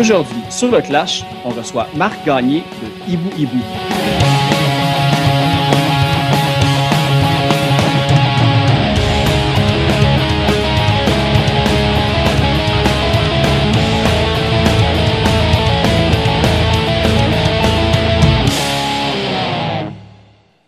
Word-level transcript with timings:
aujourd'hui, 0.00 0.40
sur 0.48 0.70
le 0.70 0.80
Clash, 0.80 1.24
on 1.44 1.50
reçoit 1.50 1.86
Marc 1.94 2.24
Gagné 2.24 2.60
de 2.80 3.12
Hibou 3.12 3.28
Hibou. 3.36 3.58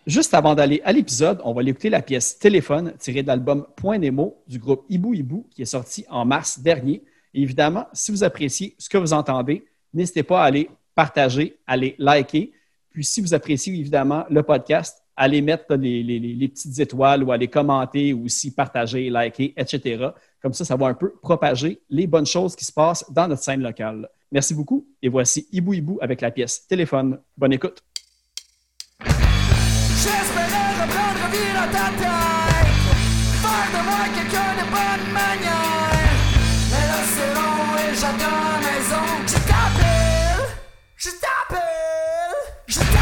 Juste 0.06 0.34
avant 0.34 0.54
d'aller 0.54 0.82
à 0.84 0.92
l'épisode, 0.92 1.40
on 1.42 1.54
va 1.54 1.62
l'écouter 1.62 1.88
la 1.88 2.02
pièce 2.02 2.38
Téléphone 2.38 2.92
tirée 2.98 3.22
de 3.22 3.28
l'album 3.28 3.66
Point 3.76 3.96
Nemo 3.96 4.36
du 4.46 4.58
groupe 4.58 4.84
Hibou 4.90 5.14
Hibou 5.14 5.46
qui 5.50 5.62
est 5.62 5.64
sorti 5.64 6.04
en 6.10 6.26
mars 6.26 6.60
dernier. 6.60 7.02
Évidemment, 7.34 7.86
si 7.92 8.10
vous 8.10 8.24
appréciez 8.24 8.74
ce 8.78 8.88
que 8.88 8.98
vous 8.98 9.12
entendez, 9.12 9.64
n'hésitez 9.92 10.22
pas 10.22 10.42
à 10.42 10.46
aller 10.46 10.68
partager, 10.94 11.58
à 11.66 11.72
aller 11.72 11.94
liker. 11.98 12.52
Puis 12.90 13.04
si 13.04 13.20
vous 13.20 13.34
appréciez 13.34 13.74
évidemment 13.74 14.24
le 14.30 14.42
podcast, 14.42 15.02
allez 15.16 15.40
mettre 15.40 15.74
les, 15.74 16.48
petites 16.48 16.78
étoiles 16.78 17.22
ou 17.22 17.32
aller 17.32 17.48
commenter 17.48 18.12
ou 18.12 18.24
aussi 18.24 18.54
partager, 18.54 19.08
liker, 19.10 19.54
etc. 19.56 20.08
Comme 20.40 20.52
ça, 20.52 20.64
ça 20.64 20.76
va 20.76 20.86
un 20.86 20.94
peu 20.94 21.12
propager 21.22 21.80
les 21.88 22.06
bonnes 22.06 22.26
choses 22.26 22.56
qui 22.56 22.64
se 22.64 22.72
passent 22.72 23.04
dans 23.10 23.28
notre 23.28 23.42
scène 23.42 23.62
locale. 23.62 24.08
Merci 24.30 24.54
beaucoup 24.54 24.86
et 25.02 25.08
voici 25.08 25.46
Hibou 25.52 25.74
Hibou 25.74 25.98
avec 26.00 26.20
la 26.20 26.30
pièce 26.30 26.66
Téléphone. 26.66 27.18
Bonne 27.36 27.52
écoute. 27.52 27.82
J'espérais 29.00 30.72
reprendre 30.82 31.30
vie 31.30 31.52
dans 31.54 31.70
ta 31.70 31.92
Faire 33.42 33.68
de 33.70 33.80
moi 33.84 34.04
quelqu'un 34.14 34.54
de 34.54 34.64
bonne 34.70 35.12
manière 35.12 35.81
et 37.92 37.96
j'attends 37.96 38.58
maison. 38.60 39.04
Je 39.26 39.34
t'appelle, 39.34 40.46
je 40.96 41.10
t'appelle, 41.10 41.60
je 42.66 42.78
t'appelle 42.78 43.01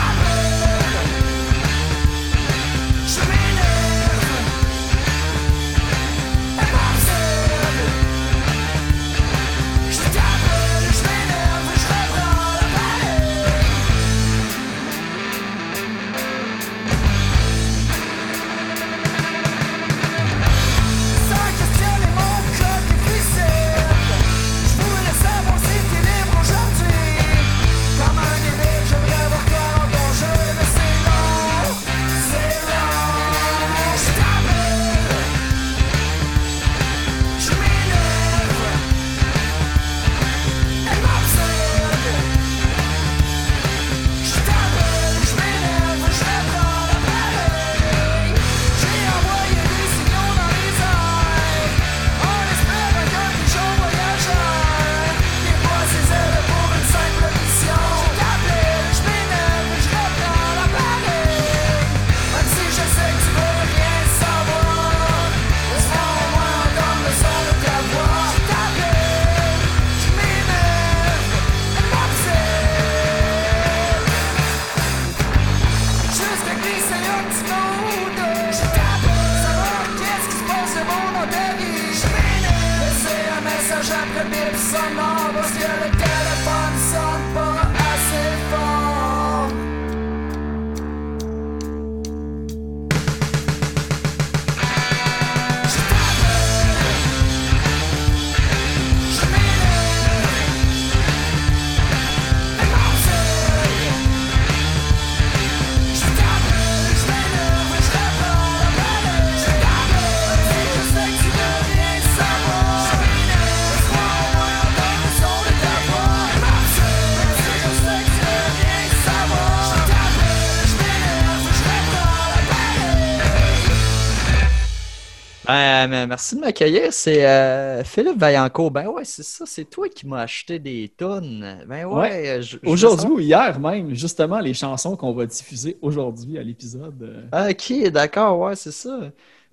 Mais 125.53 126.07
merci 126.07 126.37
de 126.37 126.41
m'accueillir. 126.41 126.93
C'est 126.93 127.27
euh, 127.27 127.83
Philippe 127.85 128.19
Vaillancourt. 128.19 128.71
Ben 128.71 128.87
ouais, 128.89 129.05
c'est 129.05 129.23
ça. 129.23 129.45
C'est 129.47 129.65
toi 129.65 129.89
qui 129.89 130.07
m'as 130.07 130.21
acheté 130.23 130.59
des 130.59 130.93
tonnes. 130.97 131.65
Ben 131.69 131.85
ouais. 131.87 132.39
Euh, 132.41 132.43
Aujourd'hui 132.65 133.09
ou 133.11 133.21
hier 133.21 133.59
même, 133.59 133.95
justement, 133.95 134.39
les 134.41 134.55
chansons 134.55 134.97
qu'on 134.97 135.13
va 135.13 135.27
diffuser 135.27 135.77
aujourd'hui 135.83 136.39
à 136.39 136.43
l'épisode. 136.43 137.27
euh, 137.35 137.51
Ok, 137.51 137.91
d'accord, 137.91 138.39
ouais, 138.39 138.57
c'est 138.57 138.73
ça. 138.73 138.99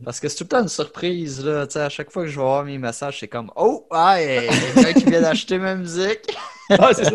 Parce 0.04 0.20
que 0.20 0.28
c'est 0.30 0.36
tout 0.38 0.44
le 0.44 0.50
temps 0.50 0.62
une 0.62 0.68
surprise, 0.68 1.44
là. 1.44 1.66
À 1.74 1.90
chaque 1.90 2.12
fois 2.12 2.24
que 2.24 2.30
je 2.30 2.36
vais 2.36 2.44
voir 2.44 2.64
mes 2.64 2.78
messages, 2.78 3.20
c'est 3.20 3.28
comme 3.28 3.50
Oh, 3.56 3.88
ah, 3.90 4.22
il 4.22 4.28
y 4.28 4.38
a 4.38 4.42
quelqu'un 4.52 4.94
qui 4.94 5.06
vient 5.06 5.22
d'acheter 5.22 5.58
ma 5.58 5.76
musique. 5.76 6.20
Ah, 6.70 6.90
c'est 6.94 7.06
ça. 7.06 7.12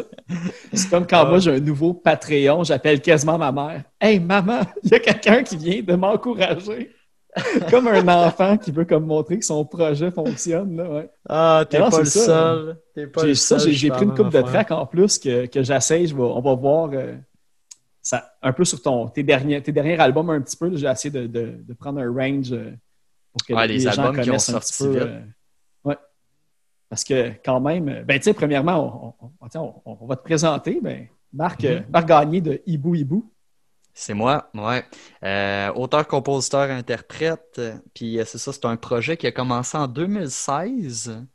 C'est 0.72 0.88
comme 0.88 1.06
quand 1.06 1.24
Ah. 1.26 1.28
moi 1.28 1.38
j'ai 1.38 1.50
un 1.50 1.60
nouveau 1.60 1.92
Patreon, 1.92 2.64
j'appelle 2.64 3.02
quasiment 3.02 3.36
ma 3.36 3.52
mère. 3.52 3.82
Hey 4.00 4.18
maman, 4.18 4.60
il 4.82 4.90
y 4.92 4.94
a 4.94 4.98
quelqu'un 4.98 5.42
qui 5.42 5.58
vient 5.58 5.82
de 5.82 5.94
m'encourager. 5.94 6.90
comme 7.70 7.88
un 7.88 8.06
enfant 8.08 8.58
qui 8.58 8.70
veut 8.70 8.84
comme 8.84 9.06
montrer 9.06 9.38
que 9.38 9.44
son 9.44 9.64
projet 9.64 10.10
fonctionne. 10.10 10.76
Là, 10.76 10.90
ouais. 10.90 11.10
Ah, 11.28 11.64
t'es 11.68 11.78
pas 11.78 11.98
le 11.98 12.04
c'est 12.04 12.18
ça. 12.20 12.26
seul. 12.26 12.76
T'es 12.94 13.06
pas 13.06 13.22
J'ai 13.22 13.28
le 13.28 13.34
ça, 13.34 13.58
seul, 13.58 13.68
j'ai 13.70 13.74
j'ai 13.74 13.88
pris 13.90 14.04
une 14.04 14.14
coupe 14.14 14.28
de 14.30 14.40
tracks 14.42 14.70
en 14.70 14.84
plus 14.86 15.18
que, 15.18 15.46
que 15.46 15.62
j'essaye. 15.62 16.12
On 16.14 16.40
va 16.42 16.54
voir 16.54 16.90
euh, 16.92 17.14
ça, 18.02 18.34
un 18.42 18.52
peu 18.52 18.64
sur 18.66 18.82
ton, 18.82 19.08
tes, 19.08 19.22
derniers, 19.22 19.62
tes 19.62 19.72
derniers 19.72 19.98
albums 19.98 20.28
un 20.30 20.40
petit 20.42 20.56
peu. 20.56 20.76
J'ai 20.76 20.86
essayé 20.86 21.10
de, 21.10 21.26
de- 21.26 21.62
de 21.66 21.72
prendre 21.74 22.00
un 22.00 22.12
range 22.12 22.52
euh, 22.52 22.72
pour 23.32 23.46
que 23.46 23.54
Ouais, 23.54 23.66
les, 23.66 23.74
les 23.74 23.80
gens 23.80 23.90
albums 23.92 24.14
qui 24.14 24.20
ont 24.20 24.24
connaissent 24.26 24.48
un 24.50 24.52
sorti 24.52 24.72
petit 24.72 24.84
peu. 24.84 25.00
euh, 25.02 25.20
ouais. 25.84 25.96
Parce 26.90 27.04
que 27.04 27.30
quand 27.42 27.60
même, 27.60 28.04
ben 28.06 28.18
tu 28.18 28.24
sais, 28.24 28.34
premièrement, 28.34 29.14
on, 29.20 29.26
on- 29.40 29.48
tiens, 29.48 29.62
on- 29.62 29.96
on 30.00 30.06
va 30.06 30.16
te 30.16 30.22
présenter. 30.22 30.80
Ben, 30.82 31.06
Marc, 31.32 31.64
euh, 31.64 31.78
Mhm. 31.78 31.84
Marc 31.90 32.06
Gagné 32.08 32.40
de 32.42 32.60
Hibou 32.66 32.94
Hibou. 32.94 33.31
C'est 33.94 34.14
moi, 34.14 34.50
ouais. 34.54 34.84
Euh, 35.22 35.70
auteur, 35.74 36.06
compositeur, 36.08 36.70
interprète. 36.70 37.56
euh, 37.58 37.74
Puis 37.94 38.18
euh, 38.18 38.24
c'est 38.24 38.38
ça, 38.38 38.52
c'est 38.52 38.64
un 38.64 38.76
projet 38.76 39.16
qui 39.16 39.26
a 39.26 39.32
commencé 39.32 39.76
en 39.76 39.86
2016. 39.86 41.26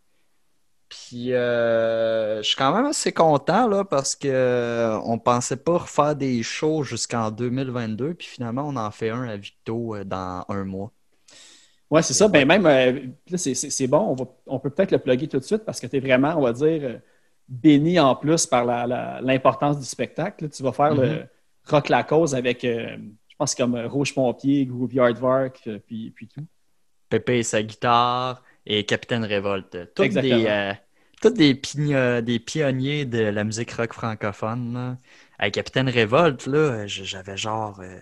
Puis 0.89 1.33
euh, 1.33 2.38
je 2.42 2.48
suis 2.48 2.56
quand 2.56 2.74
même 2.74 2.86
assez 2.86 3.12
content 3.12 3.68
là 3.68 3.83
parce 3.83 4.15
que 4.15 4.27
euh, 4.30 4.98
on 5.04 5.19
pensait 5.19 5.57
pas 5.57 5.80
refaire 5.80 6.15
des 6.15 6.42
shows 6.44 6.83
jusqu'en 6.83 7.30
2022. 7.30 8.13
Puis 8.15 8.27
finalement, 8.27 8.63
on 8.68 8.75
en 8.77 8.89
fait 8.92 9.10
un 9.10 9.27
à 9.27 9.36
Victo 9.38 9.95
dans 10.06 10.45
un 10.50 10.63
mois. 10.63 10.92
Oui, 11.89 12.03
c'est 12.03 12.13
ça. 12.13 12.27
Ben 12.27 12.45
même, 12.48 12.63
là, 12.63 13.38
c'est- 13.38 13.88
bon. 13.88 14.00
On, 14.00 14.15
va- 14.15 14.25
on 14.48 14.60
peut 14.60 14.69
peut-être 14.69 14.92
le 14.92 14.98
plugger 15.00 15.27
tout 15.27 15.39
de 15.39 15.44
suite 15.44 15.63
parce 15.65 15.80
que 15.80 15.88
tu 15.88 15.98
es 15.98 16.00
vraiment, 16.00 16.36
on 16.38 16.42
va 16.42 16.53
dire, 16.53 17.01
béni 17.48 18.00
en 18.00 18.15
plus 18.15 18.45
par 18.45 18.65
l'importance 18.65 19.77
du 19.80 19.86
spectacle. 19.86 20.45
là. 20.45 20.50
Tu 20.50 20.63
vas 20.63 20.71
faire 20.74 20.94
le 20.95 21.27
Rock 21.69 21.89
la 21.89 22.03
cause 22.03 22.35
avec, 22.35 22.63
euh, 22.63 22.97
je 23.29 23.35
pense, 23.37 23.55
comme 23.55 23.75
euh, 23.75 23.87
Rouge 23.87 24.13
Pompier, 24.13 24.65
Groovy 24.65 24.99
Hardvark, 24.99 25.61
euh, 25.67 25.79
puis, 25.85 26.11
puis 26.11 26.27
tout. 26.27 26.45
Pépé 27.09 27.39
et 27.39 27.43
sa 27.43 27.63
guitare 27.63 28.43
et 28.65 28.85
Capitaine 28.85 29.23
Révolte. 29.23 29.93
Toutes 29.95 30.05
Exactement. 30.05 30.37
des, 30.39 30.45
euh, 30.47 30.73
toutes 31.21 31.35
des, 31.35 31.53
pigno- 31.55 32.21
des 32.21 32.39
pionniers 32.39 33.05
de 33.05 33.19
la 33.19 33.43
musique 33.43 33.71
rock 33.71 33.93
francophone. 33.93 34.73
là. 34.73 34.97
Hey, 35.39 35.51
Capitaine 35.51 35.87
Révolte, 35.89 36.47
là, 36.47 36.85
j'avais 36.87 37.37
genre 37.37 37.79
euh, 37.81 37.99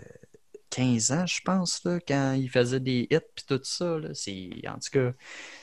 15 0.70 1.12
ans, 1.12 1.26
je 1.26 1.42
pense, 1.44 1.84
là, 1.86 2.00
quand 2.06 2.34
il 2.34 2.50
faisait 2.50 2.80
des 2.80 3.08
hits 3.12 3.20
puis 3.36 3.46
tout 3.48 3.60
ça. 3.64 3.98
là. 4.00 4.10
C'est, 4.14 4.50
en 4.68 4.74
tout 4.80 4.90
cas, 4.92 5.12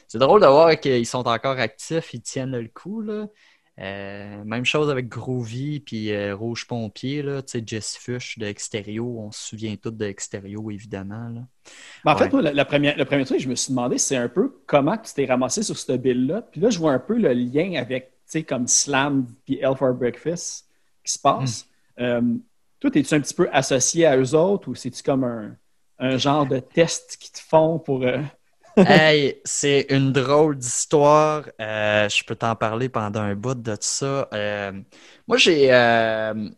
c'est 0.09 0.19
drôle 0.19 0.41
de 0.43 0.47
voir 0.47 0.79
qu'ils 0.79 1.07
sont 1.07 1.27
encore 1.27 1.59
actifs, 1.59 2.15
ils 2.15 2.23
tiennent 2.23 2.57
le 2.57 2.69
coup. 2.69 3.01
Là. 3.03 3.27
Euh, 3.81 4.45
même 4.45 4.67
chose 4.67 4.91
avec 4.91 5.09
Groovy 5.09 5.81
puis 5.81 6.13
euh, 6.13 6.37
Rouge 6.37 6.67
Pompier, 6.67 7.23
là, 7.23 7.41
tu 7.41 7.53
sais, 7.53 7.65
Jess 7.67 7.97
Fush 7.97 8.39
de 8.39 8.47
Extérieur. 8.47 9.07
On 9.07 9.33
se 9.33 9.49
souvient 9.49 9.75
tous 9.77 9.91
de 9.91 10.05
Extérieur, 10.05 10.63
évidemment. 10.71 11.29
Là. 11.31 11.41
en 12.05 12.17
fait, 12.17 12.31
moi, 12.31 12.43
la, 12.43 12.65
première, 12.67 12.97
le 12.99 13.05
premier 13.07 13.25
truc, 13.25 13.41
je 13.41 13.49
me 13.49 13.55
suis 13.55 13.71
demandé, 13.71 13.97
c'est 13.97 14.17
un 14.17 14.29
peu 14.29 14.63
comment 14.67 14.99
tu 14.99 15.15
t'es 15.15 15.25
ramassé 15.25 15.63
sur 15.63 15.79
cette 15.79 16.03
bill-là. 16.03 16.43
Puis 16.43 16.61
là, 16.61 16.69
je 16.69 16.79
vois 16.79 16.93
un 16.93 16.99
peu 16.99 17.17
le 17.17 17.33
lien 17.33 17.75
avec, 17.81 18.11
tu 18.11 18.19
sais, 18.27 18.43
comme 18.43 18.67
Slam 18.67 19.27
puis 19.47 19.59
Hell 19.59 19.77
for 19.77 19.95
Breakfast 19.95 20.69
qui 21.03 21.13
se 21.13 21.19
passe. 21.19 21.67
Hmm. 21.97 22.03
Euh, 22.03 22.23
toi, 22.79 22.91
es-tu 22.95 23.15
un 23.15 23.21
petit 23.21 23.35
peu 23.35 23.49
associé 23.53 24.05
à 24.05 24.19
eux 24.19 24.35
autres 24.35 24.69
ou 24.69 24.75
c'est-tu 24.75 25.03
comme 25.03 25.25
un, 25.25 25.57
un, 25.99 26.19
genre 26.19 26.47
de 26.47 26.59
test 26.59 27.17
qu'ils 27.19 27.33
te 27.33 27.41
font 27.41 27.79
pour 27.79 28.05
hey, 28.77 29.41
c'est 29.45 29.87
une 29.91 30.13
drôle 30.13 30.57
d'histoire. 30.57 31.45
Euh, 31.61 32.09
je 32.09 32.25
peux 32.25 32.35
t'en 32.37 32.57
parler 32.57 32.89
pendant 32.89 33.21
un 33.21 33.35
bout 33.35 33.55
de 33.55 33.77
ça. 33.81 34.29
Euh, 34.33 34.73
moi, 35.27 35.37
j'ai, 35.37 35.73
euh, 35.73 36.49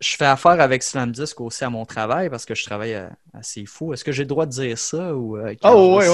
je 0.00 0.16
fais 0.16 0.26
affaire 0.26 0.60
avec 0.60 0.82
Slam 0.82 1.12
Disc 1.12 1.40
aussi 1.40 1.64
à 1.64 1.70
mon 1.70 1.84
travail 1.86 2.30
parce 2.30 2.44
que 2.44 2.54
je 2.54 2.64
travaille 2.64 3.08
assez 3.34 3.64
fou. 3.66 3.92
Est-ce 3.92 4.04
que 4.04 4.12
j'ai 4.12 4.24
le 4.24 4.28
droit 4.28 4.46
de 4.46 4.50
dire 4.50 4.76
ça? 4.76 5.14
Ou, 5.14 5.38
oh, 5.64 5.98
oui, 5.98 6.06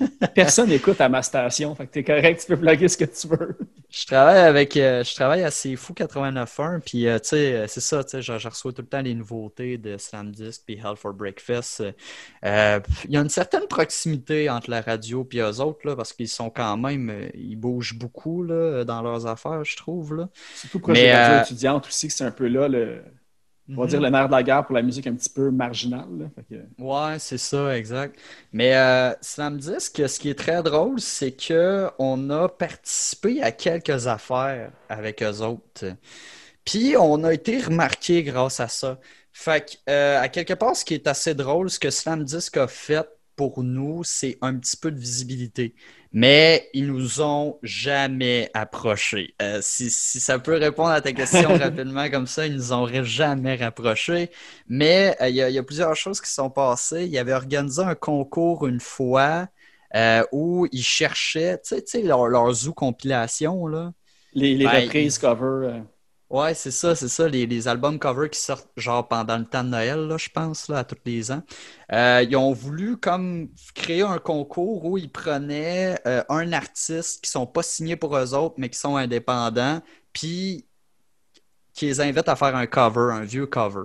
oui. 0.00 0.08
Personne 0.34 0.68
n'écoute 0.68 1.00
à 1.00 1.08
ma 1.08 1.22
station. 1.22 1.74
Fait 1.74 1.86
que 1.86 1.92
t'es 1.92 2.04
correct, 2.04 2.40
tu 2.40 2.46
peux 2.48 2.56
plugger 2.56 2.88
ce 2.88 2.96
que 2.96 3.04
tu 3.04 3.28
veux. 3.28 3.56
Je 3.88 4.04
travaille 4.04 4.40
avec, 4.40 4.76
euh, 4.76 5.04
je 5.04 5.14
travaille 5.14 5.44
à 5.44 5.50
C'est 5.50 5.76
Fou 5.76 5.94
89.1, 5.94 6.80
puis 6.80 7.06
euh, 7.06 7.18
tu 7.18 7.28
sais, 7.28 7.52
euh, 7.54 7.66
c'est 7.68 7.80
ça, 7.80 8.02
tu 8.02 8.10
sais, 8.10 8.22
je, 8.22 8.48
reçois 8.48 8.72
tout 8.72 8.82
le 8.82 8.88
temps 8.88 9.00
les 9.00 9.14
nouveautés 9.14 9.78
de 9.78 9.96
Slam 9.96 10.32
Disc 10.32 10.62
puis 10.66 10.74
Hell 10.74 10.96
for 10.96 11.14
Breakfast. 11.14 11.84
Il 12.42 13.10
y 13.10 13.16
a 13.16 13.20
une 13.20 13.28
certaine 13.28 13.66
proximité 13.68 14.50
entre 14.50 14.70
la 14.70 14.80
radio 14.80 15.24
puis 15.24 15.38
eux 15.38 15.60
autres, 15.60 15.86
là, 15.86 15.94
parce 15.94 16.12
qu'ils 16.12 16.28
sont 16.28 16.50
quand 16.50 16.76
même, 16.76 17.30
ils 17.34 17.56
bougent 17.56 17.96
beaucoup 17.96 18.42
là, 18.42 18.84
dans 18.84 19.02
leurs 19.02 19.26
affaires, 19.26 19.64
je 19.64 19.76
trouve. 19.76 20.16
Là. 20.16 20.28
Surtout 20.54 20.80
pour 20.80 20.92
les 20.92 21.12
radios 21.12 21.44
étudiantes 21.44 21.86
aussi, 21.86 22.08
que 22.08 22.12
c'est 22.12 22.24
un 22.24 22.30
peu 22.32 22.48
là 22.48 22.68
le, 22.68 23.02
on 23.68 23.80
va 23.80 23.86
dire 23.86 24.00
le 24.00 24.08
nerf 24.08 24.26
de 24.28 24.32
la 24.32 24.42
guerre 24.42 24.64
pour 24.64 24.74
la 24.74 24.82
musique 24.82 25.06
un 25.06 25.14
petit 25.14 25.30
peu 25.30 25.50
marginale. 25.50 26.30
Là. 26.50 26.56
Ouais, 26.78 27.18
c'est 27.18 27.38
ça, 27.38 27.76
exact. 27.76 28.18
Mais 28.52 28.76
euh, 28.76 29.12
Slam 29.20 29.58
Disc, 29.58 29.96
ce 30.06 30.20
qui 30.20 30.28
est 30.28 30.38
très 30.38 30.62
drôle, 30.62 31.00
c'est 31.00 31.36
qu'on 31.36 32.30
a 32.30 32.48
participé 32.48 33.42
à 33.42 33.50
quelques 33.50 34.06
affaires 34.06 34.70
avec 34.88 35.22
eux 35.22 35.40
autres. 35.42 35.86
Puis 36.64 36.96
on 36.96 37.24
a 37.24 37.32
été 37.32 37.60
remarqué 37.60 38.22
grâce 38.22 38.60
à 38.60 38.68
ça. 38.68 38.98
Fait 39.32 39.64
que, 39.64 39.90
euh, 39.90 40.20
à 40.20 40.28
quelque 40.28 40.54
part, 40.54 40.76
ce 40.76 40.84
qui 40.84 40.94
est 40.94 41.06
assez 41.06 41.34
drôle, 41.34 41.68
ce 41.70 41.78
que 41.78 41.90
Slam 41.90 42.24
Disc 42.24 42.56
a 42.56 42.66
fait 42.68 43.06
pour 43.36 43.62
nous, 43.62 44.02
c'est 44.02 44.38
un 44.40 44.56
petit 44.56 44.76
peu 44.76 44.90
de 44.90 44.98
visibilité 44.98 45.74
mais 46.16 46.70
ils 46.72 46.86
nous 46.86 47.20
ont 47.20 47.58
jamais 47.62 48.48
approchés. 48.54 49.34
Euh, 49.42 49.58
si, 49.60 49.90
ça 49.90 50.38
peut 50.38 50.56
répondre 50.56 50.88
à 50.88 51.02
ta 51.02 51.12
question 51.12 51.50
rapidement 51.58 52.08
comme 52.08 52.26
ça, 52.26 52.46
ils 52.46 52.54
nous 52.54 52.72
auraient 52.72 53.04
jamais 53.04 53.56
rapprochés. 53.56 54.30
Mais 54.66 55.14
euh, 55.20 55.28
il 55.28 55.36
y, 55.36 55.58
a 55.58 55.62
plusieurs 55.62 55.94
choses 55.94 56.22
qui 56.22 56.32
sont 56.32 56.48
passées. 56.48 57.04
Ils 57.04 57.18
avaient 57.18 57.34
organisé 57.34 57.82
un 57.82 57.94
concours 57.94 58.66
une 58.66 58.80
fois 58.80 59.48
euh, 59.94 60.24
où 60.32 60.66
ils 60.72 60.82
cherchaient, 60.82 61.60
tu 61.62 61.76
sais, 61.84 62.00
leur, 62.00 62.28
leur 62.28 62.50
zoo 62.50 62.72
compilation, 62.72 63.66
là. 63.66 63.92
Les, 64.32 64.54
les 64.54 64.64
ben, 64.64 64.84
reprises 64.84 65.18
cover. 65.18 65.82
Ouais, 66.36 66.52
c'est 66.52 66.70
ça, 66.70 66.94
c'est 66.94 67.08
ça. 67.08 67.26
Les, 67.28 67.66
albums 67.66 67.98
cover 67.98 68.28
qui 68.28 68.38
sortent 68.38 68.68
genre 68.76 69.08
pendant 69.08 69.38
le 69.38 69.46
temps 69.46 69.64
de 69.64 69.70
Noël, 69.70 70.00
là, 70.06 70.18
je 70.18 70.28
pense, 70.28 70.68
là, 70.68 70.80
à 70.80 70.84
tous 70.84 70.98
les 71.06 71.30
ans. 71.32 71.42
Euh, 71.92 72.22
ils 72.28 72.36
ont 72.36 72.52
voulu 72.52 72.98
comme 72.98 73.48
créer 73.74 74.02
un 74.02 74.18
concours 74.18 74.84
où 74.84 74.98
ils 74.98 75.10
prenaient 75.10 75.98
euh, 76.06 76.22
un 76.28 76.52
artiste 76.52 77.24
qui 77.24 77.30
sont 77.30 77.46
pas 77.46 77.62
signés 77.62 77.96
pour 77.96 78.14
eux 78.18 78.34
autres, 78.34 78.56
mais 78.58 78.68
qui 78.68 78.78
sont 78.78 78.96
indépendants, 78.96 79.80
puis 80.12 80.66
qui 81.72 81.86
les 81.86 82.00
invitent 82.02 82.28
à 82.28 82.36
faire 82.36 82.54
un 82.54 82.66
cover, 82.66 83.14
un 83.14 83.24
vieux 83.24 83.46
cover. 83.46 83.84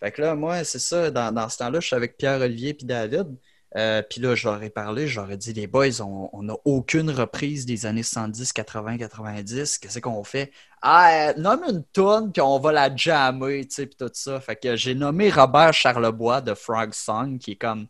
Fait 0.00 0.10
que 0.12 0.22
là, 0.22 0.34
moi, 0.34 0.64
c'est 0.64 0.80
ça, 0.80 1.10
dans, 1.12 1.32
dans 1.32 1.48
ce 1.48 1.58
temps-là, 1.58 1.80
je 1.80 1.86
suis 1.86 1.96
avec 1.96 2.16
Pierre-Olivier 2.16 2.74
puis 2.74 2.86
David. 2.86 3.28
Euh, 3.76 4.00
puis 4.02 4.20
là, 4.22 4.34
ai 4.62 4.70
parlé, 4.70 5.06
ai 5.06 5.36
dit, 5.36 5.52
les 5.52 5.66
boys, 5.66 6.00
on 6.00 6.42
n'a 6.42 6.54
aucune 6.64 7.10
reprise 7.10 7.66
des 7.66 7.84
années 7.84 8.02
70, 8.02 8.52
80, 8.52 8.96
90. 8.96 9.78
Qu'est-ce 9.78 9.98
qu'on 9.98 10.24
fait? 10.24 10.50
Ah, 10.80 11.34
nomme 11.36 11.62
une 11.68 11.84
tonne, 11.92 12.32
puis 12.32 12.40
on 12.40 12.58
va 12.58 12.72
la 12.72 12.94
jammer, 12.94 13.66
tu 13.66 13.74
sais, 13.74 13.86
puis 13.86 13.96
tout 13.98 14.10
ça. 14.14 14.40
Fait 14.40 14.56
que 14.56 14.76
j'ai 14.76 14.94
nommé 14.94 15.30
Robert 15.30 15.74
Charlebois 15.74 16.40
de 16.40 16.54
Frog 16.54 16.94
Song, 16.94 17.38
qui 17.38 17.52
est 17.52 17.56
comme 17.56 17.86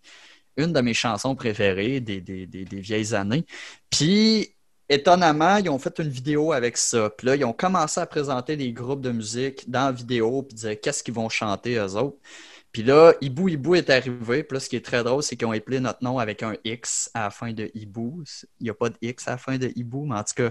une 0.56 0.73
de 0.73 0.81
mes 0.81 0.94
chansons 0.94 1.37
préférées 1.37 2.00
des, 2.00 2.21
vieilles 2.81 3.15
années. 3.15 3.44
Puis, 3.91 4.55
étonnamment, 4.89 5.59
ils 5.59 5.69
ont 5.71 5.79
fait 5.79 5.99
une 6.00 6.09
vidéo 6.09 6.53
avec 6.53 6.77
ça. 6.77 7.11
Puis 7.11 7.29
là, 7.29 7.37
ils 7.37 7.44
ont 7.44 7.53
commencé 7.53 8.00
à 8.00 8.06
présenter 8.06 8.56
des 8.56 8.73
groupes 8.73 9.03
de 9.03 9.12
musique 9.12 9.71
dans 9.71 9.87
la 9.87 9.93
vidéo, 9.93 10.43
puis 10.43 10.56
dire 10.56 10.81
qu'est-ce 10.81 11.05
qu'ils 11.05 11.15
vont 11.15 11.29
chanter 11.29 11.77
eux 11.77 11.94
autres. 11.97 12.19
Puis 12.73 12.83
là, 12.83 13.15
Hibou 13.21 13.49
Hibou 13.49 13.75
est 13.75 13.91
arrivé. 13.91 14.43
Puis 14.45 14.57
là, 14.57 14.61
ce 14.61 14.69
qui 14.69 14.77
est 14.77 14.85
très 14.85 15.03
drôle, 15.03 15.23
c'est 15.23 15.37
qu'ils 15.37 15.47
ont 15.47 15.53
appelé 15.53 15.81
notre 15.81 16.05
nom 16.05 16.19
avec 16.19 16.43
un 16.43 16.55
X 16.65 17.11
à 17.15 17.25
la 17.25 17.31
fin 17.31 17.53
de 17.53 17.71
Hibou. 17.75 18.23
Il 18.61 18.65
n'y 18.65 18.71
a 18.71 18.75
pas 18.75 18.91
de 18.91 18.97
X 19.01 19.29
à 19.29 19.33
la 19.33 19.39
fin 19.39 19.59
de 19.59 19.73
Hibou, 19.75 20.07
mais 20.07 20.17
en 20.17 20.25
tout 20.25 20.35
cas. 20.37 20.51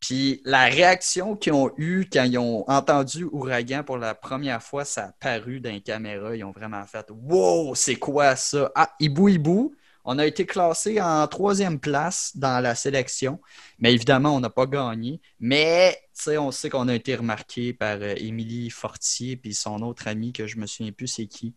Puis 0.00 0.42
la 0.44 0.66
réaction 0.66 1.36
qu'ils 1.36 1.54
ont 1.54 1.72
eue 1.78 2.06
quand 2.12 2.24
ils 2.24 2.38
ont 2.38 2.68
entendu 2.70 3.24
Ouragan 3.24 3.82
pour 3.82 3.98
la 3.98 4.14
première 4.14 4.62
fois, 4.62 4.84
ça 4.84 5.06
a 5.06 5.12
paru 5.12 5.60
dans 5.60 5.70
les 5.70 5.80
caméras. 5.80 6.36
Ils 6.36 6.44
ont 6.44 6.52
vraiment 6.52 6.84
fait 6.86 7.06
Wow, 7.10 7.74
c'est 7.74 7.96
quoi 7.96 8.36
ça? 8.36 8.70
Ah, 8.74 8.92
Hibou 9.00 9.28
Hibou. 9.28 9.74
On 10.08 10.18
a 10.18 10.24
été 10.24 10.46
classé 10.46 11.00
en 11.00 11.26
troisième 11.26 11.80
place 11.80 12.30
dans 12.36 12.62
la 12.62 12.76
sélection, 12.76 13.40
mais 13.80 13.92
évidemment, 13.92 14.36
on 14.36 14.40
n'a 14.40 14.50
pas 14.50 14.66
gagné. 14.66 15.20
Mais 15.40 15.98
on 16.38 16.52
sait 16.52 16.70
qu'on 16.70 16.86
a 16.86 16.94
été 16.94 17.16
remarqué 17.16 17.72
par 17.72 17.98
euh, 18.00 18.14
Émilie 18.16 18.70
Fortier 18.70 19.36
puis 19.36 19.52
son 19.52 19.82
autre 19.82 20.06
ami 20.06 20.32
que 20.32 20.46
je 20.46 20.58
me 20.58 20.66
souviens 20.66 20.92
plus 20.92 21.08
c'est 21.08 21.26
qui. 21.26 21.54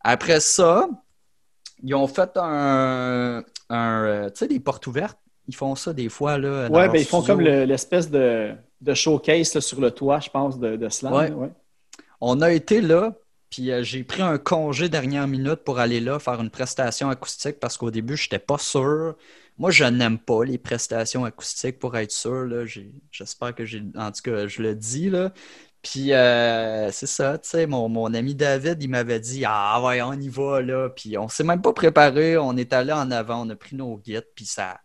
Après 0.00 0.40
ça, 0.40 0.88
ils 1.82 1.94
ont 1.94 2.06
fait 2.06 2.30
un, 2.36 3.44
euh, 3.70 4.30
tu 4.30 4.38
sais, 4.38 4.48
des 4.48 4.58
portes 4.58 4.86
ouvertes. 4.86 5.18
Ils 5.48 5.54
font 5.54 5.74
ça 5.74 5.92
des 5.92 6.08
fois. 6.08 6.38
Là, 6.38 6.70
ouais, 6.70 6.88
ben, 6.88 6.98
ils 6.98 7.04
font 7.04 7.22
comme 7.22 7.42
l'espèce 7.42 8.10
de, 8.10 8.54
showcase 8.94 9.58
sur 9.60 9.80
le 9.80 9.90
toit, 9.90 10.20
je 10.20 10.30
pense, 10.30 10.58
de, 10.58 10.76
de 10.76 10.88
Slam. 10.88 11.52
On 12.20 12.40
a 12.40 12.52
été 12.52 12.80
là, 12.80 13.12
puis 13.52 13.70
euh, 13.70 13.82
j'ai 13.82 14.02
pris 14.02 14.22
un 14.22 14.38
congé 14.38 14.88
dernière 14.88 15.28
minute 15.28 15.56
pour 15.56 15.78
aller 15.78 16.00
là 16.00 16.18
faire 16.18 16.40
une 16.40 16.48
prestation 16.48 17.10
acoustique 17.10 17.60
parce 17.60 17.76
qu'au 17.76 17.90
début, 17.90 18.16
je 18.16 18.24
n'étais 18.24 18.38
pas 18.38 18.56
sûr. 18.56 19.14
Moi, 19.58 19.70
je 19.70 19.84
n'aime 19.84 20.18
pas 20.18 20.42
les 20.44 20.56
prestations 20.56 21.26
acoustiques 21.26 21.78
pour 21.78 21.94
être 21.98 22.12
sûr. 22.12 22.48
J'espère 23.10 23.54
que 23.54 23.66
j'ai. 23.66 23.82
En 23.94 24.10
tout 24.10 24.22
cas, 24.22 24.46
je 24.46 24.62
le 24.62 24.74
dis. 24.74 25.10
Là. 25.10 25.34
Puis 25.82 26.14
euh, 26.14 26.90
c'est 26.92 27.06
ça, 27.06 27.36
tu 27.36 27.50
sais, 27.50 27.66
mon, 27.66 28.14
ami 28.14 28.34
David, 28.34 28.82
il 28.82 28.88
m'avait 28.88 29.20
dit 29.20 29.44
Ah 29.46 29.82
ouais, 29.84 30.00
on 30.00 30.14
y 30.14 30.30
va 30.30 30.62
là. 30.62 30.88
Puis 30.88 31.18
on 31.18 31.28
s'est 31.28 31.44
même 31.44 31.60
pas 31.60 31.74
préparé, 31.74 32.38
on 32.38 32.56
est 32.56 32.72
allé 32.72 32.92
en 32.92 33.10
avant, 33.10 33.46
on 33.46 33.50
a 33.50 33.56
pris 33.56 33.76
nos 33.76 33.98
guides, 33.98 34.28
puis 34.34 34.46
ça 34.46 34.70
a 34.70 34.80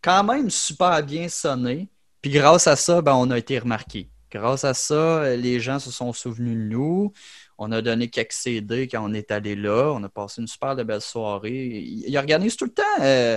quand 0.00 0.24
même 0.24 0.48
super 0.48 1.02
bien 1.02 1.28
sonné. 1.28 1.90
Puis 2.22 2.30
grâce 2.30 2.66
à 2.68 2.76
ça, 2.76 3.02
ben, 3.02 3.14
on 3.14 3.30
a 3.30 3.36
été 3.38 3.58
remarqué. 3.58 4.10
Grâce 4.30 4.64
à 4.64 4.74
ça, 4.74 5.36
les 5.36 5.60
gens 5.60 5.78
se 5.78 5.90
sont 5.90 6.12
souvenus 6.12 6.56
de 6.56 6.74
nous. 6.74 7.12
On 7.60 7.72
a 7.72 7.82
donné 7.82 8.08
quelques 8.08 8.32
CD 8.32 8.86
quand 8.86 9.04
on 9.04 9.12
est 9.12 9.32
allé 9.32 9.56
là. 9.56 9.92
On 9.92 10.02
a 10.04 10.08
passé 10.08 10.40
une 10.40 10.46
super 10.46 10.76
belle 10.76 11.00
soirée. 11.00 11.82
Il, 11.84 12.16
organise 12.16 12.56
tout 12.56 12.66
le 12.66 12.70
temps 12.70 12.82
euh, 13.00 13.36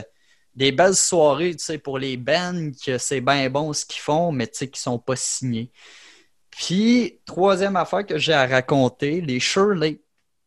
des 0.56 0.72
belles 0.72 0.96
soirées 0.96 1.56
pour 1.84 1.98
les 1.98 2.18
bands, 2.18 2.72
que 2.86 3.00
c'est 3.00 3.20
bien 3.20 3.50
bon 3.50 3.74
ce 3.74 3.84
qu'ils 3.84 4.01
font, 4.01 4.32
mais 4.32 4.48
qui 4.48 4.66
ne 4.66 4.75
sont 4.75 5.00
pas 5.00 5.16
signés. 5.16 5.72
Puis, 6.51 7.20
troisième 7.25 7.75
affaire 7.75 8.06
que 8.06 8.20
j'ai 8.20 8.34
à 8.34 8.46
raconter, 8.46 9.22
les 9.22 9.40
Shirley. 9.40 10.01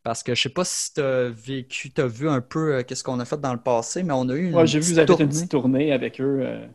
Parce 0.05 0.23
que 0.23 0.35
je 0.35 0.43
sais 0.43 0.51
pas 0.51 0.65
si 0.65 0.95
tu 0.95 1.01
as 1.01 1.31
vécu, 1.31 1.91
tu 1.91 2.01
as 2.01 2.07
vu 2.07 2.29
un 2.29 2.43
peu 2.43 2.75
euh, 2.75 2.83
qu'est-ce 2.83 3.03
qu'on 3.03 3.19
a 3.19 3.25
fait 3.25 3.41
dans 3.41 3.55
le 3.55 3.61
passé, 3.61 4.03
mais 4.03 4.13
on 4.13 4.29
a 4.29 4.35
eu 4.35 4.51
une. 4.51 4.55
Ouais, 4.55 4.67
j'ai 4.67 4.79
vu, 4.79 4.93
vous 4.93 4.99
avez 4.99 5.17
fait 5.17 5.23
une 5.23 5.31
petite 5.31 5.51
tournée 5.51 5.93
avec 5.93 6.21
eux. 6.21 6.41
Euh. 6.43 6.67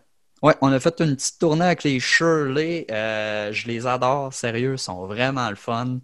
Oui, 0.42 0.54
on 0.62 0.72
a 0.72 0.80
fait 0.80 1.00
une 1.00 1.16
petite 1.16 1.40
tournée 1.40 1.66
avec 1.66 1.84
les 1.84 2.00
Shirley. 2.00 2.88
je 2.90 3.68
les 3.68 3.88
adore, 3.88 4.34
sérieux, 4.34 4.74
ils 4.74 4.80
sont 4.80 5.06
vraiment 5.06 5.50
le 5.50 5.56
fun. 5.56 6.00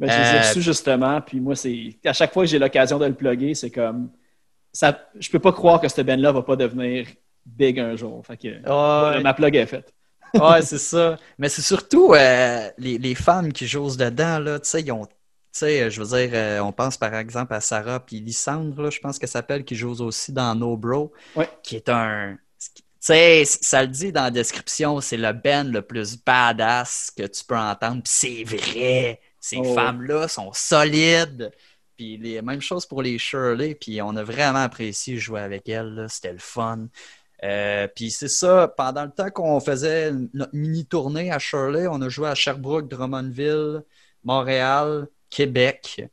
Ben, 0.00 0.10
je 0.10 0.16
les 0.16 0.36
ai 0.36 0.38
reçus 0.40 0.62
justement, 0.62 1.20
puis 1.20 1.40
moi, 1.40 1.54
c'est 1.54 1.94
à 2.06 2.14
chaque 2.14 2.32
fois 2.32 2.44
que 2.44 2.48
j'ai 2.48 2.58
l'occasion 2.58 2.98
de 2.98 3.04
le 3.04 3.14
plugger, 3.14 3.54
c'est 3.54 3.70
comme 3.70 4.10
ça, 4.72 5.08
je 5.18 5.28
peux 5.30 5.38
pas 5.38 5.52
croire 5.52 5.80
que 5.80 5.88
cette 5.88 6.06
band-là 6.06 6.32
va 6.32 6.42
pas 6.42 6.56
devenir 6.56 7.06
big 7.44 7.78
un 7.78 7.96
jour. 7.96 8.24
Fait 8.26 8.36
que 8.36 9.20
ma 9.20 9.34
plug 9.34 9.54
est 9.56 9.66
faite. 9.66 9.92
ouais, 10.34 10.62
c'est 10.62 10.78
ça. 10.78 11.16
Mais 11.38 11.48
c'est 11.48 11.62
surtout 11.62 12.14
euh, 12.14 12.70
les, 12.78 12.98
les 12.98 13.14
femmes 13.14 13.52
qui 13.52 13.66
jouent 13.66 13.96
dedans, 13.96 14.38
là, 14.38 14.58
tu 14.60 14.68
sais, 14.68 14.80
ils 14.80 14.92
ont. 14.92 15.06
Tu 15.06 15.12
sais, 15.52 15.90
je 15.90 16.00
veux 16.00 16.16
dire, 16.16 16.30
euh, 16.32 16.60
on 16.60 16.70
pense 16.72 16.96
par 16.96 17.12
exemple 17.14 17.52
à 17.54 17.60
Sarah 17.60 17.98
puis 17.98 18.20
Lysandre, 18.20 18.90
je 18.90 19.00
pense 19.00 19.18
qu'elle 19.18 19.28
s'appelle, 19.28 19.64
qui 19.64 19.74
joue 19.74 20.00
aussi 20.00 20.32
dans 20.32 20.54
No 20.54 20.76
Bro, 20.76 21.12
qui 21.62 21.76
est 21.76 21.88
un. 21.88 22.38
Tu 22.76 22.82
sais, 23.00 23.44
ça 23.44 23.82
le 23.82 23.88
dit 23.88 24.12
dans 24.12 24.22
la 24.24 24.30
description, 24.30 25.00
c'est 25.00 25.16
le 25.16 25.32
band 25.32 25.64
le 25.64 25.82
plus 25.82 26.22
badass 26.22 27.10
que 27.16 27.24
tu 27.24 27.44
peux 27.44 27.56
entendre, 27.56 28.02
puis 28.02 28.12
c'est 28.14 28.44
vrai. 28.44 29.20
Ces 29.40 29.58
oh, 29.58 29.74
femmes-là 29.74 30.28
sont 30.28 30.52
solides. 30.52 31.50
Puis 31.96 32.16
les 32.16 32.40
mêmes 32.42 32.60
choses 32.60 32.86
pour 32.86 33.02
les 33.02 33.18
Shirley. 33.18 33.74
Puis 33.74 34.00
on 34.02 34.14
a 34.16 34.22
vraiment 34.22 34.62
apprécié 34.62 35.16
jouer 35.16 35.40
avec 35.40 35.68
elles. 35.68 36.06
C'était 36.08 36.32
le 36.32 36.38
fun. 36.38 36.88
Euh, 37.42 37.88
puis 37.94 38.10
c'est 38.10 38.28
ça, 38.28 38.68
pendant 38.68 39.04
le 39.04 39.10
temps 39.10 39.30
qu'on 39.30 39.60
faisait 39.60 40.12
notre 40.34 40.54
mini-tournée 40.54 41.32
à 41.32 41.38
Shirley, 41.38 41.86
on 41.86 42.02
a 42.02 42.08
joué 42.08 42.28
à 42.28 42.34
Sherbrooke, 42.34 42.88
Drummondville, 42.88 43.82
Montréal, 44.24 45.08
Québec. 45.30 46.06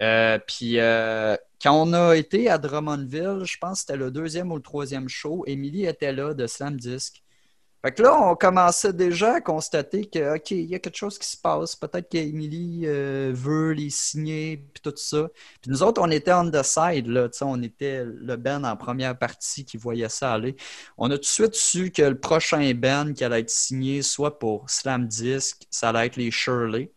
Euh, 0.00 0.38
puis 0.46 0.78
euh, 0.78 1.36
quand 1.60 1.74
on 1.74 1.92
a 1.92 2.14
été 2.14 2.48
à 2.48 2.58
Drummondville, 2.58 3.42
je 3.44 3.58
pense 3.58 3.80
que 3.80 3.80
c'était 3.80 3.96
le 3.96 4.10
deuxième 4.10 4.52
ou 4.52 4.56
le 4.56 4.62
troisième 4.62 5.08
show, 5.08 5.44
Émilie 5.46 5.86
était 5.86 6.12
là 6.12 6.34
de 6.34 6.46
Slam 6.46 6.76
Disc. 6.76 7.22
Fait 7.82 7.92
que 7.92 8.02
là, 8.02 8.14
on 8.14 8.36
commençait 8.36 8.92
déjà 8.92 9.36
à 9.36 9.40
constater 9.40 10.04
que, 10.04 10.36
OK, 10.36 10.50
il 10.50 10.66
y 10.66 10.74
a 10.74 10.78
quelque 10.78 10.96
chose 10.96 11.18
qui 11.18 11.26
se 11.26 11.36
passe. 11.36 11.74
Peut-être 11.74 12.10
qu'Emily 12.10 12.82
euh, 12.84 13.32
veut 13.34 13.72
les 13.72 13.88
signer, 13.88 14.58
puis 14.74 14.82
tout 14.82 14.92
ça. 14.96 15.28
Puis 15.62 15.70
nous 15.70 15.82
autres, 15.82 16.02
on 16.02 16.10
était 16.10 16.32
on 16.32 16.50
the 16.50 16.62
side, 16.62 17.06
là. 17.06 17.28
On 17.40 17.62
était 17.62 18.04
le 18.04 18.36
Ben 18.36 18.64
en 18.64 18.76
première 18.76 19.18
partie 19.18 19.64
qui 19.64 19.78
voyait 19.78 20.10
ça 20.10 20.34
aller. 20.34 20.56
On 20.98 21.10
a 21.10 21.14
tout 21.14 21.20
de 21.20 21.24
suite 21.24 21.54
su 21.54 21.90
que 21.90 22.02
le 22.02 22.20
prochain 22.20 22.72
Ben 22.74 23.14
qui 23.14 23.24
allait 23.24 23.40
être 23.40 23.50
signé, 23.50 24.02
soit 24.02 24.38
pour 24.38 24.68
Slam 24.68 25.06
Disc, 25.08 25.62
ça 25.70 25.88
allait 25.88 26.06
être 26.06 26.16
les 26.16 26.30
Shirley. 26.30 26.92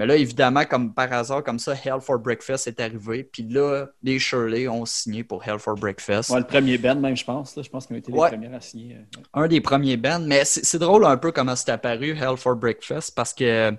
Mais 0.00 0.06
là, 0.06 0.16
évidemment, 0.16 0.64
comme 0.64 0.94
par 0.94 1.12
hasard, 1.12 1.44
comme 1.44 1.58
ça, 1.58 1.74
Hell 1.74 2.00
for 2.00 2.18
Breakfast 2.18 2.66
est 2.66 2.80
arrivé. 2.80 3.22
Puis 3.22 3.42
là, 3.42 3.84
les 4.02 4.18
Shirley 4.18 4.66
ont 4.66 4.86
signé 4.86 5.24
pour 5.24 5.46
Hell 5.46 5.58
for 5.58 5.74
Breakfast. 5.74 6.30
Ouais, 6.30 6.38
le 6.38 6.46
premier 6.46 6.78
band, 6.78 6.94
même, 6.94 7.14
je 7.14 7.22
pense. 7.22 7.54
Je 7.62 7.68
pense 7.68 7.86
qu'ils 7.86 7.96
ont 7.96 7.98
été 7.98 8.10
les 8.10 8.16
premiers 8.16 8.54
à 8.54 8.62
signer. 8.62 8.96
Euh, 8.96 9.20
Un 9.34 9.46
des 9.46 9.60
premiers 9.60 9.98
bands. 9.98 10.20
Mais 10.20 10.46
c'est 10.46 10.78
drôle 10.78 11.04
un 11.04 11.18
peu 11.18 11.32
comment 11.32 11.54
c'est 11.54 11.68
apparu, 11.68 12.16
Hell 12.16 12.38
for 12.38 12.56
Breakfast, 12.56 13.14
parce 13.14 13.34
que 13.34 13.76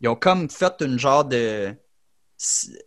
ils 0.00 0.08
ont 0.08 0.14
comme 0.14 0.48
fait 0.48 0.74
une 0.80 0.96
genre 0.96 1.24
de, 1.24 1.74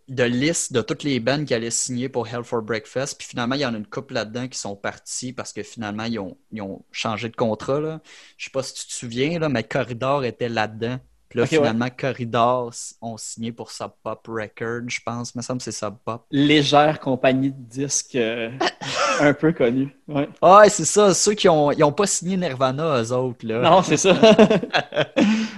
de 0.08 0.22
liste 0.22 0.72
de 0.72 0.80
toutes 0.80 1.02
les 1.02 1.20
bands 1.20 1.44
qui 1.44 1.52
allaient 1.52 1.70
signer 1.70 2.08
pour 2.08 2.26
Hell 2.26 2.42
for 2.42 2.62
Breakfast. 2.62 3.18
Puis 3.18 3.28
finalement, 3.28 3.54
il 3.54 3.60
y 3.60 3.66
en 3.66 3.74
a 3.74 3.76
une 3.76 3.86
couple 3.86 4.14
là-dedans 4.14 4.48
qui 4.48 4.58
sont 4.58 4.76
partis 4.76 5.34
parce 5.34 5.52
que 5.52 5.62
finalement, 5.62 6.04
ils 6.04 6.18
ont, 6.18 6.38
ils 6.50 6.62
ont 6.62 6.86
changé 6.90 7.28
de 7.28 7.36
contrat. 7.36 7.80
Là. 7.80 8.00
Je 8.38 8.46
sais 8.46 8.50
pas 8.50 8.62
si 8.62 8.72
tu 8.72 8.86
te 8.86 8.92
souviens, 8.94 9.38
là, 9.38 9.50
mais 9.50 9.62
Corridor 9.62 10.24
était 10.24 10.48
là-dedans. 10.48 10.98
Puis 11.32 11.40
là, 11.40 11.46
finalement, 11.46 11.88
Corridor 11.88 12.70
ont 13.00 13.16
signé 13.16 13.52
pour 13.52 13.70
Sub 13.70 13.88
Pop 14.02 14.26
Records, 14.28 14.88
je 14.88 15.00
pense. 15.02 15.32
Il 15.34 15.38
me 15.38 15.42
semble 15.42 15.58
que 15.60 15.64
c'est 15.64 15.72
Sub 15.72 15.94
Pop. 16.04 16.26
Légère 16.30 17.00
compagnie 17.00 17.50
de 17.50 17.56
disques 17.56 18.16
euh, 18.16 18.50
un 19.20 19.32
peu 19.32 19.50
connue. 19.52 19.96
Ouais, 20.06 20.28
ouais 20.42 20.68
c'est 20.68 20.84
ça. 20.84 21.14
Ceux 21.14 21.32
qui 21.32 21.46
n'ont 21.46 21.70
ont 21.70 21.92
pas 21.92 22.06
signé 22.06 22.36
Nirvana, 22.36 23.02
eux 23.02 23.12
autres. 23.12 23.46
Là. 23.46 23.62
Non, 23.62 23.82
c'est 23.82 23.96
ça. 23.96 24.12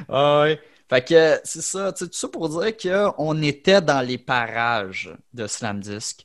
ouais. 0.08 0.60
Fait 0.88 1.04
que 1.04 1.40
c'est 1.42 1.62
ça. 1.62 1.92
Tout 1.92 2.08
ça 2.12 2.28
pour 2.28 2.48
dire 2.48 2.76
qu'on 2.76 3.42
était 3.42 3.80
dans 3.80 4.00
les 4.00 4.18
parages 4.18 5.12
de 5.32 5.48
Slam 5.48 5.80
Disc. 5.80 6.24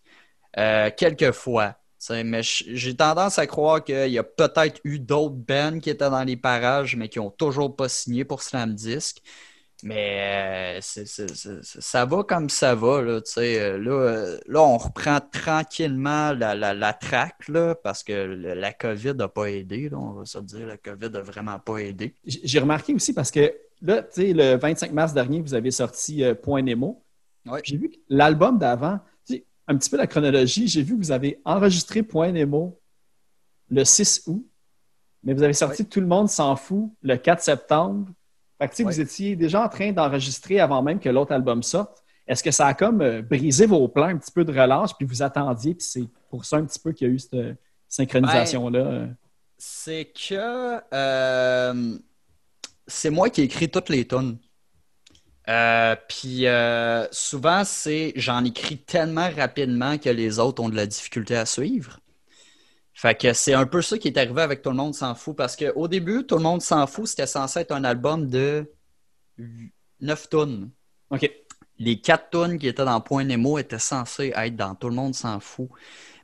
Euh, 0.60 0.92
Mais 2.10 2.42
j'ai 2.44 2.96
tendance 2.96 3.40
à 3.40 3.48
croire 3.48 3.84
qu'il 3.84 4.12
y 4.12 4.18
a 4.18 4.24
peut-être 4.24 4.80
eu 4.84 5.00
d'autres 5.00 5.36
bands 5.36 5.80
qui 5.80 5.90
étaient 5.90 6.10
dans 6.10 6.24
les 6.24 6.38
parages, 6.38 6.96
mais 6.96 7.10
qui 7.10 7.20
n'ont 7.20 7.32
toujours 7.32 7.76
pas 7.76 7.90
signé 7.90 8.24
pour 8.24 8.42
Slam 8.42 8.74
Disc. 8.74 9.22
Mais 9.82 10.78
euh, 10.78 10.82
ça 10.82 12.06
va 12.06 12.24
comme 12.24 12.50
ça 12.50 12.76
va. 12.76 13.02
Là, 13.02 13.22
euh, 13.38 13.78
là, 13.78 13.92
euh, 13.92 14.40
là 14.48 14.62
on 14.62 14.78
reprend 14.78 15.20
tranquillement 15.32 16.34
la, 16.34 16.54
la, 16.56 16.94
traque 16.94 17.48
là, 17.48 17.76
parce 17.76 18.04
que 18.04 18.14
la 18.14 18.74
COVID 18.74 19.14
n'a 19.14 19.30
pas 19.30 19.46
aidé. 19.46 19.90
on 19.94 20.12
va 20.12 20.26
se 20.26 20.40
dire 20.40 20.68
la 20.68 20.78
COVID 20.78 21.10
n'a 21.10 21.22
vraiment 21.22 21.60
pas 21.60 21.78
aidé. 21.78 22.14
J'ai 22.26 22.60
remarqué 22.60 22.94
aussi 22.94 23.14
parce 23.14 23.32
que 23.32 23.54
là, 23.82 24.04
le 24.18 24.58
25 24.58 24.92
mars 24.92 25.14
dernier, 25.14 25.42
vous 25.42 25.54
avez 25.54 25.72
sorti 25.72 26.24
Point 26.44 26.64
Nemo. 26.64 27.02
J'ai 27.64 27.78
vu 27.78 27.90
que 27.90 27.98
l'album 28.10 28.58
d'avant, 28.60 29.00
un 29.70 29.78
petit 29.78 29.90
peu 29.90 29.98
la 29.98 30.08
chronologie, 30.08 30.68
j'ai 30.68 30.82
vu 30.82 30.98
que 30.98 31.00
vous 31.00 31.12
avez 31.12 31.40
enregistré 31.46 32.02
Point 32.02 32.32
Nemo 32.32 32.82
le 33.70 33.86
6 33.86 34.24
août, 34.26 34.44
mais 35.24 35.34
vous 35.34 35.44
avez 35.44 35.54
sorti 35.54 35.86
Tout 35.86 36.02
le 36.02 36.08
monde 36.08 36.28
s'en 36.28 36.56
fout 36.56 36.92
le 37.04 37.16
4 37.16 37.42
septembre. 37.42 38.10
Fait 38.60 38.68
que, 38.68 38.84
vous 38.84 39.00
étiez 39.00 39.36
déjà 39.36 39.64
en 39.64 39.70
train 39.70 39.92
d'enregistrer 39.92 40.60
avant 40.60 40.82
même 40.82 41.00
que 41.00 41.08
l'autre 41.08 41.34
album 41.34 41.62
sorte. 41.62 42.04
Est-ce 42.28 42.44
que 42.44 42.52
ça 42.52 42.66
a 42.66 42.74
comme 42.74 43.02
euh, 43.02 43.22
brisé 43.22 43.68
vos 43.68 43.88
plans 43.88 44.08
un 44.08 44.18
petit 44.18 44.32
peu 44.32 44.44
de 44.44 44.52
relâche, 44.52 44.92
puis 44.98 45.06
vous 45.06 45.22
attendiez, 45.22 45.76
puis 45.76 45.86
c'est 45.88 46.08
pour 46.30 46.46
ça 46.46 46.58
un 46.58 46.66
petit 46.66 46.80
peu 46.80 46.92
qu'il 46.92 47.08
y 47.08 47.12
a 47.12 47.14
eu 47.14 47.20
cette 47.20 47.58
synchronisation-là? 47.88 48.84
Ben, 48.84 49.16
c'est 49.58 50.06
que 50.06 50.80
euh, 50.94 51.98
c'est 52.88 53.10
moi 53.12 53.30
qui 53.30 53.42
ai 53.42 53.44
écrit 53.44 53.70
toutes 53.70 53.90
les 53.90 54.06
tonnes. 54.06 54.40
Euh, 55.50 55.96
puis 56.08 56.46
euh, 56.46 57.08
souvent, 57.12 57.64
c'est 57.64 58.14
j'en 58.16 58.44
écris 58.44 58.78
tellement 58.78 59.30
rapidement 59.32 59.98
que 59.98 60.10
les 60.10 60.38
autres 60.38 60.62
ont 60.62 60.70
de 60.70 60.76
la 60.76 60.86
difficulté 60.86 61.36
à 61.36 61.46
suivre. 61.46 62.00
Fait 62.94 63.16
que 63.16 63.34
c'est 63.34 63.54
un 63.54 63.66
peu 63.66 63.82
ça 63.82 63.98
qui 63.98 64.10
est 64.10 64.18
arrivé 64.18 64.42
avec 64.42 64.62
Tout 64.62 64.70
le 64.70 64.76
monde 64.76 64.94
s'en 64.94 65.16
fout 65.16 65.36
parce 65.36 65.56
qu'au 65.56 65.88
début, 65.88 66.26
Tout 66.26 66.36
le 66.36 66.44
monde 66.44 66.62
s'en 66.62 66.86
fout, 66.86 67.08
c'était 67.08 67.26
censé 67.26 67.62
être 67.62 67.72
un 67.72 67.84
album 67.84 68.30
de 68.30 68.72
9 70.02 70.30
tonnes. 70.30 70.70
OK. 71.10 71.32
Les 71.80 72.00
4 72.00 72.30
tonnes 72.30 72.60
qui 72.60 72.68
étaient 72.68 72.86
dans 72.86 73.00
Point 73.02 73.24
Nemo 73.24 73.58
étaient 73.58 73.80
censées 73.80 74.34
être 74.36 74.56
dans 74.56 74.76
Tout 74.76 74.90
le 74.90 74.96
monde 74.96 75.16
s'en 75.16 75.40
fout. 75.40 75.70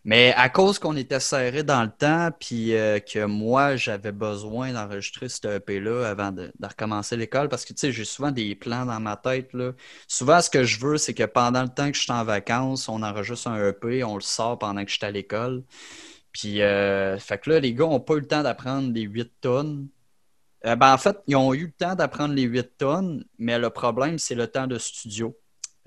Mais 0.05 0.33
à 0.38 0.50
cause 0.50 0.77
qu'on 0.77 0.95
était 0.95 1.19
serré 1.19 1.63
dans 1.63 1.81
le 1.83 1.89
temps, 1.89 2.29
puis 2.39 2.75
euh, 2.75 3.00
que 3.00 3.25
moi, 3.25 3.75
j'avais 3.75 4.12
besoin 4.12 4.71
d'enregistrer 4.71 5.29
ce 5.29 5.57
EP-là 5.57 6.07
avant 6.07 6.31
de, 6.31 6.53
recommencer 6.62 7.17
l'école, 7.17 7.50
parce 7.50 7.65
que 7.65 7.74
tu 7.74 7.79
sais, 7.79 7.91
j'ai 7.91 8.05
souvent 8.05 8.29
des 8.29 8.53
plans 8.53 8.85
dans 8.85 9.00
ma 9.00 9.17
tête. 9.17 9.51
Souvent, 10.07 10.41
ce 10.41 10.51
que 10.51 10.63
je 10.63 10.79
veux, 10.79 10.97
c'est 11.00 11.15
que 11.15 11.24
pendant 11.24 11.63
le 11.63 11.69
temps 11.69 11.89
que 11.89 11.97
je 11.97 12.03
suis 12.03 12.12
en 12.12 12.24
vacances, 12.24 12.88
on 12.88 13.01
enregistre 13.01 13.47
un 13.47 13.69
EP, 13.69 14.03
on 14.03 14.15
le 14.15 14.21
sort 14.21 14.59
pendant 14.59 14.83
que 14.85 14.91
je 14.91 14.97
suis 14.97 15.05
à 15.05 15.12
l'école. 15.12 15.63
Puis, 16.31 16.62
euh, 16.62 17.17
fait 17.17 17.39
que 17.39 17.50
là, 17.50 17.59
les 17.59 17.74
gars 17.74 17.85
n'ont 17.85 18.00
pas 18.00 18.15
eu 18.15 18.19
le 18.19 18.27
temps 18.27 18.43
d'apprendre 18.43 18.93
les 18.93 19.03
8 19.03 19.31
tonnes. 19.41 19.88
Euh, 20.65 20.75
ben, 20.75 20.93
en 20.93 20.97
fait, 21.00 21.17
ils 21.27 21.35
ont 21.35 21.53
eu 21.53 21.65
le 21.67 21.71
temps 21.71 21.95
d'apprendre 21.95 22.35
les 22.35 22.43
8 22.43 22.77
tonnes, 22.77 23.25
mais 23.39 23.57
le 23.59 23.69
problème, 23.71 24.19
c'est 24.19 24.35
le 24.35 24.47
temps 24.47 24.67
de 24.67 24.77
studio. 24.77 25.35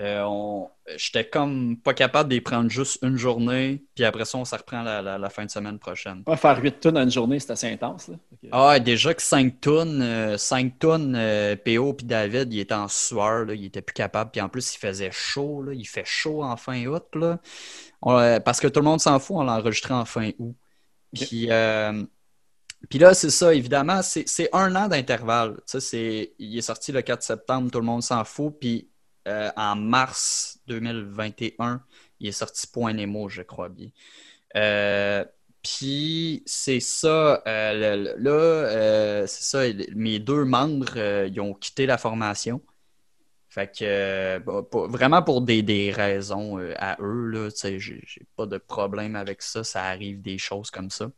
Euh, 0.00 0.60
j'étais 0.96 1.28
comme 1.28 1.76
pas 1.76 1.92
capable 1.92 2.30
d'y 2.30 2.40
prendre 2.40 2.70
juste 2.70 3.00
une 3.02 3.16
journée, 3.16 3.82
puis 3.96 4.04
après 4.04 4.24
ça, 4.24 4.38
on 4.38 4.44
s'en 4.44 4.56
reprend 4.56 4.82
la, 4.82 5.30
fin 5.30 5.44
de 5.44 5.50
semaine 5.50 5.78
prochaine. 5.80 6.22
faire 6.36 6.62
8 6.62 6.80
tonnes 6.80 6.98
en 6.98 7.02
une 7.02 7.10
journée, 7.10 7.40
c'est 7.40 7.50
assez 7.50 7.68
intense. 7.68 8.08
Ah, 8.52 8.78
déjà 8.78 9.12
que 9.12 9.22
5 9.22 9.60
tonnes, 9.60 10.38
5 10.38 10.78
tonnes, 10.78 11.18
PO 11.64 11.94
puis 11.94 12.06
David, 12.06 12.52
il 12.52 12.60
était 12.60 12.74
en 12.74 12.86
sueur, 12.86 13.52
il 13.52 13.64
était 13.64 13.82
plus 13.82 13.94
capable, 13.94 14.30
puis 14.30 14.40
en 14.40 14.48
plus, 14.48 14.74
il 14.76 14.78
faisait 14.78 15.10
chaud, 15.10 15.64
il 15.72 15.84
fait 15.84 16.06
chaud 16.06 16.44
en 16.44 16.56
fin 16.56 16.86
août. 16.86 17.06
Là. 17.14 17.40
Euh, 18.06 18.40
parce 18.40 18.60
que 18.60 18.68
tout 18.68 18.80
le 18.80 18.84
monde 18.84 19.00
s'en 19.00 19.18
fout, 19.18 19.36
on 19.38 19.42
l'a 19.42 19.54
enregistré 19.54 19.94
en 19.94 20.04
fin 20.04 20.30
août. 20.38 20.54
Puis, 21.12 21.48
euh, 21.50 22.04
puis 22.88 22.98
là, 22.98 23.14
c'est 23.14 23.30
ça, 23.30 23.54
évidemment, 23.54 24.02
c'est 24.02 24.48
un 24.52 24.74
an 24.76 24.88
d'intervalle. 24.88 25.56
Il 25.90 26.58
est 26.58 26.62
sorti 26.62 26.92
le 26.92 27.02
4 27.02 27.22
septembre, 27.22 27.70
tout 27.70 27.80
le 27.80 27.86
monde 27.86 28.02
s'en 28.02 28.24
fout, 28.24 28.54
puis 28.60 28.88
euh, 29.28 29.50
en 29.56 29.76
mars 29.76 30.58
2021, 30.68 31.82
il 32.20 32.28
est 32.28 32.32
sorti 32.32 32.66
Point 32.66 32.94
Nemo, 32.94 33.28
je 33.28 33.42
crois 33.42 33.68
bien. 33.68 33.88
Euh, 34.56 35.24
puis 35.62 36.42
c'est 36.46 36.80
ça, 36.80 37.42
euh, 37.46 38.14
là, 38.18 39.26
c'est 39.26 39.44
ça, 39.44 39.62
mes 39.94 40.18
deux 40.18 40.44
membres, 40.44 40.96
ils 41.26 41.40
ont 41.40 41.52
quitté 41.52 41.84
la 41.86 41.98
formation. 41.98 42.62
Fait 43.50 43.70
que 43.76 44.42
vraiment 44.88 45.22
pour 45.22 45.42
des, 45.42 45.92
raisons 45.94 46.58
à 46.76 46.96
eux, 47.00 47.26
là, 47.26 47.48
j'ai 47.78 48.26
pas 48.36 48.46
de 48.46 48.58
problème 48.58 49.16
avec 49.16 49.42
ça, 49.42 49.64
ça 49.64 49.84
arrive 49.84 50.22
des 50.22 50.38
choses 50.38 50.70
comme 50.70 50.90
ça. 50.90 51.10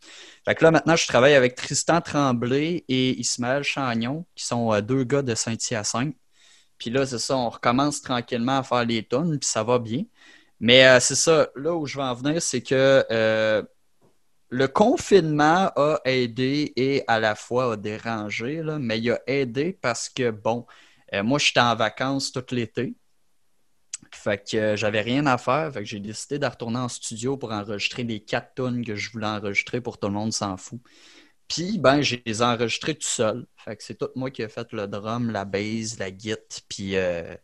Fait 0.44 0.54
que 0.54 0.64
là, 0.64 0.70
maintenant, 0.70 0.96
je 0.96 1.06
travaille 1.06 1.34
avec 1.34 1.54
Tristan 1.54 2.00
Tremblay 2.00 2.84
et 2.88 3.20
Ismaël 3.20 3.62
Chagnon, 3.62 4.24
qui 4.34 4.46
sont 4.46 4.80
deux 4.80 5.04
gars 5.04 5.22
de 5.22 5.34
Saint-Hyacinthe. 5.34 6.16
Puis 6.80 6.90
là, 6.90 7.06
c'est 7.06 7.18
ça, 7.18 7.36
on 7.36 7.50
recommence 7.50 8.02
tranquillement 8.02 8.58
à 8.58 8.62
faire 8.64 8.84
les 8.86 9.04
tonnes, 9.04 9.38
puis 9.38 9.48
ça 9.48 9.62
va 9.62 9.78
bien. 9.78 10.04
Mais 10.60 10.86
euh, 10.86 11.00
c'est 11.00 11.14
ça, 11.14 11.48
là 11.56 11.74
où 11.76 11.86
je 11.86 11.98
veux 11.98 12.04
en 12.04 12.14
venir, 12.14 12.42
c'est 12.42 12.62
que 12.62 13.04
euh, 13.10 13.62
le 14.48 14.68
confinement 14.68 15.70
a 15.76 16.00
aidé 16.06 16.72
et 16.76 17.04
à 17.06 17.20
la 17.20 17.34
fois 17.34 17.74
a 17.74 17.76
dérangé, 17.76 18.62
mais 18.80 18.98
il 18.98 19.10
a 19.12 19.20
aidé 19.26 19.78
parce 19.80 20.08
que, 20.08 20.30
bon, 20.30 20.66
euh, 21.14 21.22
moi, 21.22 21.38
j'étais 21.38 21.60
en 21.60 21.76
vacances 21.76 22.32
tout 22.32 22.44
l'été. 22.50 22.94
Fait 24.12 24.42
que 24.50 24.76
j'avais 24.76 25.02
rien 25.02 25.26
à 25.26 25.38
faire. 25.38 25.72
Fait 25.72 25.80
que 25.80 25.86
j'ai 25.86 26.00
décidé 26.00 26.38
de 26.38 26.46
retourner 26.46 26.78
en 26.78 26.88
studio 26.88 27.36
pour 27.36 27.52
enregistrer 27.52 28.04
les 28.04 28.20
quatre 28.20 28.54
tonnes 28.54 28.84
que 28.84 28.96
je 28.96 29.12
voulais 29.12 29.26
enregistrer 29.26 29.80
pour 29.80 29.98
tout 29.98 30.08
le 30.08 30.14
monde 30.14 30.32
s'en 30.32 30.56
fout. 30.56 30.80
Puis, 31.50 31.78
ben, 31.78 32.00
j'ai 32.00 32.22
les 32.24 32.42
enregistrés 32.42 32.94
tout 32.94 33.08
seul. 33.08 33.44
Fait 33.56 33.74
que 33.74 33.82
c'est 33.82 33.96
tout 33.96 34.08
moi 34.14 34.30
qui 34.30 34.40
ai 34.40 34.48
fait 34.48 34.72
le 34.72 34.86
drum, 34.86 35.30
la 35.30 35.44
bass, 35.44 35.98
la 35.98 36.12
guitare, 36.12 36.38
puis 36.68 36.96
euh, 36.96 37.34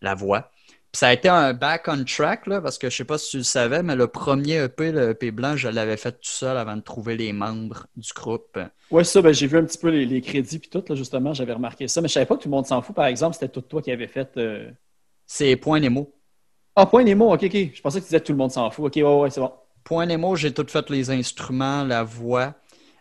la 0.00 0.16
voix. 0.16 0.50
Puis 0.90 0.98
ça 0.98 1.08
a 1.08 1.12
été 1.12 1.28
un 1.28 1.54
back 1.54 1.86
on 1.86 2.04
track, 2.04 2.48
là, 2.48 2.60
parce 2.60 2.76
que 2.76 2.90
je 2.90 2.96
sais 2.96 3.04
pas 3.04 3.18
si 3.18 3.30
tu 3.30 3.36
le 3.38 3.42
savais, 3.44 3.84
mais 3.84 3.94
le 3.94 4.08
premier 4.08 4.64
EP, 4.64 4.90
le 4.90 5.10
EP 5.10 5.30
blanc, 5.30 5.56
je 5.56 5.68
l'avais 5.68 5.96
fait 5.96 6.10
tout 6.10 6.18
seul 6.22 6.58
avant 6.58 6.76
de 6.76 6.82
trouver 6.82 7.16
les 7.16 7.32
membres 7.32 7.86
du 7.96 8.10
groupe. 8.12 8.58
Oui, 8.90 9.04
ça, 9.04 9.22
ben, 9.22 9.32
j'ai 9.32 9.46
vu 9.46 9.56
un 9.56 9.64
petit 9.64 9.78
peu 9.78 9.90
les, 9.90 10.20
crédits, 10.20 10.58
puis 10.58 10.68
tout, 10.68 10.82
là, 10.88 10.96
justement, 10.96 11.32
j'avais 11.32 11.52
remarqué 11.52 11.86
ça. 11.86 12.00
Mais 12.00 12.08
je 12.08 12.14
savais 12.14 12.26
pas 12.26 12.36
que 12.36 12.42
tout 12.42 12.48
le 12.48 12.56
monde 12.56 12.66
s'en 12.66 12.82
fout, 12.82 12.96
par 12.96 13.06
exemple, 13.06 13.34
c'était 13.34 13.48
tout 13.48 13.60
toi 13.60 13.80
qui 13.80 13.92
avais 13.92 14.08
fait. 14.08 14.36
Euh, 14.38 14.68
c'est 15.24 15.54
Point 15.54 15.78
Nemo. 15.78 16.12
Ah, 16.74 16.86
Point 16.86 17.04
Nemo, 17.04 17.32
ok, 17.32 17.44
ok. 17.44 17.56
Je 17.74 17.80
pensais 17.80 18.00
que 18.00 18.04
tu 18.04 18.08
disais 18.08 18.20
tout 18.20 18.32
le 18.32 18.38
monde 18.38 18.50
s'en 18.50 18.70
fout. 18.72 18.86
Ok, 18.86 18.96
ouais, 18.96 19.02
ouais, 19.02 19.30
c'est 19.30 19.40
bon. 19.40 19.52
Point 19.84 20.06
Nemo, 20.06 20.34
j'ai 20.34 20.52
tout 20.52 20.66
fait 20.68 20.90
les 20.90 21.10
instruments, 21.10 21.84
la 21.84 22.02
voix. 22.02 22.54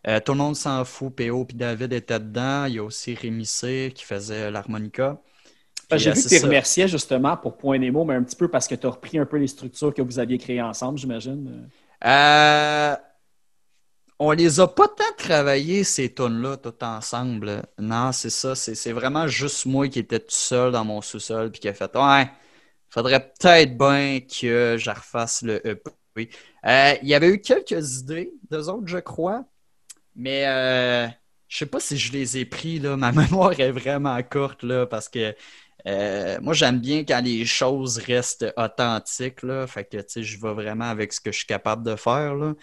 Tout 0.04 0.32
le 0.32 0.38
monde 0.38 0.56
s'en 0.56 0.84
fout. 0.86 1.16
PO 1.16 1.46
puis 1.46 1.58
David 1.58 1.94
étaient 1.94 2.20
dedans. 2.20 2.66
Il 2.66 2.76
y 2.76 2.80
a 2.80 2.84
aussi 2.84 3.16
Rémi 3.16 3.46
C 3.46 3.92
qui 3.94 4.04
faisait 4.04 4.50
l'harmonica. 4.52 5.22
J'ai 5.98 6.12
vu 6.12 6.24
que 6.24 6.30
tu 6.30 6.46
remerciais 6.46 6.88
justement 6.88 7.38
pour 7.38 7.58
Point 7.58 7.80
Nemo, 7.80 8.06
mais 8.06 8.16
un 8.16 8.24
petit 8.24 8.36
peu 8.36 8.48
parce 8.48 8.68
que 8.68 8.76
tu 8.76 8.88
as 8.88 8.90
repris 8.90 9.18
un 9.18 9.26
peu 9.26 9.38
les 9.38 9.48
structures 9.48 9.94
que 9.94 10.02
vous 10.02 10.20
aviez 10.20 10.38
créées 10.38 10.62
ensemble, 10.62 10.98
j'imagine. 10.98 11.70
Euh, 12.06 12.96
on 14.20 14.32
les 14.32 14.60
a 14.60 14.68
pas 14.68 14.88
tant 14.88 15.04
travaillés, 15.18 15.84
ces 15.84 16.14
tonnes-là, 16.14 16.58
tout 16.58 16.84
ensemble. 16.84 17.64
Non, 17.80 18.12
c'est 18.12 18.30
ça. 18.30 18.56
C'est 18.56 18.92
vraiment 18.92 19.28
juste 19.28 19.66
moi 19.66 19.88
qui 19.88 20.00
étais 20.00 20.20
tout 20.20 20.26
seul 20.30 20.72
dans 20.72 20.86
mon 20.86 21.02
sous-sol 21.02 21.52
puis 21.52 21.60
qui 21.60 21.68
a 21.68 21.74
fait 21.74 21.96
Ouais, 21.96 22.30
faudrait 22.90 23.20
peut-être 23.20 23.78
bien 23.78 24.20
que 24.20 24.76
je 24.78 24.90
refasse 24.90 25.42
le 25.42 25.66
EP. 25.68 26.30
Euh, 26.66 26.94
il 27.02 27.08
y 27.08 27.16
avait 27.16 27.30
eu 27.30 27.42
quelques 27.42 28.00
idées, 28.00 28.32
deux 28.50 28.70
autres, 28.70 28.88
je 28.88 28.98
crois. 29.00 29.46
Mais 30.16 30.46
euh, 30.48 31.08
je 31.48 31.58
sais 31.58 31.66
pas 31.66 31.80
si 31.80 31.98
je 31.98 32.12
les 32.12 32.38
ai 32.38 32.46
pris. 32.46 32.80
Là. 32.80 32.98
Ma 32.98 33.12
mémoire 33.14 33.60
est 33.60 33.72
vraiment 33.72 34.22
courte 34.24 34.64
là, 34.64 34.86
parce 34.86 35.10
que 35.10 35.36
euh, 35.88 36.40
moi, 36.42 36.54
j'aime 36.54 36.80
bien 36.80 37.04
quand 37.06 37.22
les 37.24 37.46
choses 37.46 37.98
restent 37.98 38.46
authentiques. 38.58 39.44
Là. 39.44 39.68
Fait 39.68 39.86
que 39.86 40.22
je 40.22 40.40
vais 40.40 40.54
vraiment 40.54 40.86
avec 40.90 41.14
ce 41.14 41.22
que 41.22 41.32
je 41.32 41.38
suis 41.38 41.48
capable 41.48 41.84
de 41.84 41.96
faire. 41.96 42.36
Là. 42.36 42.54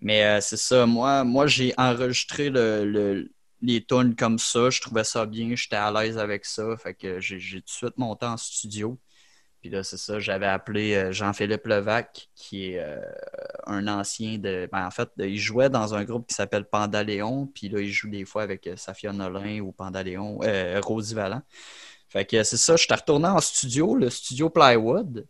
Mais 0.00 0.24
euh, 0.24 0.40
c'est 0.40 0.56
ça, 0.58 0.86
moi, 0.86 1.24
moi 1.24 1.46
j'ai 1.46 1.72
enregistré 1.78 2.50
le, 2.50 3.30
les 3.62 3.84
tunes 3.84 4.14
comme 4.16 4.38
ça. 4.38 4.70
Je 4.70 4.80
trouvais 4.80 5.04
ça 5.04 5.26
bien, 5.26 5.54
j'étais 5.56 5.76
à 5.76 5.90
l'aise 5.90 6.18
avec 6.18 6.44
ça. 6.44 6.76
Fait 6.76 6.94
que 6.94 7.20
j'ai 7.20 7.38
tout 7.38 7.64
de 7.66 7.70
suite 7.70 7.98
monté 7.98 8.26
en 8.26 8.36
studio. 8.36 8.98
Puis 9.66 9.74
là, 9.74 9.82
c'est 9.82 9.96
ça, 9.96 10.20
j'avais 10.20 10.46
appelé 10.46 10.94
euh, 10.94 11.10
Jean-Philippe 11.10 11.66
Levac, 11.66 12.28
qui 12.36 12.70
est 12.70 12.78
euh, 12.78 13.00
un 13.66 13.88
ancien 13.88 14.38
de. 14.38 14.68
Ben, 14.70 14.86
en 14.86 14.92
fait, 14.92 15.08
il 15.18 15.38
jouait 15.38 15.68
dans 15.68 15.92
un 15.92 16.04
groupe 16.04 16.28
qui 16.28 16.36
s'appelle 16.36 16.66
Pandaléon. 16.66 17.48
Puis 17.48 17.68
là, 17.68 17.80
il 17.80 17.90
joue 17.90 18.08
des 18.08 18.24
fois 18.24 18.44
avec 18.44 18.70
Safia 18.76 19.12
Nolin 19.12 19.58
ou 19.58 19.72
Pandaléon, 19.72 20.38
euh, 20.44 20.80
Rosie 20.80 21.16
Vallant. 21.16 21.42
Fait 22.08 22.24
que 22.24 22.44
c'est 22.44 22.56
ça, 22.56 22.76
je 22.76 22.84
suis 22.84 22.94
retourné 22.94 23.26
en 23.26 23.40
studio, 23.40 23.96
le 23.96 24.08
studio 24.08 24.48
Plywood. 24.48 25.26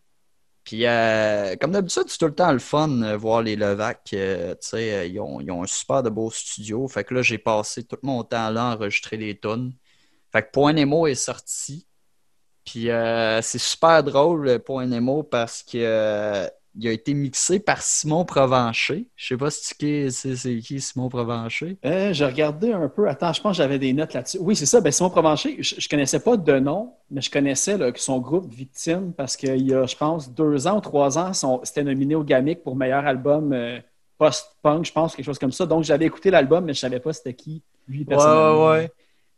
Puis, 0.63 0.85
euh, 0.85 1.55
comme 1.59 1.71
d'habitude, 1.71 2.03
c'est 2.09 2.19
tout 2.19 2.27
le 2.27 2.35
temps 2.35 2.51
le 2.51 2.59
fun 2.59 2.89
de 2.89 3.15
voir 3.15 3.41
les 3.41 3.55
Levac. 3.55 4.11
Euh, 4.13 4.51
tu 4.53 4.67
sais, 4.67 4.93
euh, 4.93 5.05
ils 5.07 5.19
ont, 5.19 5.41
ils 5.41 5.49
ont, 5.49 5.63
un 5.63 5.67
super 5.67 6.03
de 6.03 6.11
beau 6.11 6.29
studio. 6.29 6.87
Fait 6.87 7.03
que 7.03 7.15
là, 7.15 7.23
j'ai 7.23 7.39
passé 7.39 7.83
tout 7.85 7.97
mon 8.03 8.23
temps 8.23 8.51
là 8.51 8.69
à 8.69 8.75
enregistrer 8.75 9.17
les 9.17 9.39
tunes. 9.39 9.73
Fait 10.31 10.43
que 10.43 10.51
Point 10.51 10.73
Nemo 10.73 11.07
est 11.07 11.15
sorti. 11.15 11.86
Puis, 12.67 12.89
c'est 13.41 13.57
super 13.57 14.03
drôle, 14.03 14.59
Point 14.59 14.85
Nemo, 14.85 15.23
parce 15.23 15.63
que 15.63 16.47
il 16.79 16.87
a 16.87 16.91
été 16.91 17.13
mixé 17.13 17.59
par 17.59 17.81
Simon 17.81 18.23
Provencher. 18.23 19.07
Je 19.15 19.27
sais 19.27 19.37
pas 19.37 19.49
si 19.49 19.75
tu 19.75 20.11
sais 20.11 20.35
c'est 20.35 20.57
qui 20.59 20.79
Simon 20.79 21.09
Provencher. 21.09 21.77
Euh, 21.83 22.13
j'ai 22.13 22.25
regardé 22.25 22.71
un 22.71 22.87
peu. 22.87 23.09
Attends, 23.09 23.33
je 23.33 23.41
pense 23.41 23.53
que 23.53 23.57
j'avais 23.57 23.79
des 23.79 23.93
notes 23.93 24.13
là-dessus. 24.13 24.37
Oui, 24.39 24.55
c'est 24.55 24.67
ça. 24.67 24.79
Ben, 24.79 24.91
Simon 24.91 25.09
Provencher, 25.09 25.57
je, 25.59 25.75
ne 25.75 25.89
connaissais 25.89 26.19
pas 26.19 26.37
de 26.37 26.59
nom, 26.59 26.93
mais 27.09 27.21
je 27.21 27.31
connaissais 27.31 27.77
son 27.95 28.19
groupe 28.19 28.53
Victime 28.53 29.11
parce 29.13 29.35
qu'il 29.35 29.67
y 29.67 29.73
a, 29.73 29.85
je 29.85 29.95
pense, 29.95 30.31
deux 30.31 30.67
ans 30.67 30.77
ou 30.77 30.81
trois 30.81 31.17
ans, 31.17 31.31
c'était 31.63 31.83
nominé 31.83 32.15
au 32.15 32.23
GAMIC 32.23 32.63
pour 32.63 32.75
meilleur 32.75 33.05
album 33.05 33.53
euh, 33.53 33.79
post-punk, 34.19 34.85
je 34.85 34.91
pense, 34.91 35.15
quelque 35.15 35.25
chose 35.25 35.39
comme 35.39 35.51
ça. 35.51 35.65
Donc, 35.65 35.83
j'avais 35.83 36.05
écouté 36.05 36.29
l'album, 36.29 36.63
mais 36.63 36.73
je 36.73 36.79
savais 36.79 36.99
pas 36.99 37.11
c'était 37.11 37.33
qui, 37.33 37.63
lui, 37.87 38.05
personnellement. 38.05 38.69
Ouais, 38.69 38.77
ouais. 38.77 38.91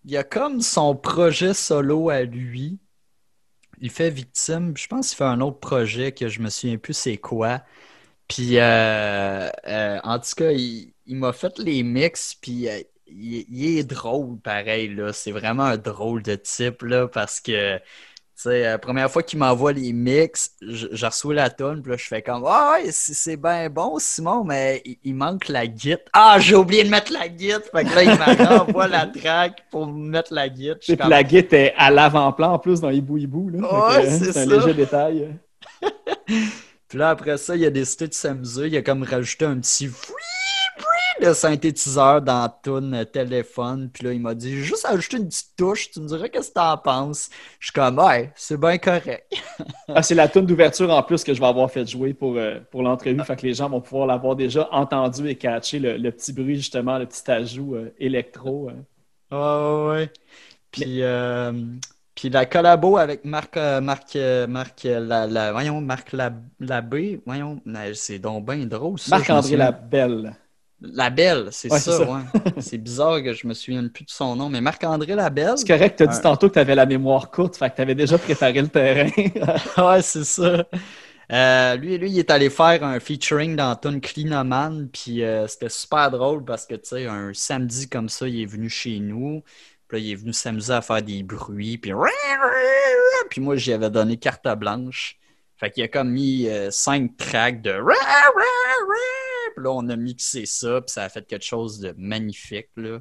Il 0.04 0.12
y 0.12 0.18
a 0.18 0.24
comme 0.24 0.62
son 0.62 0.96
projet 0.96 1.54
solo 1.54 2.10
à 2.10 2.24
lui 2.24 2.80
il 3.82 3.90
fait 3.92 4.10
victime. 4.10 4.76
Je 4.78 4.88
pense 4.88 5.10
qu'il 5.10 5.18
fait 5.18 5.24
un 5.24 5.42
autre 5.42 5.60
projet 5.60 6.12
que 6.12 6.28
je 6.30 6.42
me 6.42 6.50
souviens 6.50 6.78
plus 6.78 6.94
c'est 6.94 7.18
quoi. 7.18 7.64
Puis, 8.30 8.60
euh, 8.60 9.50
euh, 9.68 10.00
en 10.04 10.20
tout 10.20 10.36
cas, 10.38 10.52
il, 10.52 10.94
m'a 11.08 11.34
fait 11.34 11.58
les 11.60 11.84
mix, 11.84 12.36
puis 12.36 12.70
euh, 12.70 12.82
il, 13.08 13.80
est 13.80 13.84
drôle, 13.84 14.40
pareil, 14.40 14.94
là. 14.96 15.14
C'est 15.14 15.32
vraiment 15.32 15.64
un 15.66 15.78
drôle 15.78 16.22
de 16.24 16.36
type, 16.36 16.84
là, 16.84 17.08
parce 17.08 17.42
que 17.42 17.80
sais, 18.44 18.62
la 18.64 18.78
première 18.78 19.12
fois 19.12 19.22
qu'il 19.22 19.40
m'envoie 19.40 19.74
les 19.74 19.92
mix, 19.92 20.52
je, 20.62 21.06
reçois 21.06 21.34
la 21.34 21.50
tonne, 21.50 21.82
puis 21.82 21.92
là, 21.92 21.98
je 21.98 22.08
fais 22.08 22.22
comme 22.22 22.44
Ah 22.48 22.74
ouais, 22.74 22.90
c'est 22.92 23.38
bien 23.38 23.70
bon, 23.70 23.98
Simon, 24.00 24.44
mais 24.44 24.82
il, 25.04 25.14
manque 25.14 25.50
la 25.50 25.68
guide. 25.68 26.02
Ah, 26.14 26.38
j'ai 26.40 26.56
oublié 26.56 26.84
de 26.84 26.90
mettre 26.90 27.12
la 27.12 27.28
guide. 27.28 27.64
Fait 27.72 27.84
que 27.84 27.94
là, 27.94 28.04
il 28.04 28.18
m'envoie 28.18 28.88
la 28.88 29.08
track 29.08 29.64
pour 29.70 29.88
mettre 29.88 30.34
la 30.34 30.48
guide. 30.48 30.80
Puis 30.80 30.96
la 30.96 31.24
guide 31.24 31.54
est 31.54 31.74
à 31.78 31.92
l'avant-plan 31.92 32.54
en 32.54 32.60
plus 32.60 32.80
dans 32.80 32.90
Hibou 32.90 33.18
Hibou. 33.18 33.50
Là. 33.50 34.02
c'est 34.04 34.38
un 34.38 34.46
léger 34.46 34.74
détail. 34.74 35.30
puis 36.88 36.98
là, 36.98 37.10
après 37.10 37.38
ça, 37.38 37.56
il 37.56 37.66
a 37.66 37.70
décidé 37.70 38.08
de 38.08 38.14
s'amuser. 38.14 38.68
Il 38.68 38.78
a 38.78 38.82
comme 38.82 39.04
rajouté 39.04 39.46
un 39.46 39.60
petit 39.60 39.90
le 41.22 41.34
synthétiseur 41.34 42.22
dans 42.22 42.42
la 42.44 42.50
toune 42.50 43.06
téléphone. 43.12 43.90
Puis 43.94 44.06
là, 44.06 44.14
il 44.14 44.22
m'a 44.22 44.34
dit 44.34 44.64
juste 44.64 44.86
ajouter 44.86 45.18
une 45.18 45.28
petite 45.28 45.56
touche, 45.58 45.92
tu 45.92 46.00
me 46.00 46.08
dirais 46.08 46.30
qu'est-ce 46.30 46.50
que 46.50 46.56
t'en 46.56 46.78
penses? 46.78 47.30
Je 47.60 47.68
suis 47.68 47.74
comme, 47.74 48.00
ouais, 48.00 48.32
c'est 48.36 48.60
bien 48.60 48.78
correct. 48.78 49.26
ah, 49.88 50.02
c'est 50.02 50.16
la 50.16 50.28
toune 50.28 50.46
d'ouverture 50.46 50.90
en 50.90 51.04
plus 51.04 51.24
que 51.24 51.34
je 51.34 51.40
vais 51.40 51.48
avoir 51.48 51.70
fait 51.70 51.90
jouer 51.90 52.14
pour, 52.14 52.36
euh, 52.38 52.60
pour 52.72 52.82
l'entrevue. 52.84 53.24
Fait 53.24 53.36
que 53.36 53.46
les 53.46 53.54
gens 53.54 53.70
vont 53.70 53.82
pouvoir 53.82 54.08
l'avoir 54.08 54.36
déjà 54.36 54.68
entendu 54.72 55.28
et 55.28 55.36
catché 55.36 55.80
le, 55.80 56.12
petit 56.12 56.34
bruit, 56.34 56.56
justement, 56.56 56.98
le 56.98 57.06
petit 57.06 57.30
ajout 57.30 57.76
euh, 57.76 57.94
électro. 58.00 58.70
Euh. 59.32 59.88
Ouais, 59.92 60.00
ouais. 60.00 60.12
Puis. 60.72 61.02
Puis 62.16 62.30
la 62.30 62.46
collabo 62.46 62.98
avec 62.98 63.24
Marc, 63.24 63.56
Marc, 63.56 64.18
Marc, 64.50 64.84
la, 64.84 65.54
voyons, 65.54 65.80
Marc 65.80 66.14
Labbé, 66.60 67.22
voyons, 67.26 67.62
c'est 67.94 68.20
donc 68.20 68.46
bien 68.46 68.66
drôle. 68.66 68.98
Marc-André 69.10 69.56
Labelle. 69.56 70.36
La 70.82 71.10
Belle, 71.10 71.50
c'est 71.52 71.70
ça, 71.70 72.02
ouais. 72.02 72.22
c'est 72.60 72.78
bizarre 72.78 73.22
que 73.22 73.34
je 73.34 73.46
me 73.48 73.54
souvienne 73.54 73.90
plus 73.90 74.06
de 74.06 74.10
son 74.10 74.36
nom, 74.38 74.48
mais 74.48 74.62
Marc-André 74.62 75.14
Labelle? 75.14 75.58
C'est 75.58 75.68
correct, 75.68 75.98
tu 75.98 76.04
as 76.04 76.08
dit 76.08 76.22
tantôt 76.22 76.48
que 76.48 76.54
tu 76.54 76.60
avais 76.60 76.76
la 76.76 76.86
mémoire 76.86 77.30
courte, 77.32 77.58
fait 77.58 77.70
que 77.70 77.76
tu 77.76 77.82
avais 77.82 77.96
déjà 77.96 78.18
préparé 78.18 78.62
le 78.62 78.70
terrain. 78.70 79.10
ouais, 79.78 80.02
c'est 80.02 80.24
ça. 80.24 80.66
Euh, 81.32 81.76
lui, 81.76 81.98
lui, 81.98 82.10
il 82.10 82.20
est 82.20 82.32
allé 82.32 82.50
faire 82.50 82.84
un 82.84 83.00
featuring 83.00 83.56
dans 83.56 83.76
Tune 83.76 84.00
Cleanoman, 84.00 84.88
puis 84.88 85.24
euh, 85.24 85.48
c'était 85.48 85.70
super 85.70 86.10
drôle 86.12 86.46
parce 86.46 86.66
que, 86.66 86.76
tu 86.76 86.90
sais, 86.90 87.06
un 87.08 87.34
samedi 87.34 87.90
comme 87.90 88.08
ça, 88.08 88.28
il 88.28 88.42
est 88.42 88.46
venu 88.46 88.70
chez 88.70 89.00
nous, 89.00 89.44
puis 89.88 89.98
là, 89.98 90.04
il 90.04 90.12
est 90.12 90.16
venu 90.16 90.34
s'amuser 90.34 90.74
à 90.74 90.82
faire 90.82 91.02
des 91.02 91.24
bruits, 91.24 91.78
puis 91.78 91.92
puis 93.30 93.42
moi, 93.42 93.58
j'y 93.58 93.74
avais 93.74 93.90
donné 93.90 94.18
carte 94.18 94.48
blanche. 94.58 95.18
Fait 95.58 95.70
qu'il 95.70 95.84
a 95.84 95.90
comme 95.90 96.10
mis 96.10 96.48
euh, 96.48 96.72
cinq 96.72 97.18
tracks 97.18 97.62
de 97.62 97.72
là, 99.60 99.72
on 99.72 99.88
a 99.90 99.96
mixé 99.96 100.46
ça, 100.46 100.82
puis 100.82 100.92
ça 100.92 101.04
a 101.04 101.10
fait 101.10 101.26
quelque 101.26 101.46
chose 101.46 101.80
de 101.80 101.94
magnifique. 101.98 102.70
Là. 102.76 103.00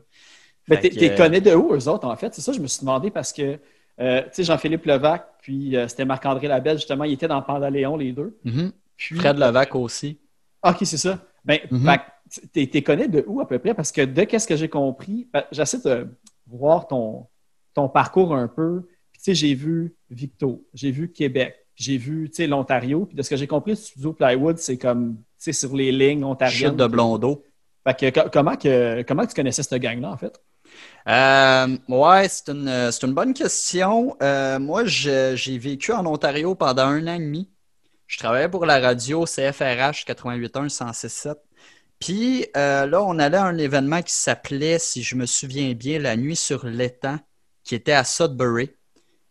Mais 0.68 0.80
tu 0.80 1.14
connais 1.14 1.40
de 1.40 1.54
où, 1.54 1.74
eux 1.74 1.88
autres, 1.88 2.06
en 2.06 2.16
fait? 2.16 2.34
C'est 2.34 2.40
ça, 2.40 2.52
je 2.52 2.60
me 2.60 2.66
suis 2.66 2.80
demandé 2.80 3.10
parce 3.10 3.32
que, 3.32 3.58
euh, 4.00 4.22
tu 4.22 4.28
sais, 4.32 4.44
Jean-Philippe 4.44 4.84
Levac, 4.84 5.26
puis 5.40 5.76
euh, 5.76 5.88
c'était 5.88 6.04
Marc-André 6.04 6.48
Labelle, 6.48 6.76
justement, 6.76 7.04
ils 7.04 7.14
étaient 7.14 7.28
dans 7.28 7.42
Pandaléon, 7.42 7.96
les 7.96 8.12
deux. 8.12 8.38
Mm-hmm. 8.44 8.72
Fred 9.16 9.38
Levac 9.38 9.74
aussi. 9.74 10.18
OK, 10.62 10.76
c'est 10.82 10.98
ça. 10.98 11.18
Ben, 11.44 11.58
mm-hmm. 11.70 12.70
tu 12.70 12.82
connais 12.82 13.08
de 13.08 13.24
où 13.26 13.40
à 13.40 13.48
peu 13.48 13.58
près? 13.58 13.74
Parce 13.74 13.92
que 13.92 14.02
de 14.02 14.24
qu'est-ce 14.24 14.46
que 14.46 14.56
j'ai 14.56 14.68
compris, 14.68 15.28
ben, 15.32 15.44
j'essaie 15.50 15.80
de 15.80 16.08
voir 16.46 16.86
ton, 16.86 17.26
ton 17.74 17.88
parcours 17.88 18.34
un 18.34 18.48
peu. 18.48 18.82
tu 19.14 19.20
sais, 19.20 19.34
j'ai 19.34 19.54
vu 19.54 19.94
Victo, 20.10 20.66
j'ai 20.74 20.90
vu 20.90 21.10
Québec, 21.10 21.54
j'ai 21.74 21.96
vu, 21.96 22.28
tu 22.28 22.36
sais, 22.36 22.46
l'Ontario. 22.46 23.06
Puis 23.06 23.16
de 23.16 23.22
ce 23.22 23.30
que 23.30 23.36
j'ai 23.36 23.46
compris, 23.46 23.72
le 23.72 23.76
studio 23.76 24.12
Plywood, 24.12 24.58
c'est 24.58 24.78
comme 24.78 25.16
sur 25.38 25.74
les 25.74 25.92
lignes 25.92 26.24
ontariennes. 26.24 26.70
Chute 26.70 26.77
de 26.77 26.87
Blondeau. 26.87 27.44
Fait 27.87 28.12
que, 28.12 28.29
comment, 28.29 28.57
que, 28.57 29.03
comment 29.03 29.27
tu 29.27 29.35
connaissais 29.35 29.62
cette 29.62 29.81
gang-là, 29.81 30.11
en 30.11 30.16
fait? 30.16 30.40
Euh, 31.09 31.79
ouais, 31.88 32.29
c'est 32.29 32.51
une, 32.51 32.68
une, 32.68 33.14
bonne 33.14 33.33
question. 33.33 34.16
Euh, 34.22 34.59
moi, 34.59 34.85
j'ai 34.85 35.59
vécu 35.59 35.92
en 35.92 36.05
Ontario 36.07 36.55
pendant 36.55 36.85
un 36.85 37.07
an 37.07 37.14
et 37.14 37.18
demi. 37.18 37.51
Je 38.07 38.18
travaillais 38.18 38.48
pour 38.48 38.66
la 38.66 38.81
radio 38.81 39.24
CFRH 39.24 40.05
88.1 40.07 40.68
106.7. 40.68 41.37
Puis 41.98 42.46
euh, 42.57 42.87
là, 42.87 43.03
on 43.03 43.18
allait 43.18 43.38
à 43.38 43.44
un 43.44 43.59
événement 43.59 44.03
qui 44.03 44.14
s'appelait, 44.14 44.79
si 44.79 45.03
je 45.03 45.16
me 45.16 45.27
souviens 45.27 45.72
bien, 45.74 45.98
La 45.98 46.16
Nuit 46.16 46.37
sur 46.37 46.64
l'étang, 46.66 47.18
qui 47.64 47.74
était 47.74 47.92
à 47.92 48.05
Sudbury. 48.05 48.70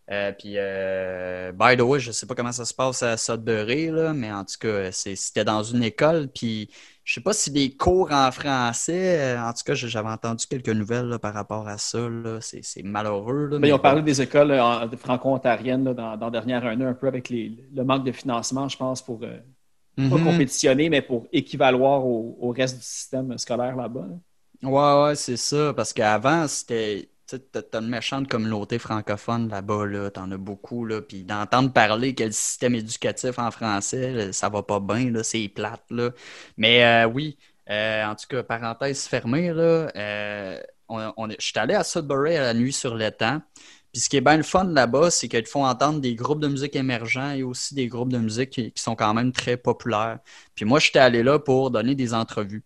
Euh, 0.10 0.32
puis, 0.32 0.54
euh, 0.56 1.52
by 1.52 1.76
the 1.76 1.82
way, 1.82 2.00
je 2.00 2.12
sais 2.12 2.26
pas 2.26 2.34
comment 2.34 2.54
ça 2.54 2.63
se 2.63 2.74
passe 2.74 3.04
à 3.04 3.17
Sudbury, 3.17 3.88
là, 3.88 4.13
mais 4.13 4.32
en 4.32 4.46
tout 4.46 4.56
cas, 4.60 4.91
c'était 4.91 5.43
dans 5.43 5.63
une 5.63 5.84
école. 5.84 6.30
Puis, 6.34 6.70
je 7.04 7.15
sais 7.15 7.22
pas 7.22 7.34
si 7.34 7.52
des 7.52 7.76
cours 7.76 8.12
en 8.13 8.32
français, 8.32 9.20
euh, 9.20 9.41
en 9.41 9.52
tout 9.52 9.63
cas, 9.65 9.74
j'avais 9.74 10.08
entendu 10.08 10.46
quelques 10.48 10.70
nouvelles 10.70 11.20
par 11.22 11.34
rapport 11.34 11.67
à 11.67 11.78
ça. 11.78 12.00
C'est 12.39 12.84
malheureux. 12.84 13.58
mais, 13.60 13.67
ils 13.67 13.74
ont 13.74 13.80
parlé 13.80 14.02
des 14.02 14.22
écoles 14.22 14.58
franco-ontariennes 14.98 15.93
dans, 15.93 16.15
dans 16.15 16.32
dernière 16.32 16.65
année, 16.65 16.86
un 16.86 16.93
peu 16.93 17.08
avec 17.08 17.30
le 17.30 17.84
manque 17.84 18.06
de 18.06 18.13
financement, 18.13 18.70
je 18.70 18.78
pense, 18.78 19.02
pour 19.02 19.20
pas 19.20 19.28
mm-hmm. 19.98 20.24
compétitionner, 20.24 20.89
mais 20.89 21.02
pour 21.02 21.28
équivaloir 21.34 22.06
au, 22.06 22.54
reste 22.56 22.78
du 22.78 22.84
système 22.84 23.38
scolaire 23.38 23.76
là-bas. 23.76 24.08
Ouais, 24.63 25.04
ouais, 25.04 25.15
c'est 25.15 25.38
ça. 25.38 25.74
Parce 25.76 25.91
qu'avant, 25.91 26.48
c'était 26.48 27.10
tu 27.27 27.35
as 27.55 27.77
une 27.77 27.89
méchante 27.89 28.27
communauté 28.27 28.79
francophone 28.79 29.49
là-bas, 29.49 29.85
là, 29.85 30.09
t'en 30.09 30.31
as 30.31 30.37
beaucoup, 30.37 30.85
là, 30.85 31.01
puis 31.01 31.23
d'entendre 31.23 31.71
parler 31.73 32.15
que 32.15 32.23
le 32.23 32.31
système 32.31 32.75
éducatif 32.75 33.39
en 33.39 33.51
français, 33.51 34.31
ça 34.33 34.49
va 34.49 34.63
pas 34.63 34.79
bien, 34.79 35.11
là, 35.11 35.23
c'est 35.23 35.47
plate, 35.49 35.83
là. 35.89 36.11
Mais 36.57 36.83
euh, 36.83 37.07
oui, 37.07 37.37
en 37.69 38.15
tout 38.15 38.27
cas, 38.29 38.43
parenthèse 38.43 39.07
fermée, 39.07 39.51
là, 39.53 39.91
on, 40.89 41.29
je 41.29 41.35
suis 41.39 41.59
allé 41.59 41.73
à 41.73 41.83
Sudbury 41.83 42.35
à 42.35 42.41
la 42.41 42.53
nuit 42.53 42.73
sur 42.73 42.95
l'étang. 42.95 43.41
Puis 43.91 44.01
ce 44.01 44.09
qui 44.09 44.17
est 44.17 44.21
bien 44.21 44.37
le 44.37 44.43
fun 44.43 44.65
là-bas, 44.65 45.11
c'est 45.11 45.27
qu'ils 45.27 45.45
font 45.47 45.65
entendre 45.65 45.99
des 46.01 46.15
groupes 46.15 46.39
de 46.41 46.47
musique 46.47 46.75
émergents 46.75 47.31
et 47.31 47.43
aussi 47.43 47.73
des 47.75 47.87
groupes 47.87 48.11
de 48.11 48.17
musique 48.19 48.49
qui, 48.51 48.71
sont 48.75 48.95
quand 48.95 49.13
même 49.13 49.31
très 49.31 49.57
populaires. 49.57 50.19
Puis 50.55 50.65
moi, 50.65 50.79
j'étais 50.79 50.99
allé 50.99 51.23
là 51.23 51.39
pour 51.39 51.71
donner 51.71 51.95
des 51.95 52.13
entrevues. 52.13 52.63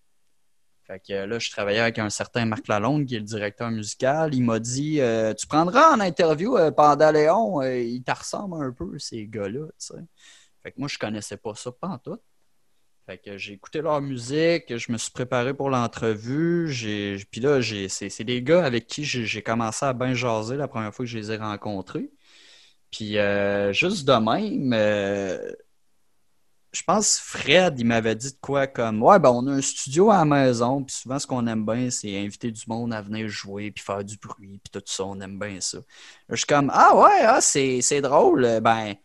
Fait 0.91 0.99
que 0.99 1.13
là, 1.13 1.39
je 1.39 1.49
travaillais 1.49 1.79
avec 1.79 1.99
un 1.99 2.09
certain 2.09 2.43
Marc 2.43 2.67
Lalonde, 2.67 3.05
qui 3.05 3.15
est 3.15 3.19
le 3.19 3.23
directeur 3.23 3.71
musical. 3.71 4.35
Il 4.35 4.43
m'a 4.43 4.59
dit 4.59 4.99
euh, 4.99 5.33
Tu 5.33 5.47
prendras 5.47 5.95
en 5.95 6.01
interview 6.01 6.57
euh, 6.57 7.11
Léon, 7.13 7.61
euh, 7.61 7.79
il 7.79 8.03
te 8.03 8.11
ressemble 8.11 8.61
un 8.61 8.73
peu, 8.73 8.99
ces 8.99 9.25
gars-là. 9.25 9.67
Fait 10.61 10.71
que 10.71 10.79
moi, 10.79 10.89
je 10.89 10.97
connaissais 10.97 11.37
pas 11.37 11.55
ça, 11.55 11.71
pas 11.71 11.97
tout. 12.03 12.19
Fait 13.05 13.17
que 13.17 13.37
j'ai 13.37 13.53
écouté 13.53 13.81
leur 13.81 14.01
musique, 14.01 14.77
je 14.77 14.91
me 14.91 14.97
suis 14.97 15.11
préparé 15.11 15.53
pour 15.53 15.69
l'entrevue. 15.69 16.69
Puis 17.31 17.39
là, 17.39 17.61
c'est 17.87 18.23
des 18.25 18.43
gars 18.43 18.65
avec 18.65 18.87
qui 18.87 19.05
j'ai 19.05 19.41
commencé 19.41 19.85
à 19.85 19.93
bien 19.93 20.13
jaser 20.13 20.57
la 20.57 20.67
première 20.67 20.93
fois 20.93 21.05
que 21.05 21.09
je 21.09 21.17
les 21.17 21.31
ai 21.31 21.37
rencontrés. 21.37 22.11
Puis 22.91 23.17
euh, 23.17 23.71
juste 23.71 24.05
de 24.05 24.13
même, 24.13 24.73
euh, 24.73 25.53
je 26.71 26.83
pense 26.83 27.17
Fred, 27.17 27.79
il 27.79 27.85
m'avait 27.85 28.15
dit 28.15 28.31
de 28.31 28.37
quoi 28.41 28.67
comme 28.67 29.03
Ouais, 29.03 29.19
ben 29.19 29.29
on 29.29 29.45
a 29.47 29.51
un 29.51 29.61
studio 29.61 30.09
à 30.09 30.19
la 30.19 30.25
maison, 30.25 30.83
puis 30.83 30.95
souvent 30.95 31.19
ce 31.19 31.27
qu'on 31.27 31.45
aime 31.47 31.65
bien, 31.65 31.89
c'est 31.89 32.17
inviter 32.17 32.51
du 32.51 32.63
monde 32.67 32.93
à 32.93 33.01
venir 33.01 33.27
jouer, 33.27 33.71
puis 33.71 33.83
faire 33.83 34.03
du 34.03 34.17
bruit, 34.17 34.59
puis 34.63 34.71
tout 34.71 34.81
ça, 34.85 35.03
on 35.05 35.19
aime 35.19 35.37
bien 35.37 35.59
ça. 35.59 35.79
je 36.29 36.35
suis 36.35 36.45
comme 36.45 36.71
Ah 36.73 36.95
ouais, 36.95 37.21
ah, 37.23 37.41
c'est 37.41 38.01
drôle. 38.01 38.59
Ben, 38.61 38.95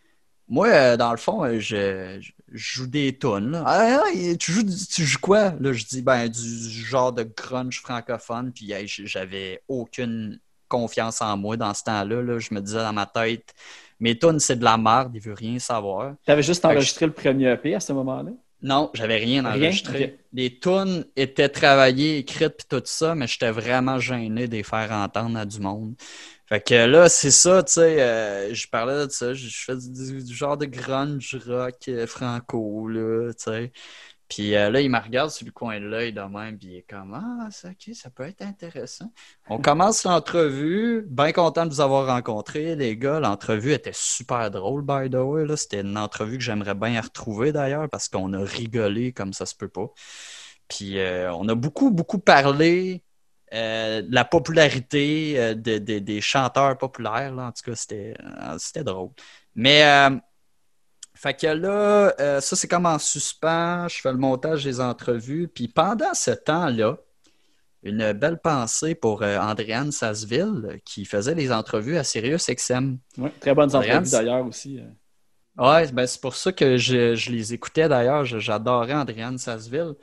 moi, 0.48 0.96
dans 0.96 1.10
le 1.10 1.16
fond, 1.16 1.58
je 1.58 2.20
joue 2.52 2.86
des 2.86 3.18
tonnes. 3.18 3.60
Ah, 3.66 4.02
tu, 4.38 4.52
joues, 4.52 4.62
tu 4.64 5.04
joues 5.04 5.18
quoi? 5.20 5.50
Là, 5.60 5.72
je 5.72 5.84
dis 5.84 6.02
ben 6.02 6.28
du 6.28 6.40
genre 6.40 7.12
de 7.12 7.24
grunge 7.24 7.80
francophone, 7.80 8.52
puis 8.52 8.72
j'avais 8.86 9.62
aucune 9.68 10.38
confiance 10.68 11.20
en 11.22 11.36
moi 11.36 11.56
dans 11.56 11.74
ce 11.74 11.84
temps-là. 11.84 12.22
Là. 12.22 12.38
Je 12.38 12.54
me 12.54 12.60
disais 12.60 12.78
dans 12.78 12.92
ma 12.92 13.06
tête, 13.06 13.54
mes 14.00 14.18
tunes, 14.18 14.38
c'est 14.38 14.56
de 14.56 14.64
la 14.64 14.76
merde, 14.76 15.12
il 15.14 15.20
veut 15.20 15.34
rien 15.34 15.58
savoir. 15.58 16.14
Tu 16.24 16.30
avais 16.30 16.42
juste 16.42 16.64
enregistré 16.64 17.06
le 17.06 17.12
premier 17.12 17.52
EP 17.52 17.74
à 17.74 17.80
ce 17.80 17.92
moment-là? 17.92 18.30
Non, 18.62 18.90
j'avais 18.94 19.16
rien 19.16 19.44
enregistré. 19.44 20.18
Les 20.32 20.58
tunes 20.58 21.04
étaient 21.14 21.48
travaillées, 21.48 22.18
écrites, 22.18 22.56
puis 22.56 22.66
tout 22.68 22.82
ça, 22.84 23.14
mais 23.14 23.26
j'étais 23.26 23.50
vraiment 23.50 23.98
gêné 23.98 24.48
de 24.48 24.52
les 24.52 24.62
faire 24.62 24.90
entendre 24.92 25.38
à 25.38 25.44
du 25.44 25.60
monde. 25.60 25.94
Fait 26.48 26.60
que 26.60 26.74
là, 26.74 27.08
c'est 27.08 27.32
ça, 27.32 27.62
tu 27.62 27.72
sais, 27.72 28.00
euh, 28.00 28.54
je 28.54 28.68
parlais 28.68 29.06
de 29.06 29.10
ça, 29.10 29.34
je, 29.34 29.48
fais 29.50 29.76
du, 29.76 30.34
genre 30.34 30.56
de 30.56 30.66
grunge 30.66 31.36
rock 31.46 31.74
euh, 31.88 32.06
franco, 32.06 32.86
là, 32.88 33.32
tu 33.32 33.44
sais. 33.44 33.72
Puis 34.28 34.54
euh, 34.54 34.70
là, 34.70 34.80
il 34.80 34.90
me 34.90 34.98
regarde 34.98 35.30
sur 35.30 35.46
le 35.46 35.52
coin 35.52 35.78
de 35.78 35.86
l'œil 35.86 36.12
de 36.12 36.20
même, 36.20 36.58
puis 36.58 36.68
il 36.68 36.76
est 36.78 36.86
comme 36.88 37.14
Ah, 37.14 37.48
ça, 37.50 37.68
ça 37.94 38.10
peut 38.10 38.24
être 38.24 38.42
intéressant. 38.42 39.12
On 39.48 39.58
commence 39.58 40.04
l'entrevue, 40.04 41.04
bien 41.08 41.32
content 41.32 41.64
de 41.66 41.70
vous 41.70 41.80
avoir 41.80 42.06
rencontré, 42.06 42.74
les 42.76 42.96
gars. 42.96 43.20
L'entrevue 43.20 43.72
était 43.72 43.92
super 43.94 44.50
drôle, 44.50 44.82
by 44.82 45.08
the 45.10 45.16
way. 45.16 45.44
C'était 45.56 45.80
une 45.80 45.96
entrevue 45.96 46.38
que 46.38 46.44
j'aimerais 46.44 46.74
bien 46.74 47.00
retrouver 47.00 47.52
d'ailleurs, 47.52 47.88
parce 47.88 48.08
qu'on 48.08 48.32
a 48.32 48.44
rigolé 48.44 49.12
comme 49.12 49.32
ça 49.32 49.46
se 49.46 49.54
peut 49.54 49.68
pas. 49.68 49.88
Puis 50.68 50.98
on 51.32 51.48
a 51.48 51.54
beaucoup, 51.54 51.90
beaucoup 51.90 52.18
parlé 52.18 53.04
euh, 53.54 54.02
la 54.10 54.24
popularité 54.24 55.34
euh, 55.38 55.54
des 55.54 56.20
chanteurs 56.20 56.76
populaires. 56.76 57.34
Là. 57.34 57.44
En 57.46 57.52
tout 57.52 57.62
cas, 57.70 57.76
c'était, 57.76 58.14
euh, 58.20 58.56
c'était 58.58 58.82
drôle. 58.84 59.10
Mais, 59.54 59.82
fait 61.16 61.34
que 61.34 61.46
là, 61.46 62.14
ça, 62.40 62.56
c'est 62.56 62.68
comme 62.68 62.86
en 62.86 62.98
suspens. 62.98 63.88
Je 63.88 64.00
fais 64.00 64.12
le 64.12 64.18
montage 64.18 64.64
des 64.64 64.80
entrevues. 64.80 65.48
Puis 65.48 65.68
pendant 65.68 66.14
ce 66.14 66.30
temps-là, 66.30 66.98
une 67.82 68.12
belle 68.12 68.38
pensée 68.38 68.94
pour 68.94 69.22
Andréane 69.22 69.92
Sasseville 69.92 70.80
qui 70.84 71.04
faisait 71.04 71.34
les 71.34 71.52
entrevues 71.52 71.96
à 71.96 72.04
Sirius 72.04 72.48
XM. 72.50 72.98
Oui, 73.18 73.30
très 73.40 73.54
bonnes 73.54 73.74
entrevues 73.74 74.10
d'ailleurs 74.10 74.46
aussi. 74.46 74.80
Oui, 75.58 75.92
ben, 75.92 76.06
c'est 76.06 76.20
pour 76.20 76.36
ça 76.36 76.52
que 76.52 76.76
je, 76.76 77.30
les 77.30 77.54
écoutais 77.54 77.88
d'ailleurs. 77.88 78.24
J'adorais 78.24 78.94
Andréane 78.94 79.38
Sasseville. 79.38 79.94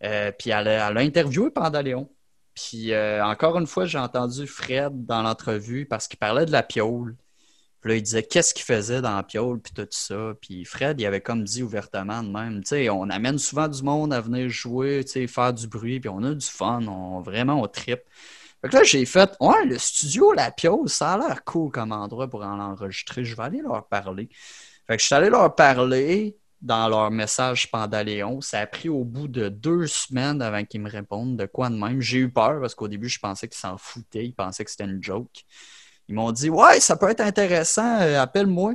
puis 0.00 0.50
elle, 0.50 0.68
elle 0.68 0.96
a 0.96 1.00
interviewé 1.00 1.50
Pandaléon. 1.50 2.08
Puis 2.56 2.94
euh, 2.94 3.22
encore 3.24 3.58
une 3.58 3.66
fois, 3.66 3.84
j'ai 3.84 3.98
entendu 3.98 4.46
Fred 4.46 5.04
dans 5.04 5.22
l'entrevue 5.22 5.84
parce 5.84 6.08
qu'il 6.08 6.18
parlait 6.18 6.46
de 6.46 6.52
la 6.52 6.62
piole. 6.62 7.14
Puis 7.86 7.92
là, 7.92 7.98
il 7.98 8.02
disait 8.02 8.24
qu'est-ce 8.24 8.52
qu'il 8.52 8.64
faisait 8.64 9.00
dans 9.00 9.14
la 9.14 9.22
piole, 9.22 9.60
puis 9.60 9.72
tout 9.72 9.86
ça. 9.90 10.32
Puis 10.40 10.64
Fred, 10.64 11.00
il 11.00 11.06
avait 11.06 11.20
comme 11.20 11.44
dit 11.44 11.62
ouvertement 11.62 12.20
de 12.20 12.28
même, 12.28 12.64
tu 12.64 12.70
sais, 12.70 12.90
on 12.90 13.08
amène 13.10 13.38
souvent 13.38 13.68
du 13.68 13.80
monde 13.84 14.12
à 14.12 14.20
venir 14.20 14.48
jouer, 14.48 15.04
tu 15.04 15.12
sais, 15.12 15.26
faire 15.28 15.54
du 15.54 15.68
bruit, 15.68 16.00
puis 16.00 16.08
on 16.08 16.24
a 16.24 16.34
du 16.34 16.44
fun, 16.44 16.84
on, 16.88 17.20
vraiment, 17.20 17.62
on 17.62 17.68
trip. 17.68 18.00
Fait 18.60 18.70
que 18.70 18.74
là, 18.74 18.82
j'ai 18.82 19.06
fait, 19.06 19.36
ouais, 19.38 19.66
le 19.66 19.78
studio 19.78 20.32
La 20.32 20.50
Piole, 20.50 20.88
ça 20.88 21.12
a 21.12 21.18
l'air 21.18 21.44
cool 21.44 21.70
comme 21.70 21.92
endroit 21.92 22.28
pour 22.28 22.42
en 22.42 22.58
enregistrer. 22.58 23.24
Je 23.24 23.36
vais 23.36 23.44
aller 23.44 23.60
leur 23.62 23.86
parler. 23.86 24.30
Fait 24.88 24.96
que 24.96 25.00
je 25.00 25.06
suis 25.06 25.14
allé 25.14 25.30
leur 25.30 25.54
parler 25.54 26.36
dans 26.60 26.88
leur 26.88 27.12
message 27.12 27.70
Pandaléon. 27.70 28.40
Ça 28.40 28.58
a 28.58 28.66
pris 28.66 28.88
au 28.88 29.04
bout 29.04 29.28
de 29.28 29.48
deux 29.48 29.86
semaines 29.86 30.42
avant 30.42 30.64
qu'ils 30.64 30.80
me 30.80 30.90
répondent 30.90 31.36
de 31.36 31.46
quoi 31.46 31.70
de 31.70 31.76
même. 31.76 32.00
J'ai 32.00 32.18
eu 32.18 32.32
peur 32.32 32.60
parce 32.60 32.74
qu'au 32.74 32.88
début, 32.88 33.08
je 33.08 33.20
pensais 33.20 33.46
qu'ils 33.46 33.60
s'en 33.60 33.78
foutaient. 33.78 34.26
Ils 34.26 34.34
pensaient 34.34 34.64
que 34.64 34.72
c'était 34.72 34.86
une 34.86 35.00
joke. 35.00 35.44
Ils 36.08 36.14
m'ont 36.14 36.32
dit 36.32 36.50
Ouais, 36.50 36.80
ça 36.80 36.96
peut 36.96 37.08
être 37.10 37.20
intéressant, 37.20 38.00
euh, 38.00 38.20
appelle-moi. 38.20 38.74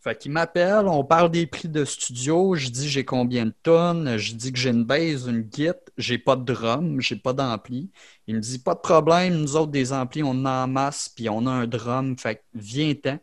Fait 0.00 0.18
qu'ils 0.18 0.32
m'appellent, 0.32 0.88
on 0.88 1.04
parle 1.04 1.30
des 1.30 1.46
prix 1.46 1.68
de 1.68 1.84
studio, 1.84 2.56
je 2.56 2.70
dis 2.70 2.88
j'ai 2.88 3.04
combien 3.04 3.46
de 3.46 3.54
tonnes, 3.62 4.16
je 4.16 4.34
dis 4.34 4.52
que 4.52 4.58
j'ai 4.58 4.70
une 4.70 4.84
base, 4.84 5.28
une 5.28 5.48
git, 5.52 5.70
j'ai 5.96 6.18
pas 6.18 6.34
de 6.34 6.42
drum, 6.42 7.00
j'ai 7.00 7.14
pas 7.14 7.32
d'ampli. 7.32 7.88
Il 8.26 8.34
me 8.36 8.40
dit 8.40 8.58
pas 8.58 8.74
de 8.74 8.80
problème, 8.80 9.36
nous 9.36 9.54
autres 9.54 9.70
des 9.70 9.92
amplis, 9.92 10.24
on 10.24 10.44
en 10.44 10.66
masse, 10.66 11.08
puis 11.08 11.28
on 11.28 11.46
a 11.46 11.50
un 11.50 11.66
drum, 11.68 12.18
fait 12.18 12.36
que 12.36 12.42
viens-t'en. 12.54 13.18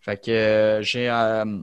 Fait 0.00 0.16
que 0.24 0.30
euh, 0.32 0.82
j'ai 0.82 1.08
euh, 1.08 1.60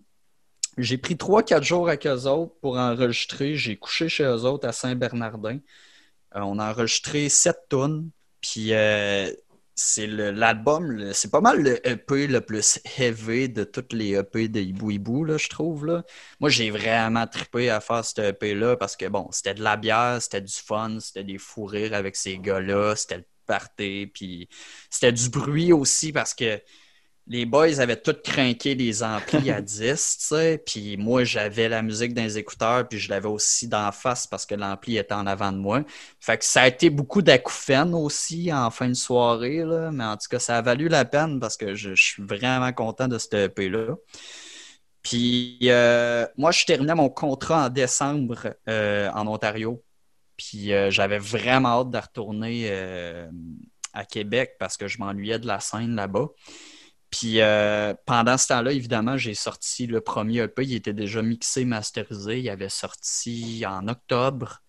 j'ai 0.78 0.98
pris 0.98 1.16
3-4 1.16 1.64
jours 1.64 1.88
avec 1.88 2.06
eux 2.08 2.26
autres 2.28 2.54
pour 2.62 2.78
enregistrer. 2.78 3.56
J'ai 3.56 3.78
couché 3.78 4.10
chez 4.10 4.24
eux 4.24 4.46
autres 4.46 4.68
à 4.68 4.72
Saint-Bernardin. 4.72 5.60
On 6.34 6.60
a 6.60 6.72
enregistré 6.72 7.30
7 7.30 7.58
tonnes. 7.70 8.10
Puis 8.42 8.74
c'est 9.76 10.08
l'album, 10.08 11.12
c'est 11.14 11.30
pas 11.30 11.42
mal 11.42 11.62
le 11.62 11.86
EP 11.88 12.28
le 12.28 12.40
plus 12.42 12.80
heavy 12.98 13.50
de 13.50 13.66
toutes 13.66 13.92
les 13.92 14.14
EP 14.16 14.48
de 14.48 14.62
Hibou 14.62 14.92
Hibou, 14.92 15.38
je 15.38 15.50
trouve. 15.50 16.04
Moi, 16.40 16.50
j'ai 16.50 16.72
vraiment 16.72 17.28
trippé 17.28 17.70
à 17.70 17.82
faire 17.82 18.06
cet 18.06 18.20
EP-là 18.20 18.78
parce 18.78 18.96
que, 18.96 19.06
bon, 19.08 19.28
c'était 19.32 19.54
de 19.54 19.64
la 19.64 19.76
bière, 19.76 20.22
c'était 20.22 20.42
du 20.42 20.54
fun, 20.54 21.00
c'était 21.02 21.26
des 21.26 21.38
fous 21.38 21.66
rires 21.66 21.94
avec 21.94 22.16
ces 22.16 22.38
gars-là, 22.40 22.96
c'était 22.96 23.18
le 23.18 23.26
party, 23.46 24.08
puis 24.14 24.48
c'était 24.90 25.12
du 25.12 25.30
bruit 25.30 25.74
aussi 25.74 26.14
parce 26.14 26.34
que 26.34 26.62
les 27.28 27.46
boys 27.46 27.80
avaient 27.80 28.00
tous 28.00 28.22
craqué 28.24 28.76
les 28.76 29.02
amplis 29.02 29.50
à 29.50 29.62
10, 29.62 30.18
tu 30.20 30.26
sais, 30.26 30.62
puis 30.64 30.98
moi, 30.98 31.24
j'avais 31.24 31.68
la 31.70 31.82
musique 31.82 32.14
dans 32.14 32.22
les 32.22 32.38
écouteurs, 32.38 32.88
puis 32.88 33.00
je 33.00 33.10
l'avais 33.10 33.28
aussi 33.28 33.68
d'en 33.68 33.92
face 33.92 34.28
parce 34.28 34.46
que 34.46 34.54
l'ampli 34.54 34.98
était 34.98 35.14
en 35.14 35.26
avant 35.26 35.52
de 35.52 35.58
moi. 35.58 35.84
Fait 36.20 36.38
que 36.38 36.46
ça 36.46 36.64
a 36.64 36.68
été 36.68 36.90
beaucoup 36.90 37.22
d'acouphènes 37.22 37.96
aussi 37.96 38.54
en 38.54 38.70
fin 38.70 38.90
de 38.90 38.94
soirée, 38.94 39.64
là, 39.64 39.90
mais 39.92 40.04
en 40.04 40.18
tout 40.18 40.28
cas, 40.30 40.40
ça 40.40 40.58
a 40.58 40.62
valu 40.62 40.88
la 40.88 41.06
peine 41.06 41.40
parce 41.40 41.58
que 41.58 41.74
je, 41.74 41.96
suis 41.96 42.22
vraiment 42.24 42.72
content 42.74 43.08
de 43.08 43.18
cette 43.18 43.34
EP-là. 43.34 43.96
Puis 45.02 45.60
euh, 45.64 46.28
moi, 46.38 46.52
je 46.52 46.66
terminais 46.66 46.96
mon 46.96 47.10
contrat 47.10 47.66
en 47.66 47.70
décembre 47.70 48.56
euh, 48.70 49.10
en 49.14 49.28
Ontario, 49.28 49.84
puis 50.38 50.74
euh, 50.74 50.92
j'avais 50.92 51.20
vraiment 51.20 51.82
hâte 51.82 51.90
de 51.90 51.98
retourner 51.98 52.72
à 53.94 54.06
Québec 54.06 54.58
parce 54.60 54.78
que 54.78 54.88
je 54.88 55.00
m'ennuyais 55.00 55.40
de 55.40 55.48
la 55.48 55.60
scène 55.60 55.96
là-bas. 55.96 56.28
Puis 57.12 57.42
euh, 57.42 57.94
pendant 58.06 58.38
ce 58.38 58.48
temps-là, 58.48 58.72
évidemment, 58.72 59.18
j'ai 59.18 59.34
sorti 59.36 59.88
le 59.88 60.02
premier 60.02 60.40
EP. 60.44 60.64
Il 60.64 60.76
était 60.76 60.94
déjà 60.94 61.22
mixé, 61.22 61.66
masterisé. 61.66 62.40
Il 62.40 62.50
avait 62.50 62.70
sorti 62.70 63.64
en 63.68 63.88
octobre. 63.88 64.62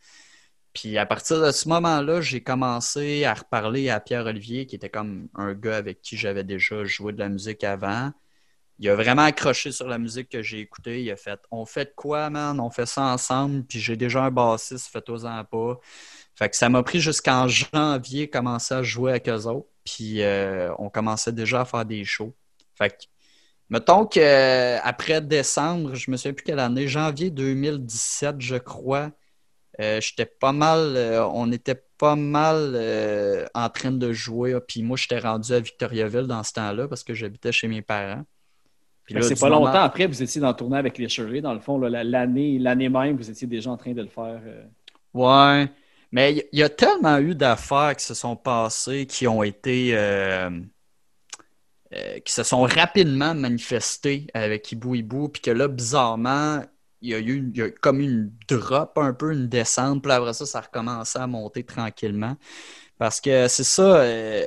Puis 0.72 0.98
à 0.98 1.06
partir 1.06 1.40
de 1.40 1.50
ce 1.52 1.68
moment-là, 1.70 2.20
j'ai 2.20 2.42
commencé 2.42 3.24
à 3.24 3.34
reparler 3.34 3.88
à 3.88 3.98
Pierre-Olivier, 4.00 4.66
qui 4.66 4.76
était 4.76 4.90
comme 4.90 5.28
un 5.34 5.54
gars 5.54 5.76
avec 5.78 6.02
qui 6.02 6.16
j'avais 6.16 6.44
déjà 6.44 6.84
joué 6.84 7.12
de 7.12 7.18
la 7.18 7.28
musique 7.30 7.64
avant. 7.64 8.12
Il 8.78 8.88
a 8.90 8.94
vraiment 8.94 9.22
accroché 9.22 9.72
sur 9.72 9.88
la 9.88 9.98
musique 9.98 10.28
que 10.28 10.42
j'ai 10.42 10.60
écoutée. 10.60 11.02
Il 11.02 11.10
a 11.10 11.16
fait 11.16 11.40
On 11.50 11.64
fait 11.64 11.94
quoi, 11.94 12.28
man? 12.30 12.60
On 12.60 12.70
fait 12.70 12.86
ça 12.86 13.02
ensemble. 13.04 13.64
Puis 13.64 13.80
j'ai 13.80 13.96
déjà 13.96 14.24
un 14.24 14.30
bassiste, 14.30 14.88
fais-toi-en 14.88 15.44
pas. 15.44 15.80
Fait 16.34 16.50
que 16.50 16.56
ça 16.56 16.68
m'a 16.68 16.82
pris 16.82 17.00
jusqu'en 17.00 17.48
janvier 17.48 18.28
commencer 18.28 18.74
à 18.74 18.82
jouer 18.82 19.12
avec 19.12 19.28
eux 19.28 19.46
autres. 19.46 19.68
Puis 19.84 20.22
euh, 20.22 20.70
on 20.78 20.90
commençait 20.90 21.32
déjà 21.32 21.62
à 21.62 21.64
faire 21.64 21.84
des 21.86 22.04
shows. 22.04 22.34
Fait 22.74 22.90
que, 22.90 23.04
mettons 23.70 24.06
qu'après 24.06 25.22
décembre, 25.22 25.94
je 25.94 26.10
me 26.10 26.16
souviens 26.18 26.34
plus 26.34 26.44
quelle 26.44 26.58
année, 26.60 26.88
janvier 26.88 27.30
2017, 27.30 28.36
je 28.40 28.56
crois, 28.56 29.10
euh, 29.80 30.00
j'étais 30.00 30.26
pas 30.26 30.52
mal, 30.52 30.96
euh, 30.96 31.26
on 31.28 31.50
était 31.52 31.82
pas 31.98 32.16
mal 32.16 33.48
en 33.54 33.70
train 33.70 33.92
de 33.92 34.12
jouer. 34.12 34.58
Puis 34.68 34.82
moi, 34.82 34.98
j'étais 34.98 35.18
rendu 35.18 35.52
à 35.54 35.60
Victoriaville 35.60 36.26
dans 36.26 36.42
ce 36.42 36.52
temps-là 36.54 36.88
parce 36.88 37.04
que 37.04 37.14
j'habitais 37.14 37.52
chez 37.52 37.68
mes 37.68 37.82
parents. 37.82 38.24
C'est 39.08 39.38
pas 39.38 39.48
longtemps 39.48 39.82
après, 39.82 40.06
vous 40.06 40.22
étiez 40.22 40.40
dans 40.40 40.48
le 40.48 40.56
tournoi 40.56 40.78
avec 40.78 40.98
les 40.98 41.08
Shirley. 41.08 41.40
Dans 41.40 41.54
le 41.54 41.60
fond, 41.60 41.78
l'année, 41.78 42.58
l'année 42.58 42.88
même, 42.88 43.16
vous 43.16 43.30
étiez 43.30 43.46
déjà 43.46 43.70
en 43.70 43.76
train 43.76 43.92
de 43.92 44.02
le 44.02 44.08
faire. 44.08 44.40
Ouais. 45.14 45.68
Mais 46.12 46.46
il 46.52 46.58
y, 46.58 46.62
a 46.62 46.68
tellement 46.68 47.18
eu 47.18 47.34
d'affaires 47.34 47.94
qui 47.96 48.04
se 48.04 48.14
sont 48.14 48.36
passées 48.36 49.06
qui 49.06 49.26
ont 49.26 49.42
été. 49.42 49.90
Euh, 49.92 50.50
euh, 51.94 52.18
qui 52.20 52.32
se 52.32 52.42
sont 52.42 52.62
rapidement 52.62 53.32
manifestées 53.34 54.26
avec 54.34 54.72
Ibu 54.72 54.98
Ibu, 54.98 55.28
puis 55.28 55.40
que 55.40 55.52
là, 55.52 55.68
bizarrement, 55.68 56.62
il 57.00 57.10
y 57.10 57.14
a 57.14 57.18
eu 57.20 57.52
y 57.54 57.62
a 57.62 57.70
comme 57.70 58.00
une 58.00 58.32
drop, 58.48 58.98
un 58.98 59.12
peu 59.12 59.32
une 59.32 59.48
descente, 59.48 60.02
puis 60.02 60.10
après 60.10 60.32
ça, 60.32 60.46
ça 60.46 60.58
a 60.58 60.62
recommencé 60.62 61.18
à 61.18 61.28
monter 61.28 61.64
tranquillement. 61.64 62.36
Parce 62.98 63.20
que 63.20 63.46
c'est 63.46 63.64
ça, 63.64 63.98
euh, 63.98 64.44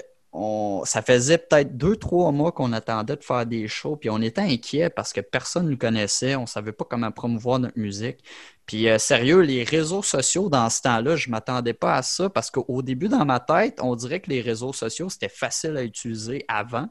ça 0.86 1.02
faisait 1.02 1.38
peut-être 1.38 1.78
deux, 1.78 1.96
trois 1.96 2.32
mois 2.32 2.52
qu'on 2.52 2.74
attendait 2.74 3.16
de 3.16 3.24
faire 3.24 3.46
des 3.46 3.68
shows, 3.68 3.96
puis 3.96 4.10
on 4.10 4.22
était 4.22 4.42
inquiet 4.42 4.90
parce 4.90 5.14
que 5.14 5.22
personne 5.22 5.66
ne 5.66 5.72
nous 5.72 5.78
connaissait, 5.78 6.36
on 6.36 6.42
ne 6.42 6.48
savait 6.48 6.72
pas 6.72 6.86
comment 6.90 7.12
promouvoir 7.12 7.60
notre 7.60 7.78
musique. 7.78 8.24
Puis 8.66 8.88
euh, 8.88 9.00
sérieux, 9.00 9.42
les 9.42 9.64
réseaux 9.64 10.04
sociaux 10.04 10.50
dans 10.50 10.70
ce 10.70 10.82
temps-là, 10.84 11.16
je 11.16 11.28
ne 11.28 11.32
m'attendais 11.32 11.74
pas 11.74 11.96
à 11.96 12.04
ça 12.04 12.30
parce 12.30 12.52
qu'au 12.52 12.82
début, 12.82 13.08
dans 13.08 13.26
ma 13.26 13.40
tête, 13.40 13.80
on 13.82 13.96
dirait 13.96 14.20
que 14.20 14.30
les 14.30 14.42
réseaux 14.42 14.74
sociaux, 14.74 15.10
c'était 15.10 15.30
facile 15.30 15.76
à 15.78 15.84
utiliser 15.84 16.46
avant. 16.48 16.88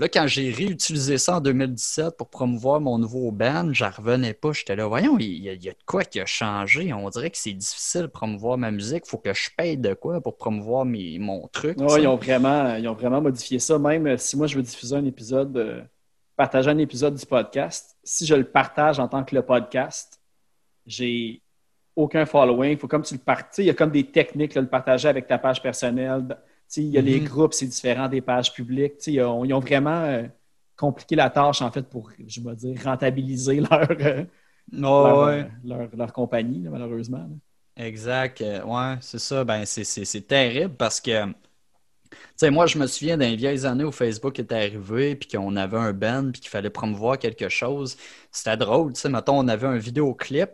Là, 0.00 0.08
quand 0.08 0.28
j'ai 0.28 0.52
réutilisé 0.52 1.18
ça 1.18 1.38
en 1.38 1.40
2017 1.40 2.16
pour 2.16 2.30
promouvoir 2.30 2.80
mon 2.80 2.98
nouveau 2.98 3.32
band, 3.32 3.70
j'en 3.72 3.90
revenais 3.90 4.32
pas. 4.32 4.52
J'étais 4.52 4.76
là, 4.76 4.86
voyons, 4.86 5.18
il 5.18 5.42
y, 5.42 5.48
a, 5.48 5.56
de 5.56 5.76
quoi 5.86 6.04
qui 6.04 6.20
a 6.20 6.26
changé? 6.26 6.92
On 6.92 7.10
dirait 7.10 7.30
que 7.30 7.36
c'est 7.36 7.52
difficile 7.52 8.02
de 8.02 8.06
promouvoir 8.06 8.58
ma 8.58 8.70
musique. 8.70 9.02
Il 9.06 9.10
faut 9.10 9.18
que 9.18 9.34
je 9.34 9.50
paye 9.56 9.76
de 9.76 9.94
quoi 9.94 10.20
pour 10.20 10.36
promouvoir 10.36 10.84
mon 10.84 11.48
truc. 11.48 11.78
Oui, 11.80 12.02
ils 12.02 12.06
ont, 12.06 12.14
vraiment, 12.14 12.76
ils 12.76 12.86
ont 12.86 12.94
vraiment 12.94 13.20
modifié 13.20 13.58
ça. 13.58 13.76
Même 13.76 14.06
euh, 14.06 14.16
si 14.16 14.36
moi, 14.36 14.46
je 14.46 14.54
veux 14.54 14.62
diffuser 14.62 14.94
un 14.94 15.04
épisode, 15.04 15.56
euh, 15.56 15.82
partager 16.36 16.70
un 16.70 16.78
épisode 16.78 17.16
du 17.16 17.26
podcast, 17.26 17.96
si 18.04 18.24
je 18.24 18.36
le 18.36 18.44
partage 18.44 19.00
en 19.00 19.08
tant 19.08 19.24
que 19.24 19.34
le 19.34 19.42
podcast, 19.42 20.20
j'ai 20.86 21.42
aucun 21.96 22.24
following. 22.24 22.70
Il 22.70 22.78
faut 22.78 22.86
comme 22.86 23.02
tu 23.02 23.14
le 23.14 23.20
partages. 23.20 23.58
Il 23.58 23.64
y 23.64 23.70
a 23.70 23.74
comme 23.74 23.90
des 23.90 24.04
techniques, 24.04 24.54
de 24.54 24.60
le 24.60 24.68
partager 24.68 25.08
avec 25.08 25.26
ta 25.26 25.38
page 25.38 25.60
personnelle 25.60 26.38
il 26.76 26.84
y 26.84 26.98
a 26.98 27.00
les 27.00 27.20
mm-hmm. 27.20 27.24
groupes, 27.24 27.54
c'est 27.54 27.66
différent 27.66 28.08
des 28.08 28.20
pages 28.20 28.52
publiques. 28.52 28.94
Ils 29.06 29.20
ont, 29.22 29.44
ils 29.44 29.52
ont, 29.54 29.60
vraiment 29.60 30.02
euh, 30.02 30.24
compliqué 30.76 31.16
la 31.16 31.30
tâche, 31.30 31.62
en 31.62 31.70
fait, 31.70 31.82
pour, 31.82 32.10
je 32.26 32.40
vais 32.40 32.54
dire, 32.54 32.82
rentabiliser 32.84 33.60
leur, 33.70 33.90
euh, 33.90 34.24
euh, 34.74 35.44
leur, 35.64 35.88
leur, 35.96 36.12
compagnie, 36.12 36.68
malheureusement. 36.68 37.28
Exact. 37.76 38.40
ouais, 38.40 38.94
c'est 39.00 39.20
ça. 39.20 39.44
Ben, 39.44 39.64
c'est 39.64 40.26
terrible 40.26 40.74
parce 40.74 41.00
que, 41.00 41.26
tu 42.38 42.50
moi, 42.50 42.66
je 42.66 42.78
me 42.78 42.86
souviens 42.86 43.16
d'un 43.16 43.34
vieilles 43.34 43.64
années 43.66 43.84
où 43.84 43.92
Facebook 43.92 44.38
était 44.38 44.54
arrivé, 44.54 45.14
puis 45.14 45.28
qu'on 45.28 45.56
avait 45.56 45.76
un 45.76 45.92
band, 45.92 46.30
puis 46.32 46.40
qu'il 46.40 46.50
fallait 46.50 46.70
promouvoir 46.70 47.18
quelque 47.18 47.48
chose. 47.48 47.96
C'était 48.30 48.56
drôle, 48.56 48.92
tu 48.92 49.00
sais. 49.00 49.08
Mettons, 49.08 49.38
on 49.38 49.48
avait 49.48 49.66
un 49.66 49.78
vidéoclip, 49.78 50.50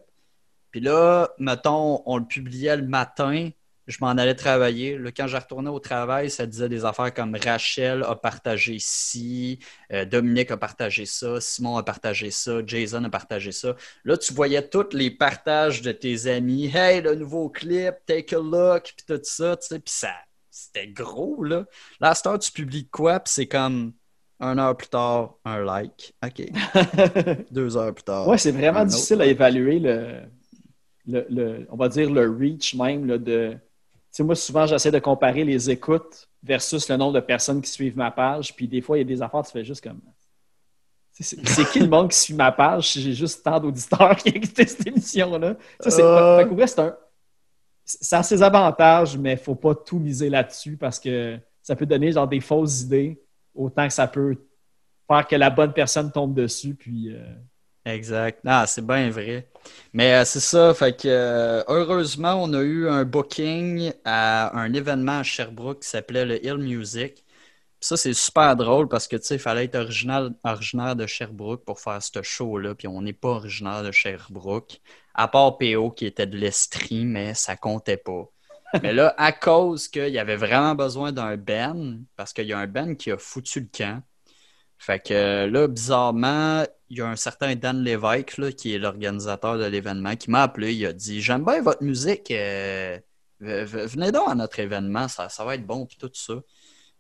puis 0.71 0.81
là, 0.81 1.31
mettons, 1.39 2.03
on 2.05 2.19
le 2.19 2.25
publiait 2.25 2.77
le 2.77 2.87
matin, 2.87 3.51
je 3.87 3.99
m'en 4.01 4.11
allais 4.11 4.35
travailler. 4.35 4.99
quand 5.17 5.27
je 5.27 5.37
retournais 5.37 5.71
au 5.71 5.79
travail, 5.79 6.31
ça 6.31 6.47
disait 6.47 6.69
des 6.69 6.85
affaires 6.85 7.13
comme 7.13 7.37
Rachel 7.37 8.03
a 8.05 8.17
partagé 8.17 8.77
ci, 8.79 9.59
euh, 9.93 10.05
Dominique 10.05 10.51
a 10.51 10.57
partagé 10.57 11.07
ça, 11.07 11.41
Simon 11.41 11.77
a 11.77 11.83
partagé 11.83 12.31
ça, 12.31 12.61
Jason 12.67 13.05
a 13.05 13.11
partagé 13.11 13.53
ça. 13.53 13.77
Là, 14.05 14.17
tu 14.17 14.33
voyais 14.33 14.67
tous 14.67 14.93
les 14.93 15.11
partages 15.11 15.83
de 15.83 15.93
tes 15.93 16.27
amis. 16.27 16.71
Hey, 16.75 17.03
le 17.03 17.15
nouveau 17.15 17.49
clip, 17.49 17.95
take 18.07 18.35
a 18.35 18.39
look, 18.39 18.95
puis 18.97 19.07
tout 19.07 19.21
ça, 19.23 19.57
tu 19.57 19.67
sais, 19.67 19.79
puis 19.79 19.95
ça, 19.95 20.13
c'était 20.51 20.89
gros, 20.89 21.43
là. 21.45 21.65
Là, 22.01 22.11
à 22.11 22.15
cette 22.15 22.27
heure, 22.27 22.39
tu 22.39 22.53
publies 22.53 22.89
quoi, 22.89 23.21
puis 23.21 23.33
c'est 23.35 23.47
comme 23.47 23.93
un 24.41 24.59
heure 24.59 24.77
plus 24.77 24.89
tard, 24.89 25.35
un 25.45 25.63
like. 25.63 26.15
OK. 26.25 26.43
Deux 27.51 27.77
heures 27.77 27.95
plus 27.95 28.05
tard. 28.05 28.29
Ouais, 28.29 28.39
c'est 28.39 28.53
vraiment 28.53 28.85
difficile 28.85 29.21
à 29.21 29.27
évaluer 29.27 29.79
le, 29.79 30.23
le, 31.07 31.67
on 31.71 31.77
va 31.77 31.89
dire 31.89 32.11
le 32.11 32.29
reach 32.31 32.75
même 32.75 33.07
là, 33.07 33.19
de 33.19 33.57
moi, 34.21 34.35
souvent, 34.35 34.67
j'essaie 34.67 34.91
de 34.91 34.99
comparer 34.99 35.45
les 35.45 35.71
écoutes 35.71 36.29
versus 36.43 36.89
le 36.89 36.97
nombre 36.97 37.15
de 37.15 37.21
personnes 37.21 37.61
qui 37.61 37.71
suivent 37.71 37.97
ma 37.97 38.11
page. 38.11 38.55
Puis 38.55 38.69
des 38.69 38.81
fois, 38.81 38.97
il 38.97 39.01
y 39.01 39.03
a 39.03 39.05
des 39.05 39.23
affaires, 39.23 39.43
tu 39.43 39.53
fais 39.53 39.65
juste 39.65 39.83
comme. 39.83 40.01
C'est 41.13 41.71
qui 41.71 41.79
le 41.79 41.87
monde 41.87 42.11
qui 42.11 42.19
suit 42.19 42.35
ma 42.35 42.51
page 42.51 42.91
si 42.91 43.01
j'ai 43.01 43.13
juste 43.13 43.45
tant 43.45 43.61
d'auditeurs 43.61 44.17
qui 44.17 44.31
écoutent 44.31 44.57
cette 44.57 44.85
émission-là? 44.87 45.55
c'est 45.81 46.03
euh. 46.03 46.91
ça 47.85 48.19
a 48.19 48.23
ses 48.25 48.43
avantages, 48.43 49.17
mais 49.17 49.33
il 49.33 49.37
ne 49.37 49.41
faut 49.41 49.55
pas 49.55 49.77
tout 49.77 50.01
miser 50.01 50.29
là-dessus 50.29 50.77
parce 50.77 50.99
que 50.99 51.39
ça 51.63 51.77
peut 51.77 51.87
donner 51.87 52.11
genre 52.11 52.27
des 52.27 52.41
fausses 52.41 52.83
idées, 52.83 53.23
autant 53.55 53.87
que 53.87 53.93
ça 53.93 54.09
peut 54.09 54.37
faire 55.09 55.27
que 55.27 55.37
la 55.37 55.51
bonne 55.51 55.73
personne 55.73 56.11
tombe 56.11 56.35
dessus. 56.35 56.75
Puis, 56.75 57.15
euh, 57.15 57.23
Exact. 57.87 58.41
Ah, 58.47 58.67
c'est 58.67 58.85
bien 58.87 59.11
vrai. 59.11 59.47
Mais 59.93 60.15
euh, 60.15 60.25
c'est 60.25 60.41
ça, 60.41 60.73
fait 60.73 60.99
que 60.99 61.07
euh, 61.09 61.63
heureusement, 61.69 62.35
on 62.43 62.53
a 62.55 62.63
eu 62.63 62.89
un 62.89 63.05
booking 63.05 63.93
à 64.05 64.57
un 64.59 64.73
événement 64.73 65.19
à 65.19 65.23
Sherbrooke 65.23 65.81
qui 65.83 65.89
s'appelait 65.89 66.25
le 66.25 66.45
Hill 66.45 66.57
Music. 66.59 67.25
ça, 67.81 67.97
c'est 67.97 68.15
super 68.15 68.57
drôle 68.57 68.89
parce 68.89 69.09
que 69.09 69.17
tu 69.17 69.25
sais, 69.27 69.37
il 69.37 69.41
fallait 69.41 69.65
être 69.67 69.77
original, 69.77 70.35
originaire 70.45 70.97
de 70.97 71.07
Sherbrooke 71.07 71.65
pour 71.65 71.81
faire 71.81 72.03
ce 72.03 72.23
show-là. 72.23 72.75
Puis 72.77 72.89
on 72.89 73.03
n'est 73.03 73.13
pas 73.15 73.31
originaire 73.31 73.83
de 73.85 73.93
Sherbrooke, 73.93 74.81
à 75.15 75.29
part 75.29 75.59
PO 75.59 75.93
qui 75.93 76.07
était 76.07 76.27
de 76.27 76.37
l'Estrie, 76.39 77.07
mais 77.07 77.35
ça 77.35 77.57
comptait 77.57 77.99
pas. 77.99 78.31
mais 78.83 78.93
là, 78.95 79.15
à 79.19 79.33
cause 79.33 79.89
qu'il 79.89 80.11
y 80.11 80.19
avait 80.19 80.37
vraiment 80.37 80.75
besoin 80.77 81.13
d'un 81.13 81.37
Ben, 81.37 82.05
parce 82.17 82.33
qu'il 82.33 82.47
y 82.47 82.53
a 82.55 82.59
un 82.59 82.67
Ben 82.67 82.97
qui 82.97 83.11
a 83.13 83.19
foutu 83.19 83.61
le 83.61 83.69
camp. 83.77 84.03
Fait 84.85 85.01
que 85.01 85.47
là, 85.47 85.67
bizarrement, 85.67 86.63
il 86.91 86.99
y 86.99 87.01
a 87.01 87.07
un 87.07 87.17
certain 87.17 87.55
Dan 87.57 87.83
Lévesque, 87.83 88.55
qui 88.55 88.75
est 88.75 88.79
l'organisateur 88.79 89.57
de 89.57 89.65
l'événement, 89.65 90.15
qui 90.15 90.31
m'a 90.31 90.43
appelé. 90.43 90.75
Il 90.75 90.85
a 90.85 90.93
dit 90.93 91.23
J'aime 91.23 91.43
bien 91.43 91.63
votre 91.63 91.83
musique. 91.83 92.31
Euh, 92.31 92.99
venez 93.41 94.13
donc 94.13 94.29
à 94.29 94.35
notre 94.35 94.61
événement, 94.61 95.09
ça, 95.09 95.31
ça 95.31 95.43
va 95.43 95.55
être 95.55 95.67
bon, 95.67 95.87
puis 95.87 95.97
tout 95.97 96.11
ça. 96.13 96.35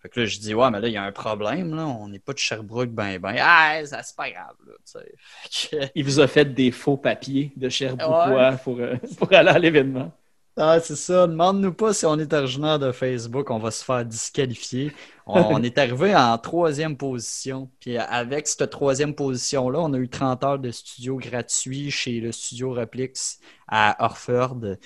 Fait 0.01 0.09
que 0.09 0.20
là, 0.20 0.27
je 0.27 0.38
dis 0.38 0.55
Ouais, 0.55 0.70
mais 0.70 0.81
là, 0.81 0.88
il 0.88 0.94
y 0.94 0.97
a 0.97 1.03
un 1.03 1.12
problème. 1.12 1.75
Là. 1.75 1.87
On 1.87 2.09
n'est 2.09 2.20
pas 2.20 2.33
de 2.33 2.38
Sherbrooke, 2.38 2.88
ben, 2.88 3.18
ben. 3.18 3.37
Ah, 3.38 3.81
c'est 3.85 4.16
pas 4.16 4.31
grave. 4.31 4.57
Là, 4.66 5.88
Il 5.94 6.05
vous 6.07 6.20
a 6.20 6.27
fait 6.27 6.47
des 6.47 6.70
faux 6.70 6.97
papiers 6.97 7.53
de 7.55 7.68
Sherbrooke 7.68 8.62
pour, 8.62 8.81
euh, 8.81 8.97
pour 9.18 9.31
aller 9.31 9.51
à 9.51 9.59
l'événement. 9.59 10.11
Ah, 10.57 10.79
c'est 10.81 10.95
ça. 10.95 11.27
Demande-nous 11.27 11.73
pas 11.73 11.93
si 11.93 12.07
on 12.07 12.17
est 12.17 12.33
originaire 12.33 12.79
de 12.79 12.93
Facebook, 12.93 13.51
on 13.51 13.59
va 13.59 13.73
se 13.73 13.85
faire 13.85 14.05
disqualifier. 14.05 14.93
On, 15.27 15.61
est 15.62 15.79
arrivé 15.79 16.14
en 16.14 16.38
troisième 16.38 16.97
position. 16.97 17.71
Puis 17.81 17.99
avec 17.99 18.47
cette 18.47 18.71
troisième 18.71 19.14
position-là, 19.17 19.81
on 19.81 19.93
a 19.95 19.99
eu 19.99 20.09
30 20.09 20.45
heures 20.45 20.59
de 20.61 20.71
studio 20.71 21.17
gratuit 21.17 21.90
chez 21.90 22.21
le 22.21 22.31
studio 22.31 22.73
Replix 22.73 23.40
à 23.67 23.97
Orford. 24.05 24.77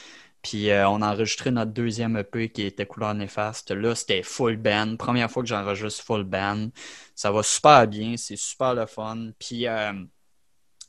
Puis 0.42 0.70
euh, 0.70 0.88
on 0.88 1.02
a 1.02 1.12
enregistré 1.12 1.50
notre 1.50 1.72
deuxième 1.72 2.16
EP 2.16 2.48
qui 2.50 2.62
était 2.62 2.86
Couleur 2.86 3.12
Néfaste. 3.14 3.70
Là, 3.70 3.94
c'était 3.94 4.22
full 4.22 4.56
band. 4.56 4.96
Première 4.96 5.30
fois 5.30 5.42
que 5.42 5.48
j'enregistre 5.50 6.02
full 6.02 6.24
band. 6.24 6.68
Ça 7.14 7.30
va 7.30 7.42
super 7.42 7.86
bien, 7.86 8.16
c'est 8.16 8.36
super 8.36 8.74
le 8.74 8.86
fun. 8.86 9.32
Puis 9.38 9.66
euh, 9.66 9.92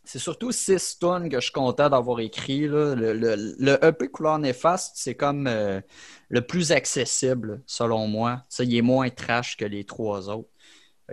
c'est 0.10 0.18
surtout 0.18 0.52
six 0.52 0.98
tonnes 0.98 1.30
que 1.30 1.36
je 1.36 1.44
suis 1.44 1.52
content 1.52 1.88
d'avoir 1.88 2.20
écrit. 2.20 2.62
Le, 2.62 2.96
le, 2.96 3.86
EP 3.86 4.08
Couleur 4.08 4.40
Néfaste, 4.40 4.94
c'est 4.96 5.14
comme 5.14 5.46
euh, 5.46 5.82
le 6.30 6.42
plus 6.42 6.72
accessible, 6.72 7.62
selon 7.68 8.08
moi. 8.08 8.42
Ça, 8.50 8.64
il 8.64 8.76
est 8.76 8.82
moins 8.82 9.12
trash 9.12 9.56
que 9.56 9.66
les 9.66 9.84
trois 9.84 10.28
autres. 10.32 10.50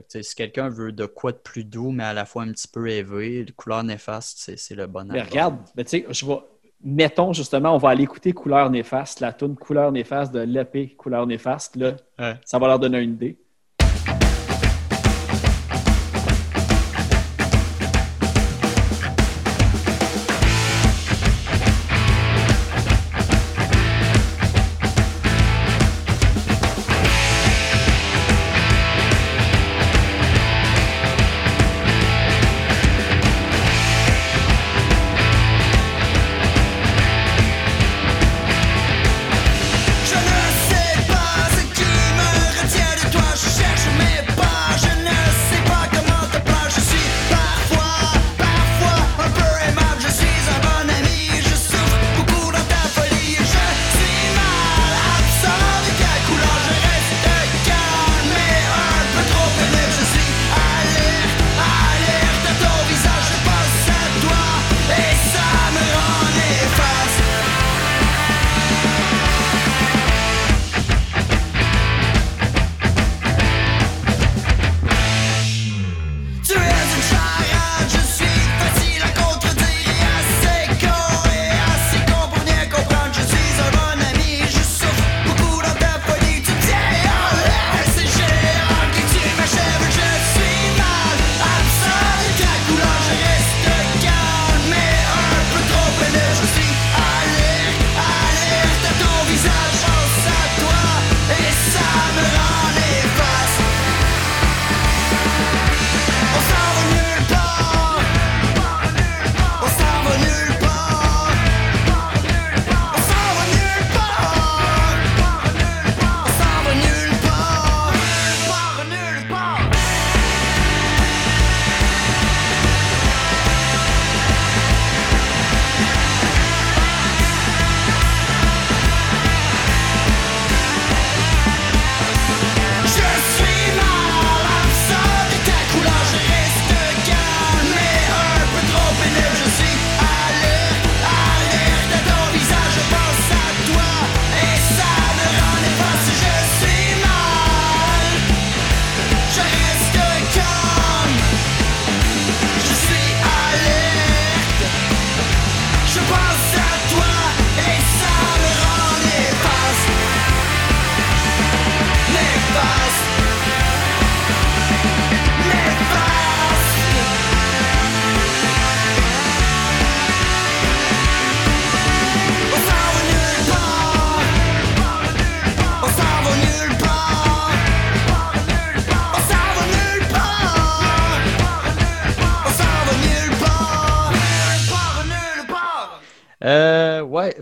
si 0.09 0.35
quelqu'un 0.35 0.71
veut 0.71 0.93
de 0.93 1.05
quoi 1.05 1.33
de 1.33 1.37
plus 1.37 1.65
doux, 1.65 1.91
mais 1.91 2.05
à 2.05 2.15
la 2.15 2.25
fois 2.25 2.45
un 2.45 2.53
petit 2.53 2.69
peu 2.69 2.89
élevé, 2.89 3.45
Couleur 3.55 3.85
Néfaste, 3.85 4.57
c'est 4.57 4.75
le 4.75 4.87
bon 4.87 5.07
Mais 5.13 5.21
regarde, 5.21 5.59
je 5.77 6.25
mettons 6.83 7.35
justement, 7.35 7.75
on 7.75 7.79
va 7.79 7.91
aller 7.91 8.05
écouter 8.05 8.33
Couleur 8.33 8.71
Néfaste, 8.71 9.21
la 9.21 9.35
tune 9.35 9.57
Couleur 9.57 9.93
Néfaste 9.93 10.33
de 10.33 10.41
l'EP 10.41 10.95
Couleur 10.97 11.27
Néfaste. 11.27 11.77
Là, 11.77 11.97
Ça 12.47 12.59
va 12.59 12.67
leur 12.67 12.79
donner 12.79 13.01
une 13.01 13.13
idée. 13.13 13.37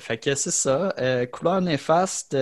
Fait 0.04 0.18
que 0.18 0.34
c'est 0.34 0.50
ça. 0.50 0.94
Couleur 1.32 1.60
néfaste. 1.60 2.36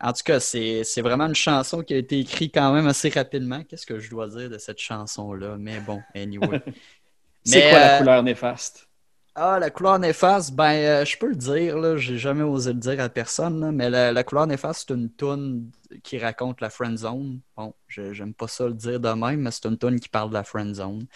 En 0.00 0.12
tout 0.12 0.22
cas, 0.24 0.38
c'est 0.38 1.00
vraiment 1.00 1.26
une 1.26 1.34
chanson 1.34 1.82
qui 1.82 1.94
a 1.94 1.96
été 1.96 2.20
écrite 2.20 2.54
quand 2.54 2.72
même 2.72 2.86
assez 2.86 3.08
rapidement. 3.08 3.64
Qu'est-ce 3.64 3.86
que 3.86 3.98
je 3.98 4.10
dois 4.10 4.28
dire 4.28 4.48
de 4.48 4.58
cette 4.58 4.78
chanson-là? 4.78 5.56
Mais 5.58 5.80
bon, 5.80 6.00
anyway. 6.14 6.62
c'est 7.44 7.68
quoi 7.68 7.78
la 7.80 7.98
couleur 7.98 8.22
néfaste? 8.22 8.88
Ah, 9.34 9.58
la 9.58 9.70
couleur 9.70 9.98
néfaste, 9.98 10.52
ben, 10.52 10.72
euh, 10.72 11.04
je 11.04 11.16
peux 11.16 11.28
le 11.28 11.36
dire, 11.36 11.78
là, 11.78 11.96
j'ai 11.96 12.18
jamais 12.18 12.42
osé 12.42 12.72
le 12.72 12.78
dire 12.80 13.00
à 13.00 13.08
personne, 13.08 13.70
mais 13.70 13.88
la, 13.88 14.24
couleur 14.24 14.48
néfaste, 14.48 14.86
c'est 14.88 14.94
une 14.94 15.10
toune 15.10 15.70
qui 16.02 16.18
raconte 16.18 16.60
la 16.60 16.70
friend 16.70 16.98
zone. 16.98 17.40
Bon, 17.56 17.72
j'aime 17.88 18.34
pas 18.34 18.48
ça 18.48 18.66
le 18.66 18.74
dire 18.74 18.98
de 18.98 19.10
même, 19.10 19.40
mais 19.40 19.50
c'est 19.52 19.66
une 19.66 19.78
toune 19.78 20.00
qui 20.00 20.08
parle 20.08 20.30
de 20.30 20.34
la 20.34 20.42
friend 20.44 20.74
zone. 20.74 21.06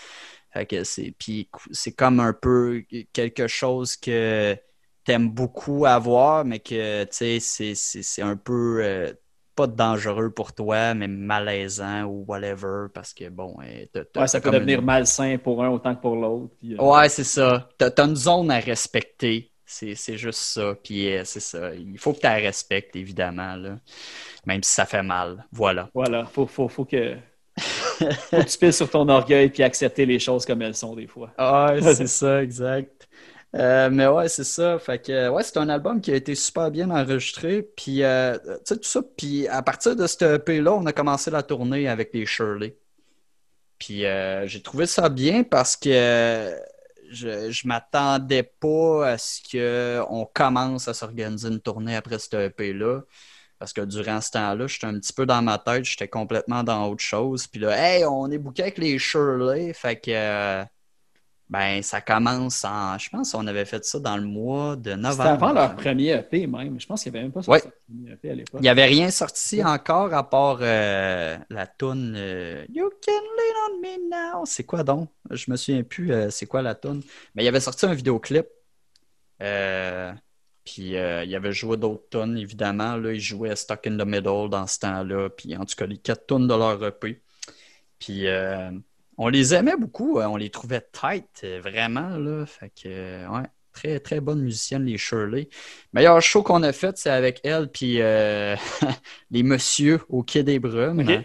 c'est, 0.85 1.15
puis 1.19 1.49
c'est 1.73 1.93
comme 1.93 2.21
un 2.21 2.33
peu 2.33 2.85
quelque 3.13 3.49
chose 3.49 3.97
que 3.97 4.57
t'aimes 5.05 5.31
beaucoup 5.31 5.87
avoir, 5.87 6.45
mais 6.45 6.61
que, 6.61 7.05
tu 7.05 7.41
sais, 7.41 7.75
c'est 7.75 8.23
un 8.23 8.37
peu, 8.37 8.81
euh, 8.83 9.13
pas 9.55 9.67
dangereux 9.67 10.31
pour 10.31 10.53
toi, 10.53 10.95
mais 10.95 11.09
malaisant 11.09 12.05
ou 12.05 12.25
whatever, 12.27 12.87
parce 12.93 13.13
que 13.13 13.29
bon. 13.29 13.57
ouais, 13.59 13.89
ça 14.27 14.41
peut 14.41 14.51
devenir 14.51 14.83
malsain 14.83 15.37
pour 15.39 15.63
un 15.63 15.69
autant 15.69 15.95
que 15.95 16.01
pour 16.01 16.17
l'autre. 16.17 16.55
Euh, 16.65 16.77
ouais, 16.77 17.09
c'est 17.09 17.25
ça. 17.25 17.69
T'as 17.79 17.91
as 17.97 18.03
une 18.03 18.17
zone 18.17 18.51
à 18.51 18.59
respecter. 18.59 19.51
C'est 19.65 20.17
juste 20.17 20.41
ça. 20.41 20.75
Puis 20.83 21.15
euh, 21.15 21.23
c'est 21.25 21.41
ça. 21.41 21.75
Il 21.75 21.99
faut 21.99 22.13
que 22.13 22.19
tu 22.19 22.27
la 22.27 22.35
respectes, 22.35 22.95
évidemment, 22.95 23.57
là. 23.57 23.79
même 24.45 24.63
si 24.63 24.73
ça 24.73 24.85
fait 24.85 25.03
mal. 25.03 25.47
Voilà. 25.51 25.89
Voilà. 25.95 26.27
Faut, 26.27 26.47
faut, 26.47 26.69
faut 26.69 26.85
que. 26.85 27.17
faut 27.57 28.39
que 28.39 28.51
tu 28.51 28.59
piles 28.59 28.73
sur 28.73 28.91
ton 28.91 29.09
orgueil 29.09 29.51
puis 29.51 29.63
accepter 29.63 30.07
les 30.07 30.19
choses 30.19 30.47
comme 30.47 30.63
elles 30.63 30.75
sont 30.75 30.95
des 30.95 31.07
fois. 31.07 31.31
Ouais, 31.39 31.81
c'est 31.95 32.07
ça, 32.07 32.43
exact. 32.43 33.09
Euh, 33.55 33.91
mais 33.91 34.07
ouais, 34.07 34.29
c'est 34.29 34.45
ça. 34.45 34.79
Fait 34.79 34.99
que, 34.99 35.29
ouais, 35.29 35.43
c'est 35.43 35.59
un 35.59 35.69
album 35.69 36.01
qui 36.01 36.11
a 36.11 36.17
été 36.17 36.35
super 36.35 36.71
bien 36.71 36.91
enregistré. 36.91 37.63
Puis, 37.77 38.03
euh, 38.03 38.39
tu 38.39 38.51
sais, 38.65 38.77
tout 38.77 38.89
ça. 38.89 39.03
Puis, 39.17 39.47
à 39.49 39.63
partir 39.63 39.95
de 39.95 40.07
cette 40.07 40.23
EP-là, 40.23 40.73
on 40.73 40.87
a 40.87 40.93
commencé 40.93 41.31
la 41.31 41.43
tournée 41.43 41.87
avec 41.89 42.15
les 42.15 42.25
Shirley. 42.25 42.79
Puis, 43.79 44.07
euh, 44.07 44.47
j'ai 44.47 44.63
trouvé 44.63 44.87
ça 44.87 45.09
bien 45.09 45.43
parce 45.45 45.77
que 45.77 46.55
je, 47.11 47.51
je 47.51 47.69
m'attendais 47.69 48.43
pas 48.43 49.09
à 49.09 49.19
ce 49.19 49.41
qu'on 49.43 50.27
commence 50.33 50.89
à 50.89 50.95
s'organiser 50.95 51.49
une 51.49 51.61
tournée 51.61 51.97
après 51.97 52.19
cette 52.19 52.35
EP-là. 52.35 53.03
Parce 53.59 53.73
que 53.73 53.83
durant 53.83 54.21
ce 54.21 54.31
temps-là, 54.33 54.67
j'étais 54.67 54.87
un 54.87 54.99
petit 54.99 55.13
peu 55.13 55.27
dans 55.27 55.43
ma 55.43 55.59
tête, 55.59 55.85
j'étais 55.85 56.09
complètement 56.09 56.65
dans 56.65 56.89
autre 56.89 57.03
chose. 57.03 57.47
Puis 57.47 57.61
là, 57.61 57.77
hey, 57.77 58.05
on 58.05 58.31
est 58.31 58.39
booké 58.39 58.63
avec 58.63 58.79
les 58.79 58.99
Shirley. 58.99 59.73
Fait 59.75 60.01
que 60.01 60.65
ben, 61.49 61.83
ça 61.83 62.01
commence 62.01 62.65
en. 62.65 62.97
Je 62.97 63.11
pense 63.11 63.33
qu'on 63.33 63.47
avait 63.47 63.67
fait 63.67 63.85
ça 63.85 63.99
dans 63.99 64.17
le 64.17 64.25
mois 64.25 64.75
de 64.75 64.95
novembre. 64.95 65.13
C'était 65.13 65.29
avant 65.29 65.53
leur 65.53 65.77
premier 65.77 66.11
EP 66.13 66.47
même. 66.47 66.81
Je 66.81 66.87
pense 66.87 67.03
qu'il 67.03 67.13
n'y 67.13 67.19
avait 67.19 67.25
même 67.25 67.33
pas 67.33 67.43
sorti 67.43 67.67
leur 67.67 67.75
premier 67.87 68.13
EP 68.13 68.31
à 68.31 68.35
l'époque. 68.35 68.61
Il 68.61 68.63
n'y 68.63 68.69
avait 68.71 68.87
rien 68.87 69.11
sorti 69.11 69.63
encore 69.63 70.15
à 70.15 70.29
part 70.29 70.59
euh, 70.63 71.37
la 71.51 71.67
tune 71.67 72.15
euh, 72.17 72.65
You 72.73 72.89
Can 73.05 73.13
Lean 73.13 73.69
on 73.69 73.81
Me 73.81 74.11
Now. 74.11 74.47
C'est 74.47 74.65
quoi 74.65 74.83
donc? 74.83 75.11
Je 75.31 75.51
me 75.51 75.57
souviens 75.57 75.83
plus 75.83 76.13
euh, 76.13 76.31
c'est 76.31 76.47
quoi 76.47 76.63
la 76.63 76.75
tune. 76.75 77.03
Mais 77.35 77.45
il 77.45 77.49
avait 77.49 77.61
sorti 77.61 77.85
un 77.85 77.93
vidéoclip. 77.93 78.47
puis 79.39 80.93
il 80.93 80.97
avait 81.37 81.53
joué 81.53 81.77
d'autres 81.77 82.09
tunes, 82.11 82.39
évidemment. 82.39 82.97
Là, 82.97 83.13
il 83.13 83.21
jouait 83.21 83.55
Stuck 83.57 83.87
in 83.87 83.99
the 83.99 84.07
Middle 84.07 84.49
dans 84.49 84.67
ce 84.67 84.79
temps-là. 84.79 85.29
Puis 85.29 85.55
en 85.55 85.67
tout 85.67 85.75
cas, 85.77 85.85
les 85.85 85.99
quatre 85.99 86.27
tunes 86.27 86.49
de 86.49 86.55
leur 86.55 86.83
EP. 86.83 87.21
Puis 87.99 88.27
on 89.19 89.29
les 89.29 89.55
aimait 89.55 89.77
beaucoup, 89.77 90.19
euh, 90.19 90.27
on 90.27 90.37
les 90.37 90.51
trouvait 90.51 90.87
tight, 90.93 91.43
euh, 91.45 91.61
vraiment. 91.63 92.17
Là. 92.17 92.47
Fait 92.47 92.71
que, 92.71 92.89
euh, 92.89 93.29
ouais, 93.29 93.47
très, 93.73 94.01
très 94.01 94.21
bonne 94.21 94.41
musicienne, 94.41 94.85
les 94.85 94.99
Shirley. 94.99 95.49
Meilleur 95.93 96.21
show 96.21 96.43
qu'on 96.43 96.63
a 96.63 96.73
fait, 96.73 96.97
c'est 96.97 97.11
avec 97.11 97.41
elle 97.45 97.69
puis 97.69 97.99
les 99.31 99.43
messieurs 99.43 100.01
au 100.09 100.23
Quai 100.23 100.43
des 100.43 100.59
Brumes. 100.59 101.25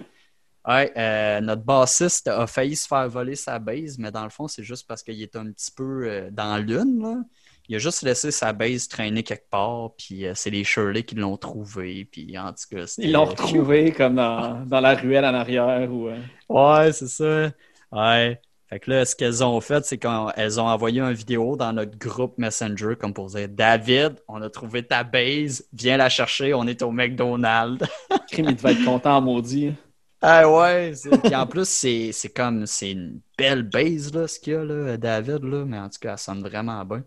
Ouais, 0.67 1.41
notre 1.41 1.63
bassiste 1.63 2.27
a 2.27 2.45
failli 2.45 2.75
se 2.75 2.87
faire 2.87 3.07
voler 3.07 3.35
sa 3.35 3.57
base, 3.57 3.97
mais 3.97 4.11
dans 4.11 4.25
le 4.25 4.29
fond, 4.29 4.49
c'est 4.49 4.63
juste 4.63 4.85
parce 4.85 5.01
qu'il 5.01 5.21
est 5.21 5.35
un 5.37 5.49
petit 5.51 5.71
peu 5.71 6.27
dans 6.31 6.57
l'une. 6.57 7.01
Là. 7.01 7.23
Il 7.69 7.75
a 7.75 7.79
juste 7.79 8.01
laissé 8.01 8.31
sa 8.31 8.53
base 8.53 8.87
traîner 8.87 9.23
quelque 9.23 9.49
part, 9.49 9.91
puis 9.97 10.25
c'est 10.35 10.49
les 10.49 10.65
Shirley 10.65 11.03
qui 11.03 11.15
l'ont 11.15 11.37
trouvé. 11.37 12.05
Puis 12.05 12.37
en 12.37 12.51
tout 12.51 12.75
cas, 12.75 12.83
Ils 12.97 13.13
l'ont 13.13 13.25
retrouvé 13.25 13.93
comme 13.93 14.15
dans, 14.15 14.65
dans, 14.65 14.81
la 14.81 14.95
ruelle 14.95 15.25
en 15.25 15.33
arrière. 15.33 15.89
Ou, 15.91 16.09
Ouais, 16.49 16.91
c'est 16.91 17.07
ça. 17.07 17.51
Ouais. 17.91 18.39
Fait 18.69 18.79
que 18.79 18.91
là, 18.91 19.05
ce 19.05 19.15
qu'elles 19.15 19.43
ont 19.45 19.61
fait, 19.61 19.85
c'est 19.85 19.97
qu'elles 19.97 20.59
ont 20.59 20.67
envoyé 20.67 20.99
une 20.99 21.13
vidéo 21.13 21.55
dans 21.55 21.71
notre 21.71 21.97
groupe 21.97 22.37
Messenger 22.37 22.95
comme 22.99 23.13
pour 23.13 23.27
dire 23.27 23.47
David, 23.47 24.15
on 24.27 24.41
a 24.41 24.49
trouvé 24.49 24.83
ta 24.83 25.05
base, 25.05 25.65
viens 25.71 25.95
la 25.95 26.09
chercher, 26.09 26.53
on 26.53 26.67
est 26.67 26.81
au 26.81 26.91
McDonald's. 26.91 27.87
Crime, 28.29 28.49
il 28.49 28.55
devait 28.57 28.73
être 28.73 28.83
content, 28.83 29.21
maudit. 29.21 29.73
Ah 30.21 30.49
ouais, 30.51 30.93
puis 31.23 31.35
en 31.35 31.47
plus, 31.47 31.67
c'est 31.69 32.33
comme, 32.35 32.65
c'est 32.65 32.91
une 32.91 33.21
belle 33.37 33.63
base, 33.63 34.13
là, 34.13 34.27
ce 34.27 34.39
qu'il 34.39 34.53
y 34.53 34.55
a, 34.55 34.65
là, 34.65 34.97
David, 34.97 35.43
là, 35.43 35.63
mais 35.63 35.77
en 35.77 35.89
tout 35.89 35.99
cas, 36.01 36.13
elle 36.13 36.17
sonne 36.17 36.41
vraiment 36.41 36.83
bien. 36.83 37.03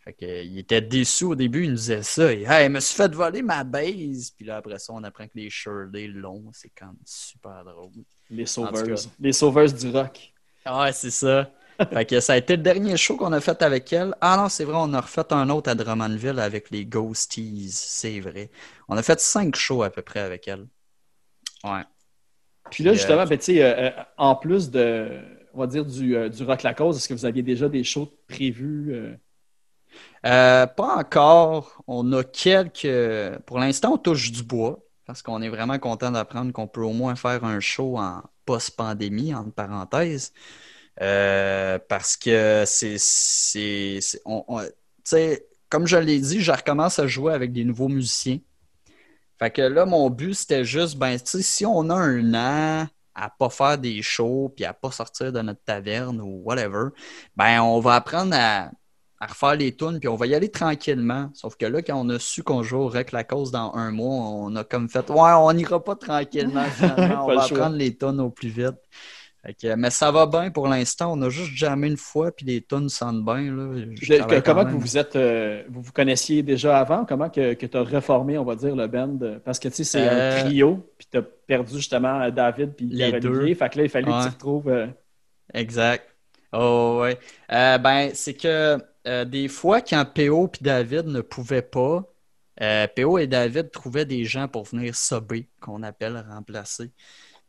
Fait 0.00 0.14
que, 0.14 0.44
il 0.44 0.58
était 0.58 0.80
déçu 0.80 1.24
au 1.24 1.34
début, 1.34 1.64
il 1.64 1.70
nous 1.70 1.76
disait 1.76 2.02
ça. 2.02 2.32
Il, 2.32 2.44
hey, 2.44 2.68
me 2.68 2.80
suis 2.80 2.96
fait 2.96 3.14
voler 3.14 3.42
ma 3.42 3.64
base. 3.64 4.30
Puis 4.30 4.46
là, 4.46 4.56
après 4.56 4.78
ça, 4.78 4.92
on 4.94 5.04
apprend 5.04 5.26
que 5.26 5.36
les 5.36 5.50
Shirley 5.50 6.08
l'ont. 6.08 6.50
C'est 6.52 6.70
quand 6.70 6.86
même 6.86 6.96
super 7.04 7.64
drôle. 7.64 7.90
Les 8.30 8.46
Sauveurs. 8.46 8.98
Les 9.18 9.32
Sauveurs 9.32 9.72
du 9.72 9.90
rock. 9.90 10.32
Ouais, 10.66 10.92
c'est 10.92 11.10
ça. 11.10 11.50
fait 11.92 12.04
que 12.04 12.20
ça 12.20 12.34
a 12.34 12.36
été 12.36 12.56
le 12.56 12.62
dernier 12.62 12.96
show 12.96 13.16
qu'on 13.16 13.32
a 13.32 13.40
fait 13.40 13.62
avec 13.62 13.92
elle. 13.92 14.14
Ah 14.20 14.36
non, 14.36 14.48
c'est 14.48 14.64
vrai, 14.64 14.76
on 14.78 14.92
a 14.92 15.00
refait 15.00 15.32
un 15.32 15.48
autre 15.48 15.70
à 15.70 15.74
Drummondville 15.74 16.38
avec 16.38 16.70
les 16.70 16.84
Ghosties. 16.84 17.70
C'est 17.72 18.20
vrai. 18.20 18.50
On 18.88 18.96
a 18.96 19.02
fait 19.02 19.20
cinq 19.20 19.56
shows 19.56 19.82
à 19.82 19.90
peu 19.90 20.02
près 20.02 20.20
avec 20.20 20.46
elle. 20.48 20.66
Ouais. 21.64 21.82
Puis 22.70 22.84
là, 22.84 22.92
justement, 22.92 23.22
euh, 23.22 23.26
ben, 23.26 23.38
euh, 23.48 23.62
euh, 23.62 23.90
en 24.16 24.36
plus 24.36 24.70
de, 24.70 25.20
on 25.54 25.60
va 25.60 25.66
dire, 25.66 25.84
du, 25.84 26.16
du 26.30 26.44
Rock 26.44 26.62
La 26.62 26.74
Cause, 26.74 26.96
est-ce 26.96 27.08
que 27.08 27.14
vous 27.14 27.24
aviez 27.24 27.42
déjà 27.42 27.68
des 27.68 27.82
shows 27.82 28.12
prévus? 28.28 28.94
pas 30.22 30.96
encore. 30.96 31.82
On 31.86 32.12
a 32.12 32.22
quelques. 32.22 33.38
Pour 33.46 33.58
l'instant, 33.58 33.94
on 33.94 33.98
touche 33.98 34.30
du 34.30 34.42
bois 34.42 34.78
parce 35.10 35.22
qu'on 35.22 35.42
est 35.42 35.48
vraiment 35.48 35.80
content 35.80 36.12
d'apprendre 36.12 36.52
qu'on 36.52 36.68
peut 36.68 36.82
au 36.82 36.92
moins 36.92 37.16
faire 37.16 37.42
un 37.42 37.58
show 37.58 37.98
en 37.98 38.22
post-pandémie, 38.46 39.34
entre 39.34 39.50
parenthèses. 39.50 40.32
Euh, 41.00 41.80
parce 41.88 42.16
que 42.16 42.62
c'est. 42.64 43.98
Comme 45.68 45.88
je 45.88 45.96
l'ai 45.96 46.20
dit, 46.20 46.40
je 46.40 46.52
recommence 46.52 47.00
à 47.00 47.08
jouer 47.08 47.34
avec 47.34 47.52
des 47.52 47.64
nouveaux 47.64 47.88
musiciens. 47.88 48.38
Fait 49.40 49.50
que 49.50 49.62
là, 49.62 49.84
mon 49.84 50.10
but, 50.10 50.34
c'était 50.34 50.64
juste, 50.64 50.96
ben, 50.96 51.18
si 51.24 51.66
on 51.66 51.90
a 51.90 51.96
un 51.96 52.34
an 52.34 52.86
à 53.12 53.30
pas 53.30 53.50
faire 53.50 53.78
des 53.78 54.02
shows 54.02 54.52
puis 54.54 54.64
à 54.64 54.72
pas 54.72 54.92
sortir 54.92 55.32
de 55.32 55.40
notre 55.40 55.64
taverne 55.64 56.20
ou 56.20 56.42
whatever, 56.44 56.90
ben, 57.34 57.60
on 57.62 57.80
va 57.80 57.96
apprendre 57.96 58.36
à, 58.38 58.70
à 59.20 59.26
refaire 59.26 59.54
les 59.54 59.76
tunes, 59.76 60.00
puis 60.00 60.08
on 60.08 60.16
va 60.16 60.26
y 60.26 60.34
aller 60.34 60.48
tranquillement. 60.48 61.30
Sauf 61.34 61.56
que 61.56 61.66
là, 61.66 61.82
quand 61.82 61.94
on 61.94 62.08
a 62.08 62.18
su 62.18 62.42
qu'on 62.42 62.62
jouerait 62.62 63.04
la 63.12 63.22
cause 63.22 63.50
dans 63.50 63.74
un 63.74 63.90
mois, 63.90 64.14
on 64.14 64.56
a 64.56 64.64
comme 64.64 64.88
fait 64.88 65.10
Ouais, 65.10 65.32
on 65.36 65.52
n'ira 65.52 65.84
pas 65.84 65.94
tranquillement 65.94 66.64
finalement, 66.70 67.26
on 67.26 67.34
va 67.34 67.46
prendre 67.46 67.76
les 67.76 67.94
tunes 67.94 68.18
au 68.18 68.30
plus 68.30 68.48
vite. 68.48 68.76
mais 69.76 69.90
ça 69.90 70.10
va 70.10 70.24
bien 70.24 70.50
pour 70.50 70.68
l'instant. 70.68 71.12
On 71.12 71.20
a 71.20 71.28
juste 71.28 71.52
jamais 71.54 71.88
une 71.88 71.98
fois, 71.98 72.32
puis 72.32 72.46
les 72.46 72.62
tunes 72.62 72.88
sonnent 72.88 73.22
bien. 73.22 73.54
Là. 73.54 74.40
comment 74.40 74.64
que 74.64 74.70
vous 74.70 74.80
vous 74.80 74.96
êtes 74.96 75.16
euh, 75.16 75.64
vous 75.68 75.82
vous 75.82 75.92
connaissiez 75.92 76.42
déjà 76.42 76.78
avant? 76.78 77.04
Comment 77.04 77.28
que, 77.28 77.52
que 77.52 77.66
tu 77.66 77.76
as 77.76 77.82
reformé, 77.82 78.38
on 78.38 78.44
va 78.44 78.56
dire, 78.56 78.74
le 78.74 78.86
band? 78.86 79.18
Parce 79.44 79.58
que 79.58 79.68
tu 79.68 79.74
sais, 79.74 79.84
c'est 79.84 80.08
un 80.08 80.12
euh, 80.12 80.40
trio, 80.40 80.90
puis 80.96 81.08
tu 81.12 81.18
as 81.18 81.22
perdu 81.22 81.76
justement 81.76 82.26
David 82.30 82.72
puis 82.74 82.86
les 82.86 83.20
deux. 83.20 83.54
Fait 83.54 83.68
que 83.68 83.76
là, 83.76 83.84
il 83.84 83.90
fallait 83.90 84.10
que 84.10 84.22
tu 84.22 84.28
retrouves. 84.30 84.68
Euh, 84.70 84.86
exact. 85.52 86.06
Oh 86.54 87.02
ouais. 87.02 87.18
ben, 87.50 88.10
c'est 88.14 88.34
que 88.34 88.78
euh, 89.06 89.24
des 89.24 89.48
fois, 89.48 89.80
quand 89.80 90.04
PO 90.04 90.48
et 90.48 90.62
David 90.64 91.06
ne 91.06 91.20
pouvaient 91.20 91.62
pas, 91.62 92.04
euh, 92.62 92.86
PO 92.94 93.18
et 93.18 93.26
David 93.26 93.70
trouvaient 93.70 94.04
des 94.04 94.24
gens 94.24 94.48
pour 94.48 94.64
venir 94.64 94.94
subber, 94.96 95.48
qu'on 95.60 95.82
appelle 95.82 96.22
remplacer. 96.28 96.92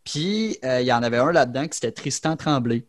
Puis, 0.04 0.58
euh, 0.66 0.82
il 0.82 0.88
y 0.88 0.94
en 0.94 1.04
avait 1.04 1.18
un 1.18 1.32
là-dedans 1.32 1.68
qui 1.68 1.76
c'était 1.76 1.92
Tristan 1.92 2.38
Tremblay. 2.38 2.86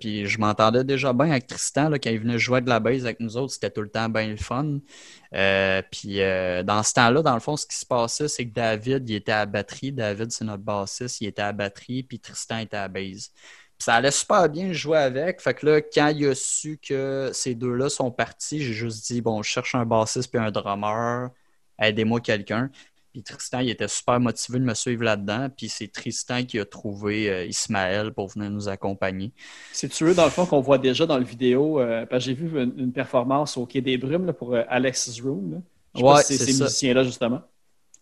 Puis 0.00 0.26
je 0.26 0.38
m'entendais 0.38 0.84
déjà 0.84 1.12
bien 1.12 1.30
avec 1.32 1.48
Tristan 1.48 1.90
quand 1.90 2.10
il 2.10 2.20
venait 2.20 2.38
jouer 2.38 2.60
de 2.60 2.68
la 2.68 2.78
base 2.78 3.04
avec 3.04 3.18
nous 3.18 3.36
autres, 3.36 3.54
c'était 3.54 3.70
tout 3.70 3.82
le 3.82 3.88
temps 3.90 4.08
bien 4.08 4.28
le 4.28 4.36
fun. 4.36 4.78
puis 5.90 6.18
dans 6.64 6.82
ce 6.84 6.92
temps-là, 6.94 7.22
dans 7.22 7.34
le 7.34 7.40
fond, 7.40 7.56
ce 7.56 7.66
qui 7.66 7.76
se 7.76 7.86
passait, 7.86 8.28
c'est 8.28 8.46
que 8.46 8.54
David, 8.54 9.08
il 9.08 9.16
était 9.16 9.32
à 9.32 9.44
batterie. 9.44 9.90
David, 9.90 10.30
c'est 10.30 10.44
notre 10.44 10.62
bassiste, 10.62 11.20
il 11.22 11.26
était 11.26 11.42
à 11.42 11.52
batterie, 11.52 12.04
puis 12.04 12.20
Tristan 12.20 12.58
était 12.58 12.76
à 12.76 12.86
base 12.86 13.32
ça 13.78 13.94
allait 13.94 14.10
super 14.10 14.48
bien 14.48 14.72
jouer 14.72 14.98
avec. 14.98 15.40
Fait 15.40 15.54
que 15.54 15.66
là, 15.66 15.80
quand 15.80 16.08
il 16.08 16.26
a 16.28 16.34
su 16.34 16.78
que 16.78 17.30
ces 17.32 17.54
deux-là 17.54 17.88
sont 17.88 18.10
partis, 18.10 18.62
j'ai 18.62 18.72
juste 18.72 19.06
dit 19.06 19.20
bon, 19.20 19.42
je 19.42 19.50
cherche 19.50 19.74
un 19.74 19.84
bassiste 19.84 20.30
puis 20.30 20.40
un 20.40 20.50
drummer, 20.50 21.30
aidez-moi 21.78 22.20
quelqu'un. 22.20 22.70
Puis 23.12 23.22
Tristan, 23.22 23.60
il 23.60 23.70
était 23.70 23.88
super 23.88 24.20
motivé 24.20 24.58
de 24.58 24.64
me 24.64 24.74
suivre 24.74 25.02
là-dedans. 25.02 25.48
Puis 25.48 25.70
c'est 25.70 25.90
Tristan 25.90 26.44
qui 26.44 26.58
a 26.58 26.66
trouvé 26.66 27.30
euh, 27.30 27.46
Ismaël 27.46 28.12
pour 28.12 28.28
venir 28.28 28.50
nous 28.50 28.68
accompagner. 28.68 29.32
C'est 29.72 30.02
eux, 30.02 30.12
dans 30.12 30.24
le 30.24 30.30
fond, 30.30 30.44
qu'on 30.44 30.60
voit 30.60 30.76
déjà 30.76 31.06
dans 31.06 31.16
le 31.16 31.24
vidéo. 31.24 31.80
Euh, 31.80 32.04
j'ai 32.18 32.34
vu 32.34 32.60
une, 32.60 32.92
performance 32.92 33.56
au 33.56 33.64
Quai 33.64 33.80
des 33.80 33.96
Brumes 33.96 34.34
pour 34.34 34.54
euh, 34.54 34.64
Alex's 34.68 35.18
Room. 35.22 35.62
Je 35.94 36.00
sais 36.00 36.04
pas 36.04 36.22
si 36.22 36.36
c'est 36.36 36.52
ces 36.52 36.62
musiciens-là, 36.62 37.04
justement. 37.04 37.40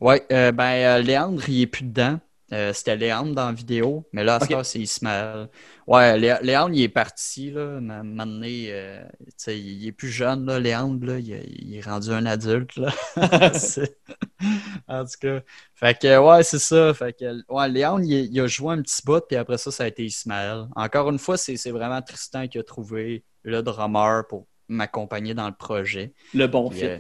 Oui, 0.01 0.17
ben 0.29 0.99
Léandre, 0.99 1.49
il 1.49 1.63
est 1.63 1.67
plus 1.69 1.85
dedans. 1.85 2.19
Euh, 2.55 2.73
c'était 2.73 2.97
Léandre 2.97 3.35
dans 3.35 3.47
la 3.47 3.53
vidéo, 3.53 4.07
mais 4.13 4.23
là, 4.23 4.39
okay. 4.41 4.57
c'est 4.63 4.79
Ismaël. 4.79 5.49
Ouais, 5.89 6.17
Léandre, 6.19 6.73
il 6.73 6.83
est 6.83 6.89
parti, 6.89 7.51
là, 7.51 7.81
maintenant, 7.81 8.47
euh, 8.47 9.05
il 9.49 9.87
est 9.87 9.93
plus 9.93 10.09
jeune, 10.09 10.47
là, 10.47 10.61
Léandre, 10.61 11.05
là, 11.05 11.19
il, 11.19 11.75
est 11.75 11.81
rendu 11.81 12.11
un 12.11 12.27
adulte, 12.27 12.77
là. 12.77 12.93
en 14.89 15.05
tout 15.05 15.19
cas, 15.21 15.41
fait 15.75 15.99
que, 15.99 16.19
ouais, 16.19 16.43
c'est 16.45 16.61
ça. 16.61 16.95
Fait 16.95 17.13
que, 17.13 17.53
ouais, 17.53 17.69
Léandre, 17.69 18.05
il, 18.05 18.41
a 18.41 18.47
joué 18.47 18.75
un 18.75 18.83
petit 18.83 19.03
bout, 19.05 19.25
puis 19.27 19.37
après 19.37 19.59
ça, 19.59 19.73
ça 19.73 19.85
a 19.85 19.89
été 19.89 20.05
Ismaël. 20.05 20.69
Encore 20.77 21.11
une 21.11 21.19
fois, 21.19 21.37
c'est 21.37 21.71
vraiment 21.71 22.01
Tristan 22.03 22.47
qui 22.47 22.59
a 22.59 22.63
trouvé 22.63 23.25
le 23.43 23.63
drummer 23.63 24.27
pour 24.29 24.47
m'accompagner 24.69 25.35
dans 25.35 25.49
le 25.49 25.55
projet. 25.55 26.13
Le 26.33 26.47
bon 26.47 26.71
fit. 26.71 26.85
Euh, 26.85 26.99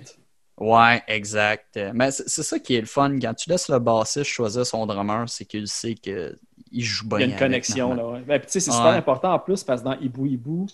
Ouais, 0.58 1.02
exact. 1.08 1.78
Mais 1.92 2.10
c'est 2.10 2.42
ça 2.42 2.58
qui 2.58 2.76
est 2.76 2.80
le 2.80 2.86
fun. 2.86 3.18
Quand 3.20 3.34
tu 3.34 3.50
laisses 3.50 3.68
le 3.68 3.78
bassiste 3.78 4.24
choisir 4.24 4.64
son 4.64 4.86
drummer, 4.86 5.28
c'est 5.28 5.44
qu'il 5.44 5.66
sait 5.66 5.94
qu'il 5.94 6.36
joue 6.72 7.08
bien. 7.08 7.18
Il 7.18 7.20
y 7.22 7.24
a 7.24 7.32
une 7.32 7.38
connexion, 7.38 7.94
là, 7.94 8.08
ouais. 8.08 8.20
Ben, 8.20 8.40
c'est 8.46 8.60
super 8.60 8.86
important 8.86 9.32
en 9.32 9.38
plus 9.38 9.64
parce 9.64 9.80
que 9.82 9.86
dans 9.86 9.98
Ibu 9.98 10.28
Ibu, 10.28 10.66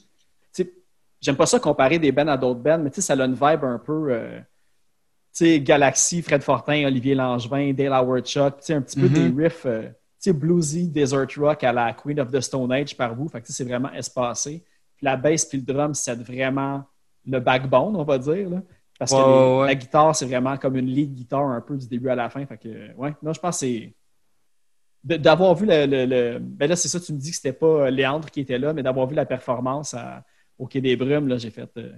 j'aime 1.20 1.36
pas 1.36 1.46
ça 1.46 1.58
comparer 1.58 1.98
des 1.98 2.12
bands 2.12 2.28
à 2.28 2.36
d'autres 2.36 2.60
bands, 2.60 2.78
mais 2.78 2.90
ça 2.92 3.14
a 3.14 3.24
une 3.24 3.34
vibe 3.34 3.64
un 3.64 3.78
peu. 3.78 4.08
Euh, 4.10 4.40
sais, 5.32 5.60
Galaxy, 5.60 6.22
Fred 6.22 6.42
Fortin, 6.42 6.84
Olivier 6.86 7.14
Langevin, 7.14 7.72
Dale 7.72 7.92
Howard 7.92 8.26
Chuck, 8.26 8.58
un 8.70 8.82
petit 8.82 9.00
peu 9.00 9.08
des 9.08 9.28
mm-hmm. 9.28 9.42
riffs 9.42 9.66
euh, 9.66 9.88
bluesy, 10.32 10.88
desert 10.88 11.26
rock 11.38 11.64
à 11.64 11.72
la 11.72 11.92
Queen 11.92 12.20
of 12.20 12.30
the 12.30 12.40
Stone 12.40 12.72
Age 12.72 12.96
par 12.96 13.14
vous. 13.14 13.28
Fait 13.28 13.40
que 13.40 13.50
c'est 13.50 13.64
vraiment 13.64 13.92
espacé. 13.92 14.62
Puis 14.96 15.04
la 15.04 15.16
bass 15.16 15.44
puis 15.44 15.58
le 15.58 15.64
drum, 15.64 15.94
c'est 15.94 16.14
vraiment 16.14 16.84
le 17.26 17.40
backbone, 17.40 17.96
on 17.96 18.04
va 18.04 18.18
dire. 18.18 18.50
Là. 18.50 18.62
Parce 19.00 19.12
que 19.12 19.66
la 19.66 19.74
guitare, 19.74 20.14
c'est 20.14 20.26
vraiment 20.26 20.58
comme 20.58 20.76
une 20.76 20.86
lead 20.86 21.14
guitare 21.14 21.46
un 21.46 21.62
peu 21.62 21.74
du 21.78 21.88
début 21.88 22.10
à 22.10 22.14
la 22.14 22.28
fin. 22.28 22.44
Fait 22.44 22.58
que, 22.58 22.94
ouais, 22.96 23.14
non, 23.22 23.32
je 23.32 23.40
pense 23.40 23.58
que 23.58 23.66
c'est. 23.66 23.94
D'avoir 25.02 25.54
vu 25.54 25.64
le, 25.66 26.38
Ben 26.38 26.68
là, 26.68 26.76
c'est 26.76 26.88
ça, 26.88 27.00
tu 27.00 27.14
me 27.14 27.18
dis 27.18 27.30
que 27.30 27.36
c'était 27.36 27.54
pas 27.54 27.66
euh, 27.86 27.90
Léandre 27.90 28.30
qui 28.30 28.40
était 28.40 28.58
là, 28.58 28.74
mais 28.74 28.82
d'avoir 28.82 29.06
vu 29.06 29.14
la 29.14 29.24
performance 29.24 29.96
au 30.58 30.66
Quai 30.66 30.82
des 30.82 30.96
Brumes, 30.96 31.28
là, 31.28 31.38
j'ai 31.38 31.48
fait. 31.48 31.70
Euh, 31.78 31.94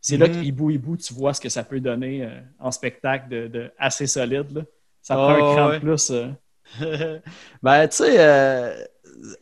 c'est 0.00 0.16
là 0.16 0.26
mm-hmm. 0.26 0.40
qu'Ibou 0.40 0.70
Ibou, 0.70 0.96
tu 0.96 1.12
vois 1.12 1.34
ce 1.34 1.40
que 1.42 1.50
ça 1.50 1.64
peut 1.64 1.80
donner 1.80 2.24
euh, 2.24 2.40
en 2.58 2.70
spectacle 2.70 3.28
de, 3.28 3.70
assez 3.76 4.06
solide. 4.06 4.50
Là. 4.50 4.62
Ça 5.02 5.16
prend 5.16 5.28
un 5.28 5.54
cran 5.54 5.72
de 5.74 5.78
plus. 5.80 6.12
ben, 7.62 7.88
tu 7.88 7.96
sais, 7.96 8.88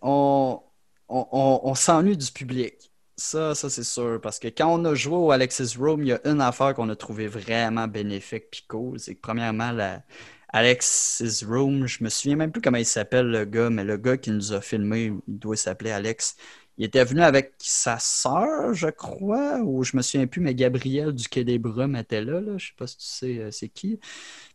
on, 0.03 0.61
on, 1.09 1.61
on 1.63 1.75
s'ennuie 1.77 2.17
du 2.17 2.33
public. 2.33 2.91
Ça, 3.19 3.55
ça 3.55 3.71
c'est 3.71 3.85
sûr. 3.85 4.21
Parce 4.21 4.39
que 4.39 4.49
quand 4.49 4.69
on 4.79 4.85
a 4.85 4.95
joué 4.95 5.17
au 5.17 5.31
Alexis 5.31 5.77
Room, 5.79 6.03
il 6.03 6.09
y 6.09 6.13
a 6.13 6.21
une 6.29 6.41
affaire 6.41 6.75
qu'on 6.75 6.89
a 6.91 6.97
trouvé 6.97 7.27
vraiment 7.29 7.89
bénéfique 7.89 8.45
et 8.53 8.67
cool. 8.69 8.99
C'est 9.01 9.15
que 9.15 9.21
premièrement, 9.21 9.73
la 9.73 10.03
Alexis 10.51 11.45
Room, 11.45 11.87
je 11.87 12.05
me 12.05 12.09
souviens 12.11 12.37
même 12.37 12.53
plus 12.53 12.61
comment 12.61 12.77
il 12.79 12.87
s'appelle 12.87 13.27
le 13.29 13.45
gars, 13.47 13.71
mais 13.71 13.85
le 13.85 13.97
gars 13.97 14.17
qui 14.19 14.31
nous 14.31 14.53
a 14.53 14.61
filmé, 14.61 15.13
il 15.27 15.39
doit 15.39 15.57
s'appeler 15.57 15.91
Alex. 15.91 16.37
Il 16.79 16.85
était 16.85 17.05
venu 17.05 17.23
avec 17.23 17.55
sa 17.59 17.99
sœur, 17.99 18.75
je 18.75 18.89
crois, 18.89 19.61
ou 19.61 19.83
je 19.83 19.97
me 19.97 20.03
souviens 20.03 20.27
plus, 20.27 20.41
mais 20.43 20.55
Gabrielle 20.55 21.13
du 21.15 21.27
Quai 21.29 21.45
des 21.45 21.59
Brumes 21.59 21.97
était 21.97 22.23
là, 22.23 22.41
là. 22.41 22.59
Je 22.59 22.67
sais 22.69 22.75
pas 22.77 22.87
si 22.87 22.99
tu 22.99 23.05
sais 23.07 23.39
euh, 23.39 23.51
c'est 23.51 23.69
qui. 23.71 23.99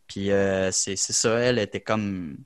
Puis 0.06 0.30
euh, 0.30 0.70
c'est 0.72 0.96
ça, 0.96 1.38
elle 1.40 1.58
était 1.58 1.80
comme 1.80 2.36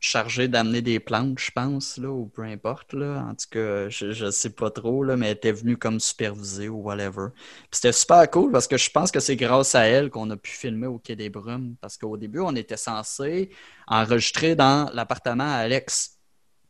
chargé 0.00 0.46
d'amener 0.46 0.80
des 0.80 1.00
plantes, 1.00 1.38
je 1.38 1.50
pense, 1.50 1.98
là, 1.98 2.08
ou 2.08 2.26
peu 2.26 2.42
importe. 2.42 2.92
Là. 2.92 3.26
En 3.28 3.34
tout 3.34 3.46
cas, 3.50 3.88
je 3.88 4.24
ne 4.24 4.30
sais 4.30 4.50
pas 4.50 4.70
trop, 4.70 5.02
là, 5.02 5.16
mais 5.16 5.26
elle 5.26 5.36
était 5.36 5.52
venue 5.52 5.76
comme 5.76 5.98
superviser 5.98 6.68
ou 6.68 6.82
whatever. 6.82 7.28
c'était 7.70 7.92
super 7.92 8.30
cool 8.30 8.52
parce 8.52 8.68
que 8.68 8.76
je 8.76 8.90
pense 8.90 9.10
que 9.10 9.20
c'est 9.20 9.36
grâce 9.36 9.74
à 9.74 9.86
elle 9.86 10.10
qu'on 10.10 10.30
a 10.30 10.36
pu 10.36 10.52
filmer 10.52 10.86
au 10.86 10.98
Quai 10.98 11.16
des 11.16 11.30
Brumes. 11.30 11.74
Parce 11.80 11.96
qu'au 11.96 12.16
début, 12.16 12.40
on 12.40 12.54
était 12.54 12.76
censé 12.76 13.50
enregistrer 13.86 14.54
dans 14.54 14.90
l'appartement 14.94 15.44
à 15.44 15.56
Alex. 15.56 16.14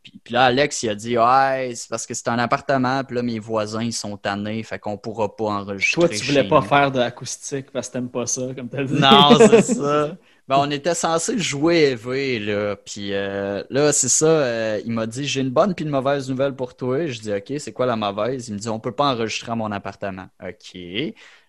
Puis, 0.02 0.32
là, 0.32 0.46
Alex, 0.46 0.82
il 0.84 0.88
a 0.88 0.94
dit 0.94 1.18
Ouais, 1.18 1.72
c'est 1.74 1.90
parce 1.90 2.06
que 2.06 2.14
c'est 2.14 2.28
un 2.28 2.38
appartement, 2.38 3.04
puis 3.04 3.16
là, 3.16 3.22
mes 3.22 3.38
voisins, 3.38 3.82
ils 3.82 3.92
sont 3.92 4.16
tannés, 4.16 4.62
fait 4.62 4.78
qu'on 4.78 4.96
pourra 4.96 5.36
pas 5.36 5.44
enregistrer. 5.44 6.08
Toi, 6.08 6.16
tu 6.16 6.24
voulais 6.24 6.48
pas 6.48 6.62
faire 6.62 6.90
de 6.90 6.98
l'acoustique 6.98 7.70
parce 7.72 7.88
que 7.88 7.94
t'aimes 7.94 8.08
pas 8.08 8.24
ça, 8.24 8.54
comme 8.56 8.70
t'as 8.70 8.84
dit. 8.84 8.94
Non, 8.94 9.36
c'est 9.38 9.62
ça. 9.74 10.16
Ben, 10.48 10.56
on 10.58 10.70
était 10.70 10.94
censé 10.94 11.38
jouer 11.38 11.90
EV, 11.90 12.38
là. 12.38 12.76
Puis 12.76 13.12
euh, 13.12 13.62
là, 13.68 13.92
c'est 13.92 14.08
ça. 14.08 14.26
Euh, 14.26 14.80
il 14.84 14.92
m'a 14.92 15.06
dit 15.06 15.26
J'ai 15.26 15.42
une 15.42 15.50
bonne 15.50 15.74
puis 15.74 15.84
une 15.84 15.90
mauvaise 15.90 16.30
nouvelle 16.30 16.54
pour 16.54 16.74
toi. 16.74 17.06
Je 17.06 17.20
dis 17.20 17.32
OK, 17.32 17.52
c'est 17.58 17.72
quoi 17.72 17.84
la 17.84 17.96
mauvaise? 17.96 18.48
Il 18.48 18.54
me 18.54 18.58
dit 18.58 18.68
On 18.68 18.80
peut 18.80 18.92
pas 18.92 19.12
enregistrer 19.12 19.52
à 19.52 19.54
mon 19.54 19.70
appartement. 19.70 20.28
OK. 20.42 20.80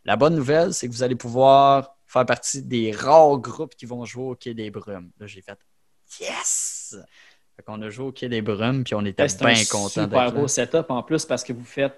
La 0.04 0.18
bonne 0.18 0.36
nouvelle, 0.36 0.74
c'est 0.74 0.88
que 0.88 0.94
vous 0.94 1.04
allez 1.04 1.16
pouvoir 1.16 1.96
faire 2.08 2.26
partie 2.26 2.62
des 2.62 2.92
rares 2.92 3.38
groupes 3.38 3.76
qui 3.76 3.86
vont 3.86 4.04
jouer 4.04 4.24
au 4.24 4.36
Quai 4.36 4.54
des 4.54 4.70
Brumes. 4.70 5.12
Là, 5.18 5.28
j'ai 5.28 5.42
fait 5.42 5.58
Yes 6.20 6.98
Fait 7.56 7.64
qu'on 7.64 7.82
a 7.82 7.90
joué 7.90 8.08
au 8.08 8.12
Quai 8.12 8.28
des 8.28 8.42
Brumes, 8.42 8.84
puis 8.84 8.96
on 8.96 9.06
était 9.06 9.28
bien 9.28 9.54
contents. 9.72 9.88
C'est 9.88 10.00
un 10.02 10.04
super 10.04 10.32
beau 10.34 10.48
setup 10.48 10.90
en 10.90 11.04
plus 11.04 11.26
parce 11.26 11.44
que 11.44 11.54
vous 11.54 11.64
faites 11.64 11.96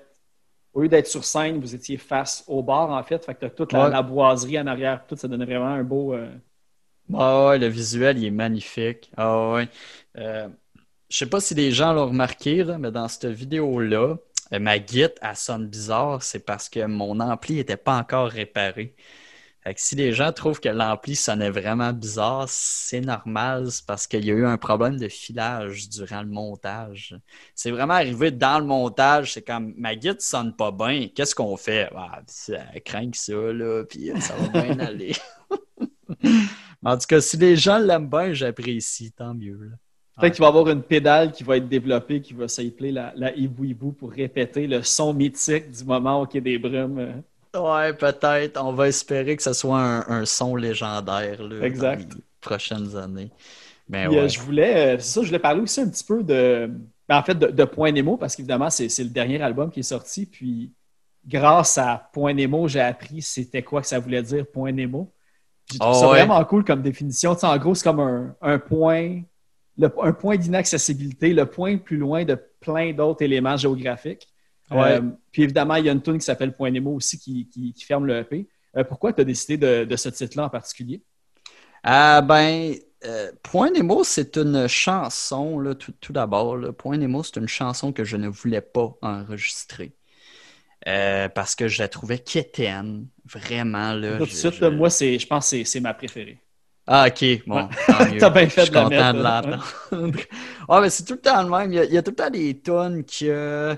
au 0.73 0.81
lieu 0.81 0.87
d'être 0.87 1.07
sur 1.07 1.23
scène, 1.23 1.59
vous 1.59 1.75
étiez 1.75 1.97
face 1.97 2.43
au 2.47 2.63
bar, 2.63 2.89
en 2.91 3.03
fait. 3.03 3.25
Fait 3.25 3.33
que 3.33 3.39
tu 3.39 3.45
as 3.45 3.49
toute 3.49 3.73
la, 3.73 4.01
boiserie 4.01 4.59
en 4.59 4.67
arrière. 4.67 5.05
Tout, 5.07 5.15
ça 5.15 5.27
donnait 5.27 5.45
vraiment 5.45 5.67
un 5.67 5.83
beau, 5.83 6.13
euh, 6.13 6.29
ah 7.17 7.49
ouais, 7.49 7.59
le 7.59 7.67
visuel, 7.67 8.17
il 8.17 8.25
est 8.25 8.31
magnifique. 8.31 9.11
Ah 9.17 9.51
ouais. 9.53 9.69
Euh, 10.17 10.49
je 11.09 11.17
sais 11.17 11.25
pas 11.27 11.41
si 11.41 11.55
les 11.55 11.71
gens 11.71 11.93
l'ont 11.93 12.07
remarqué, 12.07 12.63
mais 12.79 12.91
dans 12.91 13.07
cette 13.07 13.25
vidéo-là, 13.27 14.17
euh, 14.53 14.59
ma 14.59 14.79
guide, 14.79 15.13
elle 15.21 15.35
sonne 15.35 15.67
bizarre, 15.67 16.23
c'est 16.23 16.45
parce 16.45 16.69
que 16.69 16.85
mon 16.85 17.19
ampli 17.19 17.55
n'était 17.55 17.77
pas 17.77 17.97
encore 17.97 18.29
réparé. 18.29 18.95
Fait 19.63 19.75
que 19.75 19.81
si 19.81 19.95
les 19.95 20.11
gens 20.13 20.31
trouvent 20.33 20.59
que 20.59 20.69
l'ampli 20.69 21.15
sonnait 21.15 21.51
vraiment 21.51 21.93
bizarre, 21.93 22.45
c'est 22.49 23.01
normal, 23.01 23.71
c'est 23.71 23.85
parce 23.85 24.07
qu'il 24.07 24.25
y 24.25 24.31
a 24.31 24.33
eu 24.33 24.45
un 24.45 24.57
problème 24.57 24.97
de 24.97 25.07
filage 25.07 25.87
durant 25.89 26.23
le 26.23 26.29
montage. 26.29 27.15
C'est 27.53 27.69
vraiment 27.69 27.93
arrivé 27.93 28.31
dans 28.31 28.59
le 28.59 28.65
montage, 28.65 29.33
c'est 29.33 29.43
comme 29.43 29.73
ma 29.77 29.95
guide 29.95 30.19
sonne 30.21 30.55
pas 30.55 30.71
bien, 30.71 31.09
qu'est-ce 31.15 31.35
qu'on 31.35 31.57
fait? 31.57 31.89
Ah, 31.95 32.21
ça 32.25 32.57
craint 32.83 33.11
ça, 33.13 33.33
là, 33.33 33.83
puis 33.85 34.11
ça 34.19 34.35
va 34.35 34.63
bien 34.63 34.79
aller. 34.87 35.13
En 36.83 36.97
tout 36.97 37.05
cas, 37.07 37.21
si 37.21 37.37
les 37.37 37.55
gens 37.55 37.77
l'aiment 37.77 38.09
bien, 38.09 38.33
j'apprécie, 38.33 39.11
tant 39.11 39.33
mieux. 39.33 39.71
Peut-être 40.19 40.33
qu'il 40.33 40.41
va 40.41 40.47
y 40.47 40.49
avoir 40.49 40.69
une 40.69 40.81
pédale 40.81 41.31
qui 41.31 41.43
va 41.43 41.57
être 41.57 41.67
développée, 41.67 42.21
qui 42.21 42.33
va 42.33 42.47
s'appeler 42.47 42.91
la, 42.91 43.13
la 43.15 43.33
Hibou 43.35 43.91
pour 43.91 44.11
répéter 44.11 44.67
le 44.67 44.83
son 44.83 45.13
mythique 45.13 45.71
du 45.71 45.83
moment 45.83 46.21
au 46.21 46.25
Quai 46.25 46.41
des 46.41 46.57
Brumes. 46.57 47.23
Ouais, 47.55 47.93
peut-être. 47.93 48.61
On 48.63 48.73
va 48.73 48.87
espérer 48.87 49.35
que 49.35 49.43
ce 49.43 49.53
soit 49.53 49.79
un, 49.79 50.25
son 50.25 50.55
légendaire 50.55 51.41
là, 51.43 51.65
exact. 51.65 52.07
dans 52.09 52.15
les 52.15 52.21
prochaines 52.39 52.95
années. 52.95 53.31
Mais 53.89 54.07
euh, 54.07 54.27
je 54.27 54.39
voulais, 54.39 54.95
euh, 54.95 54.99
ça, 54.99 55.21
je 55.21 55.27
voulais 55.27 55.39
parler 55.39 55.61
aussi 55.61 55.81
un 55.81 55.89
petit 55.89 56.03
peu 56.03 56.23
de, 56.23 56.71
ben, 57.09 57.17
en 57.17 57.23
fait, 57.23 57.37
de, 57.37 57.63
Point 57.65 57.91
Nemo, 57.91 58.15
parce 58.15 58.35
qu'évidemment, 58.35 58.69
c'est 58.69 58.87
le 58.99 59.09
dernier 59.09 59.41
album 59.41 59.69
qui 59.69 59.81
est 59.81 59.83
sorti. 59.83 60.25
Puis, 60.25 60.71
grâce 61.27 61.77
à 61.77 62.09
Point 62.13 62.33
Nemo, 62.33 62.69
j'ai 62.69 62.79
appris 62.79 63.21
c'était 63.21 63.63
quoi 63.63 63.81
que 63.81 63.87
ça 63.87 63.99
voulait 63.99 64.23
dire 64.23 64.45
Point 64.47 64.71
Nemo. 64.71 65.11
J'ai 65.71 65.79
trouvé 65.79 65.99
ça 65.99 66.07
vraiment 66.07 66.43
cool 66.45 66.63
comme 66.63 66.81
définition. 66.81 67.35
en 67.41 67.57
gros, 67.57 67.75
c'est 67.75 67.83
comme 67.83 68.33
un, 68.41 68.59
point, 68.59 69.21
un 69.81 70.13
point 70.13 70.37
d'inaccessibilité, 70.37 71.33
le 71.33 71.45
point 71.45 71.77
plus 71.77 71.97
loin 71.97 72.25
de 72.25 72.37
plein 72.59 72.93
d'autres 72.93 73.23
éléments 73.23 73.57
géographiques. 73.57 74.27
Euh, 74.71 75.01
puis 75.31 75.43
évidemment, 75.43 75.75
il 75.75 75.85
y 75.85 75.89
a 75.89 75.91
une 75.91 76.01
tune 76.01 76.17
qui 76.17 76.25
s'appelle 76.25 76.53
Point 76.53 76.71
Nemo 76.71 76.91
aussi 76.91 77.19
qui, 77.19 77.75
ferme 77.85 78.05
le 78.05 78.19
EP. 78.19 78.47
Euh, 78.77 78.83
pourquoi 78.83 79.11
tu 79.11 79.21
as 79.21 79.25
décidé 79.25 79.57
de, 79.57 79.95
ce 79.95 80.09
titre-là 80.09 80.45
en 80.45 80.49
particulier? 80.49 81.03
Ah 81.83 82.21
ben, 82.21 82.75
euh, 83.05 83.31
Point 83.43 83.71
Nemo, 83.71 84.03
c'est 84.03 84.37
une 84.37 84.67
chanson, 84.67 85.59
là, 85.59 85.75
tout, 85.75 85.93
tout 85.99 86.13
d'abord. 86.13 86.57
Point 86.77 86.97
Nemo, 86.97 87.23
c'est 87.23 87.37
une 87.37 87.47
chanson 87.47 87.91
que 87.91 88.03
je 88.03 88.17
ne 88.17 88.27
voulais 88.27 88.61
pas 88.61 88.93
enregistrer. 89.01 89.93
Euh, 90.87 91.29
parce 91.29 91.55
que 91.55 91.67
je 91.67 91.79
la 91.79 91.87
trouvais 91.87 92.17
quétaine, 92.17 93.07
vraiment. 93.25 93.93
Là, 93.93 94.17
Tout 94.17 94.25
de 94.25 94.29
suite, 94.29 94.61
moi, 94.61 94.89
je 94.89 95.27
pense 95.27 95.51
que 95.51 95.63
c'est 95.63 95.79
ma 95.79 95.93
préférée. 95.93 96.39
Ah, 96.87 97.07
ok, 97.07 97.45
bon. 97.45 97.69
T'as 98.19 98.29
bien 98.31 98.49
fait 98.49 98.69
de 98.69 98.73
la 98.73 98.83
content 98.83 99.13
de 99.13 99.21
l'entendre. 99.21 100.27
ouais, 100.69 100.81
mais 100.81 100.89
c'est 100.89 101.05
tout 101.05 101.13
le 101.13 101.21
temps 101.21 101.43
le 101.43 101.49
même. 101.49 101.71
Il 101.71 101.93
y 101.93 101.97
a, 101.97 102.01
tout 102.01 102.11
le 102.11 102.15
temps 102.15 102.31
des 102.31 102.57
tonnes 102.59 103.05
que, 103.05 103.77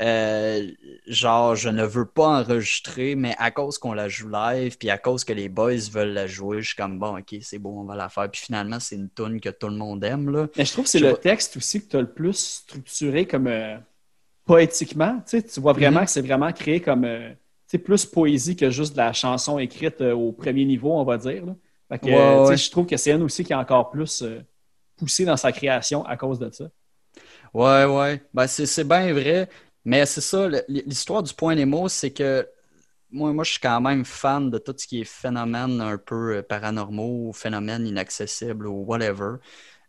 euh, 0.00 0.70
genre, 1.08 1.56
je 1.56 1.68
ne 1.68 1.84
veux 1.84 2.06
pas 2.06 2.40
enregistrer, 2.40 3.16
mais 3.16 3.34
à 3.38 3.50
cause 3.50 3.78
qu'on 3.78 3.92
la 3.92 4.08
joue 4.08 4.28
live, 4.28 4.78
puis 4.78 4.90
à 4.90 4.98
cause 4.98 5.24
que 5.24 5.32
les 5.32 5.48
boys 5.48 5.90
veulent 5.90 6.12
la 6.12 6.28
jouer, 6.28 6.62
je 6.62 6.68
suis 6.68 6.76
comme, 6.76 7.00
bon, 7.00 7.18
ok, 7.18 7.34
c'est 7.42 7.58
bon, 7.58 7.80
on 7.80 7.84
va 7.84 7.96
la 7.96 8.08
faire. 8.08 8.30
Puis 8.30 8.42
finalement, 8.42 8.78
c'est 8.78 8.94
une 8.94 9.10
tune 9.10 9.40
que 9.40 9.50
tout 9.50 9.68
le 9.68 9.76
monde 9.76 10.04
aime. 10.04 10.30
Là. 10.30 10.46
Mais 10.56 10.64
je 10.64 10.72
trouve 10.72 10.84
que 10.84 10.90
c'est 10.90 11.00
le 11.00 11.14
texte 11.14 11.56
aussi 11.56 11.84
que 11.84 11.90
tu 11.90 11.96
as 11.96 12.02
le 12.02 12.12
plus 12.12 12.62
structuré 12.62 13.26
comme. 13.26 13.48
Euh, 13.48 13.76
poétiquement, 14.44 15.22
tu 15.26 15.60
vois 15.60 15.72
vraiment 15.72 16.00
mhm. 16.00 16.06
que 16.06 16.10
c'est 16.10 16.22
vraiment 16.22 16.52
créé 16.52 16.80
comme 16.80 17.04
euh, 17.04 17.30
plus 17.78 18.06
poésie 18.06 18.56
que 18.56 18.70
juste 18.70 18.92
de 18.92 18.98
la 18.98 19.12
chanson 19.12 19.58
écrite 19.58 20.00
euh, 20.00 20.12
au 20.12 20.32
premier 20.32 20.64
niveau, 20.64 20.92
on 20.92 21.04
va 21.04 21.18
dire. 21.18 21.44
Je 21.90 22.70
trouve 22.70 22.86
que 22.86 22.96
c'est 22.96 23.12
une 23.12 23.22
aussi 23.22 23.44
qui 23.44 23.52
est 23.52 23.56
encore 23.56 23.90
plus 23.90 24.22
euh, 24.22 24.40
poussée 24.96 25.24
dans 25.24 25.36
sa 25.36 25.52
création 25.52 26.04
à 26.04 26.16
cause 26.16 26.38
de 26.38 26.50
ça. 26.50 26.64
Ouais, 27.52 27.84
ouais. 27.84 28.22
Ben, 28.32 28.46
c'est 28.46 28.84
bien 28.84 29.12
vrai. 29.12 29.48
Mais 29.84 30.06
c'est 30.06 30.20
ça, 30.20 30.48
l'histoire 30.66 31.22
du 31.22 31.32
point 31.34 31.54
Nemo, 31.54 31.88
c'est 31.88 32.10
que 32.10 32.48
moi, 33.10 33.32
moi, 33.32 33.44
je 33.44 33.52
suis 33.52 33.60
quand 33.60 33.80
même 33.80 34.04
fan 34.04 34.50
de 34.50 34.58
tout 34.58 34.74
ce 34.76 34.86
qui 34.86 35.02
est 35.02 35.04
phénomène 35.04 35.80
un 35.80 35.98
peu 35.98 36.38
euh, 36.38 36.42
paranormaux, 36.42 37.32
phénomène 37.32 37.86
inaccessible 37.86 38.66
ou 38.66 38.84
whatever. 38.84 39.36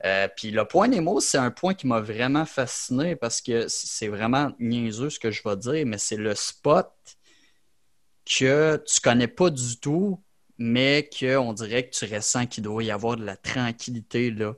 Euh, 0.05 0.27
puis 0.35 0.51
le 0.51 0.65
point 0.65 0.87
Nemo, 0.87 1.19
c'est 1.19 1.37
un 1.37 1.51
point 1.51 1.73
qui 1.73 1.87
m'a 1.87 1.99
vraiment 1.99 2.45
fasciné 2.45 3.15
parce 3.15 3.41
que 3.41 3.67
c'est 3.67 4.07
vraiment 4.07 4.51
niaiseux 4.59 5.09
ce 5.09 5.19
que 5.19 5.31
je 5.31 5.41
vais 5.43 5.57
dire, 5.57 5.85
mais 5.87 5.97
c'est 5.97 6.17
le 6.17 6.35
spot 6.35 6.91
que 8.25 8.83
tu 8.85 9.01
connais 9.01 9.27
pas 9.27 9.49
du 9.49 9.79
tout, 9.79 10.23
mais 10.57 11.09
qu'on 11.19 11.53
dirait 11.53 11.89
que 11.89 11.95
tu 11.95 12.05
ressens 12.13 12.47
qu'il 12.47 12.63
doit 12.63 12.83
y 12.83 12.91
avoir 12.91 13.17
de 13.17 13.25
la 13.25 13.37
tranquillité 13.37 14.31
là. 14.31 14.55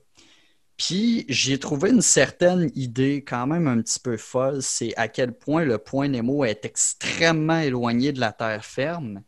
Puis 0.78 1.26
j'ai 1.30 1.60
trouvé 1.60 1.90
une 1.92 2.02
certaine 2.02 2.72
idée 2.76 3.24
quand 3.24 3.48
même 3.48 3.68
un 3.68 3.82
petit 3.82 4.00
peu 4.00 4.18
folle, 4.18 4.62
c'est 4.62 4.96
à 4.98 5.08
quel 5.08 5.34
point 5.38 5.66
le 5.66 5.78
point 5.80 6.08
Nemo 6.10 6.46
est 6.46 6.66
extrêmement 6.66 7.60
éloigné 7.60 8.12
de 8.14 8.20
la 8.20 8.32
terre 8.34 8.66
ferme, 8.66 9.24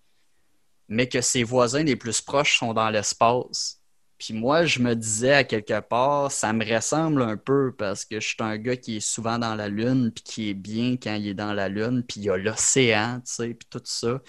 mais 0.89 1.07
que 1.09 1.21
ses 1.21 1.43
voisins 1.43 1.83
les 1.83 1.95
plus 1.95 2.21
proches 2.21 2.59
sont 2.59 2.73
dans 2.73 2.89
l'espace. 2.89 3.78
Puis 4.19 4.33
moi, 4.33 4.65
je 4.65 4.79
me 4.79 4.95
disais 4.95 5.33
à 5.33 5.43
quelque 5.45 5.79
part, 5.79 6.31
ça 6.31 6.51
me 6.53 6.65
ressemble 6.65 7.21
un 7.21 7.37
peu 7.37 7.73
parce 7.77 8.05
que 8.05 8.19
je 8.19 8.27
suis 8.27 8.35
un 8.39 8.57
gars 8.57 8.75
qui 8.75 8.97
est 8.97 8.99
souvent 8.99 9.39
dans 9.39 9.55
la 9.55 9.69
Lune, 9.69 10.11
puis 10.13 10.23
qui 10.23 10.49
est 10.49 10.53
bien 10.53 10.97
quand 11.01 11.15
il 11.15 11.29
est 11.29 11.33
dans 11.33 11.53
la 11.53 11.69
Lune, 11.69 12.03
puis 12.07 12.19
il 12.19 12.23
y 12.25 12.29
a 12.29 12.37
l'océan, 12.37 13.21
tu 13.25 13.33
sais, 13.33 13.53
puis 13.53 13.67
tout 13.69 13.81
ça. 13.85 14.21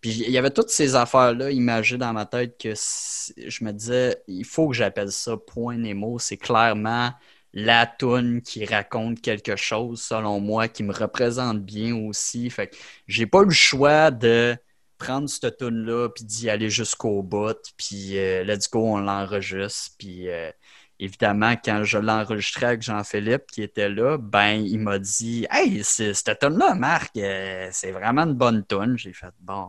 Puis 0.00 0.12
il 0.12 0.30
y 0.30 0.38
avait 0.38 0.50
toutes 0.50 0.70
ces 0.70 0.96
affaires-là 0.96 1.50
imagées 1.50 1.98
dans 1.98 2.12
ma 2.14 2.26
tête 2.26 2.58
que 2.58 2.70
je 2.74 3.64
me 3.64 3.72
disais, 3.72 4.22
il 4.28 4.44
faut 4.44 4.68
que 4.68 4.74
j'appelle 4.74 5.12
ça 5.12 5.36
Point 5.36 5.76
Nemo. 5.76 6.18
C'est 6.18 6.36
clairement 6.38 7.12
la 7.52 7.86
toune 7.86 8.42
qui 8.42 8.64
raconte 8.64 9.20
quelque 9.20 9.56
chose, 9.56 10.02
selon 10.02 10.40
moi, 10.40 10.68
qui 10.68 10.82
me 10.82 10.92
représente 10.92 11.60
bien 11.64 11.94
aussi. 11.94 12.50
Fait 12.50 12.68
que 12.68 12.76
j'ai 13.06 13.26
pas 13.26 13.42
eu 13.42 13.46
le 13.46 13.50
choix 13.50 14.10
de 14.10 14.56
prendre 15.04 15.28
cette 15.28 15.58
tune-là, 15.58 16.08
puis 16.08 16.24
d'y 16.24 16.48
aller 16.48 16.70
jusqu'au 16.70 17.22
bout, 17.22 17.58
puis 17.76 18.18
euh, 18.18 18.42
let's 18.44 18.70
go, 18.70 18.94
on 18.94 18.98
l'enregistre. 18.98 19.92
Puis 19.98 20.30
euh, 20.30 20.50
évidemment, 20.98 21.54
quand 21.62 21.84
je 21.84 21.98
l'enregistrais 21.98 22.66
avec 22.66 22.82
Jean-Philippe 22.82 23.46
qui 23.52 23.62
était 23.62 23.90
là, 23.90 24.16
ben 24.16 24.54
il 24.54 24.78
m'a 24.80 24.98
dit 24.98 25.46
Hey, 25.50 25.84
cette 25.84 26.38
tune-là, 26.38 26.74
Marc, 26.74 27.16
euh, 27.18 27.68
c'est 27.70 27.92
vraiment 27.92 28.22
une 28.22 28.34
bonne 28.34 28.64
tune. 28.66 28.96
J'ai 28.96 29.12
fait 29.12 29.34
bon, 29.40 29.68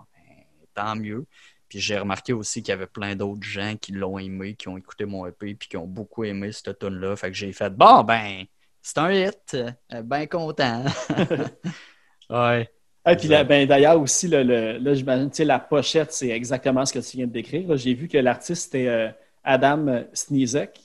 tant 0.74 0.96
mieux. 0.96 1.26
Puis 1.68 1.80
j'ai 1.80 1.98
remarqué 1.98 2.32
aussi 2.32 2.64
qu'il 2.64 2.72
y 2.72 2.74
avait 2.74 2.88
plein 2.88 3.16
d'autres 3.16 3.44
gens 3.44 3.76
qui 3.76 3.92
l'ont 3.92 4.18
aimé, 4.18 4.56
qui 4.56 4.70
ont 4.70 4.78
écouté 4.78 5.06
mon 5.06 5.26
EP, 5.26 5.56
puis 5.56 5.68
qui 5.68 5.78
ont 5.78 5.88
beaucoup 5.88 6.24
aimé 6.24 6.52
cette 6.54 6.80
tune-là. 6.80 7.16
Fait 7.18 7.28
que 7.30 7.36
j'ai 7.36 7.52
fait 7.52 7.72
bon, 7.76 8.04
ben, 8.04 8.46
c'est 8.82 9.00
un 9.00 9.12
hit. 9.12 9.56
Euh, 9.56 10.02
ben 10.04 10.28
content. 10.28 10.86
ouais. 12.30 12.70
Et 13.08 13.16
puis 13.16 13.28
ben, 13.28 13.68
d'ailleurs 13.68 14.02
aussi, 14.02 14.28
là, 14.28 14.44
j'imagine, 14.94 15.30
la 15.40 15.60
pochette, 15.60 16.12
c'est 16.12 16.30
exactement 16.30 16.86
ce 16.86 16.94
que 16.94 17.00
tu 17.00 17.18
viens 17.18 17.28
de 17.28 17.32
décrire. 17.32 17.76
J'ai 17.78 17.94
vu 17.94 18.08
que 18.08 18.18
l'artiste 18.18 18.74
était 18.74 18.88
euh, 18.88 19.10
Adam 19.44 20.04
Snizek. 20.14 20.80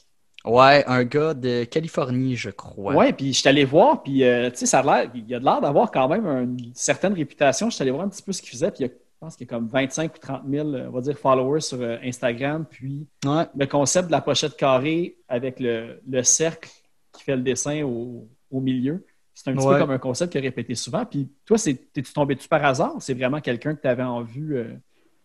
Ouais, 0.45 0.85
un 0.87 1.05
gars 1.05 1.35
de 1.35 1.65
Californie, 1.65 2.37
je 2.37 2.51
crois. 2.51 2.95
Ouais, 2.95 3.13
puis 3.13 3.33
je 3.33 3.41
suis 3.41 3.49
allé 3.49 3.65
voir, 3.65 4.03
puis 4.03 4.25
euh, 4.25 4.51
tu 4.51 4.59
sais, 4.59 4.67
ça 4.67 4.81
a 4.81 4.83
l'air, 4.83 5.11
il 5.15 5.35
a 5.35 5.39
de 5.39 5.45
l'air 5.45 5.61
d'avoir 5.61 5.91
quand 5.91 6.09
même 6.09 6.27
une 6.27 6.73
certaine 6.75 7.13
réputation. 7.13 7.69
Je 7.69 7.75
suis 7.75 7.83
allé 7.83 7.91
voir 7.91 8.05
un 8.05 8.09
petit 8.09 8.23
peu 8.23 8.33
ce 8.33 8.41
qu'il 8.41 8.51
faisait, 8.51 8.71
puis 8.71 8.85
il 8.85 8.87
y 8.87 8.91
a 8.91 8.93
je 9.21 9.27
pense 9.27 9.37
qu'il 9.37 9.47
y 9.47 9.51
a 9.51 9.55
comme 9.55 9.69
25 9.69 10.15
ou 10.15 10.19
30 10.19 10.43
000, 10.49 10.67
on 10.67 10.91
va 10.93 11.01
dire, 11.03 11.19
followers 11.19 11.61
sur 11.61 11.83
euh, 11.83 11.99
Instagram. 12.03 12.65
Puis 12.65 13.07
le 13.23 13.67
concept 13.67 14.07
de 14.07 14.13
la 14.13 14.23
pochette 14.23 14.57
carrée 14.57 15.19
avec 15.29 15.61
le, 15.61 16.01
cercle 16.23 16.71
qui 17.13 17.25
fait 17.25 17.37
le 17.37 17.43
dessin 17.43 17.83
au, 17.83 18.27
milieu, 18.51 19.05
c'est 19.43 19.51
un 19.51 19.55
petit 19.55 19.67
peu 19.67 19.79
comme 19.79 19.91
un 19.91 19.99
concept 19.99 20.33
qui 20.33 20.39
a 20.39 20.43
répété 20.43 20.75
souvent. 20.75 21.07
Puis 21.07 21.31
toi, 21.47 21.57
t'es-tu 21.57 22.13
tombé 22.13 22.35
dessus 22.35 22.49
par 22.49 22.63
hasard 22.63 22.97
c'est 23.01 23.15
vraiment 23.15 23.41
quelqu'un 23.41 23.75
que 23.75 23.81
tu 23.81 23.89
avais 23.89 24.03
en 24.03 24.23
vue? 24.23 24.59
Euh? 24.59 24.77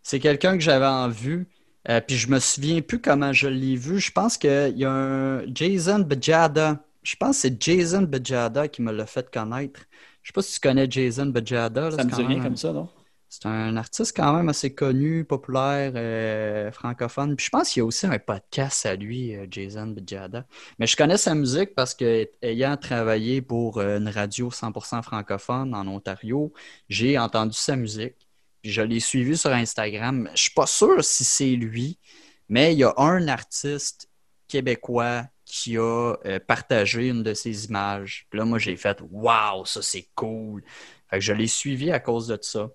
C'est 0.01 0.19
quelqu'un 0.19 0.53
que 0.53 0.63
j'avais 0.63 0.85
en 0.85 1.09
vue. 1.09 1.47
Euh, 1.89 1.99
puis 1.99 2.15
je 2.15 2.29
me 2.29 2.39
souviens 2.39 2.81
plus 2.81 3.01
comment 3.01 3.33
je 3.33 3.49
l'ai 3.49 3.75
vu. 3.75 3.99
Je 3.99 4.11
pense 4.11 4.37
qu'il 4.37 4.77
y 4.77 4.85
a 4.85 4.91
un 4.91 5.53
Jason 5.53 5.99
Bejada. 5.99 6.81
Je 7.03 7.15
pense 7.17 7.35
que 7.35 7.41
c'est 7.49 7.61
Jason 7.61 8.03
Bejada 8.03 8.69
qui 8.69 8.81
me 8.81 8.93
l'a 8.93 9.05
fait 9.05 9.29
connaître. 9.29 9.81
Je 10.21 10.29
sais 10.29 10.33
pas 10.33 10.41
si 10.41 10.53
tu 10.53 10.59
connais 10.61 10.89
Jason 10.89 11.25
Bejada. 11.25 11.91
ça 11.91 12.03
me 12.03 12.09
dit 12.09 12.23
rien 12.23 12.41
comme 12.41 12.55
ça, 12.55 12.71
non? 12.71 12.87
C'est 13.35 13.49
un 13.49 13.75
artiste 13.75 14.15
quand 14.15 14.33
même 14.33 14.47
assez 14.47 14.73
connu, 14.73 15.25
populaire, 15.25 15.91
euh, 15.95 16.71
francophone. 16.71 17.35
Puis 17.35 17.47
je 17.47 17.49
pense 17.49 17.69
qu'il 17.69 17.81
y 17.81 17.83
a 17.83 17.85
aussi 17.85 18.05
un 18.05 18.17
podcast 18.17 18.85
à 18.85 18.95
lui, 18.95 19.35
euh, 19.35 19.45
Jason 19.51 19.87
Bejada. 19.87 20.45
Mais 20.79 20.87
je 20.87 20.95
connais 20.95 21.17
sa 21.17 21.35
musique 21.35 21.75
parce 21.75 21.93
que 21.93 22.29
ayant 22.41 22.77
travaillé 22.77 23.41
pour 23.41 23.79
euh, 23.79 23.97
une 23.97 24.07
radio 24.07 24.49
100% 24.49 25.03
francophone 25.03 25.75
en 25.75 25.85
Ontario, 25.85 26.53
j'ai 26.87 27.17
entendu 27.17 27.57
sa 27.57 27.75
musique. 27.75 28.15
Puis 28.61 28.71
je 28.71 28.81
l'ai 28.81 29.01
suivi 29.01 29.35
sur 29.35 29.51
Instagram. 29.51 30.29
Je 30.33 30.43
suis 30.43 30.53
pas 30.53 30.67
sûr 30.67 31.03
si 31.03 31.25
c'est 31.25 31.55
lui, 31.57 31.99
mais 32.47 32.71
il 32.71 32.79
y 32.79 32.83
a 32.85 32.93
un 32.95 33.27
artiste 33.27 34.09
québécois 34.47 35.25
qui 35.43 35.77
a 35.77 36.15
partagé 36.47 37.09
une 37.09 37.21
de 37.21 37.33
ses 37.33 37.65
images. 37.65 38.27
Puis 38.29 38.39
là, 38.39 38.45
moi, 38.45 38.59
j'ai 38.59 38.77
fait 38.77 38.97
Waouh, 39.11 39.65
ça 39.65 39.81
c'est 39.81 40.07
cool. 40.15 40.63
Fait 41.09 41.17
que 41.17 41.21
je 41.21 41.33
l'ai 41.33 41.47
suivi 41.47 41.91
à 41.91 41.99
cause 41.99 42.27
de 42.27 42.39
ça. 42.41 42.69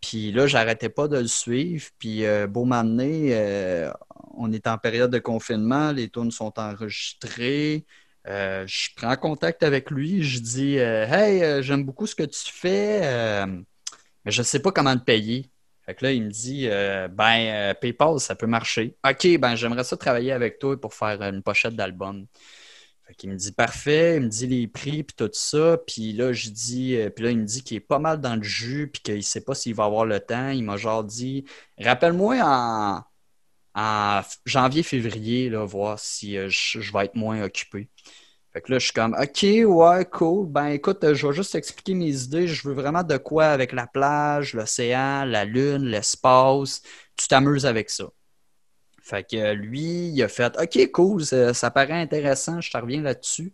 Puis 0.00 0.32
là, 0.32 0.46
j'arrêtais 0.46 0.88
pas 0.88 1.08
de 1.08 1.18
le 1.18 1.26
suivre. 1.26 1.86
Puis 1.98 2.24
euh, 2.24 2.46
beau 2.46 2.64
m'amener, 2.64 3.30
euh, 3.34 3.92
on 4.34 4.52
est 4.52 4.66
en 4.66 4.78
période 4.78 5.10
de 5.10 5.18
confinement, 5.18 5.92
les 5.92 6.08
tunes 6.08 6.30
sont 6.30 6.58
enregistrées. 6.58 7.84
Euh, 8.26 8.66
je 8.66 8.90
prends 8.96 9.16
contact 9.16 9.62
avec 9.62 9.90
lui, 9.90 10.22
je 10.22 10.40
dis 10.40 10.76
Hey, 10.76 11.62
j'aime 11.62 11.84
beaucoup 11.84 12.06
ce 12.06 12.14
que 12.14 12.22
tu 12.22 12.52
fais, 12.52 13.46
mais 13.46 14.32
je 14.32 14.40
ne 14.40 14.44
sais 14.44 14.60
pas 14.60 14.72
comment 14.72 14.96
te 14.96 15.04
payer. 15.04 15.50
Fait 15.86 15.94
que 15.94 16.04
là, 16.04 16.12
il 16.12 16.24
me 16.24 16.30
dit 16.30 16.68
Ben, 16.68 17.74
PayPal, 17.80 18.20
ça 18.20 18.34
peut 18.34 18.46
marcher. 18.46 18.96
OK, 19.08 19.38
ben 19.38 19.56
j'aimerais 19.56 19.84
ça 19.84 19.96
travailler 19.96 20.32
avec 20.32 20.58
toi 20.58 20.78
pour 20.80 20.94
faire 20.94 21.20
une 21.22 21.42
pochette 21.42 21.74
d'album. 21.76 22.26
Il 23.22 23.30
me 23.30 23.36
dit 23.36 23.52
parfait, 23.52 24.16
il 24.16 24.22
me 24.22 24.28
dit 24.28 24.46
les 24.46 24.66
prix 24.68 25.02
puis 25.02 25.14
tout 25.16 25.30
ça. 25.32 25.78
Puis 25.86 26.12
là, 26.12 26.32
je 26.32 26.50
dis, 26.50 26.96
euh, 26.96 27.10
puis 27.10 27.24
là, 27.24 27.30
il 27.30 27.38
me 27.38 27.44
dit 27.44 27.62
qu'il 27.62 27.76
est 27.76 27.80
pas 27.80 27.98
mal 27.98 28.20
dans 28.20 28.36
le 28.36 28.42
jus 28.42 28.88
puis 28.92 29.02
qu'il 29.02 29.24
sait 29.24 29.42
pas 29.42 29.54
s'il 29.54 29.74
va 29.74 29.84
avoir 29.84 30.04
le 30.06 30.20
temps. 30.20 30.50
Il 30.50 30.64
m'a 30.64 30.76
genre 30.76 31.04
dit 31.04 31.44
rappelle-moi 31.78 32.36
en, 33.74 34.22
janvier-février, 34.46 35.50
voir 35.50 35.98
si 35.98 36.36
euh, 36.36 36.48
je, 36.48 36.92
vais 36.92 37.06
être 37.06 37.14
moins 37.14 37.42
occupé. 37.42 37.88
Fait 38.52 38.60
que 38.60 38.72
là, 38.72 38.78
je 38.78 38.84
suis 38.86 38.92
comme 38.94 39.14
OK, 39.14 39.42
ouais, 39.42 40.04
cool. 40.10 40.48
Ben 40.48 40.66
écoute, 40.68 41.14
je 41.14 41.26
vais 41.26 41.32
juste 41.34 41.54
expliquer 41.54 41.94
mes 41.94 42.22
idées. 42.24 42.48
Je 42.48 42.68
veux 42.68 42.74
vraiment 42.74 43.04
de 43.04 43.16
quoi 43.16 43.46
avec 43.46 43.72
la 43.72 43.86
plage, 43.86 44.54
l'océan, 44.54 45.24
la 45.24 45.44
lune, 45.44 45.84
l'espace. 45.84 46.82
Tu 47.16 47.28
t'amuses 47.28 47.66
avec 47.66 47.90
ça. 47.90 48.06
Fait 49.10 49.24
que 49.24 49.54
lui, 49.54 50.08
il 50.10 50.22
a 50.22 50.28
fait 50.28 50.56
OK, 50.56 50.92
cool, 50.92 51.24
ça, 51.24 51.70
paraît 51.72 52.00
intéressant, 52.00 52.60
je 52.60 52.70
te 52.70 52.76
reviens 52.76 53.02
là-dessus. 53.02 53.52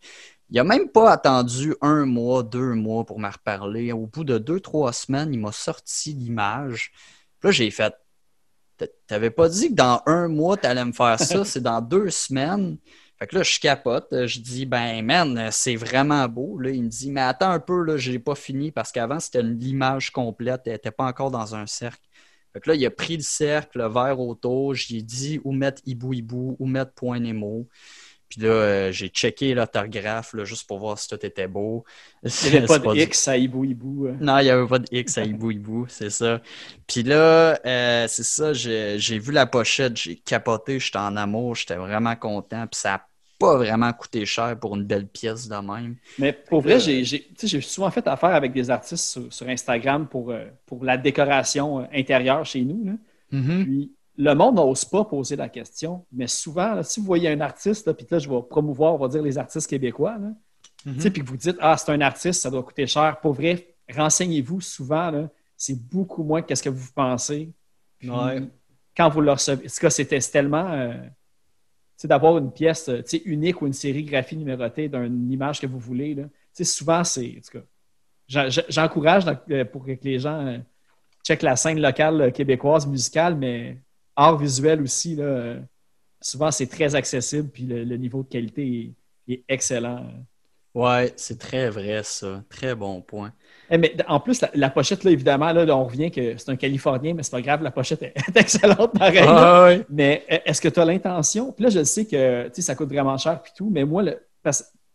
Il 0.50 0.56
n'a 0.56 0.64
même 0.64 0.90
pas 0.90 1.10
attendu 1.10 1.74
un 1.80 2.04
mois, 2.04 2.42
deux 2.42 2.74
mois 2.74 3.06
pour 3.06 3.18
me 3.18 3.28
reparler. 3.28 3.90
Au 3.92 4.06
bout 4.06 4.22
de 4.22 4.36
deux, 4.36 4.60
trois 4.60 4.92
semaines, 4.92 5.32
il 5.32 5.40
m'a 5.40 5.52
sorti 5.52 6.12
l'image. 6.12 6.92
Là, 7.42 7.50
j'ai 7.50 7.70
fait 7.70 7.94
T'avais 9.06 9.30
pas 9.30 9.48
dit 9.48 9.70
que 9.70 9.74
dans 9.74 10.02
un 10.04 10.28
mois, 10.28 10.58
tu 10.58 10.66
allais 10.66 10.84
me 10.84 10.92
faire 10.92 11.18
ça, 11.18 11.44
c'est 11.46 11.62
dans 11.62 11.80
deux 11.80 12.10
semaines? 12.10 12.76
Fait 13.18 13.26
que 13.26 13.36
là, 13.36 13.42
je 13.42 13.58
capote. 13.58 14.08
Je 14.26 14.40
dis, 14.40 14.66
ben, 14.66 15.02
man, 15.02 15.48
c'est 15.50 15.76
vraiment 15.76 16.28
beau. 16.28 16.58
Là, 16.58 16.68
il 16.70 16.82
me 16.82 16.88
dit, 16.88 17.10
mais 17.10 17.22
attends 17.22 17.50
un 17.50 17.60
peu, 17.60 17.82
là, 17.82 17.96
je 17.96 18.12
n'ai 18.12 18.18
pas 18.18 18.34
fini 18.34 18.70
parce 18.72 18.92
qu'avant, 18.92 19.18
c'était 19.18 19.42
l'image 19.42 20.10
complète. 20.10 20.62
Elle 20.66 20.72
n'était 20.72 20.90
pas 20.90 21.04
encore 21.04 21.30
dans 21.30 21.54
un 21.54 21.66
cercle. 21.66 22.02
Fait 22.56 22.70
là, 22.70 22.74
il 22.74 22.86
a 22.86 22.90
pris 22.90 23.18
le 23.18 23.22
cercle, 23.22 23.78
le 23.78 23.88
verre 23.88 24.18
autour, 24.18 24.74
j'ai 24.74 25.02
dit 25.02 25.40
où 25.44 25.52
mettre 25.52 25.82
Hibou 25.84 26.14
Hibou, 26.14 26.56
où 26.58 26.66
mettre 26.66 26.92
Point 26.92 27.20
Nemo. 27.20 27.68
Puis 28.30 28.40
là, 28.40 28.48
euh, 28.48 28.92
j'ai 28.92 29.08
checké 29.08 29.54
l'autographe 29.54 30.34
juste 30.44 30.66
pour 30.66 30.78
voir 30.78 30.98
si 30.98 31.06
tout 31.08 31.18
était 31.24 31.48
beau. 31.48 31.84
Il 32.22 32.30
n'y 32.50 32.56
avait 32.56 32.66
pas 32.66 32.78
de 32.78 32.96
X 32.96 33.28
à 33.28 33.36
Hibou 33.36 33.64
Hibou. 33.64 34.08
Hein. 34.08 34.16
Non, 34.20 34.38
il 34.38 34.44
n'y 34.44 34.50
avait 34.50 34.66
pas 34.66 34.78
de 34.78 34.88
X 34.90 35.18
à 35.18 35.24
Hibou 35.24 35.50
Hibou, 35.50 35.86
c'est 35.88 36.10
ça. 36.10 36.40
Puis 36.86 37.02
là, 37.02 37.60
euh, 37.66 38.08
c'est 38.08 38.24
ça, 38.24 38.54
j'ai 38.54 39.18
vu 39.18 39.32
la 39.32 39.44
pochette, 39.46 39.96
j'ai 39.98 40.16
capoté, 40.16 40.80
j'étais 40.80 40.98
en 40.98 41.14
amour, 41.16 41.56
j'étais 41.56 41.76
vraiment 41.76 42.16
content. 42.16 42.66
Puis 42.66 42.80
ça 42.80 43.06
pas 43.38 43.56
vraiment 43.56 43.92
coûté 43.92 44.24
cher 44.24 44.58
pour 44.58 44.76
une 44.76 44.84
belle 44.84 45.06
pièce 45.06 45.48
de 45.48 45.56
même. 45.56 45.96
Mais 46.18 46.32
pour 46.32 46.60
vrai, 46.60 46.76
euh, 46.76 47.04
j'ai 47.04 47.60
souvent 47.60 47.90
fait 47.90 48.06
affaire 48.06 48.34
avec 48.34 48.52
des 48.52 48.70
artistes 48.70 49.30
sur, 49.30 49.48
Instagram 49.48 50.08
pour, 50.08 50.30
euh, 50.30 50.46
pour 50.64 50.84
la 50.84 50.96
décoration 50.96 51.80
euh, 51.80 51.84
intérieure 51.92 52.44
chez 52.44 52.62
nous. 52.62 52.98
Mm-hmm. 53.32 53.64
Puis 53.64 53.92
le 54.16 54.34
monde 54.34 54.56
n'ose 54.56 54.84
pas 54.84 55.04
poser 55.04 55.36
la 55.36 55.48
question, 55.48 56.06
mais 56.10 56.26
souvent, 56.26 56.82
si 56.82 57.00
vous 57.00 57.06
voyez 57.06 57.28
un 57.28 57.40
artiste, 57.40 57.92
puis 57.92 58.06
là, 58.10 58.18
je 58.18 58.28
vais 58.28 58.40
promouvoir, 58.48 58.94
on 58.94 58.98
va 58.98 59.08
dire, 59.08 59.22
les 59.22 59.36
artistes 59.36 59.68
québécois, 59.68 60.16
mm-hmm. 60.86 61.10
puis 61.10 61.22
que 61.22 61.28
vous 61.28 61.36
dites, 61.36 61.56
ah, 61.60 61.76
c'est 61.76 61.92
un 61.92 62.00
artiste, 62.00 62.40
ça 62.40 62.50
doit 62.50 62.62
coûter 62.62 62.86
cher. 62.86 63.18
Pour 63.20 63.34
vrai, 63.34 63.74
renseignez-vous 63.94 64.62
souvent, 64.62 65.28
c'est 65.56 65.78
beaucoup 65.88 66.22
moins 66.22 66.42
que 66.42 66.54
ce 66.54 66.62
que 66.62 66.70
vous 66.70 66.88
pensez. 66.94 67.52
quand 68.02 69.08
vous 69.10 69.20
le 69.20 69.32
recevez, 69.32 69.68
c'était 69.68 70.20
tellement. 70.20 70.70
Euh, 70.72 70.94
d'avoir 72.04 72.38
une 72.38 72.52
pièce 72.52 72.90
unique 73.24 73.62
ou 73.62 73.66
une 73.66 73.72
sérigraphie 73.72 74.36
numérotée 74.36 74.88
d'une 74.88 75.30
image 75.32 75.60
que 75.60 75.66
vous 75.66 75.78
voulez. 75.78 76.14
Là. 76.14 76.24
Souvent, 76.64 77.04
c'est. 77.04 77.40
J'encourage 78.28 79.24
pour 79.72 79.86
que 79.86 79.92
les 80.02 80.18
gens 80.18 80.60
checkent 81.24 81.42
la 81.42 81.56
scène 81.56 81.80
locale 81.80 82.32
québécoise 82.32 82.86
musicale, 82.86 83.36
mais 83.36 83.78
art 84.14 84.38
visuel 84.38 84.82
aussi. 84.82 85.16
Là, 85.16 85.56
souvent, 86.20 86.50
c'est 86.50 86.66
très 86.66 86.94
accessible, 86.94 87.48
puis 87.48 87.64
le, 87.64 87.96
niveau 87.96 88.22
de 88.22 88.28
qualité 88.28 88.94
est, 89.28 89.44
excellent. 89.48 90.06
Ouais, 90.74 91.12
c'est 91.16 91.38
très 91.38 91.70
vrai, 91.70 92.02
ça. 92.02 92.44
Très 92.48 92.74
bon 92.74 93.00
point. 93.00 93.32
Eh, 93.70 93.78
mais 93.78 93.96
en 94.06 94.20
plus, 94.20 94.44
la, 94.54 94.70
pochette, 94.70 95.04
là, 95.04 95.10
évidemment, 95.10 95.52
là, 95.52 95.76
on 95.76 95.84
revient 95.84 96.10
que 96.10 96.36
c'est 96.36 96.50
un 96.50 96.56
Californien, 96.56 97.14
mais 97.14 97.22
c'est 97.22 97.32
pas 97.32 97.42
grave, 97.42 97.62
la 97.62 97.70
pochette 97.70 98.02
est, 98.02 98.14
excellente 98.36 98.98
pareil. 98.98 99.84
Mais 99.90 100.24
e, 100.30 100.38
est-ce 100.44 100.60
que 100.60 100.68
tu 100.68 100.80
as 100.80 100.84
l'intention? 100.84 101.52
Puis 101.52 101.64
là, 101.64 101.70
je 101.70 101.84
sais 101.84 102.04
que 102.06 102.48
ça 102.60 102.74
coûte 102.74 102.88
vraiment 102.88 103.16
cher 103.18 103.42
puis 103.42 103.52
tout, 103.56 103.70
mais 103.70 103.84
moi, 103.84 104.02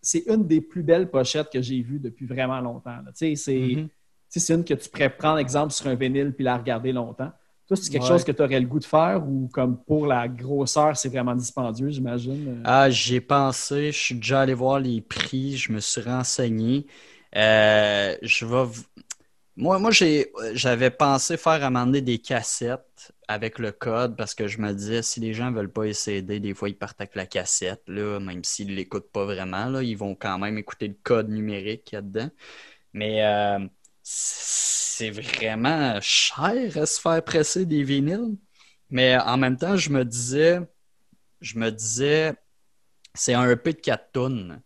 c'est 0.02 0.24
une 0.28 0.48
des 0.48 0.62
plus 0.62 0.84
belles 0.84 1.10
pochettes 1.10 1.50
que 1.52 1.62
j'ai 1.62 1.82
vues 1.82 2.00
depuis 2.00 2.26
vraiment 2.26 2.60
longtemps. 2.60 2.98
C'est 3.14 3.34
une 3.34 4.64
que 4.64 4.74
tu 4.74 4.90
pourrais 4.90 5.10
prendre 5.10 5.40
exemple 5.40 5.74
sur 5.74 5.88
un 5.88 5.96
vinyle 5.96 6.34
puis 6.34 6.46
la 6.46 6.58
regarder 6.58 6.92
longtemps 6.92 7.32
c'est 7.76 7.92
quelque 7.92 8.08
chose 8.08 8.24
que 8.24 8.32
tu 8.32 8.42
aurais 8.42 8.60
le 8.60 8.68
goût 8.68 8.80
de 8.80 8.86
faire 8.86 9.24
ou 9.28 9.50
comme 9.52 9.78
pour 9.78 10.06
la 10.06 10.28
grosseur, 10.28 10.96
c'est 10.98 11.10
vraiment 11.10 11.36
dispendieux, 11.36 11.90
j'imagine? 11.90 12.62
Ah, 12.64 12.90
j'ai 12.90 13.22
pensé, 13.22 13.92
je 13.92 13.98
suis 13.98 14.16
déjà 14.16 14.42
allé 14.42 14.54
voir 14.54 14.80
les 14.80 15.02
prix, 15.02 15.58
je 15.58 15.72
me 15.72 15.80
suis 15.80 16.02
renseigné. 16.02 16.86
Euh, 17.36 18.18
je. 18.22 18.46
Moi, 19.58 19.80
moi 19.80 19.92
j'avais 20.54 20.90
pensé 20.92 21.38
faire 21.38 21.64
amender 21.64 22.02
des 22.02 22.20
cassettes 22.20 23.14
avec 23.28 23.60
le 23.60 23.72
code 23.72 24.16
parce 24.18 24.34
que 24.34 24.48
je 24.48 24.60
me 24.60 24.74
disais, 24.74 25.02
si 25.02 25.20
les 25.20 25.34
gens 25.34 25.52
ne 25.52 25.56
veulent 25.56 25.72
pas 25.72 25.86
essayer, 25.86 26.22
des 26.22 26.54
fois, 26.54 26.70
ils 26.70 26.78
partent 26.78 27.02
avec 27.02 27.16
la 27.16 27.26
cassette, 27.26 27.84
là, 27.88 28.20
même 28.20 28.44
s'ils 28.44 28.68
ne 28.70 28.76
l'écoutent 28.76 29.12
pas 29.12 29.26
vraiment, 29.26 29.66
là, 29.66 29.84
ils 29.84 29.98
vont 29.98 30.16
quand 30.16 30.40
même 30.40 30.58
écouter 30.58 30.88
le 30.88 30.96
code 31.04 31.30
numérique 31.30 31.84
qu'il 31.86 31.98
y 31.98 32.00
a 32.00 32.02
dedans. 32.02 32.30
Mais 32.94 33.26
euh, 33.26 33.60
c'est 34.04 35.10
vraiment 35.12 36.00
cher 36.02 36.78
à 36.78 36.86
se 36.86 37.00
faire 37.00 37.24
presser 37.24 37.66
des 37.66 37.84
vinyles. 37.84 38.38
Mais 38.90 39.18
en 39.18 39.38
même 39.38 39.58
temps, 39.58 39.78
je 39.78 39.90
me 39.90 40.04
disais, 40.06 40.60
je 41.42 41.58
me 41.58 41.72
disais, 41.72 42.34
c'est 43.14 43.34
un 43.34 43.50
EP 43.50 43.74
de 43.74 43.80
4 43.80 44.12
tonnes. 44.12 44.62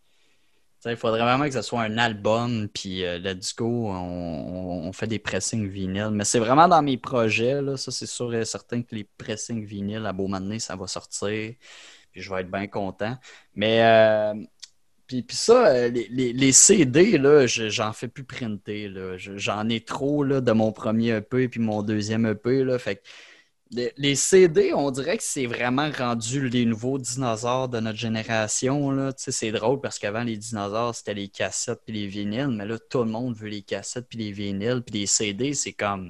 Il 0.92 0.98
faudrait 0.98 1.22
vraiment 1.22 1.46
que 1.46 1.52
ce 1.52 1.62
soit 1.62 1.82
un 1.82 1.98
album, 1.98 2.68
puis 2.74 3.04
euh, 3.04 3.18
let's 3.20 3.56
go, 3.56 3.90
on, 3.90 4.92
fait 4.94 5.08
des 5.08 5.20
pressings 5.20 5.68
vinyles. 5.68 6.12
Mais 6.12 6.24
c'est 6.26 6.40
vraiment 6.40 6.68
dans 6.68 6.82
mes 6.82 6.98
projets, 6.98 7.62
là, 7.62 7.78
ça 7.78 7.92
c'est 7.92 8.06
sûr 8.06 8.34
et 8.34 8.46
certain 8.46 8.82
que 8.82 8.96
les 8.96 9.04
pressings 9.18 9.66
vinyles 9.66 10.06
à 10.06 10.14
beau 10.14 10.28
moment 10.28 10.60
ça 10.60 10.76
va 10.76 10.88
sortir, 10.88 11.54
puis 12.12 12.22
je 12.22 12.30
vais 12.34 12.42
être 12.42 12.52
bien 12.52 12.68
content. 12.68 13.18
Mais 13.56 13.84
euh, 13.84 14.34
puis, 15.08 15.24
ça, 15.30 15.68
euh, 15.68 15.90
les, 15.90 16.52
CD, 16.52 17.18
là, 17.20 17.46
j'en 17.46 17.94
fais 17.94 18.08
plus 18.08 18.24
printer. 18.24 18.92
J'en 19.18 19.70
ai 19.70 19.82
trop 19.82 20.24
là, 20.24 20.42
de 20.42 20.52
mon 20.52 20.72
premier 20.72 21.18
EP 21.18 21.48
puis 21.48 21.60
mon 21.60 21.84
deuxième 21.84 22.26
EP. 22.26 22.64
Là, 22.64 22.80
fait 22.80 23.04
les, 23.72 24.16
CD, 24.16 24.74
on 24.74 24.92
dirait 24.92 25.18
que 25.18 25.24
c'est 25.24 25.48
vraiment 25.48 25.90
rendu 25.98 26.50
les 26.50 26.66
nouveaux 26.66 26.98
dinosaures 26.98 27.68
de 27.68 27.80
notre 27.80 27.98
génération. 27.98 29.12
C'est 29.18 29.52
drôle 29.52 29.82
parce 29.82 30.00
qu'avant, 30.00 30.24
les 30.24 30.38
dinosaures, 30.38 30.94
c'était 30.94 31.14
les 31.14 31.28
cassettes 31.28 31.82
puis 31.86 31.94
les 31.94 32.08
vinyles, 32.08 32.50
mais 32.50 32.66
là, 32.66 32.78
tout 32.90 33.00
le 33.00 33.10
monde 33.10 33.36
veut 33.36 33.50
les 33.50 33.64
cassettes 33.64 34.08
puis 34.08 34.20
les 34.20 34.32
vinyles. 34.32 34.82
Puis 34.86 35.00
les 35.00 35.06
CD, 35.08 35.54
c'est 35.54 35.74
comme. 35.74 36.10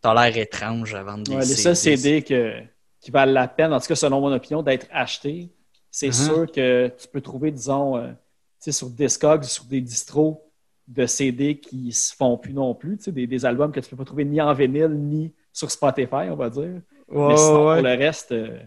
T'as 0.00 0.14
l'air 0.14 0.36
étrange 0.36 0.94
avant 0.94 1.16
de 1.16 1.22
des 1.22 1.36
Les 1.36 1.44
seuls 1.44 1.76
CD 1.76 2.22
qui 2.22 3.10
valent 3.10 3.32
la 3.32 3.46
peine, 3.46 3.72
en 3.72 3.78
tout 3.78 3.86
cas 3.86 3.94
selon 3.94 4.20
mon 4.20 4.32
opinion, 4.32 4.62
d'être 4.62 4.88
achetés, 4.90 5.50
c'est 5.92 6.08
uh-huh. 6.08 6.24
sûr 6.24 6.50
que 6.50 6.92
tu 6.98 7.06
peux 7.06 7.20
trouver, 7.20 7.52
disons, 7.52 7.96
euh, 7.98 8.10
sur 8.58 8.90
Discogs, 8.90 9.44
sur 9.44 9.64
des 9.64 9.80
distros 9.80 10.50
de 10.88 11.06
CD 11.06 11.60
qui 11.60 11.92
se 11.92 12.12
font 12.14 12.36
plus 12.36 12.52
non 12.52 12.74
plus, 12.74 12.98
des, 13.08 13.28
des 13.28 13.44
albums 13.44 13.70
que 13.70 13.78
tu 13.78 13.86
ne 13.86 13.90
peux 13.90 13.96
pas 13.96 14.04
trouver 14.04 14.24
ni 14.24 14.40
en 14.40 14.52
vinyle 14.54 14.90
ni 14.90 15.32
sur 15.52 15.70
Spotify, 15.70 16.28
on 16.30 16.36
va 16.36 16.50
dire. 16.50 16.80
Mais 17.08 17.36
sinon, 17.36 17.74
pour 17.74 17.82
le 17.82 17.98
reste, 17.98 18.32
euh, 18.32 18.58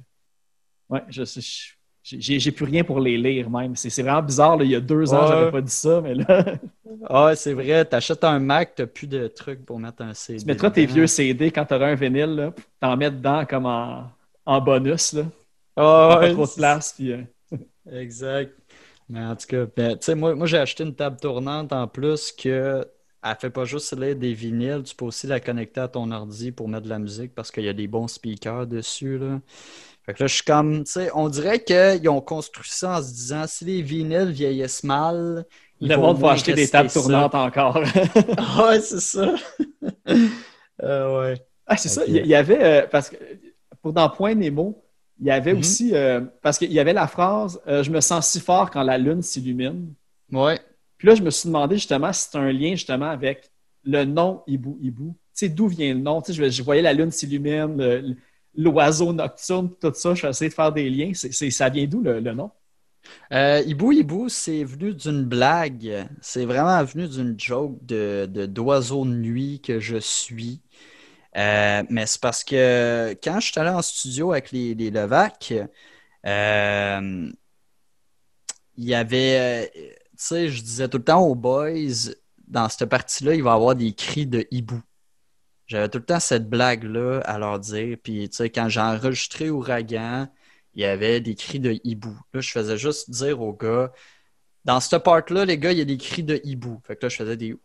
ouais, 0.89 1.03
je 1.09 1.23
j'ai 2.03 2.51
plus 2.51 2.65
rien 2.65 2.83
pour 2.83 2.99
les 2.99 3.17
lire 3.17 3.49
même. 3.49 3.75
C'est 3.75 4.03
vraiment 4.03 4.21
bizarre. 4.21 4.61
il 4.61 4.69
y 4.69 4.75
a 4.75 4.79
deux 4.79 5.11
ans, 5.11 5.25
j'avais 5.25 5.51
pas 5.51 5.61
dit 5.61 5.71
ça, 5.71 6.01
mais 6.01 6.13
là. 6.13 6.45
ah, 7.09 7.35
c'est 7.35 7.53
vrai. 7.53 7.83
Tu 7.83 7.95
achètes 7.95 8.23
un 8.23 8.37
Mac, 8.37 8.75
tu 8.75 8.83
n'as 8.83 8.87
plus 8.87 9.07
de 9.07 9.27
trucs 9.27 9.65
pour 9.65 9.79
mettre 9.79 10.03
un 10.03 10.13
CD. 10.13 10.39
Tu 10.39 10.45
mettras 10.45 10.69
tes 10.69 10.85
vieux 10.85 11.07
CD 11.07 11.49
quand 11.49 11.65
tu 11.65 11.73
auras 11.73 11.87
un 11.87 11.95
vinyle, 11.95 12.51
t'en 12.79 12.95
mets 12.95 13.09
dedans 13.09 13.43
comme 13.45 13.65
en, 13.65 14.11
en 14.45 14.61
bonus. 14.61 15.13
Là. 15.13 15.23
Ah, 15.75 16.17
pas 16.21 16.31
trop 16.31 16.45
de 16.45 16.51
place. 16.51 16.93
Puis, 16.93 17.11
euh, 17.11 17.23
Exact. 17.91 18.53
Mais 19.09 19.23
en 19.23 19.35
tout 19.35 19.47
cas, 19.47 19.65
ben, 19.75 19.97
tu 19.97 20.05
sais, 20.05 20.15
moi, 20.15 20.35
moi 20.35 20.47
j'ai 20.47 20.57
acheté 20.57 20.83
une 20.83 20.95
table 20.95 21.17
tournante 21.17 21.73
en 21.73 21.87
plus 21.87 22.31
que 22.31 22.87
elle 23.25 23.35
fait 23.39 23.49
pas 23.49 23.65
juste 23.65 23.97
lire 23.99 24.15
des 24.15 24.33
vinyles, 24.33 24.83
tu 24.83 24.95
peux 24.95 25.05
aussi 25.05 25.25
la 25.25 25.39
connecter 25.39 25.81
à 25.81 25.87
ton 25.87 26.11
ordi 26.11 26.51
pour 26.51 26.69
mettre 26.69 26.83
de 26.83 26.89
la 26.89 26.99
musique 26.99 27.33
parce 27.33 27.49
qu'il 27.49 27.63
y 27.63 27.69
a 27.69 27.73
des 27.73 27.87
bons 27.87 28.07
speakers 28.07 28.67
dessus. 28.67 29.17
Là. 29.17 29.39
Fait 30.05 30.13
que 30.13 30.23
là, 30.23 30.27
je 30.27 30.35
suis 30.35 30.43
comme, 30.43 30.83
tu 30.83 30.91
sais, 30.91 31.09
on 31.15 31.27
dirait 31.29 31.63
qu'ils 31.63 32.07
ont 32.09 32.21
construit 32.21 32.69
ça 32.69 32.99
en 32.99 33.01
se 33.01 33.11
disant 33.11 33.47
si 33.47 33.65
les 33.65 33.81
vinyles 33.81 34.29
vieillissent 34.29 34.83
mal. 34.83 35.45
Le 35.81 35.95
monde 35.95 36.19
va 36.19 36.31
acheter 36.31 36.53
des 36.53 36.67
tables 36.67 36.91
tournantes 36.91 37.33
encore. 37.33 37.77
ouais, 38.59 38.79
c'est 38.81 38.99
ça. 38.99 39.33
euh, 40.83 41.21
ouais. 41.21 41.41
Ah, 41.65 41.77
c'est 41.77 41.89
ça. 41.89 42.03
Il 42.05 42.27
y, 42.27 42.35
avait, 42.35 42.63
euh, 42.63 42.87
parce 42.89 43.09
que 43.09 43.15
pour 43.81 43.91
dans 43.91 44.07
Point 44.07 44.35
Nemo, 44.35 44.83
il 45.19 45.25
y 45.25 45.31
avait 45.31 45.53
mhm. 45.53 45.59
aussi, 45.59 45.95
euh, 45.95 46.21
parce 46.43 46.59
qu'il 46.59 46.71
y 46.71 46.79
avait 46.79 46.93
la 46.93 47.07
phrase 47.07 47.59
Je 47.65 47.89
me 47.89 48.01
sens 48.01 48.27
si 48.27 48.39
fort 48.39 48.69
quand 48.69 48.83
la 48.83 48.99
lune 48.99 49.23
s'illumine. 49.23 49.93
Ouais. 50.31 50.59
Puis 51.05 51.11
là, 51.11 51.19
je 51.19 51.21
me 51.21 51.29
suis 51.29 51.49
demandé 51.49 51.75
justement 51.75 52.11
si 52.11 52.27
c'est 52.31 52.37
un 52.39 52.51
lien 52.51 52.71
justement 52.71 53.11
avec 53.11 53.51
le 53.83 54.05
nom 54.05 54.41
Hibou 54.47 54.79
Hibou. 54.81 55.15
Tu 55.35 55.45
sais, 55.45 55.49
d'où 55.49 55.67
vient 55.67 55.93
le 55.93 55.99
nom? 55.99 56.19
Tu 56.19 56.33
sais, 56.33 56.49
je, 56.49 56.63
voyais 56.63 56.81
la 56.81 56.93
lune 56.93 57.11
s'illumine, 57.11 58.17
l'oiseau 58.55 59.13
nocturne, 59.13 59.69
tout 59.79 59.93
ça. 59.93 60.15
Je 60.15 60.19
suis 60.21 60.27
essayé 60.27 60.49
de 60.49 60.55
faire 60.55 60.71
des 60.71 60.89
liens. 60.89 61.11
ça 61.13 61.69
vient 61.69 61.85
d'où 61.85 62.01
le, 62.01 62.19
nom? 62.21 62.49
Euh, 63.31 63.61
Hibou 63.67 63.91
Hibou, 63.91 64.29
c'est 64.29 64.63
venu 64.63 64.95
d'une 64.95 65.25
blague. 65.25 66.07
C'est 66.21 66.45
vraiment 66.45 66.83
venu 66.83 67.07
d'une 67.07 67.39
joke 67.39 67.77
de 67.85 68.25
d'oiseau 68.47 69.05
de 69.05 69.11
nuit 69.11 69.61
que 69.61 69.79
je 69.79 69.97
suis. 69.97 70.59
Euh, 71.37 71.83
mais 71.87 72.07
c'est 72.07 72.19
parce 72.19 72.43
que 72.43 73.15
quand 73.23 73.39
je 73.39 73.51
suis 73.51 73.59
allé 73.59 73.69
en 73.69 73.83
studio 73.83 74.31
avec 74.31 74.51
les, 74.51 74.73
les 74.73 74.89
Levac, 74.89 75.53
euh, 76.25 77.31
il 78.77 78.83
y 78.83 78.95
avait, 78.95 79.71
tu 79.73 80.04
sais, 80.17 80.49
je 80.49 80.61
disais 80.61 80.87
tout 80.87 80.97
le 80.97 81.03
temps 81.03 81.21
aux 81.21 81.35
boys, 81.35 82.13
dans 82.47 82.69
cette 82.69 82.89
partie-là, 82.89 83.35
il 83.35 83.43
va 83.43 83.51
y 83.51 83.53
avoir 83.53 83.75
des 83.75 83.93
cris 83.93 84.27
de 84.27 84.47
hibou. 84.51 84.81
J'avais 85.67 85.89
tout 85.89 85.97
le 85.97 86.05
temps 86.05 86.19
cette 86.19 86.49
blague-là 86.49 87.21
à 87.25 87.39
leur 87.39 87.59
dire. 87.59 87.97
Puis, 88.03 88.29
tu 88.29 88.35
sais, 88.37 88.49
quand 88.49 88.69
j'ai 88.69 88.81
enregistré 88.81 89.49
Ouragan, 89.49 90.27
il 90.75 90.81
y 90.81 90.85
avait 90.85 91.21
des 91.21 91.35
cris 91.35 91.59
de 91.59 91.79
hibou. 91.83 92.15
Là, 92.33 92.41
je 92.41 92.51
faisais 92.51 92.77
juste 92.77 93.09
dire 93.09 93.41
aux 93.41 93.53
gars, 93.53 93.91
dans 94.65 94.79
cette 94.79 95.03
part-là, 95.03 95.45
les 95.45 95.57
gars, 95.57 95.71
il 95.71 95.79
y 95.79 95.81
a 95.81 95.85
des 95.85 95.97
cris 95.97 96.23
de 96.23 96.39
hibou. 96.43 96.79
Fait 96.85 96.95
que 96.95 97.05
là, 97.05 97.09
je 97.09 97.15
faisais 97.17 97.37
des 97.37 97.55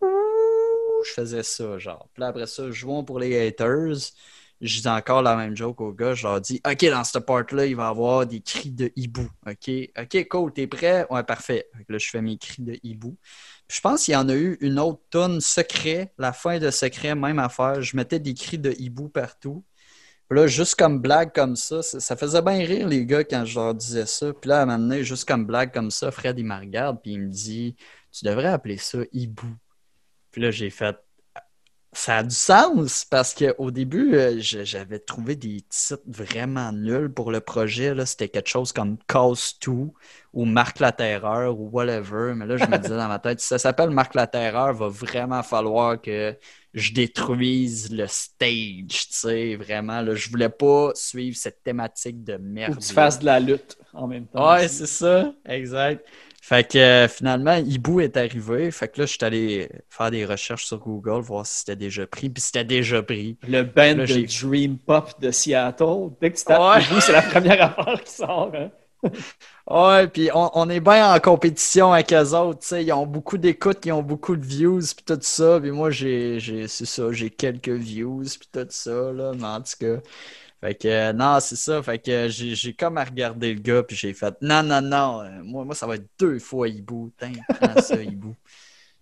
je 1.04 1.12
faisais 1.12 1.42
ça, 1.42 1.78
genre. 1.78 2.08
Puis 2.14 2.22
après 2.22 2.46
ça, 2.46 2.70
jouons 2.70 3.04
pour 3.04 3.18
les 3.18 3.48
haters. 3.48 4.12
Je 4.60 4.80
dis 4.80 4.88
encore 4.88 5.22
la 5.22 5.36
même 5.36 5.56
joke 5.56 5.80
aux 5.80 5.92
gars. 5.92 6.14
Je 6.14 6.26
leur 6.26 6.40
dis, 6.40 6.60
OK, 6.66 6.84
dans 6.84 7.04
cette 7.04 7.24
part-là, 7.24 7.64
il 7.66 7.76
va 7.76 7.84
y 7.84 7.86
avoir 7.86 8.26
des 8.26 8.40
cris 8.40 8.70
de 8.70 8.92
hibou. 8.94 9.28
OK, 9.46 9.70
OK, 9.98 10.28
cool, 10.28 10.52
t'es 10.52 10.66
prêt? 10.66 11.06
Ouais, 11.10 11.22
parfait. 11.22 11.66
là, 11.88 11.98
je 11.98 12.10
fais 12.10 12.20
mes 12.20 12.36
cris 12.36 12.62
de 12.62 12.78
hibou. 12.82 13.16
je 13.68 13.80
pense 13.80 14.04
qu'il 14.04 14.14
y 14.14 14.16
en 14.16 14.28
a 14.28 14.34
eu 14.34 14.58
une 14.60 14.78
autre 14.78 15.00
tonne 15.10 15.40
secret, 15.40 16.12
la 16.18 16.32
fin 16.32 16.58
de 16.58 16.70
secret, 16.70 17.14
même 17.14 17.38
affaire. 17.38 17.80
Je 17.80 17.96
mettais 17.96 18.18
des 18.18 18.34
cris 18.34 18.58
de 18.58 18.74
hibou 18.78 19.08
partout. 19.08 19.64
Puis 20.28 20.38
là, 20.38 20.46
juste 20.46 20.76
comme 20.76 21.00
blague 21.00 21.32
comme 21.34 21.56
ça, 21.56 21.82
ça, 21.82 22.16
faisait 22.16 22.40
bien 22.40 22.58
rire 22.58 22.86
les 22.86 23.04
gars 23.04 23.24
quand 23.24 23.44
je 23.44 23.58
leur 23.58 23.74
disais 23.74 24.06
ça. 24.06 24.32
Puis 24.32 24.48
là, 24.48 24.60
à 24.60 24.62
un 24.62 24.66
moment 24.66 24.78
donné, 24.78 25.02
juste 25.02 25.26
comme 25.26 25.44
blague 25.44 25.72
comme 25.72 25.90
ça, 25.90 26.12
Fred, 26.12 26.38
il 26.38 26.44
me 26.44 26.54
regarde, 26.54 27.00
puis 27.02 27.12
il 27.14 27.22
me 27.22 27.28
dit 27.28 27.74
Tu 28.12 28.24
devrais 28.24 28.46
appeler 28.46 28.76
ça 28.76 28.98
hibou. 29.12 29.48
Puis 30.30 30.40
là, 30.40 30.52
j'ai 30.52 30.70
fait 30.70 30.96
ça 31.92 32.18
a 32.18 32.22
du 32.22 32.34
sens 32.34 33.04
parce 33.04 33.34
qu'au 33.34 33.70
début, 33.72 34.14
euh, 34.14 34.36
j'avais 34.38 35.00
trouvé 35.00 35.34
des 35.34 35.62
titres 35.68 36.02
vraiment 36.06 36.70
nuls 36.72 37.12
pour 37.12 37.32
le 37.32 37.40
projet. 37.40 37.94
C'était 38.06 38.28
quelque 38.28 38.48
chose 38.48 38.72
comme 38.72 38.96
Cause 39.08 39.58
2 39.66 39.72
ou 40.32 40.44
Marc 40.44 40.78
la 40.78 40.92
Terreur 40.92 41.58
ou 41.58 41.68
whatever. 41.68 42.34
Mais 42.36 42.46
là, 42.46 42.56
je 42.56 42.64
me 42.66 42.78
disais 42.78 42.96
dans 42.96 43.08
ma 43.08 43.18
tête, 43.18 43.40
si 43.40 43.48
ça 43.48 43.58
s'appelle 43.58 43.90
Marc 43.90 44.14
la 44.14 44.28
Terreur, 44.28 44.72
va 44.72 44.88
vraiment 44.88 45.42
falloir 45.42 46.00
que 46.00 46.36
je 46.74 46.92
détruise 46.92 47.90
le 47.92 48.06
stage. 48.06 48.86
Tu 48.88 49.06
sais, 49.10 49.56
vraiment. 49.56 50.00
Là, 50.00 50.14
je 50.14 50.30
voulais 50.30 50.48
pas 50.48 50.92
suivre 50.94 51.36
cette 51.36 51.64
thématique 51.64 52.22
de 52.22 52.36
merde. 52.36 52.74
Ou 52.74 52.76
que 52.76 52.84
tu 52.84 52.92
fasses 52.92 53.18
de 53.18 53.26
la 53.26 53.40
lutte 53.40 53.76
en 53.92 54.06
même 54.06 54.26
temps. 54.26 54.52
Ouais, 54.52 54.68
c'est 54.68 54.86
ça. 54.86 55.34
Exact. 55.44 56.06
Fait 56.50 56.64
que 56.64 56.78
euh, 56.78 57.06
finalement, 57.06 57.54
Hibou 57.54 58.00
est 58.00 58.16
arrivé. 58.16 58.72
Fait 58.72 58.88
que 58.88 58.98
là, 58.98 59.06
je 59.06 59.12
suis 59.12 59.24
allé 59.24 59.68
faire 59.88 60.10
des 60.10 60.26
recherches 60.26 60.64
sur 60.64 60.78
Google, 60.80 61.20
voir 61.20 61.46
si 61.46 61.60
c'était 61.60 61.76
déjà 61.76 62.08
pris. 62.08 62.28
Puis 62.28 62.42
c'était 62.42 62.64
déjà 62.64 63.04
pris. 63.04 63.36
Le 63.46 63.62
band 63.62 63.94
de 63.94 64.26
Dream 64.26 64.76
Pop 64.76 65.12
de 65.20 65.30
Seattle. 65.30 66.10
Dès 66.20 66.32
que 66.32 66.38
tu 66.38 66.44
tapes 66.44 66.82
Hibou, 66.82 67.00
c'est 67.00 67.12
la 67.12 67.22
première 67.22 67.62
affaire 67.78 68.02
qui 68.02 68.12
sort. 68.12 68.50
Hein? 68.52 68.70
ouais, 69.70 70.08
puis 70.08 70.28
on, 70.34 70.68
est 70.68 70.80
bien 70.80 71.14
en 71.14 71.20
compétition 71.20 71.92
avec 71.92 72.12
eux 72.12 72.34
autres. 72.34 72.76
Ils 72.76 72.92
ont 72.92 73.06
beaucoup 73.06 73.38
d'écoutes, 73.38 73.86
ils 73.86 73.92
ont 73.92 74.02
beaucoup 74.02 74.34
de 74.34 74.44
views, 74.44 74.80
puis 74.80 75.04
tout 75.06 75.20
ça. 75.22 75.60
Puis 75.60 75.70
moi, 75.70 75.92
j'ai, 75.92 76.40
c'est 76.66 76.84
ça, 76.84 77.12
j'ai 77.12 77.30
quelques 77.30 77.68
views, 77.68 78.24
puis 78.24 78.48
tout 78.52 78.66
ça. 78.70 79.12
Là, 79.12 79.30
mais 79.36 79.46
en 79.46 79.60
tout 79.60 79.74
cas. 79.78 80.00
Fait 80.60 80.74
que 80.74 80.88
euh, 80.88 81.12
non, 81.14 81.40
c'est 81.40 81.56
ça. 81.56 81.82
Fait 81.82 81.98
que 81.98 82.28
j'ai 82.28 82.74
comme 82.74 82.98
à 82.98 83.04
regarder 83.04 83.54
le 83.54 83.60
gars, 83.60 83.82
puis 83.82 83.96
j'ai 83.96 84.12
fait 84.12 84.34
non, 84.42 84.62
non, 84.62 84.82
non. 84.82 85.22
Euh, 85.22 85.42
moi, 85.42 85.64
moi, 85.64 85.74
ça 85.74 85.86
va 85.86 85.94
être 85.94 86.06
deux 86.18 86.38
fois 86.38 86.68
Hibou. 86.68 87.10
Tiens, 87.18 87.32
ça, 87.80 87.96
Hibou. 88.02 88.36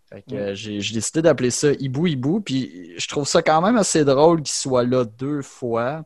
Fait 0.09 0.23
que 0.23 0.35
euh, 0.35 0.55
j'ai 0.55 0.79
décidé 0.79 1.21
d'appeler 1.21 1.51
ça 1.51 1.73
Hibou 1.73 2.07
Hibou. 2.07 2.41
Puis 2.41 2.95
je 2.97 3.09
trouve 3.09 3.27
ça 3.27 3.43
quand 3.43 3.61
même 3.61 3.77
assez 3.77 4.05
drôle 4.05 4.43
qu'il 4.43 4.55
soit 4.55 4.85
là 4.85 5.05
deux 5.05 5.43
fois. 5.43 6.05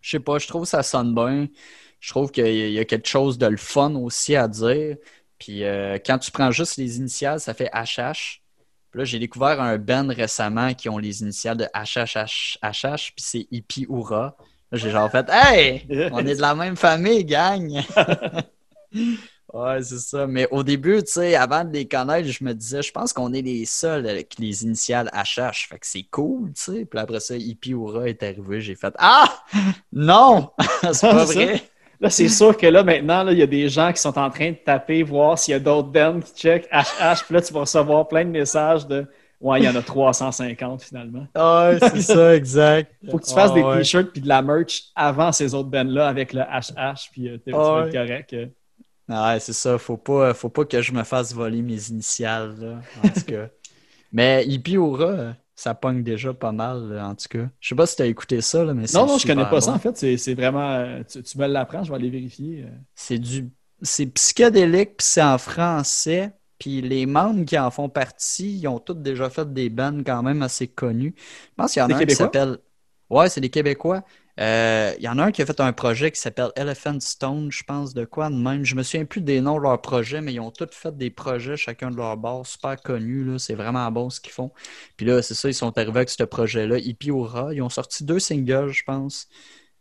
Je 0.00 0.10
sais 0.10 0.20
pas, 0.20 0.38
je 0.38 0.46
trouve 0.48 0.62
que 0.62 0.68
ça 0.68 0.82
sonne 0.82 1.14
bien. 1.14 1.48
Je 2.00 2.10
trouve 2.10 2.30
qu'il 2.30 2.70
y 2.70 2.78
a 2.78 2.84
quelque 2.84 3.08
chose 3.08 3.36
de 3.36 3.46
le 3.46 3.56
fun 3.56 3.94
aussi 3.96 4.34
à 4.34 4.48
dire. 4.48 4.96
Puis 5.38 5.62
quand 6.06 6.18
tu 6.18 6.30
prends 6.30 6.52
juste 6.52 6.76
les 6.76 6.96
initiales, 6.96 7.40
ça 7.40 7.52
fait 7.54 7.70
HH. 7.74 8.37
Puis 8.90 8.98
là, 8.98 9.04
j'ai 9.04 9.18
découvert 9.18 9.60
un 9.60 9.76
band 9.76 10.08
récemment 10.08 10.72
qui 10.74 10.88
ont 10.88 10.98
les 10.98 11.22
initiales 11.22 11.58
de 11.58 11.66
HHHH, 11.74 13.12
puis 13.14 13.24
c'est 13.24 13.46
Hippie 13.50 13.86
Oura. 13.88 14.36
Là, 14.70 14.78
j'ai 14.78 14.90
genre 14.90 15.10
fait 15.10 15.26
Hey! 15.30 15.86
On 16.12 16.20
est 16.26 16.36
de 16.36 16.40
la 16.40 16.54
même 16.54 16.76
famille, 16.76 17.24
gang! 17.24 17.70
ouais, 19.52 19.82
c'est 19.82 19.98
ça. 19.98 20.26
Mais 20.26 20.46
au 20.50 20.62
début, 20.62 21.02
tu 21.02 21.12
sais, 21.12 21.34
avant 21.34 21.64
de 21.64 21.72
les 21.72 21.86
connaître, 21.86 22.28
je 22.28 22.44
me 22.44 22.54
disais, 22.54 22.82
je 22.82 22.92
pense 22.92 23.12
qu'on 23.12 23.32
est 23.32 23.42
les 23.42 23.64
seuls 23.64 24.08
avec 24.08 24.38
les 24.38 24.64
initiales 24.64 25.10
HH. 25.12 25.68
Fait 25.68 25.78
que 25.78 25.86
c'est 25.86 26.06
cool, 26.10 26.52
tu 26.52 26.62
sais. 26.62 26.84
Puis 26.84 26.98
après 26.98 27.20
ça, 27.20 27.36
Hippie 27.36 27.74
Oura 27.74 28.08
est 28.08 28.22
arrivé. 28.22 28.60
J'ai 28.60 28.74
fait 28.74 28.94
Ah! 28.98 29.42
Non! 29.92 30.50
c'est 30.92 31.10
pas 31.10 31.24
vrai! 31.24 31.62
Là, 32.00 32.10
c'est 32.10 32.28
sûr 32.28 32.56
que 32.56 32.66
là, 32.66 32.84
maintenant, 32.84 33.26
il 33.28 33.38
y 33.38 33.42
a 33.42 33.46
des 33.46 33.68
gens 33.68 33.92
qui 33.92 34.00
sont 34.00 34.16
en 34.18 34.30
train 34.30 34.50
de 34.50 34.56
taper, 34.56 35.02
voir 35.02 35.38
s'il 35.38 35.52
y 35.52 35.54
a 35.56 35.58
d'autres 35.58 35.88
bands 35.88 36.20
qui 36.20 36.32
check 36.32 36.68
HH, 36.70 37.24
puis 37.24 37.34
là, 37.34 37.42
tu 37.42 37.52
vas 37.52 37.60
recevoir 37.60 38.06
plein 38.06 38.24
de 38.24 38.30
messages 38.30 38.86
de 38.86 39.06
Ouais, 39.40 39.60
il 39.60 39.64
y 39.64 39.68
en 39.68 39.76
a 39.76 39.82
350 39.82 40.82
finalement. 40.82 41.26
Ouais, 41.36 41.78
c'est 41.80 42.00
ça, 42.02 42.34
exact. 42.34 42.92
Faut 43.08 43.18
que 43.18 43.24
tu 43.24 43.32
fasses 43.32 43.54
des 43.54 43.62
t-shirts 43.62 44.10
puis 44.10 44.20
de 44.20 44.28
la 44.28 44.42
merch 44.42 44.86
avant 44.96 45.30
ces 45.30 45.54
autres 45.54 45.68
bands-là 45.68 46.08
avec 46.08 46.32
le 46.32 46.40
HH, 46.40 47.10
puis 47.12 47.28
euh, 47.28 47.38
vas 47.46 47.86
être 47.86 47.92
correct. 47.92 48.32
Euh. 48.32 48.46
Ouais, 49.08 49.38
c'est 49.38 49.52
ça. 49.52 49.78
Faut 49.78 49.96
pas, 49.96 50.34
faut 50.34 50.48
pas 50.48 50.64
que 50.64 50.82
je 50.82 50.92
me 50.92 51.04
fasse 51.04 51.32
voler 51.32 51.62
mes 51.62 51.88
initiales, 51.88 52.54
là, 52.58 52.80
en 53.04 53.08
tout 53.08 53.24
cas. 53.26 53.48
Mais 54.12 54.44
Hippie 54.44 54.76
Aura, 54.76 55.34
ça 55.58 55.74
pogne 55.74 56.04
déjà 56.04 56.32
pas 56.32 56.52
mal, 56.52 57.00
en 57.02 57.16
tout 57.16 57.26
cas. 57.28 57.48
Je 57.58 57.68
sais 57.68 57.74
pas 57.74 57.84
si 57.84 57.96
tu 57.96 58.02
as 58.02 58.06
écouté 58.06 58.40
ça, 58.40 58.62
là, 58.62 58.74
mais 58.74 58.84
Non, 58.94 59.06
non, 59.06 59.18
je 59.18 59.26
connais 59.26 59.44
pas 59.44 59.60
ça, 59.60 59.72
en 59.72 59.78
fait. 59.80 60.16
C'est 60.16 60.34
vraiment... 60.34 60.76
Euh, 60.76 61.02
tu, 61.02 61.36
me 61.36 61.48
l'apprends, 61.48 61.82
je 61.82 61.90
vais 61.90 61.96
aller 61.96 62.10
vérifier. 62.10 62.62
Euh. 62.62 62.70
C'est 62.94 63.18
du... 63.18 63.50
C'est 63.82 64.06
psychédélique, 64.06 64.98
puis 64.98 65.06
c'est 65.06 65.22
en 65.22 65.36
français. 65.36 66.30
Puis 66.60 66.80
les 66.80 67.06
membres 67.06 67.44
qui 67.44 67.58
en 67.58 67.72
font 67.72 67.88
partie, 67.88 68.56
ils 68.58 68.68
ont 68.68 68.78
tous 68.78 68.94
déjà 68.94 69.30
fait 69.30 69.52
des 69.52 69.68
bands 69.68 70.00
quand 70.06 70.22
même 70.22 70.42
assez 70.42 70.68
connus. 70.68 71.16
Je 71.16 71.54
pense 71.56 71.72
qu'il 71.72 71.80
y 71.80 71.84
en 71.84 71.90
a 71.90 71.96
un 71.96 72.04
qui 72.04 72.14
s'appelle... 72.14 72.58
Ouais, 73.10 73.28
c'est 73.28 73.40
des 73.40 73.50
Québécois. 73.50 74.04
Euh, 74.38 74.94
il 74.98 75.04
y 75.04 75.08
en 75.08 75.18
a 75.18 75.24
un 75.24 75.32
qui 75.32 75.42
a 75.42 75.46
fait 75.46 75.60
un 75.60 75.72
projet 75.72 76.12
qui 76.12 76.20
s'appelle 76.20 76.52
Elephant 76.54 77.00
Stone, 77.00 77.50
je 77.50 77.64
pense, 77.64 77.92
de 77.92 78.04
quoi 78.04 78.30
de 78.30 78.36
même. 78.36 78.64
Je 78.64 78.76
me 78.76 78.84
souviens 78.84 79.04
plus 79.04 79.20
des 79.20 79.40
noms 79.40 79.56
de 79.56 79.62
leurs 79.62 79.80
projets, 79.80 80.20
mais 80.20 80.32
ils 80.32 80.38
ont 80.38 80.52
tous 80.52 80.68
fait 80.70 80.96
des 80.96 81.10
projets, 81.10 81.56
chacun 81.56 81.90
de 81.90 81.96
leur 81.96 82.16
bord, 82.16 82.46
super 82.46 82.80
connus. 82.80 83.38
C'est 83.40 83.54
vraiment 83.54 83.90
bon 83.90 84.10
ce 84.10 84.20
qu'ils 84.20 84.32
font. 84.32 84.52
Puis 84.96 85.06
là, 85.06 85.22
c'est 85.22 85.34
ça, 85.34 85.48
ils 85.48 85.54
sont 85.54 85.76
arrivés 85.76 85.98
avec 85.98 86.10
ce 86.10 86.22
projet-là, 86.22 86.78
Hippie 86.78 87.10
Aura. 87.10 87.52
Ils 87.52 87.62
ont 87.62 87.68
sorti 87.68 88.04
deux 88.04 88.20
singles, 88.20 88.68
je 88.68 88.84
pense. 88.84 89.28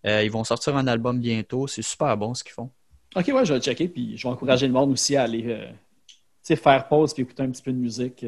Euh, 0.07 0.23
ils 0.23 0.31
vont 0.31 0.43
sortir 0.43 0.75
un 0.75 0.87
album 0.87 1.19
bientôt. 1.19 1.67
C'est 1.67 1.83
super 1.83 2.17
bon 2.17 2.33
ce 2.33 2.43
qu'ils 2.43 2.53
font. 2.53 2.71
Ok, 3.15 3.27
ouais, 3.27 3.45
je 3.45 3.53
vais 3.53 3.59
le 3.59 3.63
checker. 3.63 3.87
Puis 3.87 4.17
je 4.17 4.23
vais 4.23 4.33
encourager 4.33 4.65
le 4.65 4.73
monde 4.73 4.91
aussi 4.91 5.15
à 5.15 5.23
aller 5.23 5.45
euh, 5.49 6.55
faire 6.55 6.87
pause 6.87 7.13
puis 7.13 7.21
écouter 7.23 7.43
un 7.43 7.51
petit 7.51 7.61
peu 7.61 7.71
de 7.71 7.77
musique. 7.77 8.25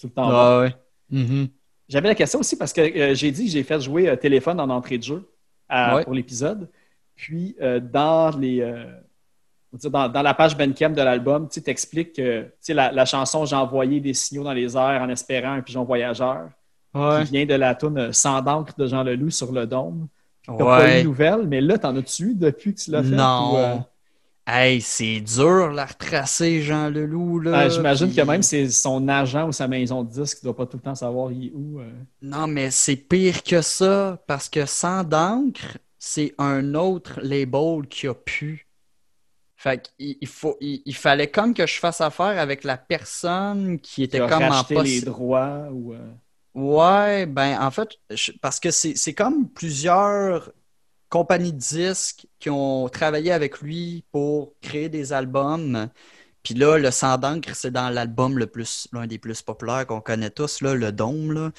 tout 0.00 0.06
le 0.06 0.10
temps. 0.10 0.30
Ah, 0.30 0.60
ouais. 0.60 0.74
Mm-hmm. 1.12 1.48
J'avais 1.88 2.08
la 2.08 2.14
question 2.14 2.38
aussi 2.38 2.56
parce 2.56 2.72
que 2.72 3.14
j'ai 3.14 3.32
dit 3.32 3.46
que 3.46 3.50
j'ai 3.50 3.64
fait 3.64 3.80
jouer 3.80 4.16
téléphone 4.16 4.60
en 4.60 4.70
entrée 4.70 4.98
de 4.98 5.02
jeu 5.02 5.31
pour 6.04 6.14
l'épisode. 6.14 6.68
Puis, 7.16 7.56
euh, 7.60 7.80
dans 7.80 8.36
les. 8.36 8.60
Euh, 8.60 8.84
dans, 9.84 10.22
la 10.22 10.34
page 10.34 10.56
Benkem 10.56 10.92
de 10.92 11.00
l'album, 11.00 11.48
tu 11.48 11.62
expliques 11.66 12.14
que 12.14 12.46
la, 12.68 12.92
la 12.92 13.04
chanson 13.06 13.46
J'ai 13.46 13.56
envoyé 13.56 14.00
des 14.00 14.12
signaux 14.12 14.44
dans 14.44 14.52
les 14.52 14.76
airs 14.76 15.00
en 15.00 15.08
espérant 15.08 15.52
un 15.52 15.62
pigeon 15.62 15.84
voyageur, 15.84 16.50
qui 16.92 17.30
vient 17.30 17.46
de 17.46 17.54
la 17.54 17.74
tune 17.74 18.12
Sans 18.12 18.42
d'encre 18.42 18.74
de 18.76 18.86
Jean 18.86 19.02
Leloup 19.02 19.30
sur 19.30 19.50
le 19.50 19.66
dôme. 19.66 20.08
Tu 20.42 20.56
pas 20.58 20.98
eu 20.98 21.02
de 21.02 21.06
nouvelles, 21.06 21.46
mais 21.46 21.60
là, 21.60 21.78
t'en 21.78 21.96
as-tu 21.96 22.34
depuis 22.34 22.74
que 22.74 22.80
tu 22.80 22.90
l'as 22.90 23.02
fait? 23.02 23.14
Non. 23.14 23.56
Euh? 23.56 23.76
Hey, 24.44 24.80
c'est 24.80 25.20
dur, 25.20 25.70
la 25.70 25.86
retracer, 25.86 26.62
Jean 26.62 26.88
Leloup. 26.88 27.38
Là, 27.38 27.68
J'imagine 27.68 28.12
que 28.12 28.20
même 28.22 28.42
c'est 28.42 28.68
son 28.70 29.06
agent 29.06 29.46
ou 29.46 29.52
sa 29.52 29.68
maison 29.68 30.02
de 30.02 30.10
disque 30.10 30.40
qui 30.40 30.46
ne 30.46 30.52
doit 30.52 30.56
pas 30.56 30.66
tout 30.66 30.78
le 30.78 30.82
temps 30.82 30.96
savoir 30.96 31.30
où. 31.30 31.80
Non, 32.20 32.48
mais 32.48 32.70
c'est 32.72 32.96
pire 32.96 33.42
que 33.44 33.62
ça, 33.62 34.20
parce 34.26 34.48
que 34.48 34.66
Sans 34.66 35.04
d'encre, 35.04 35.78
c'est 36.04 36.34
un 36.38 36.74
autre 36.74 37.20
label 37.22 37.86
qui 37.88 38.08
a 38.08 38.14
pu. 38.14 38.66
Fait 39.54 39.92
il, 40.00 40.26
faut, 40.26 40.56
il, 40.60 40.94
fallait 40.96 41.30
comme 41.30 41.54
que 41.54 41.64
je 41.68 41.78
fasse 41.78 42.00
affaire 42.00 42.40
avec 42.40 42.64
la 42.64 42.76
personne 42.76 43.78
qui 43.78 44.02
était 44.02 44.18
comme 44.18 44.42
en 44.42 44.64
poste. 44.64 44.84
les 44.84 45.02
droits 45.02 45.68
ou. 45.70 45.94
Euh, 45.94 46.00
ouais, 46.54 47.26
ben 47.26 47.56
en 47.60 47.70
fait, 47.70 47.90
parce 48.40 48.58
que 48.58 48.72
c'est 48.72 49.14
comme 49.14 49.48
plusieurs 49.48 50.50
compagnies 51.12 51.52
de 51.52 51.58
disques 51.58 52.26
qui 52.40 52.48
ont 52.48 52.88
travaillé 52.88 53.32
avec 53.32 53.60
lui 53.60 54.02
pour 54.12 54.54
créer 54.62 54.88
des 54.88 55.12
albums. 55.12 55.90
Puis 56.42 56.54
là, 56.54 56.78
le 56.78 56.90
sang 56.90 57.18
d'encre, 57.18 57.54
c'est 57.54 57.70
dans 57.70 57.90
l'album 57.90 58.38
le 58.38 58.46
plus, 58.46 58.88
l'un 58.94 59.06
des 59.06 59.18
plus 59.18 59.42
populaires 59.42 59.86
qu'on 59.86 60.00
connaît 60.00 60.30
tous, 60.30 60.62
le 60.62 60.90
Dôme, 60.90 61.52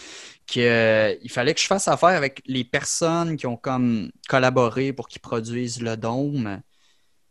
euh, 0.57 1.15
il 1.21 1.31
fallait 1.31 1.53
que 1.53 1.61
je 1.61 1.67
fasse 1.67 1.87
affaire 1.87 2.09
avec 2.09 2.41
les 2.47 2.63
personnes 2.63 3.37
qui 3.37 3.45
ont 3.45 3.55
comme 3.55 4.11
collaboré 4.27 4.91
pour 4.91 5.07
qu'ils 5.07 5.21
produisent 5.21 5.81
le 5.83 5.97
Dôme. 5.97 6.61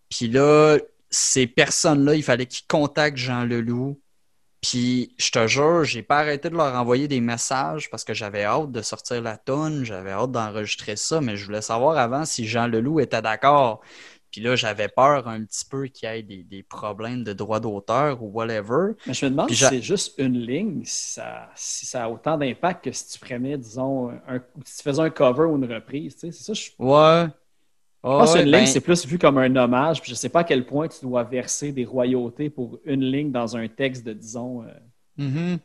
Puis 0.08 0.28
là, 0.28 0.78
ces 1.10 1.48
personnes-là, 1.48 2.14
il 2.14 2.22
fallait 2.22 2.46
qu'ils 2.46 2.66
contactent 2.68 3.16
Jean 3.18 3.44
Leloup. 3.44 4.00
Puis 4.62 5.14
je 5.18 5.30
te 5.32 5.46
jure, 5.48 5.84
j'ai 5.84 6.02
pas 6.02 6.18
arrêté 6.18 6.48
de 6.48 6.54
leur 6.54 6.72
envoyer 6.74 7.08
des 7.08 7.20
messages 7.20 7.90
parce 7.90 8.04
que 8.04 8.14
j'avais 8.14 8.44
hâte 8.44 8.70
de 8.70 8.80
sortir 8.80 9.20
la 9.20 9.36
tonne, 9.36 9.84
j'avais 9.84 10.12
hâte 10.12 10.30
d'enregistrer 10.30 10.94
ça, 10.94 11.20
mais 11.20 11.36
je 11.36 11.44
voulais 11.44 11.62
savoir 11.62 11.98
avant 11.98 12.24
si 12.24 12.46
Jean 12.46 12.68
Leloup 12.68 13.00
était 13.00 13.20
d'accord. 13.20 13.80
Puis 14.30 14.40
là, 14.40 14.56
j'avais 14.56 14.88
peur 14.88 15.28
un 15.28 15.44
petit 15.44 15.64
peu 15.66 15.88
qu'il 15.88 16.08
y 16.08 16.12
ait 16.12 16.22
des, 16.22 16.62
problèmes 16.62 17.22
de 17.22 17.34
droit 17.34 17.60
d'auteur 17.60 18.22
ou 18.22 18.28
whatever. 18.28 18.92
Mais 19.06 19.12
je 19.12 19.26
me 19.26 19.30
demande 19.30 19.50
si 19.50 19.56
c'est 19.56 19.82
juste 19.82 20.14
une 20.16 20.38
ligne, 20.38 20.82
si 20.84 21.20
ça, 21.86 22.04
a 22.04 22.08
autant 22.08 22.38
d'impact 22.38 22.84
que 22.84 22.92
si 22.92 23.08
tu 23.08 23.18
prenais, 23.18 23.58
disons, 23.58 24.10
un, 24.26 24.40
si 24.64 24.78
tu 24.78 24.82
faisais 24.84 25.02
un 25.02 25.10
cover 25.10 25.44
ou 25.44 25.56
une 25.56 25.70
reprise. 25.70 26.14
Tu 26.14 26.20
sais, 26.20 26.32
c'est 26.32 26.44
ça. 26.44 26.52
Je... 26.54 26.70
Ouais. 26.78 27.28
Je 28.05 28.09
pense 28.09 28.32
qu'une 28.34 28.42
ligne, 28.42 28.53
ben 28.53 28.66
c'est 28.66 28.80
plus 28.80 29.07
vu 29.07 29.18
comme 29.18 29.38
un 29.38 29.55
hommage. 29.55 30.00
Puis 30.00 30.09
je 30.09 30.14
ne 30.14 30.18
sais 30.18 30.28
pas 30.28 30.40
à 30.40 30.44
quel 30.44 30.66
point 30.66 30.88
tu 30.88 31.05
dois 31.05 31.22
verser 31.22 31.70
des 31.70 31.84
royautés 31.84 32.50
pour 32.50 32.80
une 32.84 33.05
ligne 33.05 33.30
dans 33.30 33.57
un 33.57 33.68
texte 33.68 34.05
de, 34.05 34.12
disons. 34.12 34.62
Euh, 34.62 35.22
mm-hmm. 35.22 35.59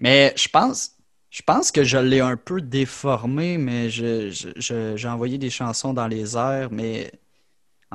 Mais 0.00 0.32
je 0.36 0.48
pense, 0.48 0.90
je 1.30 1.42
pense 1.42 1.70
que 1.70 1.84
je 1.84 1.98
l'ai 1.98 2.20
un 2.20 2.36
peu 2.36 2.60
déformé, 2.60 3.58
mais 3.58 3.90
j'ai 3.90 5.08
envoyé 5.08 5.38
des 5.38 5.50
chansons 5.50 5.92
dans 5.92 6.08
les 6.08 6.36
airs, 6.36 6.68
mais 6.72 7.12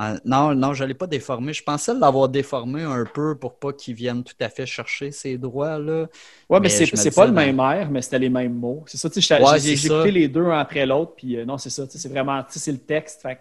ah, 0.01 0.15
non, 0.23 0.55
non, 0.55 0.73
je 0.73 0.83
ne 0.83 0.87
l'ai 0.87 0.93
pas 0.93 1.07
déformé. 1.07 1.51
Je 1.51 1.61
pensais 1.61 1.93
l'avoir 1.93 2.29
déformé 2.29 2.83
un 2.83 3.03
peu 3.03 3.35
pour 3.35 3.59
pas 3.59 3.73
qu'ils 3.73 3.95
viennent 3.95 4.23
tout 4.23 4.35
à 4.39 4.47
fait 4.47 4.65
chercher 4.65 5.11
ces 5.11 5.37
droits-là. 5.37 6.07
Oui, 6.49 6.59
mais, 6.61 6.69
c'est 6.69 7.13
pas 7.13 7.25
le 7.25 7.33
même 7.33 7.59
air, 7.59 7.89
mais 7.91 8.01
c'était 8.01 8.19
les 8.19 8.29
mêmes 8.29 8.53
mots. 8.53 8.85
C'est 8.87 8.95
ça, 8.95 9.09
tu 9.09 9.21
sais, 9.21 9.59
j'ai 9.59 9.73
écouté 9.73 10.11
les 10.11 10.29
deux 10.29 10.45
un 10.45 10.59
après 10.59 10.85
l'autre, 10.85 11.15
puis 11.17 11.35
euh, 11.35 11.43
non, 11.43 11.57
c'est 11.57 11.69
ça, 11.69 11.83
c'est 11.89 12.07
vraiment, 12.07 12.41
tu 12.43 12.53
sais, 12.53 12.59
c'est 12.59 12.71
le 12.71 12.77
texte. 12.77 13.21
Fait 13.21 13.39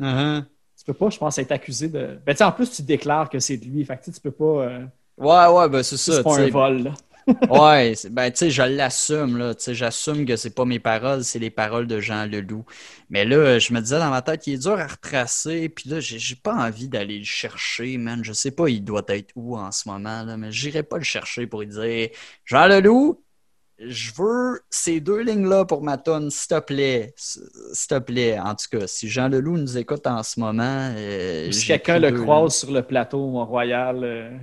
uh-huh. 0.00 0.44
Tu 0.76 0.84
peux 0.86 0.94
pas, 0.94 1.10
je 1.10 1.18
pense, 1.18 1.36
être 1.36 1.52
accusé 1.52 1.88
de. 1.88 2.18
Ben, 2.24 2.34
en 2.40 2.52
plus, 2.52 2.70
tu 2.70 2.82
déclares 2.82 3.28
que 3.28 3.38
c'est 3.38 3.58
de 3.58 3.66
lui. 3.66 3.84
Fait 3.84 3.98
que 3.98 4.10
tu 4.10 4.20
peux 4.20 4.30
pas. 4.30 4.44
Euh, 4.44 4.86
ouais, 5.18 5.46
ouais, 5.46 5.68
ben 5.68 5.82
c'est 5.82 5.98
ça. 5.98 6.14
C'est 6.14 6.22
pas 6.22 6.40
un 6.40 6.48
vol, 6.48 6.82
là 6.84 6.94
ouais, 7.50 7.94
ben 8.10 8.30
tu 8.30 8.38
sais, 8.38 8.50
je 8.50 8.62
l'assume, 8.62 9.36
là. 9.36 9.54
Tu 9.54 9.64
sais, 9.64 9.74
j'assume 9.74 10.24
que 10.24 10.36
c'est 10.36 10.54
pas 10.54 10.64
mes 10.64 10.78
paroles, 10.78 11.24
c'est 11.24 11.38
les 11.38 11.50
paroles 11.50 11.86
de 11.86 12.00
Jean 12.00 12.26
Leloup. 12.26 12.64
Mais 13.08 13.24
là, 13.24 13.58
je 13.58 13.72
me 13.72 13.80
disais 13.80 13.98
dans 13.98 14.10
ma 14.10 14.22
tête, 14.22 14.46
il 14.46 14.54
est 14.54 14.62
dur 14.62 14.78
à 14.78 14.86
retracer, 14.86 15.68
puis 15.68 15.90
là, 15.90 16.00
j'ai 16.00 16.36
pas 16.36 16.54
envie 16.54 16.88
d'aller 16.88 17.18
le 17.18 17.24
chercher, 17.24 17.98
man. 17.98 18.24
Je 18.24 18.32
sais 18.32 18.50
pas, 18.50 18.68
il 18.68 18.84
doit 18.84 19.04
être 19.08 19.32
où 19.36 19.56
en 19.56 19.72
ce 19.72 19.88
moment, 19.88 20.22
là, 20.22 20.36
mais 20.36 20.52
j'irai 20.52 20.82
pas 20.82 20.98
le 20.98 21.04
chercher 21.04 21.46
pour 21.46 21.60
lui 21.60 21.68
dire 21.68 22.08
Jean 22.44 22.66
Leloup, 22.66 23.22
je 23.80 24.12
veux 24.14 24.60
ces 24.68 25.00
deux 25.00 25.22
lignes-là 25.22 25.64
pour 25.64 25.82
ma 25.82 25.96
tonne, 25.96 26.30
s'il 26.30 26.48
te 26.48 26.60
plaît. 26.60 27.14
S'il 27.16 27.42
te 27.88 27.98
plaît. 27.98 28.38
En 28.38 28.54
tout 28.54 28.78
cas, 28.78 28.86
si 28.86 29.08
Jean 29.08 29.28
Leloup 29.28 29.56
nous 29.56 29.78
écoute 29.78 30.06
en 30.06 30.22
ce 30.22 30.38
moment. 30.38 30.92
Euh, 30.96 31.50
si 31.50 31.66
quelqu'un 31.66 31.98
le 31.98 32.12
croise 32.12 32.56
sur 32.56 32.72
le 32.72 32.82
plateau 32.82 33.26
Mont-Royal. 33.30 34.00
Euh, 34.02 34.38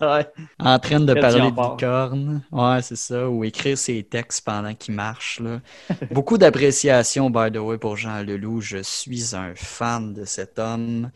en 0.60 0.78
train 0.78 1.00
de 1.00 1.14
parler 1.14 1.50
de 1.50 1.70
licorne. 1.70 2.42
Ouais, 2.52 2.80
c'est 2.82 2.96
ça. 2.96 3.28
Ou 3.28 3.44
écrire 3.44 3.76
ses 3.76 4.02
textes 4.04 4.44
pendant 4.44 4.74
qu'il 4.74 4.94
marche. 4.94 5.40
Là. 5.40 5.60
Beaucoup 6.12 6.38
d'appréciation, 6.38 7.30
by 7.30 7.50
the 7.52 7.58
way, 7.58 7.78
pour 7.78 7.96
Jean 7.96 8.22
Leloup. 8.22 8.60
Je 8.60 8.78
suis 8.78 9.34
un 9.34 9.54
fan 9.56 10.14
de 10.14 10.24
cet 10.24 10.58
homme. 10.58 11.10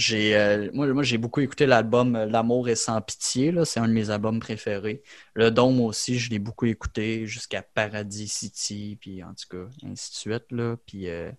J'ai, 0.00 0.34
euh, 0.34 0.70
moi, 0.72 0.86
moi 0.94 1.02
j'ai 1.02 1.18
beaucoup 1.18 1.40
écouté 1.40 1.66
l'album 1.66 2.16
euh, 2.16 2.24
L'amour 2.24 2.70
est 2.70 2.74
sans 2.74 2.98
pitié. 3.02 3.52
Là, 3.52 3.66
c'est 3.66 3.80
un 3.80 3.86
de 3.88 3.92
mes 3.92 4.08
albums 4.08 4.40
préférés. 4.40 5.02
Le 5.34 5.50
Dôme 5.50 5.78
aussi, 5.82 6.18
je 6.18 6.30
l'ai 6.30 6.38
beaucoup 6.38 6.64
écouté 6.64 7.26
jusqu'à 7.26 7.60
Paradis 7.60 8.28
City, 8.28 8.96
puis 8.98 9.22
en 9.22 9.34
tout 9.34 9.46
cas, 9.50 9.70
ainsi 9.84 10.10
de 10.12 10.16
suite. 10.16 10.46
Puis 10.86 11.10
euh, 11.10 11.30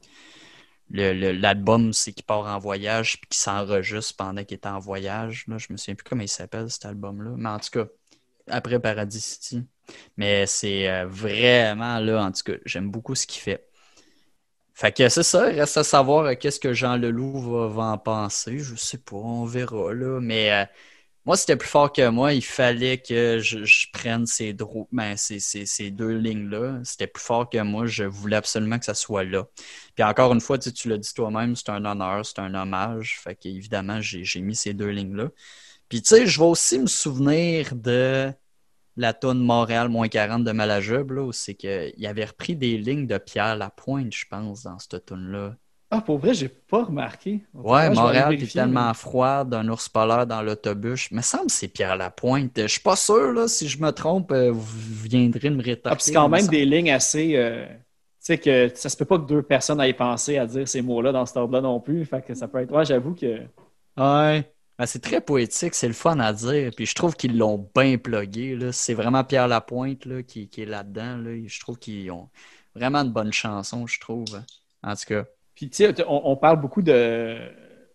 l'album, 0.91 1.91
c'est 1.91 2.14
qu'il 2.14 2.24
part 2.24 2.45
en 2.45 2.59
voyage, 2.59 3.20
puis 3.20 3.30
qu'il 3.30 3.39
s'enregistre 3.39 4.16
pendant 4.16 4.43
qu'il 4.43 4.57
est 4.57 4.68
en 4.68 4.78
voyage. 4.78 5.45
Là. 5.47 5.57
Je 5.57 5.68
me 5.72 5.78
souviens 5.78 5.95
plus 5.95 6.07
comment 6.07 6.22
il 6.22 6.30
s'appelle 6.30 6.70
cet 6.70 6.86
album-là. 6.86 7.32
Mais 7.38 7.49
en 7.49 7.59
tout 7.59 7.72
cas, 7.72 7.88
après 8.47 8.80
Paradis 8.80 9.22
City. 9.22 9.64
Mais 10.18 10.45
c'est 10.45 11.03
vraiment 11.05 11.97
là, 11.99 12.24
en 12.26 12.32
tout 12.32 12.43
cas, 12.45 12.59
j'aime 12.66 12.91
beaucoup 12.91 13.16
ce 13.16 13.26
qu'il 13.26 13.41
fait. 13.41 13.70
Fait 14.82 14.91
que 14.91 15.09
c'est 15.09 15.21
ça, 15.21 15.43
reste 15.43 15.77
à 15.77 15.84
savoir 15.84 16.25
euh, 16.25 16.34
qu'est-ce 16.34 16.59
que 16.59 16.73
Jean 16.73 16.97
Leloup 16.97 17.69
va, 17.69 17.84
en 17.84 17.97
penser. 17.99 18.57
Je 18.57 18.75
sais 18.75 18.97
pas, 18.97 19.15
on 19.15 19.45
verra 19.45 19.93
là. 19.93 20.19
Mais 20.19 20.51
euh, 20.51 20.65
moi, 21.25 21.38
c'était 21.38 21.55
plus 21.55 21.69
fort 21.69 21.93
que 21.93 22.09
moi. 22.09 22.34
Il 22.34 22.43
fallait 22.43 22.97
que 22.97 23.38
je, 23.39 23.91
prenne 23.93 24.25
ces, 24.25 24.55
ben, 24.91 25.15
ces, 25.17 25.91
deux 25.91 26.17
lignes-là. 26.17 26.79
C'était 26.84 27.05
plus 27.05 27.21
fort 27.21 27.47
que 27.47 27.59
moi. 27.59 27.86
Je 27.86 28.05
voulais 28.05 28.38
absolument 28.38 28.79
que 28.79 28.86
ça 28.86 28.95
soit 28.95 29.23
là. 29.23 29.45
Puis 29.93 30.03
encore 30.03 30.34
une 30.34 30.41
fois, 30.41 30.57
tu, 30.57 30.73
tu 30.73 30.89
l'as 30.89 30.97
dit 30.97 31.13
toi-même, 31.13 31.55
c'est 31.55 31.69
un 31.69 31.86
honneur, 31.86 32.25
c'est 32.25 32.39
un 32.39 32.55
hommage. 32.55 33.19
Fait 33.23 33.36
qu'évidemment, 33.36 34.01
j'ai 34.01 34.41
mis 34.41 34.55
ces 34.55 34.73
deux 34.73 34.89
lignes-là. 34.89 35.29
Puis 35.89 36.01
tu 36.01 36.09
sais, 36.09 36.25
je 36.25 36.39
vais 36.39 36.45
aussi 36.47 36.79
me 36.79 36.88
souvenir 36.88 37.75
de 37.75 38.34
la 39.02 39.14
tonne 39.14 39.39
Montréal 39.39 39.89
moins 39.89 40.08
40 40.08 40.43
de 40.43 40.52
Malajub, 40.52 41.12
là, 41.12 41.32
c'est 41.34 41.56
qu'il 41.56 42.06
avait 42.06 42.26
repris 42.26 42.56
des 42.56 42.78
lignes 42.78 43.08
de 43.08 43.18
Pierre 43.18 43.56
Lapointe, 43.56 44.14
je 44.14 44.26
pense, 44.30 44.64
dans 44.64 44.80
cette 44.80 45.06
tonne-là. 45.06 45.56
Ah, 45.93 45.99
pour 45.99 46.20
vrai, 46.20 46.34
j'ai 46.34 46.47
pas 46.47 46.86
remarqué. 46.86 47.41
Ouais, 47.54 47.89
Montréal 47.89 48.34
est 48.34 48.54
tellement 48.54 48.93
froid 48.93 49.43
d'un 49.43 49.68
ours 49.68 49.89
polaire 49.89 50.26
dans 50.26 50.41
l'autobus. 50.41 51.10
Mais 51.12 51.22
semble 51.22 51.47
que 51.47 51.52
c'est 51.52 51.68
Pierre 51.68 51.97
Lapointe. 51.97 52.54
Je 52.56 52.68
suis 52.68 52.80
pas 52.80 52.95
sûr, 52.95 53.34
là, 53.34 53.49
si 53.49 53.68
je 53.68 53.82
me 53.82 53.91
trompe, 53.91 54.32
euh, 54.32 54.52
vous 54.52 55.04
viendrez 55.04 55.49
me 55.49 55.62
rétorquer. 55.62 55.97
Ah, 55.97 55.99
c'est 55.99 56.14
quand 56.14 56.30
même 56.30 56.47
des 56.47 56.64
lignes 56.64 56.91
assez. 56.91 57.36
Euh, 57.36 57.66
tu 57.68 57.76
sais, 58.20 58.38
que 58.38 58.72
ça 58.74 58.88
se 58.88 58.95
peut 58.95 59.04
pas 59.04 59.18
que 59.18 59.26
deux 59.26 59.41
personnes 59.41 59.82
aient 59.82 59.91
pensé 59.93 60.38
à 60.38 60.45
dire 60.45 60.66
ces 60.66 60.82
mots-là 60.82 61.12
dans 61.12 61.26
ce 61.26 61.38
ordre-là 61.38 61.60
non 61.60 61.82
plus. 61.82 62.06
Fait 62.06 62.26
que 62.26 62.36
ça 62.36 62.47
peut 62.47 62.60
être. 62.60 62.72
Ouais, 62.72 62.86
j'avoue 62.86 63.14
que. 63.14 63.41
Ouais. 63.97 64.51
Ben, 64.82 64.88
c'est 64.88 64.97
très 64.97 65.21
poétique, 65.21 65.75
c'est 65.75 65.88
le 65.88 65.93
fun 65.93 66.17
à 66.19 66.34
dire. 66.34 66.71
Puis 66.75 66.88
je 66.88 66.95
trouve 66.95 67.15
qu'ils 67.15 67.38
l'ont 67.38 67.69
bien 67.75 67.99
plugué. 67.99 68.57
C'est 68.71 68.95
vraiment 68.95 69.23
Pierre 69.23 69.47
Lapointe 69.47 70.05
là, 70.05 70.23
qui, 70.23 70.49
est 70.57 70.65
là-dedans. 70.65 71.17
Là. 71.17 71.38
Je 71.45 71.59
trouve 71.59 71.77
qu'ils 71.77 72.09
ont 72.09 72.29
vraiment 72.73 73.03
de 73.05 73.11
bonnes 73.11 73.32
chansons, 73.32 73.86
je 73.86 73.99
trouve. 73.99 74.41
En 74.82 74.95
tout 74.95 75.05
cas. 75.05 75.25
Puis 75.53 75.69
tu 75.69 75.86
sais, 75.86 75.93
on, 76.07 76.36
parle 76.36 76.59
beaucoup 76.59 76.82
de. 76.82 77.38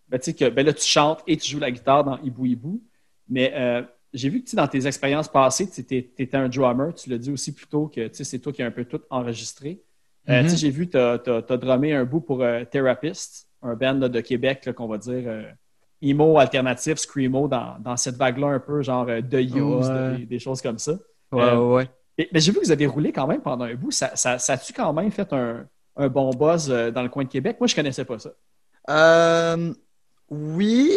Ben, 0.07 0.17
tu 0.17 0.31
sais 0.31 0.33
que 0.33 0.47
ben, 0.47 0.65
là, 0.65 0.71
tu 0.71 0.85
chantes 0.85 1.21
et 1.27 1.35
tu 1.35 1.51
joues 1.51 1.59
la 1.59 1.71
guitare 1.71 2.05
dans 2.05 2.19
Hibou 2.19 2.45
Hibou. 2.45 2.81
Mais 3.27 3.51
euh, 3.53 3.81
j'ai 4.13 4.29
vu 4.29 4.41
que 4.41 4.55
dans 4.55 4.69
tes 4.69 4.87
expériences 4.87 5.27
passées, 5.27 5.69
tu 5.69 5.81
étais, 5.81 6.37
un 6.37 6.47
drummer. 6.47 6.93
Tu 6.93 7.09
l'as 7.09 7.17
dit 7.17 7.31
aussi 7.31 7.53
plus 7.53 7.67
tôt 7.67 7.91
que 7.93 8.09
c'est 8.13 8.39
toi 8.39 8.53
qui 8.53 8.63
as 8.63 8.65
un 8.65 8.71
peu 8.71 8.85
tout 8.85 9.01
enregistré. 9.09 9.81
Euh, 10.29 10.41
mm-hmm. 10.41 10.57
J'ai 10.57 10.69
vu 10.69 10.87
que 10.87 11.17
tu 11.17 11.29
as, 11.53 11.57
drummé 11.57 11.91
un 11.91 12.05
bout 12.05 12.21
pour 12.21 12.43
euh, 12.43 12.63
Therapist, 12.63 13.49
un 13.61 13.75
band 13.75 13.95
de 13.95 14.21
Québec 14.21 14.69
qu'on 14.73 14.87
va 14.87 14.97
dire 14.97 15.23
emo 16.01 16.37
alternatif, 16.37 16.97
screamo 16.97 17.47
dans, 17.47 17.77
dans 17.79 17.97
cette 17.97 18.15
vague-là 18.15 18.47
un 18.47 18.59
peu, 18.59 18.81
genre 18.81 19.05
euh, 19.09 19.21
The 19.21 19.55
Use, 19.55 20.27
des, 20.27 20.39
choses 20.39 20.61
comme 20.61 20.77
ça. 20.77 20.93
Ouais, 21.31 21.43
euh, 21.43 21.75
ouais. 21.75 21.89
mais 22.17 22.39
j'ai 22.39 22.51
vu 22.51 22.59
que 22.59 22.65
vous 22.65 22.71
avez 22.71 22.85
roulé 22.85 23.11
quand 23.11 23.27
même 23.27 23.41
pendant 23.41 23.65
un 23.65 23.75
bout. 23.75 23.91
Ça, 23.91 24.15
ça, 24.15 24.37
ça 24.39 24.53
a-tu 24.53 24.73
quand 24.73 24.93
même 24.93 25.11
fait 25.11 25.31
un, 25.33 25.65
un, 25.95 26.07
bon 26.07 26.29
buzz 26.31 26.69
euh, 26.69 26.91
dans 26.91 27.01
le 27.01 27.09
coin 27.09 27.23
de 27.23 27.29
Québec? 27.29 27.57
Moi, 27.59 27.67
je 27.67 27.75
connaissais 27.75 28.05
pas 28.05 28.17
ça. 28.19 29.57
oui. 30.29 30.91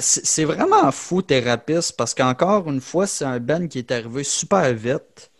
c'est 0.00 0.44
vraiment 0.44 0.90
fou, 0.92 1.22
Thérapiste, 1.22 1.96
parce 1.96 2.14
qu'encore 2.14 2.68
une 2.68 2.80
fois, 2.80 3.06
c'est 3.06 3.24
un 3.24 3.40
band 3.40 3.66
qui 3.66 3.78
est 3.78 3.90
arrivé 3.90 4.22
super 4.22 4.72
vite. 4.72 5.32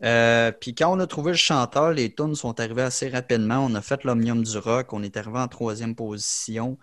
puis 0.00 0.74
quand 0.76 0.92
on 0.92 1.00
a 1.00 1.06
trouvé 1.08 1.32
le 1.32 1.36
chanteur, 1.36 1.90
les 1.90 2.14
tunes 2.14 2.36
sont 2.36 2.60
arrivées 2.60 2.82
assez 2.82 3.08
rapidement. 3.08 3.66
On 3.68 3.74
a 3.74 3.82
fait 3.82 4.04
l'Omnium 4.04 4.44
du 4.44 4.58
Rock, 4.58 4.92
on 4.92 5.02
est 5.02 5.16
arrivé 5.16 5.38
en 5.38 5.48
troisième 5.48 5.96
position 5.96 6.78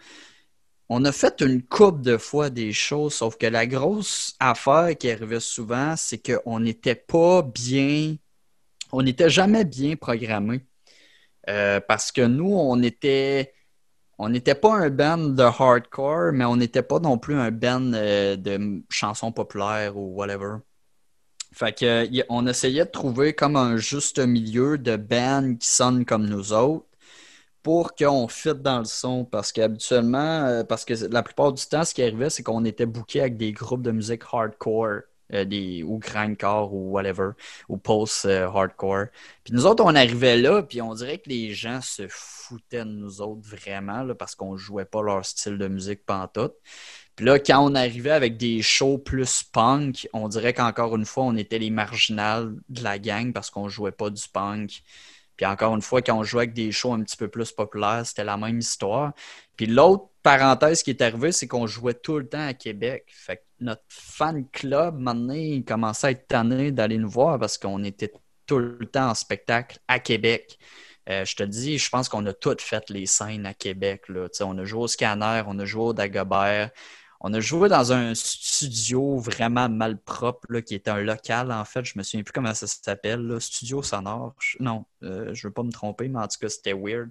on 0.89 1.03
a 1.05 1.11
fait 1.11 1.41
une 1.41 1.63
coupe 1.63 2.01
de 2.01 2.17
fois 2.17 2.49
des 2.49 2.71
choses, 2.73 3.15
sauf 3.15 3.37
que 3.37 3.47
la 3.47 3.65
grosse 3.65 4.35
affaire 4.39 4.95
qui 4.97 5.09
arrivait 5.09 5.39
souvent, 5.39 5.95
c'est 5.97 6.19
qu'on 6.19 6.59
n'était 6.59 6.95
pas 6.95 7.41
bien, 7.41 8.15
on 8.91 9.01
n'était 9.01 9.29
jamais 9.29 9.65
bien 9.65 9.95
programmé. 9.95 10.61
Euh, 11.49 11.79
parce 11.79 12.11
que 12.11 12.21
nous, 12.21 12.53
on 12.53 12.81
était, 12.81 13.53
on 14.17 14.29
n'était 14.29 14.55
pas 14.55 14.73
un 14.73 14.89
band 14.89 15.17
de 15.17 15.43
hardcore, 15.43 16.31
mais 16.33 16.45
on 16.45 16.55
n'était 16.57 16.81
pas 16.83 16.99
non 16.99 17.17
plus 17.17 17.35
un 17.35 17.51
band 17.51 17.93
euh, 17.93 18.35
de 18.35 18.83
chansons 18.89 19.31
populaires 19.31 19.97
ou 19.97 20.15
whatever. 20.15 20.57
Fait 21.53 21.77
que, 21.77 22.07
on 22.29 22.47
essayait 22.47 22.85
de 22.85 22.91
trouver 22.91 23.33
comme 23.33 23.55
un 23.55 23.77
juste 23.77 24.19
milieu 24.19 24.77
de 24.77 24.97
bands 24.97 25.55
qui 25.59 25.67
sonnent 25.69 26.05
comme 26.05 26.25
nous 26.27 26.51
autres 26.53 26.85
pour 27.65 27.95
qu'on 27.95 28.27
fit 28.27 28.53
dans 28.53 28.77
le 28.77 28.85
son. 28.85 29.25
Parce 29.25 29.51
qu'habituellement, 29.51 30.45
euh, 30.45 30.63
parce 30.63 30.85
que 30.85 30.93
la 31.11 31.23
plupart 31.23 31.51
du 31.51 31.65
temps, 31.65 31.83
ce 31.83 31.95
qui 31.95 32.03
arrivait, 32.03 32.29
c'est 32.29 32.43
qu'on 32.43 32.63
était 32.63 32.85
booké 32.85 33.21
avec 33.21 33.37
des 33.37 33.53
groupes 33.53 33.81
de 33.81 33.89
musique 33.91 34.21
hardcore. 34.31 35.01
Euh, 35.33 35.43
des, 35.43 35.81
ou 35.81 35.97
grindcore 35.97 36.71
ou 36.71 36.91
whatever, 36.91 37.31
ou 37.67 37.77
post-hardcore. 37.77 38.95
Euh, 38.95 39.05
puis 39.43 39.55
nous 39.55 39.65
autres, 39.65 39.83
on 39.83 39.95
arrivait 39.95 40.37
là, 40.37 40.61
puis 40.61 40.83
on 40.83 40.93
dirait 40.93 41.17
que 41.17 41.29
les 41.29 41.55
gens 41.55 41.81
se 41.81 42.05
foutaient 42.07 42.85
de 42.85 42.91
nous 42.91 43.21
autres 43.21 43.41
vraiment, 43.41 44.05
parce 44.13 44.35
qu'on 44.35 44.55
jouait 44.55 44.85
pas 44.85 45.01
leur 45.01 45.25
style 45.25 45.57
de 45.57 45.67
musique 45.67 46.05
pantoute. 46.05 46.53
Puis 47.15 47.25
là, 47.25 47.39
quand 47.39 47.65
on 47.65 47.73
arrivait 47.73 48.11
avec 48.11 48.37
des 48.37 48.61
shows 48.61 48.99
plus 48.99 49.41
punk, 49.41 50.07
on 50.13 50.27
dirait 50.27 50.53
qu'encore 50.53 50.95
une 50.95 51.05
fois, 51.05 51.23
on 51.23 51.35
était 51.35 51.57
les 51.57 51.71
marginales 51.71 52.53
de 52.69 52.83
la 52.83 52.99
gang 52.99 53.33
parce 53.33 53.49
qu'on 53.49 53.67
jouait 53.67 53.91
pas 53.91 54.11
du 54.11 54.21
punk. 54.31 54.83
Puis 55.35 55.45
encore 55.45 55.75
une 55.75 55.81
fois, 55.81 56.01
quand 56.01 56.17
on 56.17 56.23
jouait 56.23 56.43
avec 56.43 56.53
des 56.53 56.71
shows 56.71 56.93
un 56.93 57.03
petit 57.03 57.17
peu 57.17 57.27
plus 57.27 57.51
populaires, 57.51 58.05
c'était 58.05 58.23
la 58.23 58.37
même 58.37 58.59
histoire. 58.59 59.13
Puis 59.57 59.65
l'autre 59.65 60.09
parenthèse 60.23 60.83
qui 60.83 60.91
est 60.91 61.01
arrivée, 61.01 61.31
c'est 61.31 61.47
qu'on 61.47 61.67
jouait 61.67 61.93
tout 61.93 62.17
le 62.17 62.27
temps 62.27 62.47
à 62.47 62.53
Québec. 62.53 63.05
Fait 63.07 63.37
que 63.37 63.41
notre 63.59 63.83
fan 63.89 64.47
club, 64.49 64.97
maintenant, 64.97 65.33
il 65.33 65.63
commençait 65.63 66.07
à 66.07 66.11
être 66.11 66.27
tanné 66.27 66.71
d'aller 66.71 66.97
nous 66.97 67.09
voir 67.09 67.39
parce 67.39 67.57
qu'on 67.57 67.83
était 67.83 68.11
tout 68.45 68.59
le 68.59 68.85
temps 68.85 69.09
en 69.09 69.13
spectacle 69.13 69.79
à 69.87 69.99
Québec. 69.99 70.57
Euh, 71.09 71.23
je 71.25 71.35
te 71.35 71.43
dis, 71.43 71.77
je 71.77 71.89
pense 71.89 72.09
qu'on 72.09 72.25
a 72.25 72.33
toutes 72.33 72.61
fait 72.61 72.89
les 72.89 73.05
scènes 73.05 73.45
à 73.45 73.53
Québec. 73.53 74.09
Là. 74.09 74.27
On 74.41 74.57
a 74.57 74.65
joué 74.65 74.81
au 74.81 74.87
Scanner, 74.87 75.43
on 75.45 75.59
a 75.59 75.65
joué 75.65 75.83
au 75.83 75.93
Dagobert, 75.93 76.71
on 77.27 77.33
a 77.33 77.39
joué 77.39 77.69
dans 77.69 77.91
un 77.91 78.13
studio 78.13 79.17
vraiment 79.17 79.67
mal 79.67 79.97
propre, 79.97 80.59
qui 80.59 80.75
était 80.75 80.91
un 80.91 81.01
local, 81.01 81.51
en 81.51 81.65
fait. 81.65 81.83
Je 81.83 81.97
me 81.97 82.03
souviens 82.03 82.21
plus 82.21 82.31
comment 82.31 82.53
ça 82.53 82.67
s'appelle. 82.67 83.37
Studio 83.39 83.81
sonore. 83.81 84.35
Non, 84.59 84.85
euh, 85.01 85.33
je 85.33 85.47
ne 85.47 85.49
veux 85.49 85.51
pas 85.51 85.63
me 85.63 85.71
tromper, 85.71 86.07
mais 86.07 86.19
en 86.19 86.27
tout 86.27 86.37
cas, 86.39 86.49
c'était 86.49 86.73
weird. 86.73 87.09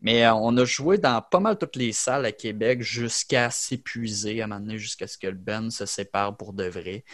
Mais 0.00 0.24
euh, 0.24 0.34
on 0.34 0.56
a 0.58 0.64
joué 0.64 0.96
dans 0.96 1.20
pas 1.20 1.40
mal 1.40 1.58
toutes 1.58 1.74
les 1.74 1.90
salles 1.90 2.24
à 2.24 2.30
Québec 2.30 2.82
jusqu'à 2.82 3.50
s'épuiser, 3.50 4.42
à 4.42 4.44
un 4.44 4.46
moment 4.46 4.60
donné, 4.60 4.78
jusqu'à 4.78 5.08
ce 5.08 5.18
que 5.18 5.26
le 5.26 5.34
Ben 5.34 5.70
se 5.70 5.86
sépare 5.86 6.36
pour 6.36 6.52
de 6.52 6.68
vrai. 6.68 7.04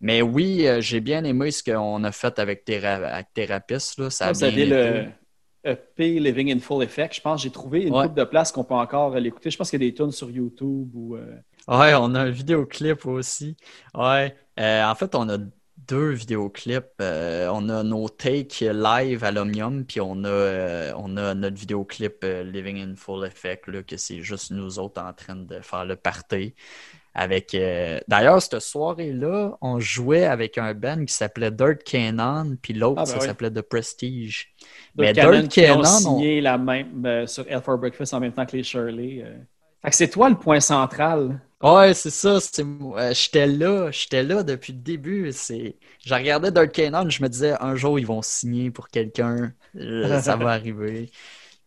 Mais 0.00 0.22
oui, 0.22 0.68
euh, 0.68 0.80
j'ai 0.80 1.00
bien 1.00 1.24
aimé 1.24 1.50
ce 1.50 1.64
qu'on 1.64 2.04
a 2.04 2.12
fait 2.12 2.38
avec, 2.38 2.64
Théra 2.64 3.24
Thérapiste. 3.34 4.08
Ça 4.10 4.28
a 4.28 4.32
bien 4.32 4.66
le 4.66 5.06
EP 5.64 6.20
Living 6.20 6.52
in 6.52 6.60
Full 6.60 6.84
Effect. 6.84 7.16
Je 7.16 7.20
pense 7.20 7.40
que 7.40 7.42
j'ai 7.42 7.52
trouvé 7.52 7.82
une 7.82 7.92
coupe 7.92 8.14
de 8.14 8.24
place 8.24 8.52
qu'on 8.52 8.62
peut 8.62 8.74
encore 8.74 9.16
l'écouter. 9.18 9.50
Je 9.50 9.58
pense 9.58 9.68
qu'il 9.68 9.82
y 9.82 9.84
a 9.84 9.90
des 9.90 9.94
tunes 9.96 10.12
sur 10.12 10.30
YouTube 10.30 10.94
ou. 10.94 11.16
Ouais, 11.68 11.94
on 11.94 12.14
a 12.14 12.20
un 12.20 12.30
vidéoclip 12.30 13.06
aussi. 13.06 13.56
Ouais. 13.94 14.34
Euh, 14.58 14.84
en 14.84 14.94
fait, 14.94 15.14
on 15.14 15.28
a 15.28 15.38
deux 15.76 16.10
vidéoclips. 16.10 17.00
Euh, 17.00 17.48
on 17.52 17.68
a 17.68 17.82
nos 17.82 18.08
takes 18.08 18.60
live 18.60 19.24
à 19.24 19.30
l'Omnium, 19.30 19.84
puis 19.84 20.00
on 20.00 20.24
a, 20.24 20.28
euh, 20.28 20.92
on 20.96 21.16
a 21.16 21.34
notre 21.34 21.56
vidéoclip 21.56 22.24
Living 22.24 22.78
in 22.78 22.94
Full 22.96 23.26
Effect, 23.26 23.68
là, 23.68 23.82
que 23.82 23.96
c'est 23.96 24.22
juste 24.22 24.50
nous 24.50 24.78
autres 24.78 25.00
en 25.00 25.12
train 25.12 25.36
de 25.36 25.60
faire 25.60 25.84
le 25.84 25.96
party. 25.96 26.54
Avec, 27.14 27.54
D'ailleurs, 28.08 28.40
cette 28.40 28.60
soirée-là, 28.60 29.58
on 29.60 29.78
jouait 29.78 30.24
avec 30.24 30.56
un 30.56 30.72
band 30.72 31.04
qui 31.04 31.12
s'appelait 31.12 31.50
Dirt 31.50 31.84
Cannon, 31.84 32.56
puis 32.60 32.72
l'autre, 32.72 33.02
ah, 33.02 33.04
ben 33.04 33.20
ça 33.20 33.20
s'appelait 33.20 33.50
The 33.50 33.60
Prestige. 33.60 34.54
Mais 34.96 35.12
Dirt 35.12 35.46
Cannon, 35.48 35.80
ont 35.80 35.84
signé 35.84 36.40
la 36.40 36.56
même 36.56 37.26
sur 37.26 37.44
L 37.46 37.60
for 37.60 37.76
Breakfast 37.76 38.14
en 38.14 38.20
même 38.20 38.32
temps 38.32 38.46
que 38.46 38.56
les 38.56 38.62
Shirley. 38.62 39.22
C'est 39.90 40.08
toi 40.08 40.28
le 40.28 40.36
point 40.36 40.60
central 40.60 41.40
Ouais, 41.62 41.94
c'est 41.94 42.10
ça. 42.10 42.38
j'étais 43.12 43.46
là, 43.46 43.90
j'étais 43.92 44.24
là 44.24 44.42
depuis 44.42 44.72
le 44.72 44.80
début. 44.80 45.30
C'est, 45.32 45.76
je 46.04 46.12
regardais 46.12 46.50
Dark 46.50 46.72
Cannon, 46.72 47.08
je 47.08 47.22
me 47.22 47.28
disais 47.28 47.54
un 47.60 47.76
jour 47.76 48.00
ils 48.00 48.06
vont 48.06 48.20
signer 48.20 48.72
pour 48.72 48.88
quelqu'un, 48.88 49.52
euh, 49.76 50.20
ça 50.22 50.34
va 50.34 50.50
arriver. 50.50 51.12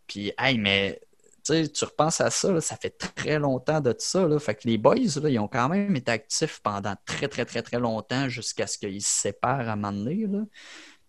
Puis, 0.05 0.34
hey, 0.38 0.57
mais 0.57 0.99
tu 1.45 1.86
repenses 1.86 2.20
à 2.20 2.30
ça, 2.30 2.59
ça 2.59 2.76
fait 2.76 2.89
très 2.89 3.39
longtemps 3.39 3.80
de 3.80 3.95
ça. 3.97 4.28
Là. 4.28 4.38
Fait 4.38 4.55
que 4.55 4.68
les 4.68 4.78
boys, 4.78 4.95
là, 4.95 5.30
ils 5.30 5.39
ont 5.39 5.47
quand 5.47 5.70
même 5.70 5.95
été 5.95 6.11
actifs 6.11 6.59
pendant 6.61 6.95
très, 7.05 7.30
très, 7.30 7.45
très, 7.45 7.61
très 7.61 7.80
longtemps 7.80 8.28
jusqu'à 8.28 8.68
ce 8.68 8.78
qu'ils 8.78 9.01
se 9.01 9.22
séparent 9.22 9.70
à 9.70 9.74
un 9.74 9.76
moment 9.78 9.93
donné. 9.93 10.28
Là. 10.28 10.39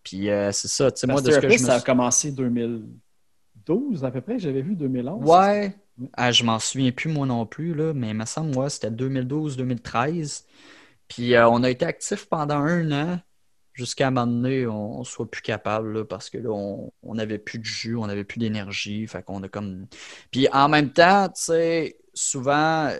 Puis 0.04 0.30
euh, 0.30 0.52
c'est 0.52 0.68
ça, 0.68 0.92
tu 0.92 1.00
sais, 1.00 1.06
moi, 1.08 1.20
de 1.20 1.32
ce 1.32 1.38
que 1.40 1.48
je 1.48 1.54
me... 1.54 1.58
ça 1.58 1.74
a 1.74 1.80
commencé 1.80 2.30
2012 2.30 4.04
à 4.04 4.12
peu 4.12 4.20
près, 4.20 4.38
j'avais 4.38 4.62
vu 4.62 4.76
2011. 4.76 5.28
Ouais, 5.28 5.74
ah, 6.14 6.32
je 6.32 6.44
m'en 6.44 6.58
souviens 6.58 6.92
plus 6.92 7.08
moi 7.10 7.26
non 7.26 7.46
plus, 7.46 7.74
là, 7.74 7.92
mais 7.94 8.10
il 8.10 8.14
me 8.14 8.26
semble, 8.26 8.54
moi, 8.54 8.70
c'était 8.70 8.90
2012-2013. 8.90 10.44
Puis 11.08 11.34
euh, 11.34 11.48
on 11.48 11.62
a 11.62 11.70
été 11.70 11.84
actifs 11.84 12.26
pendant 12.26 12.56
un 12.56 12.92
an 12.92 13.18
jusqu'à 13.76 14.08
un 14.08 14.10
moment 14.10 14.26
donné, 14.26 14.66
on, 14.66 15.00
ne 15.00 15.04
soit 15.04 15.30
plus 15.30 15.42
capable 15.42 16.06
parce 16.06 16.30
que 16.30 16.38
là, 16.38 16.50
on 16.50 17.14
n'avait 17.14 17.38
plus 17.38 17.58
de 17.58 17.64
jus, 17.64 17.96
on 17.96 18.06
n'avait 18.06 18.24
plus 18.24 18.38
d'énergie. 18.38 19.06
Fait 19.06 19.22
qu'on 19.22 19.42
a 19.42 19.48
comme. 19.48 19.86
Puis 20.30 20.48
en 20.52 20.68
même 20.68 20.90
temps, 20.92 21.28
tu 21.28 21.42
sais, 21.42 21.98
souvent, 22.14 22.90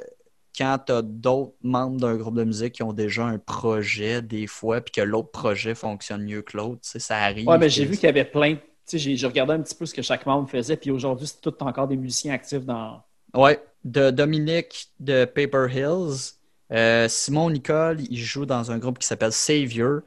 quand 0.57 0.78
tu 0.86 0.92
as 0.92 1.03
d'autres 1.03 1.57
membres 1.62 1.99
d'un 1.99 2.16
groupe 2.16 2.36
de 2.36 2.44
musique 2.44 2.74
qui 2.74 2.82
ont 2.82 2.92
déjà 2.92 3.24
un 3.24 3.38
projet, 3.38 4.22
des 4.22 4.47
fois, 4.47 4.80
puis 4.80 4.92
que 4.92 5.01
l'autre 5.01 5.30
projet 5.30 5.74
fonctionne 5.74 6.24
mieux 6.24 6.42
que 6.42 6.57
l'autre, 6.57 6.80
ça 6.82 7.18
arrive. 7.18 7.49
Ouais, 7.49 7.59
mais 7.59 7.70
j'ai 7.70 7.84
vu 7.84 7.97
qu'il 7.97 8.07
y 8.07 8.11
avait 8.11 8.24
plein. 8.24 8.57
Tu 8.57 8.62
sais, 8.87 8.99
j'ai 8.99 9.26
regardé 9.26 9.53
un 9.53 9.61
petit 9.61 9.74
peu 9.74 9.87
ce 9.87 9.95
que 9.95 10.03
chaque 10.03 10.26
membre 10.26 10.49
faisait, 10.49 10.76
puis 10.76 10.91
aujourd'hui, 10.91 11.26
c'est 11.26 11.41
tout 11.41 11.62
encore 11.62 11.89
des 11.89 11.97
musiciens 11.97 12.34
actifs 12.34 12.64
dans. 12.64 13.03
Ouais, 13.34 13.61
de 13.84 14.11
Dominique 14.11 14.89
de 15.01 15.24
Paper 15.24 15.66
Hills. 15.70 16.34
Euh, 16.72 17.09
Simon 17.09 17.51
Nicole, 17.51 18.01
il 18.11 18.18
joue 18.18 18.47
dans 18.47 18.72
un 18.72 18.78
groupe 18.78 18.99
qui 18.99 19.07
s'appelle 19.07 19.32
Savior. 19.32 20.01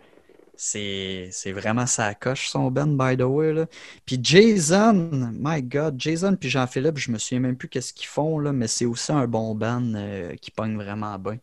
C'est, 0.56 1.32
vraiment 1.54 1.86
sa 1.86 2.14
coche, 2.14 2.50
son 2.50 2.70
band, 2.70 2.88
by 2.88 3.16
the 3.16 3.22
way. 3.22 3.54
Là. 3.54 3.66
Puis 4.06 4.20
Jason, 4.22 5.32
my 5.34 5.62
God, 5.62 5.96
Jason 5.98 6.36
puis 6.36 6.50
Jean-Philippe, 6.50 6.98
je 6.98 7.12
me 7.12 7.18
souviens 7.18 7.40
même 7.40 7.56
plus 7.56 7.70
qu'est-ce 7.70 7.94
qu'ils 7.94 8.08
font, 8.08 8.40
là, 8.40 8.52
mais 8.52 8.68
c'est 8.68 8.86
aussi 8.86 9.14
un 9.14 9.26
bon 9.26 9.56
band 9.56 9.94
euh, 9.96 10.36
qui 10.36 10.52
pogne 10.52 10.76
vraiment 10.76 11.18
bien. 11.18 11.38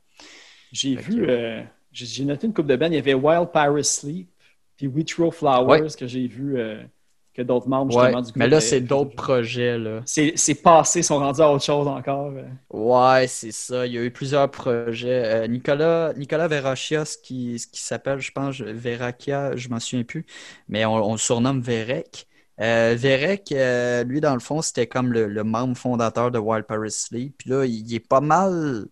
J'ai 0.70 0.96
vu, 0.96 1.24
euh, 1.30 1.62
j'ai, 1.92 2.26
noté 2.26 2.46
une 2.46 2.52
coupe 2.52 2.66
de 2.66 2.76
bands. 2.76 2.88
Il 2.88 2.94
y 2.94 2.98
avait 2.98 3.14
Wild 3.14 3.52
Paris 3.52 3.84
Sleep, 3.84 4.28
puis 4.76 4.86
We 4.86 5.06
Throw 5.06 5.30
Flowers 5.30 5.96
que 5.98 6.06
j'ai 6.06 6.26
vu. 6.26 6.60
Euh, 7.36 7.42
que 7.42 7.42
d'autres 7.42 7.68
membres 7.68 7.92
justement 7.92 8.20
du 8.20 8.26
groupe. 8.26 8.36
Mais 8.36 8.48
là, 8.48 8.60
c'est 8.60 8.80
d'autres 8.80 9.14
projets. 9.14 9.78
Là. 9.78 10.00
C'est 10.04 10.62
passé, 10.62 11.00
ils 11.00 11.04
sont 11.04 11.18
rendus 11.18 11.40
à 11.40 11.50
autre 11.50 11.64
chose 11.64 11.86
encore. 11.86 12.32
Euh. 12.32 12.44
Ouais, 12.70 13.26
c'est 13.26 13.52
ça. 13.52 13.86
Il 13.86 13.92
y 13.92 13.98
a 13.98 14.02
eu 14.02 14.10
plusieurs 14.10 14.50
projets. 14.50 15.24
Euh, 15.24 15.46
Nicolas, 15.46 16.12
Nicolas 16.14 16.48
Verachias, 16.48 17.18
qui, 17.22 17.62
qui 17.72 17.80
s'appelle, 17.80 18.20
je 18.20 18.32
pense, 18.32 18.60
Verakia, 18.60 19.56
je 19.56 19.68
m'en 19.68 19.80
souviens 19.80 20.04
plus, 20.04 20.26
mais 20.68 20.84
on, 20.84 21.12
le 21.12 21.18
surnomme 21.18 21.60
Verek. 21.60 22.26
Euh, 22.60 22.94
Verek, 22.96 23.54
lui, 24.06 24.20
dans 24.20 24.34
le 24.34 24.40
fond, 24.40 24.62
c'était 24.62 24.86
comme 24.86 25.12
le, 25.12 25.44
membre 25.44 25.76
fondateur 25.76 26.30
de 26.30 26.38
Wild 26.38 26.64
Paris 26.64 26.90
Sleep. 26.90 27.36
Puis 27.38 27.50
là, 27.50 27.64
il, 27.66 27.94
est 27.94 28.00
pas 28.00 28.20
mal 28.20 28.86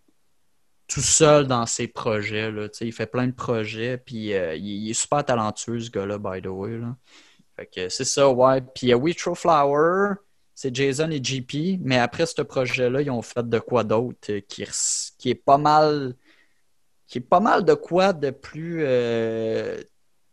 tout 0.87 1.01
seul 1.01 1.47
dans 1.47 1.65
ses 1.65 1.89
projets. 1.89 2.51
Là. 2.51 2.69
Il 2.81 2.93
fait 2.93 3.07
plein 3.07 3.27
de 3.27 3.33
projets. 3.33 3.97
Puis 3.97 4.31
il, 4.31 4.57
il, 4.57 4.91
est 4.91 4.95
super 4.95 5.25
talentueux, 5.25 5.81
ce 5.81 5.91
gars-là, 5.91 6.19
by 6.19 6.43
the 6.43 6.49
way. 6.49 6.77
Là. 6.77 6.95
Fait 7.57 7.67
que 7.67 7.89
c'est 7.89 8.05
ça, 8.05 8.29
ouais. 8.29 8.61
Puis 8.75 8.93
a 8.93 8.97
We 8.97 9.15
Flower, 9.17 10.15
c'est 10.55 10.75
Jason 10.75 11.11
et 11.11 11.23
JP, 11.23 11.81
mais 11.81 11.99
après 11.99 12.27
ce 12.27 12.43
projet-là, 12.43 13.03
ils 13.03 13.11
ont 13.11 13.23
fait 13.23 13.49
de 13.49 13.59
quoi 13.59 13.85
d'autre 13.85 14.31
euh, 14.31 14.41
qui, 14.41 14.65
qui 15.19 15.31
est 15.31 15.35
pas 15.35 15.59
mal 15.59 16.15
qui 17.07 17.19
est 17.19 17.21
pas 17.21 17.41
mal 17.41 17.65
de 17.65 17.75
quoi 17.75 18.13
de 18.13 18.31
plus 18.31 18.79
euh, 18.81 19.81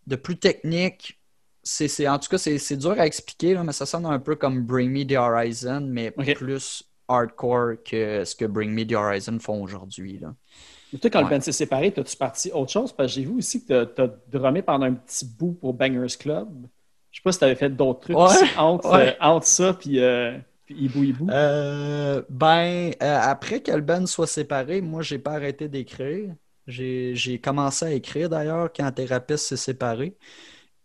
de 0.08 0.16
plus 0.16 0.38
technique. 0.38 1.20
C'est, 1.64 2.08
en 2.08 2.18
tout 2.18 2.28
cas, 2.28 2.40
c'est, 2.40 2.76
dur 2.76 3.00
à 3.00 3.06
expliquer, 3.06 3.54
là, 3.54 3.64
mais 3.64 3.72
ça 3.72 3.86
sonne 3.86 4.08
un 4.08 4.18
peu 4.18 4.36
comme 4.36 4.64
Bring 4.64 4.90
Me 4.90 5.06
the 5.06 5.16
Horizon, 5.16 5.82
mais 5.82 6.10
plus 6.10 6.84
hardcore 7.08 7.76
que 7.86 8.26
ce 8.26 8.36
que 8.36 8.46
Bring 8.46 8.72
Me 8.72 8.84
the 8.84 8.94
Horizon 8.94 9.38
font 9.38 9.62
aujourd'hui. 9.62 10.18
Là. 10.18 10.34
Toi, 11.00 11.10
quand 11.10 11.22
le 11.22 11.30
band 11.30 11.42
s'est 11.42 11.52
séparé, 11.52 11.94
as-tu 11.96 12.18
parti 12.18 12.52
autre 12.52 12.72
chose? 12.72 12.92
Parce 12.92 13.14
que 13.14 13.20
j'ai 13.20 13.26
vu 13.28 13.38
aussi 13.38 13.64
que 13.64 13.86
tu 13.86 14.02
as, 14.02 14.08
drumé 14.28 14.62
pendant 14.62 14.88
un 14.88 14.94
petit 14.94 15.26
bout 15.26 15.54
pour 15.54 15.74
Bangers 15.74 16.18
Club. 16.20 16.50
Je 17.12 17.18
sais 17.18 17.24
pas 17.24 17.32
si 17.34 17.40
tu 17.40 17.46
avais 17.46 17.56
fait 17.56 17.70
d'autres 17.70 18.00
trucs 18.00 18.16
entre, 18.58 18.94
euh, 18.94 19.12
entre, 19.20 19.46
ça 19.46 19.74
puis, 19.74 20.00
euh, 20.00 20.38
Hibou 20.70 21.04
Hibou. 21.04 21.28
Euh, 21.30 22.22
ben, 22.30 22.94
après 23.02 23.62
que 23.62 23.72
le 23.72 23.82
band 23.82 24.06
soit 24.06 24.28
séparé, 24.28 24.80
moi, 24.80 25.02
j'ai 25.02 25.20
pas 25.20 25.34
arrêté 25.34 25.68
d'écrire. 25.68 26.34
J'ai 26.68 27.42
commencé 27.44 27.86
à 27.86 27.92
écrire 27.92 28.30
d'ailleurs 28.30 28.72
quand 28.74 28.90
Thérapiste 28.94 29.48
s'est 29.48 29.58
séparé. 29.58 30.16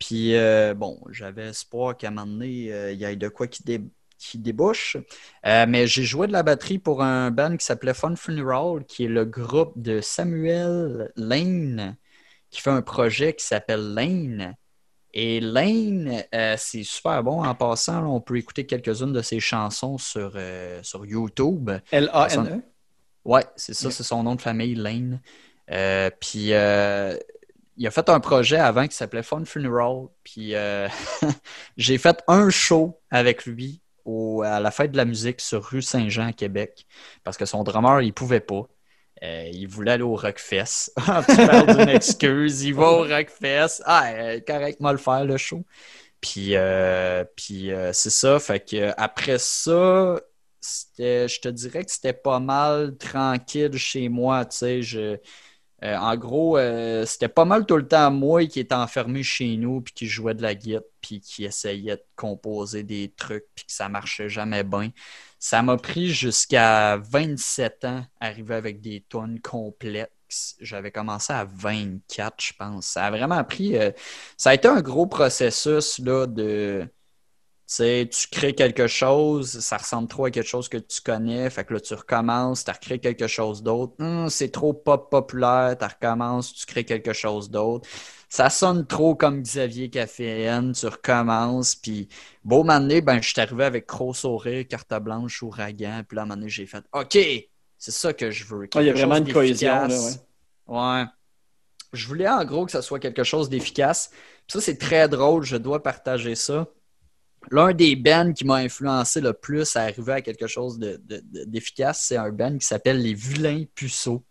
Puis, 0.01 0.35
bon, 0.77 1.01
j'avais 1.11 1.49
espoir 1.49 1.97
qu'à 1.97 2.09
un 2.09 2.11
moment 2.11 2.27
donné, 2.27 2.93
il 2.93 2.99
y 2.99 3.05
ait 3.05 3.15
de 3.15 3.29
quoi 3.29 3.47
qui, 3.47 3.63
qui 4.19 4.39
débouche. 4.39 4.97
mais 5.45 5.87
j'ai 5.87 6.03
joué 6.03 6.27
de 6.27 6.33
la 6.33 6.43
batterie 6.43 6.81
pour 6.81 7.05
un 7.05 7.31
band 7.31 7.57
qui 7.57 7.65
s'appelait 7.65 7.95
Fun 7.95 8.17
Funeral, 8.17 8.85
qui 8.87 9.05
est 9.05 9.09
le 9.09 9.25
groupe 9.25 9.75
de 9.77 10.01
Samuel 10.01 11.13
Lane, 11.15 11.97
qui 12.51 12.61
fait 12.61 12.71
un 12.71 12.83
projet 12.83 13.35
qui 13.35 13.47
s'appelle 13.47 13.95
Lane. 13.95 14.57
Et 15.13 15.41
Lane, 15.41 16.23
euh, 16.35 16.55
c'est 16.59 16.83
super 16.83 17.23
bon. 17.23 17.43
En 17.43 17.55
passant, 17.55 18.07
on 18.07 18.21
peut 18.21 18.37
écouter 18.37 18.67
quelques-unes 18.67 19.13
de 19.13 19.23
ses 19.23 19.41
chansons 19.41 19.99
sur, 19.99 20.33
euh, 20.35 20.81
sur 20.83 21.07
YouTube. 21.07 21.71
L-A-N-E? 21.91 22.63
Ouais, 23.25 23.45
c'est 23.57 23.75
ça, 23.75 23.91
c'est 23.91 24.03
son 24.03 24.23
nom 24.23 24.35
de 24.35 24.41
famille, 24.41 24.75
Lane. 24.75 25.21
Euh, 25.71 26.11
puis 26.21 26.49
il 26.49 27.87
a 27.87 27.91
fait 27.91 28.09
un 28.09 28.21
projet 28.21 28.59
avant 28.59 28.87
qui 28.87 28.95
s'appelait 28.95 29.23
Fun 29.23 29.45
Funeral. 29.45 30.07
Puis 30.23 30.55
j'ai 31.77 31.99
fait 31.99 32.23
un 32.29 32.51
show 32.51 33.01
avec 33.11 33.47
lui 33.47 33.81
à 34.45 34.61
la 34.61 34.71
fête 34.71 34.93
de 34.93 34.97
la 34.97 35.05
musique 35.05 35.41
sur 35.41 35.65
rue 35.65 35.83
Saint-Jean 35.83 36.29
à 36.29 36.33
Québec 36.33 36.87
parce 37.25 37.37
que 37.37 37.47
son 37.47 37.65
drummer, 37.65 38.03
il 38.03 38.13
pouvait 38.13 38.41
pas. 38.41 38.69
Euh, 39.23 39.49
il 39.53 39.67
voulait 39.67 39.93
aller 39.93 40.03
au 40.03 40.15
Rockfest. 40.15 40.93
Ah, 41.09 41.23
tu 41.27 41.37
parles 41.37 41.77
d'une 41.77 41.89
excuse, 41.89 42.63
il 42.63 42.75
va 42.75 42.91
au 42.91 43.03
Rockfest. 43.05 43.83
Ah, 43.85 44.11
euh, 44.13 44.41
correctement 44.47 44.93
le 44.93 44.99
faire, 44.99 45.25
le 45.25 45.37
show. 45.37 45.65
Puis, 46.21 46.57
euh, 46.57 47.25
puis 47.37 47.71
c'est 47.93 48.11
ça. 48.11 48.39
Fait 48.39 48.61
que 48.61 48.93
après 48.97 49.39
ça, 49.39 50.21
je 50.99 51.41
te 51.41 51.49
dirais 51.49 51.85
que 51.85 51.91
c'était 51.91 52.13
pas 52.13 52.41
mal 52.41 52.97
tranquille 52.97 53.77
chez 53.77 54.09
moi. 54.09 54.45
Tu 54.45 54.57
sais, 54.57 54.83
je, 54.83 55.17
en 55.83 56.17
gros, 56.17 56.59
c'était 57.07 57.29
pas 57.29 57.45
mal 57.45 57.65
tout 57.67 57.77
le 57.77 57.87
temps 57.87 58.11
moi 58.11 58.45
qui 58.47 58.61
était 58.61 58.75
enfermé 58.75 59.23
chez 59.23 59.57
nous, 59.57 59.83
puis 59.83 59.95
qui 59.95 60.07
jouait 60.07 60.35
de 60.35 60.43
la 60.43 60.55
guitare, 60.55 60.83
puis 61.01 61.21
qui 61.21 61.45
essayait 61.45 61.97
de 61.97 62.05
composer 62.17 62.83
des 62.83 63.13
trucs, 63.17 63.45
puis 63.55 63.67
que 63.67 63.73
ça 63.73 63.89
marchait 63.89 64.29
jamais 64.29 64.65
bien. 64.65 64.91
Ça 65.49 65.63
m'a 65.63 65.77
pris 65.77 66.09
jusqu'à 66.09 66.97
27 66.97 67.85
ans 67.85 68.05
arriver 68.21 68.57
avec 68.57 68.81
des 68.81 69.05
tonnes 69.09 69.41
complexes. 69.41 70.57
J'avais 70.61 70.91
commencé 70.91 71.33
à 71.33 71.45
24, 71.45 72.35
je 72.43 72.53
pense. 72.59 72.87
Ça 72.87 73.05
a 73.07 73.11
vraiment 73.13 73.45
pris. 73.45 73.79
Euh, 73.79 73.93
ça 74.37 74.51
a 74.51 74.55
été 74.55 74.67
un 74.67 74.81
gros 74.81 75.07
processus 75.07 76.01
là, 76.01 76.27
de. 76.27 76.89
Tu 77.69 77.75
sais, 77.75 78.09
tu 78.13 78.29
crées 78.29 78.55
quelque 78.55 78.87
chose, 78.87 79.59
ça 79.59 79.77
ressemble 79.77 80.07
trop 80.07 80.27
à 80.27 80.31
quelque 80.31 80.47
chose 80.47 80.69
que 80.69 80.79
tu 80.79 81.01
connais, 81.01 81.51
fait 81.51 81.65
que 81.65 81.75
là, 81.75 81.81
tu 81.81 81.95
recommences, 81.95 82.65
tu 82.65 82.71
recrées 82.71 83.01
quelque 83.01 83.27
chose 83.27 83.63
d'autre. 83.63 83.95
Hum, 83.99 84.31
c'est 84.31 84.51
trop 84.51 84.73
pop 84.73 85.11
populaire, 85.11 85.77
tu 85.79 85.85
recommences, 85.85 86.55
tu 86.55 86.65
crées 86.67 86.85
quelque 86.85 87.13
chose 87.13 87.51
d'autre 87.51 87.89
ça 88.29 88.51
sonne 88.51 88.87
trop 88.87 89.15
comme 89.15 89.43
Xavier 89.43 89.89
Caféenne, 89.89 90.73
tu 90.73 90.87
recommences, 90.87 91.75
puis 91.75 92.09
beau 92.45 92.65
moment 92.65 92.81
ben, 93.03 93.23
je 93.23 93.29
suis 93.31 93.41
arrivé 93.41 93.65
avec 93.65 93.87
gros 93.87 94.15
sourire, 94.15 94.67
carte 94.69 94.93
blanche, 95.01 95.43
ouragan, 95.43 96.03
puis 96.07 96.17
là, 96.17 96.23
à 96.23 96.25
un 96.25 96.29
moment 96.29 96.37
donné, 96.37 96.49
j'ai 96.49 96.67
fait 96.67 96.85
OK, 96.93 97.17
c'est 97.79 97.93
ça 97.93 98.13
que 98.13 98.31
je 98.31 98.45
veux. 98.45 98.69
il 98.75 98.83
y 98.83 98.91
a 98.91 98.93
vraiment 98.93 99.17
une 99.17 99.33
cohésion, 99.33 99.87
là, 99.87 99.99
ouais. 100.67 101.05
Je 101.93 102.07
voulais 102.09 102.29
en 102.29 102.45
gros 102.45 102.67
que 102.67 102.73
ça 102.73 102.83
soit 102.83 102.99
quelque 102.99 103.23
chose 103.23 103.49
d'efficace. 103.49 104.11
Ça, 104.49 104.61
c'est 104.61 104.77
très 104.77 105.09
drôle, 105.09 105.45
je 105.45 105.57
dois 105.57 105.83
partager 105.83 106.35
ça. 106.35 106.67
L'un 107.51 107.73
des 107.73 107.97
bands 107.97 108.33
qui 108.33 108.45
m'a 108.45 108.57
influencé 108.57 109.21
le 109.21 109.33
plus 109.33 109.77
à 109.77 109.83
arriver 109.83 110.13
à 110.15 110.21
quelque 110.21 110.47
chose 110.47 110.79
d'efficace, 110.79 112.05
c'est 112.07 112.17
un 112.17 112.31
band 112.31 112.59
qui 112.59 112.67
s'appelle 112.67 113.01
Les 113.01 113.15
Vilains 113.15 113.65
Puceaux. 113.75 114.25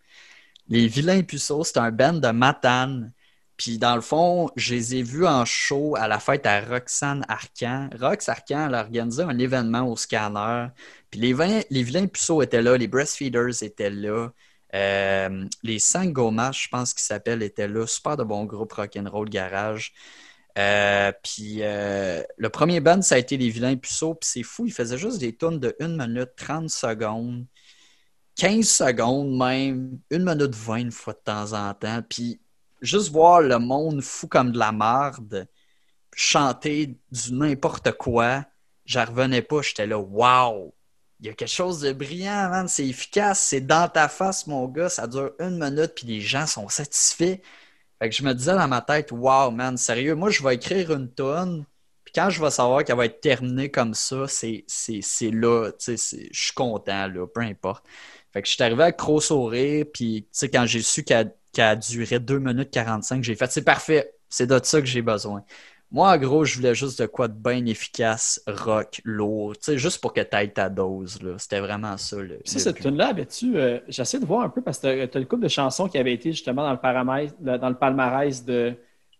Les 0.67 0.87
Vilains 0.87 1.21
Puceaux, 1.23 1.63
c'est 1.63 1.77
un 1.77 1.91
band 1.91 2.13
de 2.13 2.29
Matane 2.29 3.13
puis 3.57 3.77
dans 3.77 3.95
le 3.95 4.01
fond, 4.01 4.49
je 4.55 4.73
les 4.75 4.95
ai 4.95 5.03
vus 5.03 5.25
en 5.25 5.45
show 5.45 5.95
à 5.95 6.07
la 6.07 6.19
fête 6.19 6.45
à 6.45 6.59
Roxane 6.61 7.25
Arcan. 7.29 7.89
Rox 7.99 8.27
Arcan, 8.27 8.67
elle 8.67 8.75
a 8.75 8.81
organisé 8.81 9.23
un 9.23 9.37
événement 9.39 9.89
au 9.89 9.95
scanner. 9.95 10.67
Puis 11.09 11.21
les, 11.21 11.83
vilains 11.83 12.07
puceaux 12.07 12.41
étaient 12.41 12.61
là, 12.61 12.77
les 12.77 12.87
breastfeeders 12.87 13.63
étaient 13.63 13.89
là. 13.89 14.29
Euh, 14.73 15.45
les 15.63 15.79
Sangomas, 15.79 16.51
je 16.51 16.67
pense 16.67 16.93
qu'ils 16.93 17.03
s'appellent, 17.03 17.43
étaient 17.43 17.67
là. 17.69 17.87
Super 17.87 18.17
de 18.17 18.23
bon 18.23 18.43
groupe 18.43 18.73
rock'n'roll 18.73 19.29
garage. 19.29 19.93
Euh, 20.57 21.11
puis 21.23 21.57
euh, 21.61 22.23
le 22.37 22.49
premier 22.49 22.79
band, 22.79 23.01
ça 23.01 23.15
a 23.15 23.17
été 23.17 23.37
les 23.37 23.49
vilains 23.49 23.75
puceaux. 23.75 24.15
Puis 24.15 24.29
c'est 24.31 24.43
fou, 24.43 24.65
ils 24.65 24.73
faisaient 24.73 24.97
juste 24.97 25.19
des 25.19 25.35
tonnes 25.35 25.59
de 25.59 25.75
1 25.79 26.07
minute 26.07 26.31
30 26.37 26.69
secondes. 26.69 27.45
15 28.35 28.67
secondes 28.67 29.37
même, 29.37 29.99
une 30.09 30.23
minute 30.25 30.55
20 30.55 30.75
une 30.77 30.91
fois 30.91 31.13
de 31.13 31.19
temps 31.23 31.53
en 31.53 31.73
temps, 31.73 32.01
puis 32.07 32.41
juste 32.81 33.09
voir 33.11 33.41
le 33.41 33.59
monde 33.59 34.01
fou 34.01 34.27
comme 34.27 34.51
de 34.51 34.59
la 34.59 34.73
merde 34.73 35.47
chanter 36.15 36.97
du 37.11 37.33
n'importe 37.33 37.91
quoi, 37.91 38.45
j'en 38.85 39.05
revenais 39.05 39.41
pas, 39.41 39.61
j'étais 39.61 39.85
là, 39.85 39.99
wow! 39.99 40.73
Il 41.19 41.27
y 41.27 41.29
a 41.29 41.33
quelque 41.33 41.49
chose 41.49 41.81
de 41.81 41.93
brillant, 41.93 42.49
man, 42.49 42.67
c'est 42.67 42.87
efficace, 42.87 43.39
c'est 43.39 43.61
dans 43.61 43.89
ta 43.89 44.07
face, 44.09 44.47
mon 44.47 44.67
gars, 44.67 44.89
ça 44.89 45.07
dure 45.07 45.31
une 45.39 45.57
minute, 45.59 45.93
puis 45.95 46.07
les 46.07 46.21
gens 46.21 46.45
sont 46.45 46.67
satisfaits. 46.69 47.37
Fait 48.05 48.09
que 48.09 48.15
je 48.17 48.21
me 48.21 48.35
disais 48.35 48.53
dans 48.53 48.67
ma 48.67 48.81
tête, 48.81 49.11
wow, 49.11 49.49
man, 49.49 49.77
sérieux, 49.77 50.13
moi 50.13 50.29
je 50.29 50.43
vais 50.43 50.53
écrire 50.53 50.93
une 50.93 51.11
tonne, 51.11 51.65
puis 52.03 52.13
quand 52.13 52.29
je 52.29 52.39
vais 52.39 52.51
savoir 52.51 52.83
qu'elle 52.83 52.97
va 52.97 53.05
être 53.05 53.19
terminée 53.19 53.71
comme 53.71 53.95
ça, 53.95 54.27
c'est 54.27 54.63
là, 55.31 55.71
tu 55.71 55.97
sais, 55.97 56.29
je 56.31 56.39
suis 56.39 56.53
content, 56.53 57.07
là, 57.07 57.25
peu 57.25 57.41
importe. 57.41 57.83
Fait 58.31 58.43
que 58.43 58.47
je 58.47 58.53
suis 58.53 58.61
arrivé 58.61 58.83
avec 58.83 58.99
gros 58.99 59.19
sourire, 59.19 59.87
puis 59.91 60.21
tu 60.21 60.29
sais, 60.33 60.49
quand 60.49 60.67
j'ai 60.67 60.83
su 60.83 61.03
qu'elle 61.03 61.33
a 61.57 61.75
duré 61.75 62.19
2 62.19 62.37
minutes 62.37 62.69
45, 62.69 63.23
j'ai 63.23 63.33
fait, 63.33 63.51
c'est 63.51 63.63
parfait, 63.63 64.13
c'est 64.29 64.45
de 64.45 64.59
ça 64.63 64.79
que 64.81 64.85
j'ai 64.85 65.01
besoin. 65.01 65.43
Moi, 65.91 66.11
en 66.11 66.17
gros, 66.17 66.43
je 66.43 66.55
voulais 66.57 66.75
juste 66.75 67.01
de 67.01 67.05
quoi 67.05 67.27
de 67.27 67.33
bien 67.33 67.65
efficace, 67.65 68.41
rock, 68.47 69.01
lourd, 69.05 69.53
tu 69.53 69.65
sais, 69.65 69.77
juste 69.77 70.01
pour 70.01 70.13
que 70.13 70.21
tu 70.21 70.35
ailles 70.35 70.51
ta 70.51 70.67
dose. 70.69 71.19
C'était 71.37 71.59
vraiment 71.59 71.95
ça. 71.97 72.17
Le, 72.17 72.39
ça, 72.43 72.59
cette 72.59 72.81
tune-là, 72.81 73.13
tu 73.25 73.57
euh, 73.57 73.79
j'essaie 73.87 74.19
de 74.19 74.25
voir 74.25 74.41
un 74.41 74.49
peu 74.49 74.61
parce 74.61 74.79
que 74.79 75.05
tu 75.05 75.17
as, 75.17 75.19
le 75.19 75.25
couple 75.25 75.43
de 75.43 75.47
chansons 75.47 75.87
qui 75.87 75.97
avait 75.97 76.13
été 76.13 76.31
justement 76.31 76.63
dans 76.63 76.73
le, 76.73 77.57
dans 77.57 77.69
le 77.69 77.75
palmarès 77.75 78.43
de. 78.43 78.73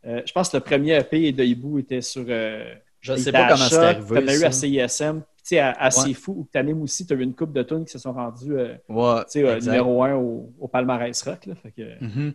Euh, 0.06 0.22
je 0.26 0.32
pense 0.32 0.50
que 0.50 0.58
le 0.58 0.64
premier 0.64 0.98
EP 0.98 1.32
de 1.32 1.44
Hibou 1.44 1.80
était 1.80 2.02
sur. 2.02 2.26
Euh, 2.28 2.74
je 3.00 3.14
ne 3.14 3.18
sais 3.18 3.32
pas 3.32 3.48
comment 3.48 3.58
c'était 3.58 3.76
arrivé. 3.78 4.24
Tu 4.24 4.30
as 4.30 4.36
eu 4.36 4.44
à 4.44 4.52
CISM. 4.52 5.22
Tu 5.22 5.50
sais, 5.50 5.60
assez 5.60 6.16
fou, 6.16 6.48
ou 6.52 6.84
aussi, 6.84 7.06
tu 7.06 7.14
as 7.14 7.16
eu 7.16 7.22
une 7.22 7.36
coupe 7.36 7.54
de 7.54 7.62
tunes 7.62 7.86
qui 7.86 7.92
se 7.92 8.00
sont 8.00 8.14
rendues 8.14 8.56
ouais, 8.90 9.60
numéro 9.62 10.04
un 10.04 10.16
au, 10.16 10.68
palmarès 10.68 11.22
rock. 11.22 11.46
Là, 11.46 11.54
fait 11.54 11.72
que... 11.72 12.04
Mm-hmm. 12.04 12.34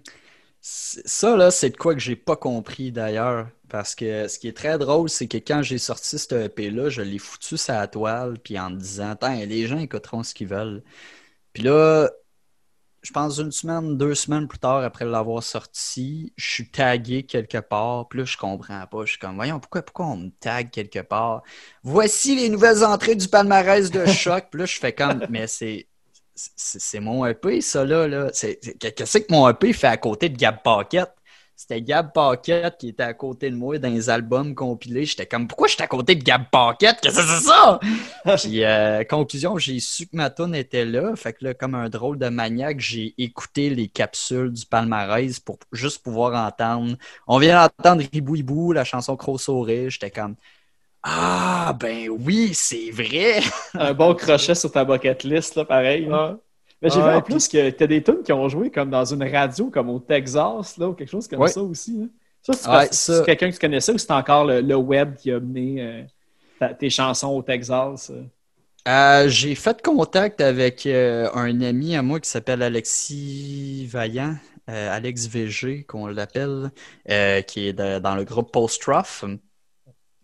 Ça, 0.62 1.36
là, 1.36 1.50
c'est 1.50 1.70
de 1.70 1.76
quoi 1.76 1.94
que 1.94 2.00
j'ai 2.00 2.16
pas 2.16 2.36
compris 2.36 2.92
d'ailleurs. 2.92 3.48
Parce 3.68 3.94
que 3.94 4.28
ce 4.28 4.38
qui 4.38 4.48
est 4.48 4.56
très 4.56 4.78
drôle, 4.78 5.08
c'est 5.08 5.28
que 5.28 5.38
quand 5.38 5.62
j'ai 5.62 5.78
sorti 5.78 6.18
cette 6.18 6.32
EP-là, 6.32 6.88
je 6.90 7.02
l'ai 7.02 7.18
foutu 7.18 7.56
sur 7.56 7.74
la 7.74 7.86
toile, 7.86 8.38
puis 8.38 8.58
en 8.58 8.70
me 8.70 8.76
disant, 8.76 9.11
Attends, 9.11 9.34
les 9.34 9.66
gens 9.66 9.78
écouteront 9.78 10.22
ce 10.22 10.34
qu'ils 10.34 10.48
veulent. 10.48 10.82
Puis 11.52 11.62
là, 11.62 12.11
je 13.02 13.12
pense 13.12 13.38
une 13.38 13.52
semaine, 13.52 13.96
deux 13.96 14.14
semaines 14.14 14.46
plus 14.48 14.58
tard, 14.58 14.82
après 14.84 15.04
l'avoir 15.04 15.42
sorti, 15.42 16.32
je 16.36 16.50
suis 16.50 16.70
tagué 16.70 17.22
quelque 17.22 17.58
part. 17.58 18.08
Puis 18.08 18.20
là, 18.20 18.24
je 18.26 18.36
comprends 18.36 18.86
pas. 18.86 19.04
Je 19.04 19.11
suis 19.12 19.18
comme, 19.18 19.36
voyons, 19.36 19.61
pourquoi, 19.61 19.82
pourquoi 19.82 20.06
on 20.08 20.16
me 20.16 20.30
tag 20.40 20.70
quelque 20.70 21.00
part? 21.00 21.42
Voici 21.82 22.36
les 22.36 22.48
nouvelles 22.50 22.84
entrées 22.84 23.16
du 23.16 23.28
palmarès 23.28 23.90
de 23.90 24.04
choc. 24.06 24.48
Puis 24.50 24.61
là, 24.61 24.66
je 24.66 24.78
fais 24.78 24.92
comme, 24.92 25.26
mais 25.30 25.46
c'est 25.46 25.88
c'est 26.57 27.01
mon 27.01 27.26
EP, 27.26 27.61
ça, 27.61 27.84
là. 27.84 28.30
Qu'est-ce 28.30 29.18
que 29.18 29.32
mon 29.32 29.49
EP 29.49 29.72
fait 29.72 29.86
à 29.86 29.97
côté 29.97 30.28
de 30.28 30.36
Gab 30.36 30.62
Pocket? 30.62 31.11
C'était 31.61 31.82
Gab 31.82 32.14
Pocket 32.14 32.78
qui 32.78 32.88
était 32.88 33.03
à 33.03 33.12
côté 33.12 33.51
de 33.51 33.55
moi 33.55 33.78
dans 33.78 33.93
les 33.93 34.09
albums 34.09 34.55
compilés. 34.55 35.05
J'étais 35.05 35.26
comme, 35.26 35.47
pourquoi 35.47 35.68
j'étais 35.68 35.82
à 35.82 35.88
côté 35.88 36.14
de 36.14 36.24
Gab 36.24 36.45
Pocket? 36.51 36.99
Qu'est-ce 37.03 37.16
que 37.16 37.22
c'est 37.22 37.47
ça? 37.47 37.78
Puis, 38.38 38.64
euh, 38.64 39.05
conclusion, 39.05 39.59
j'ai 39.59 39.78
su 39.78 40.07
que 40.07 40.16
ma 40.16 40.30
tune 40.30 40.55
était 40.55 40.86
là. 40.86 41.14
Fait 41.16 41.34
que 41.34 41.45
là, 41.45 41.53
comme 41.53 41.74
un 41.74 41.91
drôle 41.91 42.18
de 42.18 42.30
maniaque, 42.30 42.80
j'ai 42.80 43.14
écouté 43.18 43.68
les 43.68 43.88
capsules 43.88 44.51
du 44.51 44.64
palmarès 44.64 45.38
pour 45.38 45.59
juste 45.70 46.03
pouvoir 46.03 46.47
entendre. 46.47 46.97
On 47.26 47.38
vient 47.38 47.61
d'entendre 47.61 48.05
Ribou 48.11 48.36
Hibou, 48.36 48.72
la 48.72 48.84
chanson 48.84 49.14
Crossouré. 49.16 49.91
J'étais 49.91 50.11
comme, 50.11 50.36
ah, 51.03 51.74
ben 51.78 52.09
oui, 52.11 52.51
c'est 52.53 52.90
vrai! 52.90 53.40
un 53.74 53.94
bon 53.94 54.14
crochet 54.14 54.55
sur 54.55 54.70
ta 54.70 54.84
bucket 54.84 55.24
list, 55.24 55.55
là, 55.57 55.64
pareil. 55.64 56.09
Mais 56.82 56.88
j'ai 56.88 57.01
vu 57.01 57.09
en 57.09 57.22
plus 57.22 57.48
que 57.48 57.70
tu 57.70 57.84
as 57.84 57.86
des 57.86 58.03
tunes 58.03 58.22
qui 58.22 58.32
ont 58.32 58.49
joué 58.49 58.70
comme 58.70 58.91
dans 58.91 59.04
une 59.04 59.22
radio, 59.22 59.70
comme 59.70 59.91
au 59.91 59.99
Texas, 59.99 60.76
là, 60.79 60.88
ou 60.88 60.95
quelque 60.95 61.11
chose 61.11 61.29
comme 61.29 61.46
ça 61.46 61.62
aussi. 61.62 62.03
Hein. 62.03 62.08
Ça, 62.42 62.87
c'est 62.91 63.25
quelqu'un 63.25 63.49
que 63.49 63.54
tu 63.54 63.61
connaissais 63.61 63.92
ou 63.92 63.99
c'est 63.99 64.11
encore 64.12 64.46
le, 64.46 64.75
web 64.75 65.14
qui 65.16 65.30
a 65.30 65.41
mené 65.41 66.07
euh, 66.62 66.68
tes 66.79 66.88
chansons 66.88 67.29
au 67.29 67.42
Texas? 67.42 68.11
Euh? 68.11 68.25
Euh, 68.88 69.29
j'ai 69.29 69.54
fait 69.54 69.83
contact 69.83 70.41
avec 70.41 70.87
un 70.87 71.61
ami 71.61 71.96
à 71.96 72.03
moi 72.03 72.18
qui 72.18 72.30
s'appelle 72.30 72.62
Alexis 72.62 73.87
Vaillant, 73.87 74.37
Alex 74.66 75.26
VG, 75.26 75.84
qu'on 75.84 76.07
l'appelle, 76.07 76.70
qui 77.46 77.68
est 77.68 77.72
dans 77.75 78.14
le 78.14 78.25
groupe 78.25 78.53
Post-Rough 78.53 79.26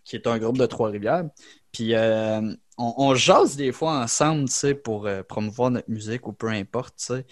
qui 0.07 0.17
est 0.17 0.27
un 0.27 0.39
groupe 0.39 0.57
de 0.57 0.67
Trois-Rivières. 0.67 1.25
Puis 1.73 1.95
euh, 1.95 2.55
on, 2.79 3.15
jase 3.15 3.57
des 3.57 3.73
fois 3.73 3.99
ensemble, 3.99 4.49
tu 4.49 4.55
sais, 4.55 4.75
pour 4.75 5.07
euh, 5.07 5.23
promouvoir 5.23 5.71
notre 5.71 5.91
musique 5.91 6.27
ou 6.29 6.33
peu 6.33 6.49
importe, 6.49 6.97
tu 6.97 7.07
sais. 7.07 7.27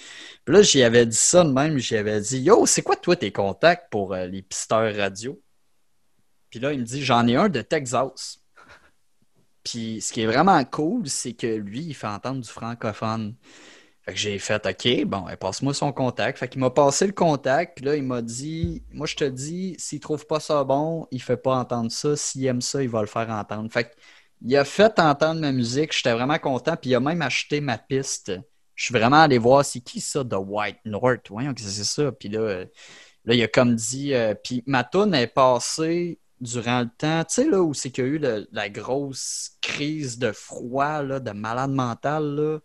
Puis 0.45 0.55
là, 0.55 0.61
j'y 0.61 0.83
avais 0.83 1.07
dit 1.07 1.17
ça 1.17 1.45
de 1.45 1.51
même, 1.53 1.79
j'y 1.79 1.97
avais 1.97 2.21
dit 2.21 2.41
Yo, 2.41 2.67
c'est 2.67 2.83
quoi 2.83 2.97
toi 2.97 3.17
tes 3.17 3.33
contacts 3.33 3.91
pour 3.91 4.13
euh, 4.13 4.27
les 4.27 4.43
pisteurs 4.43 4.95
radio? 4.95 5.41
Puis 6.51 6.59
là, 6.59 6.73
il 6.73 6.81
me 6.81 6.85
dit 6.85 7.03
J'en 7.03 7.27
ai 7.29 7.37
un 7.37 7.49
de 7.49 7.63
Texas. 7.63 8.43
Puis 9.65 10.01
ce 10.01 10.13
qui 10.13 10.23
est 10.23 10.27
vraiment 10.27 10.63
cool, 10.65 11.09
c'est 11.09 11.33
que 11.33 11.47
lui, 11.47 11.81
il 11.85 11.95
fait 11.95 12.09
entendre 12.09 12.41
du 12.43 12.51
francophone. 12.51 13.37
Fait 14.05 14.13
que 14.13 14.19
j'ai 14.19 14.39
fait 14.39 14.67
OK, 14.67 15.05
bon, 15.07 15.25
passe-moi 15.41 15.73
son 15.73 15.91
contact. 15.93 16.39
Fait 16.39 16.49
qu'il 16.49 16.61
m'a 16.61 16.71
passé 16.71 17.07
le 17.07 17.13
contact, 17.13 17.81
là, 17.81 17.97
il 17.97 18.03
m'a 18.03 18.21
dit 18.21 18.83
Moi, 18.93 19.07
je 19.07 19.17
te 19.17 19.25
dis, 19.25 19.77
s'il 19.79 20.01
trouve 20.01 20.27
pas 20.27 20.41
ça 20.41 20.63
bon, 20.63 21.07
il 21.11 21.23
fait 21.23 21.39
pas 21.39 21.57
entendre 21.57 21.91
ça. 21.91 22.15
S'il 22.15 22.45
aime 22.47 22.61
ça, 22.61 22.83
il 22.83 22.89
va 22.91 23.01
le 23.01 23.07
faire 23.07 23.31
entendre. 23.31 23.73
Fait 23.73 23.91
qu'il 24.43 24.57
a 24.57 24.65
fait 24.65 24.99
entendre 24.99 25.41
ma 25.41 25.53
musique, 25.53 25.95
j'étais 25.97 26.13
vraiment 26.13 26.39
content, 26.39 26.77
puis 26.77 26.91
il 26.91 26.95
a 26.95 27.01
même 27.01 27.23
acheté 27.23 27.63
ma 27.63 27.79
piste. 27.79 28.33
Je 28.75 28.85
suis 28.85 28.93
vraiment 28.93 29.23
allé 29.23 29.39
voir 29.39 29.65
c'est 29.65 29.81
qui 29.81 30.01
ça 30.01 30.23
de 30.23 30.37
White 30.37 30.81
North? 30.85 31.23
Que 31.29 31.61
c'est 31.61 31.85
ça. 31.85 32.13
Puis 32.13 32.29
là, 32.29 32.65
là, 33.25 33.35
il 33.35 33.43
a 33.43 33.49
comme 33.49 33.75
dit. 33.75 34.13
Euh, 34.15 34.35
puis 34.35 34.63
ma 34.67 34.85
tune 34.85 35.15
est 35.15 35.29
passée 35.29 36.19
durant 36.41 36.81
le 36.81 36.91
temps, 36.99 37.25
tu 37.25 37.35
sais, 37.35 37.49
là, 37.49 37.63
où 37.63 37.73
c'est 37.73 37.91
qu'il 37.91 38.05
y 38.05 38.07
a 38.07 38.11
eu 38.11 38.47
la 38.53 38.69
grosse 38.69 39.53
crise 39.63 40.19
de 40.19 40.33
froid, 40.33 41.03
là, 41.03 41.21
de 41.21 41.31
malade 41.31 41.71
mental, 41.71 42.25
là. 42.35 42.59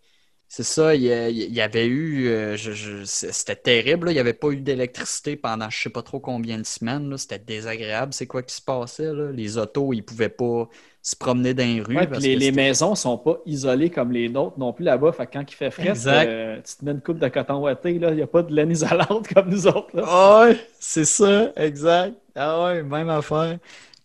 C'est 0.52 0.64
ça, 0.64 0.96
il 0.96 1.02
y, 1.04 1.60
avait 1.60 1.86
eu, 1.86 2.26
euh, 2.26 2.56
c'était 3.04 3.54
terrible, 3.54 4.10
il 4.10 4.14
n'y 4.14 4.18
avait 4.18 4.32
pas 4.32 4.48
eu 4.48 4.56
d'électricité 4.56 5.36
pendant 5.36 5.70
je 5.70 5.78
ne 5.78 5.82
sais 5.82 5.90
pas 5.90 6.02
trop 6.02 6.18
combien 6.18 6.58
de 6.58 6.66
semaines, 6.66 7.16
c'était 7.18 7.38
désagréable, 7.38 8.12
c'est 8.12 8.26
quoi 8.26 8.42
qui 8.42 8.56
se 8.56 8.60
passait, 8.60 9.12
là? 9.12 9.30
les 9.30 9.58
autos, 9.58 9.92
ils 9.92 9.98
ne 9.98 10.02
pouvaient 10.02 10.28
pas 10.28 10.68
se 11.02 11.14
promener 11.14 11.54
dans 11.54 11.62
les 11.62 11.80
rues. 11.80 11.96
Ouais, 11.96 12.08
les, 12.18 12.34
les, 12.34 12.50
maisons 12.50 12.90
ne 12.90 12.96
sont 12.96 13.16
pas 13.16 13.38
isolées 13.46 13.90
comme 13.90 14.10
les 14.10 14.28
nôtres 14.28 14.58
non 14.58 14.72
plus 14.72 14.82
là-bas, 14.82 15.12
fait 15.12 15.28
quand 15.32 15.44
il 15.48 15.54
fait 15.54 15.70
frais, 15.70 15.92
euh, 16.08 16.56
tu 16.56 16.76
te 16.78 16.84
mets 16.84 16.90
une 16.90 17.00
coupe 17.00 17.20
de 17.20 17.28
coton 17.28 17.62
ouaté, 17.62 17.92
il 17.92 18.00
n'y 18.00 18.20
a 18.22 18.26
pas 18.26 18.42
de 18.42 18.52
laine 18.52 18.72
isolante 18.72 19.28
comme 19.32 19.50
nous 19.50 19.68
autres. 19.68 20.02
Ah 20.02 20.46
ouais, 20.46 20.56
c'est 20.80 21.04
ça, 21.04 21.52
exact. 21.54 22.16
Ah 22.34 22.64
ouais, 22.64 22.82
même 22.82 23.08
affaire. 23.08 23.56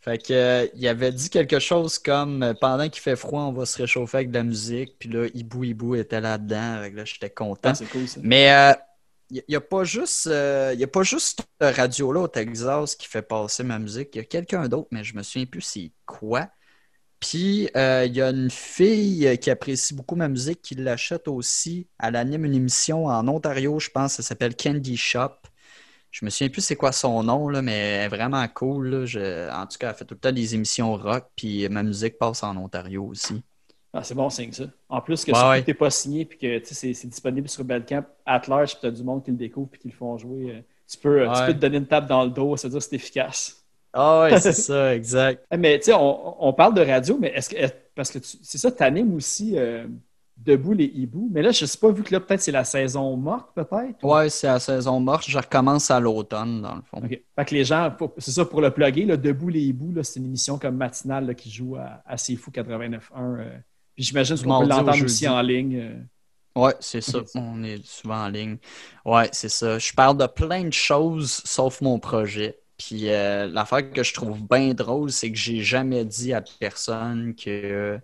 Fait 0.05 0.19
que, 0.19 0.33
euh, 0.33 0.67
il 0.75 0.87
avait 0.87 1.11
dit 1.11 1.31
quelque 1.31 1.57
chose 1.57 1.97
comme 1.97 2.43
euh, 2.43 2.53
pendant 2.53 2.87
qu'il 2.89 3.01
fait 3.01 3.15
froid, 3.15 3.41
on 3.41 3.51
va 3.51 3.65
se 3.65 3.75
réchauffer 3.77 4.17
avec 4.17 4.29
de 4.29 4.37
la 4.37 4.43
musique. 4.43 4.99
Puis 4.99 5.09
là, 5.09 5.25
Hibou 5.33 5.63
Hibou 5.63 5.95
était 5.95 6.21
là-dedans. 6.21 6.81
Là, 6.93 7.05
j'étais 7.05 7.31
content. 7.31 7.73
Ah, 7.73 7.85
cool, 7.91 8.07
ça. 8.07 8.19
Mais 8.21 8.43
il 9.31 9.39
euh, 9.39 9.41
n'y 9.49 9.55
a, 9.55 9.61
pas 9.61 9.83
juste, 9.83 10.27
il 10.27 10.83
a 10.83 10.87
pas 10.87 11.01
juste 11.01 11.41
radio-là 11.59 12.19
au 12.19 12.27
Texas 12.27 12.95
qui 12.95 13.07
fait 13.07 13.23
passer 13.23 13.63
ma 13.63 13.79
musique. 13.79 14.09
Il 14.13 14.19
y 14.19 14.21
a 14.21 14.25
quelqu'un 14.25 14.67
d'autre, 14.67 14.89
mais 14.91 15.03
je 15.03 15.15
me 15.15 15.23
souviens 15.23 15.47
plus 15.47 15.61
c'est 15.61 15.91
quoi. 16.05 16.49
Puis 17.19 17.67
il 17.73 18.11
y 18.13 18.21
a 18.21 18.29
une 18.29 18.51
fille 18.51 19.39
qui 19.39 19.49
apprécie 19.49 19.95
beaucoup 19.95 20.15
ma 20.15 20.27
musique 20.27 20.61
qui 20.61 20.75
l'achète 20.75 21.27
aussi. 21.27 21.87
Elle 21.99 22.15
anime 22.15 22.45
une 22.45 22.53
émission 22.53 23.07
en 23.07 23.27
Ontario, 23.27 23.79
je 23.79 23.89
pense. 23.89 24.13
Ça 24.13 24.21
s'appelle 24.21 24.55
Candy 24.55 24.97
Shop. 24.97 25.31
Je 26.15 26.23
me 26.23 26.29
souviens 26.29 26.47
plus 26.47 26.61
c'est 26.61 26.77
quoi 26.77 26.93
son 26.93 27.23
nom, 27.23 27.49
là, 27.49 27.61
mais 27.61 27.77
elle 27.77 28.03
est 28.03 28.07
vraiment 28.07 28.47
cool. 28.47 28.95
en 28.95 29.67
tout 29.67 29.77
cas, 29.77 29.89
elle 29.89 29.95
fait 29.95 30.05
tout 30.05 30.13
le 30.13 30.19
temps 30.19 30.31
des 30.31 30.55
émissions 30.55 30.95
rock, 30.95 31.25
puis 31.35 31.67
ma 31.67 31.83
musique 31.83 32.17
passe 32.17 32.41
en 32.41 32.55
Ontario 32.55 33.03
aussi. 33.03 33.43
Ah, 33.91 34.01
c'est 34.01 34.15
bon 34.15 34.29
signe, 34.29 34.53
ça. 34.53 34.63
En 34.87 35.01
plus 35.01 35.25
que 35.25 35.33
si 35.35 35.41
tu 35.41 35.67
n'es 35.67 35.73
pas 35.73 35.89
signé 35.89 36.23
puis 36.23 36.37
que 36.37 36.61
c'est, 36.63 36.91
disponible 36.91 37.49
sur 37.49 37.65
Bandcamp 37.65 38.05
at 38.25 38.43
large, 38.47 38.71
puis 38.71 38.77
tu 38.79 38.87
as 38.87 38.91
du 38.91 39.03
monde 39.03 39.25
qui 39.25 39.31
le 39.31 39.35
découvre 39.35 39.67
puis 39.67 39.81
qui 39.81 39.89
le 39.89 39.93
font 39.93 40.17
jouer, 40.17 40.51
euh, 40.51 40.61
tu, 40.89 40.97
peux, 40.99 41.25
tu 41.25 41.45
peux 41.47 41.53
te 41.53 41.59
donner 41.59 41.77
une 41.77 41.87
tape 41.87 42.07
dans 42.07 42.23
le 42.23 42.29
dos, 42.29 42.55
ça 42.55 42.69
veut 42.69 42.71
dire 42.71 42.79
que 42.79 42.85
c'est 42.85 42.95
efficace. 42.95 43.65
Ah 43.91 44.21
ouais, 44.21 44.39
c'est 44.39 44.53
ça, 44.53 44.95
exact. 44.95 45.45
Mais 45.57 45.79
tu 45.79 45.87
sais, 45.87 45.93
on, 45.97 46.53
parle 46.53 46.75
de 46.75 46.81
radio, 46.81 47.17
mais 47.19 47.33
est-ce 47.35 47.49
que, 47.49 47.57
parce 47.93 48.09
que 48.09 48.19
c'est 48.21 48.57
ça, 48.57 48.71
tu 48.71 48.83
animes 48.83 49.15
aussi 49.15 49.57
euh, 49.57 49.85
Debout 50.45 50.73
les 50.73 50.85
hiboux. 50.85 51.29
Mais 51.31 51.41
là, 51.41 51.51
je 51.51 51.63
ne 51.63 51.67
sais 51.67 51.77
pas, 51.77 51.91
vu 51.91 52.03
que 52.03 52.13
là, 52.13 52.19
peut-être 52.19 52.41
c'est 52.41 52.51
la 52.51 52.63
saison 52.63 53.17
morte, 53.17 53.49
peut-être? 53.55 53.97
Oui, 54.03 54.29
c'est 54.29 54.47
la 54.47 54.59
saison 54.59 54.99
morte. 54.99 55.25
Je 55.27 55.37
recommence 55.37 55.89
à 55.89 55.99
l'automne, 55.99 56.61
dans 56.61 56.75
le 56.75 56.81
fond. 56.81 56.97
OK. 56.97 57.09
Fait 57.09 57.45
que 57.45 57.55
les 57.55 57.63
gens, 57.63 57.95
c'est 58.17 58.31
ça 58.31 58.45
pour 58.45 58.61
le 58.61 58.71
plugger, 58.71 59.05
là, 59.05 59.17
Debout 59.17 59.49
les 59.49 59.61
hiboux, 59.61 59.93
c'est 60.03 60.19
une 60.19 60.25
émission 60.25 60.59
comme 60.59 60.77
matinale 60.77 61.33
qui 61.35 61.49
joue 61.49 61.75
à, 61.77 62.03
à 62.05 62.17
C'est 62.17 62.35
Fou 62.35 62.51
89.1. 62.51 62.99
Euh. 63.17 63.57
puis 63.95 64.03
j'imagine 64.03 64.37
qu'on 64.37 64.61
peut 64.61 64.67
l'entendre 64.67 65.03
aussi 65.03 65.27
en 65.27 65.41
ligne. 65.41 65.79
Euh. 65.79 65.99
Oui, 66.55 66.71
c'est 66.79 67.01
ça. 67.01 67.19
On 67.35 67.63
est 67.63 67.85
souvent 67.85 68.25
en 68.25 68.29
ligne. 68.29 68.57
Oui, 69.03 69.23
c'est 69.31 69.49
ça. 69.49 69.77
Je 69.77 69.91
parle 69.93 70.17
de 70.17 70.27
plein 70.27 70.63
de 70.63 70.73
choses 70.73 71.41
sauf 71.43 71.81
mon 71.81 71.99
projet. 71.99 72.59
Puis 72.77 73.09
euh, 73.09 73.47
l'affaire 73.47 73.89
que 73.91 74.03
je 74.03 74.13
trouve 74.13 74.41
bien 74.47 74.73
drôle, 74.73 75.11
c'est 75.11 75.31
que 75.31 75.37
j'ai 75.37 75.61
jamais 75.61 76.05
dit 76.05 76.33
à 76.33 76.43
personne 76.59 77.33
que 77.35 77.99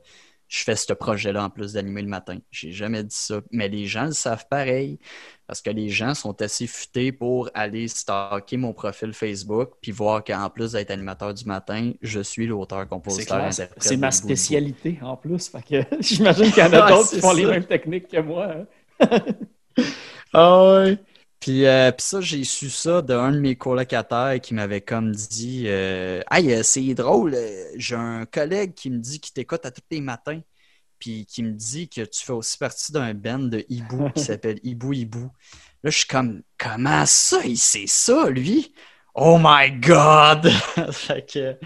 je 0.51 0.65
fais 0.65 0.75
ce 0.75 0.91
projet-là 0.91 1.45
en 1.45 1.49
plus 1.49 1.73
d'animer 1.73 2.01
le 2.01 2.09
matin. 2.09 2.37
J'ai 2.51 2.73
jamais 2.73 3.05
dit 3.05 3.15
ça. 3.15 3.39
Mais 3.51 3.69
les 3.69 3.85
gens 3.85 4.07
le 4.07 4.11
savent 4.11 4.45
pareil 4.49 4.99
parce 5.47 5.61
que 5.61 5.69
les 5.69 5.87
gens 5.87 6.13
sont 6.13 6.41
assez 6.41 6.67
futés 6.67 7.13
pour 7.13 7.49
aller 7.53 7.87
stalker 7.87 8.57
mon 8.57 8.73
profil 8.73 9.13
Facebook 9.13 9.69
puis 9.81 9.93
voir 9.93 10.25
qu'en 10.25 10.49
plus 10.49 10.73
d'être 10.73 10.91
animateur 10.91 11.33
du 11.33 11.45
matin, 11.45 11.93
je 12.01 12.19
suis 12.19 12.47
l'auteur, 12.47 12.85
compositeur, 12.89 13.37
interprète. 13.37 13.81
C'est 13.81 13.95
ma 13.95 14.11
spécialité 14.11 14.99
en 15.01 15.15
plus. 15.15 15.49
J'imagine 16.01 16.51
qu'il 16.51 16.63
y 16.63 16.65
en 16.65 16.73
a 16.73 16.89
d'autres 16.89 17.11
qui 17.11 17.21
font 17.21 17.31
les 17.31 17.45
mêmes 17.45 17.65
techniques 17.65 18.09
que 18.09 18.19
moi. 18.19 18.51
Hein. 18.99 19.19
ah 20.33 20.73
ouais. 20.81 20.97
Puis, 21.41 21.65
euh, 21.65 21.91
puis 21.91 22.05
ça, 22.05 22.21
j'ai 22.21 22.43
su 22.43 22.69
ça 22.69 23.01
d'un 23.01 23.31
de 23.31 23.39
mes 23.39 23.55
colocataires 23.55 24.39
qui 24.39 24.53
m'avait 24.53 24.79
comme 24.79 25.11
dit 25.11 25.63
euh, 25.65 26.21
Hey, 26.29 26.53
euh, 26.53 26.61
c'est 26.61 26.93
drôle, 26.93 27.33
euh, 27.33 27.65
j'ai 27.77 27.95
un 27.95 28.27
collègue 28.27 28.75
qui 28.75 28.91
me 28.91 28.99
dit 28.99 29.19
qu'il 29.19 29.33
t'écoute 29.33 29.65
à 29.65 29.71
tous 29.71 29.81
les 29.89 30.01
matins, 30.01 30.39
puis 30.99 31.25
qui 31.25 31.41
me 31.41 31.53
dit 31.53 31.89
que 31.89 32.01
tu 32.01 32.23
fais 32.23 32.33
aussi 32.33 32.59
partie 32.59 32.91
d'un 32.91 33.15
band 33.15 33.39
de 33.39 33.65
hibou 33.69 34.09
qui 34.15 34.23
s'appelle 34.23 34.59
Hibou 34.61 34.93
Hibou. 34.93 35.31
Là, 35.83 35.89
je 35.89 35.97
suis 35.97 36.07
comme 36.07 36.43
Comment 36.59 37.07
ça, 37.07 37.39
il 37.43 37.57
sait 37.57 37.87
ça, 37.87 38.29
lui? 38.29 38.71
Oh 39.15 39.39
my 39.41 39.71
God 39.71 40.47
fait 40.91 41.25
que, 41.27 41.57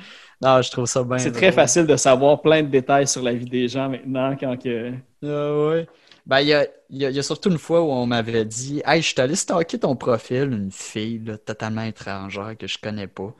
Non, 0.41 0.61
je 0.61 0.72
trouve 0.72 0.85
ça 0.85 1.03
bien. 1.03 1.18
C'est 1.18 1.34
très 1.34 1.52
facile 1.52 1.85
de 1.85 1.97
savoir 1.97 2.41
plein 2.41 2.64
de 2.64 2.69
détails 2.69 3.10
sur 3.10 3.22
la 3.22 3.34
vie 3.34 3.45
des 3.45 3.68
gens 3.68 3.89
maintenant 3.89 4.38
quand 4.39 4.56
que. 4.56 4.93
Ah 5.22 5.68
ouais. 5.68 5.85
Ben, 6.26 6.39
il 6.39 6.47
y 6.47 6.53
a, 6.53 6.68
y 6.89 7.19
a, 7.19 7.23
surtout 7.23 7.52
une 7.52 7.60
fois 7.60 7.81
où 7.81 7.91
on 7.91 8.07
m'avait 8.07 8.45
dit 8.45 8.81
Hey, 8.85 9.02
je 9.02 9.10
suis 9.10 9.22
allé 9.22 9.35
stalker 9.35 9.80
ton 9.80 9.95
profil, 9.95 10.52
une 10.52 10.72
fille 10.72 11.23
totalement 11.45 11.84
étrangère 11.84 12.57
que 12.57 12.65
je 12.68 12.80
connais 12.80 13.07
pas. 13.07 13.34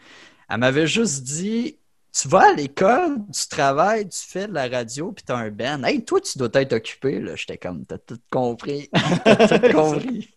Elle 0.50 0.60
m'avait 0.60 0.86
juste 0.86 1.24
dit 1.24 1.78
Tu 2.14 2.28
vas 2.28 2.52
à 2.52 2.54
l'école, 2.54 3.18
tu 3.34 3.48
travailles, 3.48 4.08
tu 4.08 4.20
fais 4.20 4.48
de 4.48 4.54
la 4.54 4.68
radio, 4.68 5.12
puis 5.12 5.26
as 5.30 5.36
un 5.36 5.50
band. 5.50 5.84
Hey, 5.84 6.06
toi, 6.06 6.22
tu 6.22 6.38
dois 6.38 6.50
être 6.54 6.74
occupé. 6.74 7.24
J'étais 7.36 7.58
comme 7.58 7.86
T'as 7.86 7.98
tout 7.98 8.20
compris. 8.30 8.90
T'as 9.24 9.60
tout 9.60 9.72
compris. 9.76 10.30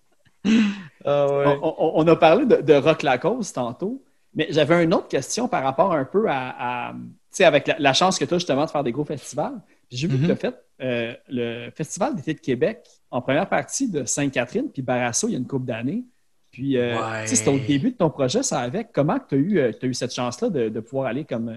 Ah 1.04 1.26
on, 1.62 2.06
a 2.06 2.16
parlé 2.16 2.46
de, 2.46 2.74
Rock 2.74 3.02
Lacoste 3.02 3.54
tantôt, 3.56 4.02
mais 4.34 4.46
j'avais 4.50 4.82
une 4.84 4.94
autre 4.94 5.08
question 5.08 5.48
par 5.48 5.62
rapport 5.62 5.92
un 5.92 6.04
peu 6.04 6.26
à, 6.30 6.94
tu 6.94 7.08
sais, 7.30 7.44
avec 7.44 7.66
la, 7.66 7.78
la, 7.78 7.92
chance 7.92 8.18
que 8.18 8.24
tu 8.24 8.32
as 8.32 8.38
justement 8.38 8.64
de 8.64 8.70
faire 8.70 8.84
des 8.84 8.92
gros 8.92 9.04
festivals. 9.04 9.60
J'ai 9.90 10.06
vu 10.06 10.18
que 10.18 10.26
tu 10.26 10.32
as 10.32 10.36
fait 10.36 10.54
euh, 10.80 11.14
le 11.28 11.70
Festival 11.70 12.14
d'été 12.14 12.34
de 12.34 12.40
Québec 12.40 12.86
en 13.10 13.20
première 13.20 13.48
partie 13.48 13.88
de 13.90 14.04
Sainte-Catherine, 14.04 14.70
puis 14.70 14.82
Barasso 14.82 15.28
il 15.28 15.32
y 15.32 15.34
a 15.34 15.38
une 15.38 15.46
couple 15.46 15.66
d'années. 15.66 16.04
Puis, 16.50 16.78
euh, 16.78 17.26
c'était 17.26 17.50
au 17.50 17.58
début 17.58 17.92
de 17.92 17.96
ton 17.96 18.10
projet, 18.10 18.42
ça 18.42 18.60
avec. 18.60 18.88
Comment 18.92 19.18
tu 19.18 19.34
as, 19.34 19.38
eu, 19.38 19.58
euh, 19.58 19.72
as 19.80 19.86
eu 19.86 19.94
cette 19.94 20.14
chance-là 20.14 20.48
de, 20.48 20.80
pouvoir 20.80 21.08
aller 21.08 21.24
comme 21.24 21.54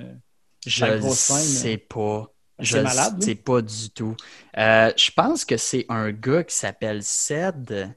Je 0.65 0.85
ne 0.85 1.09
sais 1.09 1.77
pas. 1.77 2.31
Je 2.59 2.77
ne 2.77 3.21
sais 3.21 3.35
pas 3.35 3.61
du 3.61 3.89
tout. 3.89 4.15
je 4.55 5.11
pense 5.11 5.45
que 5.45 5.57
c'est 5.57 5.85
un 5.89 6.11
gars 6.11 6.43
qui 6.43 6.55
s'appelle 6.55 7.03
Ced 7.03 7.95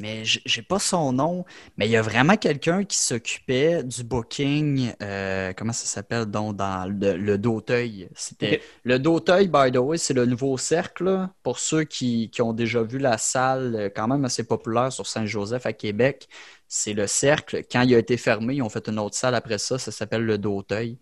mais 0.00 0.22
j'ai 0.24 0.62
pas 0.62 0.78
son 0.78 1.12
nom. 1.12 1.44
Mais 1.76 1.86
il 1.86 1.92
y 1.92 1.96
a 1.96 2.02
vraiment 2.02 2.36
quelqu'un 2.36 2.84
qui 2.84 2.96
s'occupait 2.96 3.84
du 3.84 4.02
booking, 4.02 4.92
euh, 5.02 5.52
comment 5.56 5.74
ça 5.74 5.86
s'appelle 5.86 6.24
donc 6.24 6.56
dans 6.56 6.90
le, 6.90 7.16
le 7.16 7.38
Doteuil. 7.38 8.08
C'était 8.14 8.62
le 8.84 8.98
Doteuil, 8.98 9.48
by 9.48 9.70
the 9.70 9.76
way, 9.76 9.98
c'est 9.98 10.14
le 10.14 10.26
nouveau 10.26 10.56
cercle. 10.58 11.28
pour 11.42 11.58
ceux 11.58 11.84
qui, 11.84 12.30
ont 12.40 12.54
déjà 12.54 12.82
vu 12.82 12.98
la 12.98 13.18
salle 13.18 13.76
euh, 13.76 13.90
quand 13.94 14.08
même 14.08 14.24
assez 14.24 14.44
populaire 14.44 14.92
sur 14.92 15.06
Saint-Joseph 15.06 15.66
à 15.66 15.72
Québec. 15.74 16.28
C'est 16.66 16.94
le 16.94 17.06
cercle. 17.06 17.62
Quand 17.70 17.82
il 17.82 17.94
a 17.94 17.98
été 17.98 18.16
fermé, 18.16 18.54
ils 18.54 18.62
ont 18.62 18.68
fait 18.70 18.88
une 18.88 18.98
autre 18.98 19.16
salle 19.16 19.34
après 19.34 19.58
ça, 19.58 19.78
ça 19.78 19.92
s'appelle 19.92 20.24
le 20.24 20.38
Doteuil. 20.38 20.98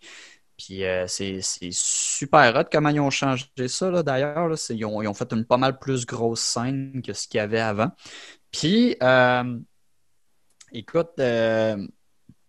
Puis 0.59 0.85
euh, 0.85 1.07
c'est 1.07 1.41
super 1.71 2.57
hot 2.57 2.69
comment 2.71 2.89
ils 2.89 2.99
ont 2.99 3.11
changé 3.11 3.47
ça, 3.69 4.03
d'ailleurs. 4.03 4.53
Ils 4.71 4.85
ont, 4.85 5.01
ils 5.01 5.07
ont, 5.07 5.15
fait 5.15 5.33
une 5.33 5.45
pas 5.45 5.57
mal 5.57 5.79
plus 5.79 6.05
grosse 6.05 6.41
scène 6.41 7.01
que 7.01 7.13
ce 7.13 7.29
qu'il 7.29 7.39
y 7.39 7.41
avait 7.41 7.61
avant. 7.61 7.93
Puis, 8.53 8.97
euh, 9.03 9.59
écoute, 10.73 11.11
euh, 11.21 11.87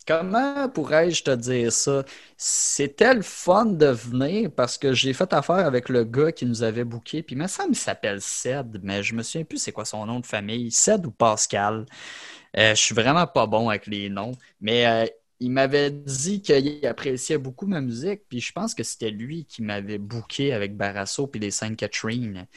comment 0.07 0.69
pourrais-je 0.69 1.23
te 1.23 1.31
dire 1.31 1.71
ça? 1.71 2.03
C'était 2.37 3.13
le 3.13 3.21
fun 3.21 3.65
de 3.65 3.87
venir 3.87 4.51
parce 4.55 4.77
que 4.77 4.93
j'ai 4.93 5.13
fait 5.13 5.31
affaire 5.33 5.65
avec 5.65 5.89
le 5.89 6.03
gars 6.03 6.31
qui 6.31 6.45
nous 6.45 6.63
avait 6.63 6.83
booké. 6.85 7.23
Puis, 7.23 7.35
semble 7.47 7.69
qu'il 7.69 7.77
s'appelle 7.77 8.21
Ced, 8.21 8.79
mais 8.83 9.03
je 9.03 9.13
me 9.15 9.23
souviens 9.23 9.45
plus 9.45 9.59
c'est 9.59 9.71
quoi 9.71 9.85
son 9.85 10.05
nom 10.05 10.19
de 10.19 10.25
famille. 10.25 10.71
Ced 10.71 11.05
ou 11.05 11.11
Pascal? 11.11 11.85
Euh, 12.57 12.71
je 12.75 12.81
suis 12.81 12.95
vraiment 12.95 13.27
pas 13.27 13.47
bon 13.47 13.69
avec 13.69 13.87
les 13.87 14.09
noms, 14.09 14.33
mais 14.61 15.13
il 15.39 15.51
m'avait 15.51 15.91
dit 15.91 16.41
qu'il 16.41 16.85
appréciait 16.85 17.37
beaucoup 17.37 17.65
ma 17.65 17.81
musique, 17.81 18.21
puis 18.27 18.41
je 18.41 18.51
pense 18.51 18.73
que 18.75 18.83
c'était 18.83 19.11
lui 19.11 19.45
qui 19.45 19.61
m'avait 19.61 19.97
booké 19.97 20.53
avec 20.53 20.75
Barasso 20.75 21.27
puis 21.27 21.39
les 21.39 21.51
Sainte 21.51 21.77
Catherine. 21.77 22.47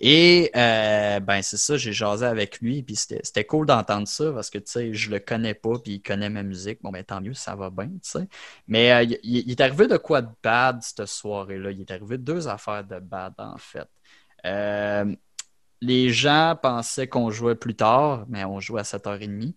Et 0.00 0.50
euh, 0.54 1.18
ben 1.20 1.42
c'est 1.42 1.56
ça, 1.56 1.76
j'ai 1.76 1.92
jasé 1.92 2.24
avec 2.24 2.60
lui, 2.60 2.84
puis 2.84 2.94
c'était 2.96 3.44
cool 3.44 3.66
d'entendre 3.66 4.06
ça 4.06 4.30
parce 4.32 4.50
que 4.50 4.58
tu 4.58 4.70
sais, 4.70 4.94
je 4.94 5.10
le 5.10 5.18
connais 5.18 5.54
pas, 5.54 5.78
puis 5.82 5.94
il 5.94 6.02
connaît 6.02 6.30
ma 6.30 6.44
musique. 6.44 6.80
Bon, 6.82 6.90
ben 6.90 7.02
tant 7.02 7.20
mieux, 7.20 7.34
ça 7.34 7.56
va 7.56 7.70
bien, 7.70 7.88
tu 7.88 7.98
sais. 8.02 8.28
Mais 8.68 8.92
euh, 8.92 9.16
il, 9.24 9.50
est 9.50 9.60
arrivé 9.60 9.88
de 9.88 9.96
quoi 9.96 10.22
de 10.22 10.28
bad 10.42 10.80
cette 10.82 11.06
soirée-là? 11.06 11.72
Il 11.72 11.80
est 11.80 11.90
arrivé 11.90 12.18
de 12.18 12.22
deux 12.22 12.46
affaires 12.46 12.84
de 12.84 13.00
bad, 13.00 13.34
en 13.38 13.58
fait. 13.58 13.88
Euh, 14.46 15.14
les 15.80 16.10
gens 16.10 16.56
pensaient 16.60 17.08
qu'on 17.08 17.30
jouait 17.30 17.54
plus 17.56 17.74
tard, 17.76 18.26
mais 18.28 18.44
on 18.44 18.60
jouait 18.60 18.80
à 18.80 18.84
7h30. 18.84 19.54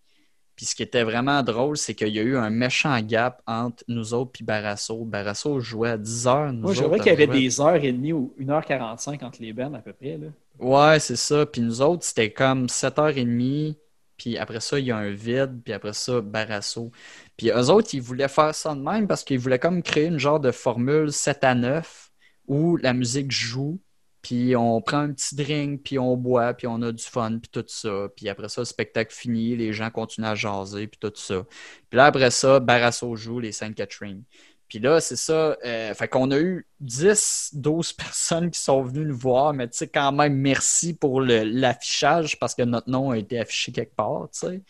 Puis 0.56 0.66
ce 0.66 0.76
qui 0.76 0.84
était 0.84 1.04
vraiment 1.04 1.42
drôle, 1.44 1.78
c'est 1.78 1.96
qu'il 1.96 2.10
y 2.10 2.20
a 2.20 2.22
eu 2.22 2.38
un 2.38 2.50
méchant 2.50 3.00
gap 3.02 3.42
entre 3.48 3.84
nous 3.88 4.14
autres 4.14 4.32
et 4.40 4.44
Barasso. 4.44 5.04
Barasso 5.06 5.60
jouait 5.60 5.92
à 5.92 5.98
10 5.98 6.28
heures. 6.28 6.54
Moi, 6.54 6.74
je 6.74 6.84
vois 6.84 6.98
qu'il 6.98 7.08
y 7.08 7.10
avait 7.10 7.28
des 7.28 7.60
heures 7.60 7.84
et 7.84 7.92
demie 7.92 8.14
ou 8.14 8.34
1h45 8.40 9.24
entre 9.24 9.42
les 9.42 9.54
bandes 9.54 9.76
à 9.76 9.80
peu 9.80 9.94
près. 9.94 10.18
Là. 10.18 10.28
Ouais, 10.60 11.00
c'est 11.00 11.16
ça. 11.16 11.46
Puis 11.46 11.62
nous 11.62 11.82
autres, 11.82 12.04
c'était 12.04 12.32
comme 12.32 12.68
7h30. 12.68 13.76
Puis 14.18 14.38
après 14.38 14.60
ça, 14.60 14.78
il 14.78 14.86
y 14.86 14.92
a 14.92 14.98
un 14.98 15.12
vide. 15.12 15.62
Puis 15.64 15.74
après 15.74 15.94
ça, 15.94 16.22
Barasso. 16.22 16.92
Puis 17.38 17.50
eux 17.50 17.70
autres, 17.70 17.90
ils 17.94 18.02
voulaient 18.02 18.28
faire 18.28 18.54
ça 18.54 18.76
de 18.76 18.82
même 18.82 19.08
parce 19.08 19.24
qu'ils 19.24 19.40
voulaient 19.40 19.58
comme 19.58 19.82
créer 19.82 20.06
une 20.06 20.20
genre 20.20 20.40
de 20.40 20.52
formule 20.52 21.12
7 21.12 21.44
à 21.44 21.56
9 21.56 22.12
où 22.48 22.78
la 22.78 22.94
musique 22.94 23.32
joue 23.32 23.80
puis 24.22 24.56
on 24.56 24.82
prend 24.82 25.00
un 25.00 25.14
petit 25.14 25.36
drink, 25.36 25.82
puis 25.84 25.98
on 25.98 26.16
boit, 26.16 26.54
puis 26.54 26.68
on 26.68 26.82
a 26.82 26.92
du 26.92 27.04
fun, 27.04 27.40
puis 27.40 27.50
tout 27.52 27.66
ça. 27.68 28.08
Puis 28.16 28.30
après 28.30 28.50
ça, 28.50 28.62
le 28.62 28.66
spectacle 28.66 29.14
fini, 29.14 29.56
les 29.56 29.74
gens 29.74 29.90
continuent 29.90 30.28
à 30.28 30.36
jaser, 30.36 30.88
puis 30.88 31.00
tout 31.00 31.12
ça. 31.16 31.44
Puis 31.90 31.98
là, 31.98 32.06
après 32.06 32.32
ça, 32.32 32.60
Barasso 32.60 33.16
joue 33.16 33.40
les 33.40 33.52
Sainte-Catherine. 33.52 34.24
Puis 34.72 34.80
là, 34.80 35.02
c'est 35.02 35.18
ça. 35.18 35.58
Euh, 35.66 35.94
fait 35.94 36.08
qu'on 36.08 36.32
a 36.32 36.40
eu 36.40 36.66
10, 36.80 37.52
12 37.56 37.94
personnes 37.94 38.52
qui 38.52 38.60
sont 38.62 38.82
venues 38.84 39.06
nous 39.06 39.18
voir, 39.18 39.54
mais 39.54 39.68
tu 39.68 39.80
sais, 39.80 39.88
quand 39.88 40.12
même, 40.14 40.36
merci 40.36 40.94
pour 40.94 41.20
l'affichage 41.22 42.40
parce 42.40 42.56
que 42.56 42.62
notre 42.62 42.90
nom 42.90 43.12
a 43.12 43.18
été 43.18 43.40
affiché 43.40 43.72
quelque 43.72 43.96
part, 43.96 44.30
tu 44.32 44.48
sais. 44.48 44.62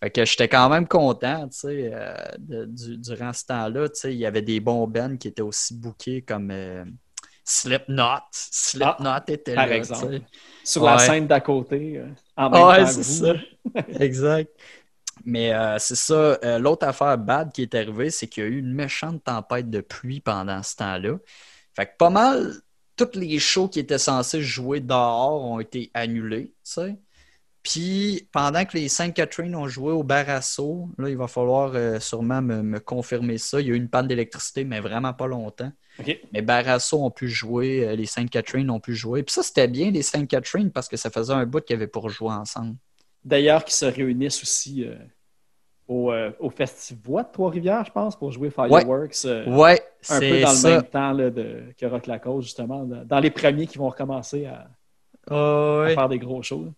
Fait 0.00 0.10
que 0.10 0.24
j'étais 0.24 0.48
quand 0.48 0.68
même 0.68 0.88
content, 0.88 1.48
tu 1.48 1.58
sais, 1.58 1.90
euh, 1.92 2.66
durant 2.68 3.32
ce 3.32 3.44
temps-là, 3.46 3.88
tu 3.88 4.00
sais, 4.00 4.12
il 4.14 4.18
y 4.18 4.26
avait 4.26 4.42
des 4.42 4.58
bons 4.58 4.90
qui 5.18 5.28
étaient 5.28 5.42
aussi 5.42 5.74
bookés 5.74 6.22
comme... 6.22 6.50
Euh, 6.50 6.84
Slipknot. 7.44 8.22
Slipknot 8.30 9.08
ah, 9.08 9.24
était 9.26 9.54
par 9.54 9.66
là. 9.66 9.76
exemple. 9.76 10.20
Sur 10.64 10.84
la 10.84 10.98
scène 10.98 11.26
d'à 11.26 11.40
côté, 11.40 11.98
euh, 11.98 12.08
en 12.36 12.50
même 12.50 12.62
ouais, 12.62 12.86
c'est 12.86 13.02
ça. 13.02 13.34
exact. 14.00 14.50
Mais 15.24 15.52
euh, 15.52 15.78
c'est 15.78 15.96
ça. 15.96 16.38
Euh, 16.44 16.58
l'autre 16.58 16.86
affaire 16.86 17.18
bad 17.18 17.52
qui 17.52 17.62
est 17.62 17.74
arrivée, 17.74 18.10
c'est 18.10 18.26
qu'il 18.26 18.44
y 18.44 18.46
a 18.46 18.48
eu 18.48 18.58
une 18.58 18.72
méchante 18.72 19.24
tempête 19.24 19.70
de 19.70 19.80
pluie 19.80 20.20
pendant 20.20 20.62
ce 20.62 20.76
temps-là. 20.76 21.18
Fait 21.74 21.86
que 21.86 21.96
pas 21.98 22.10
mal, 22.10 22.54
tous 22.96 23.18
les 23.18 23.38
shows 23.38 23.68
qui 23.68 23.80
étaient 23.80 23.98
censés 23.98 24.42
jouer 24.42 24.80
dehors 24.80 25.42
ont 25.44 25.60
été 25.60 25.90
annulés, 25.94 26.54
tu 26.64 26.72
sais. 26.72 26.96
Puis, 27.62 28.28
pendant 28.32 28.64
que 28.64 28.76
les 28.76 28.88
Saint 28.88 29.10
Catherine 29.10 29.54
ont 29.54 29.68
joué 29.68 29.92
au 29.92 30.02
Barasso, 30.02 30.88
là, 30.98 31.08
il 31.08 31.16
va 31.16 31.28
falloir 31.28 32.00
sûrement 32.02 32.42
me, 32.42 32.62
me, 32.62 32.80
confirmer 32.80 33.38
ça. 33.38 33.60
Il 33.60 33.68
y 33.68 33.70
a 33.70 33.74
eu 33.74 33.76
une 33.76 33.88
panne 33.88 34.08
d'électricité, 34.08 34.64
mais 34.64 34.80
vraiment 34.80 35.12
pas 35.12 35.28
longtemps. 35.28 35.70
Mais 36.32 36.42
Barasso 36.42 37.02
ont 37.02 37.10
pu 37.10 37.28
jouer, 37.28 37.86
euh, 37.86 37.96
les 37.96 38.06
Sainte 38.06 38.30
Catherine 38.30 38.70
ont 38.70 38.80
pu 38.80 38.94
jouer. 38.94 39.22
Puis 39.22 39.34
ça, 39.34 39.42
c'était 39.42 39.68
bien, 39.68 39.90
les 39.90 40.02
Sainte 40.02 40.28
Catherine, 40.28 40.70
parce 40.70 40.88
que 40.88 40.96
ça 40.96 41.10
faisait 41.10 41.32
un 41.32 41.46
bout 41.46 41.64
qu'ils 41.64 41.76
avaient 41.76 41.86
pour 41.86 42.08
jouer 42.08 42.32
ensemble. 42.32 42.76
D'ailleurs, 43.24 43.64
qui 43.64 43.74
se 43.74 43.84
réunissent 43.84 44.42
aussi 44.42 44.84
euh, 44.84 44.96
au, 45.86 46.12
euh, 46.12 46.32
au, 46.40 46.50
Festival 46.50 47.24
de 47.24 47.32
Trois-Rivières, 47.32 47.84
je 47.84 47.92
pense, 47.92 48.16
pour 48.16 48.32
jouer 48.32 48.50
Fireworks. 48.50 49.24
Ouais, 49.46 49.80
un 50.08 50.20
peu 50.20 50.40
dans 50.40 50.52
le 50.52 50.70
même 50.70 50.82
temps 50.82 51.14
de, 51.14 51.62
que 51.78 51.86
Rock 51.86 52.06
la 52.06 52.18
Cause, 52.18 52.44
justement, 52.44 52.84
dans 52.84 53.20
les 53.20 53.30
premiers 53.30 53.66
qui 53.66 53.78
vont 53.78 53.88
recommencer 53.88 54.46
à, 54.46 54.68
faire 55.28 56.08
des 56.08 56.18
gros 56.18 56.42
shows. 56.42 56.72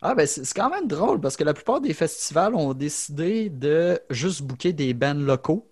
Ah, 0.00 0.14
ben 0.14 0.26
c'est 0.26 0.54
quand 0.54 0.70
même 0.70 0.86
drôle 0.86 1.20
parce 1.20 1.36
que 1.36 1.44
la 1.44 1.54
plupart 1.54 1.80
des 1.80 1.92
festivals 1.92 2.54
ont 2.54 2.74
décidé 2.74 3.50
de 3.50 4.00
juste 4.10 4.42
booker 4.42 4.72
des 4.72 4.94
bands 4.94 5.14
locaux 5.14 5.68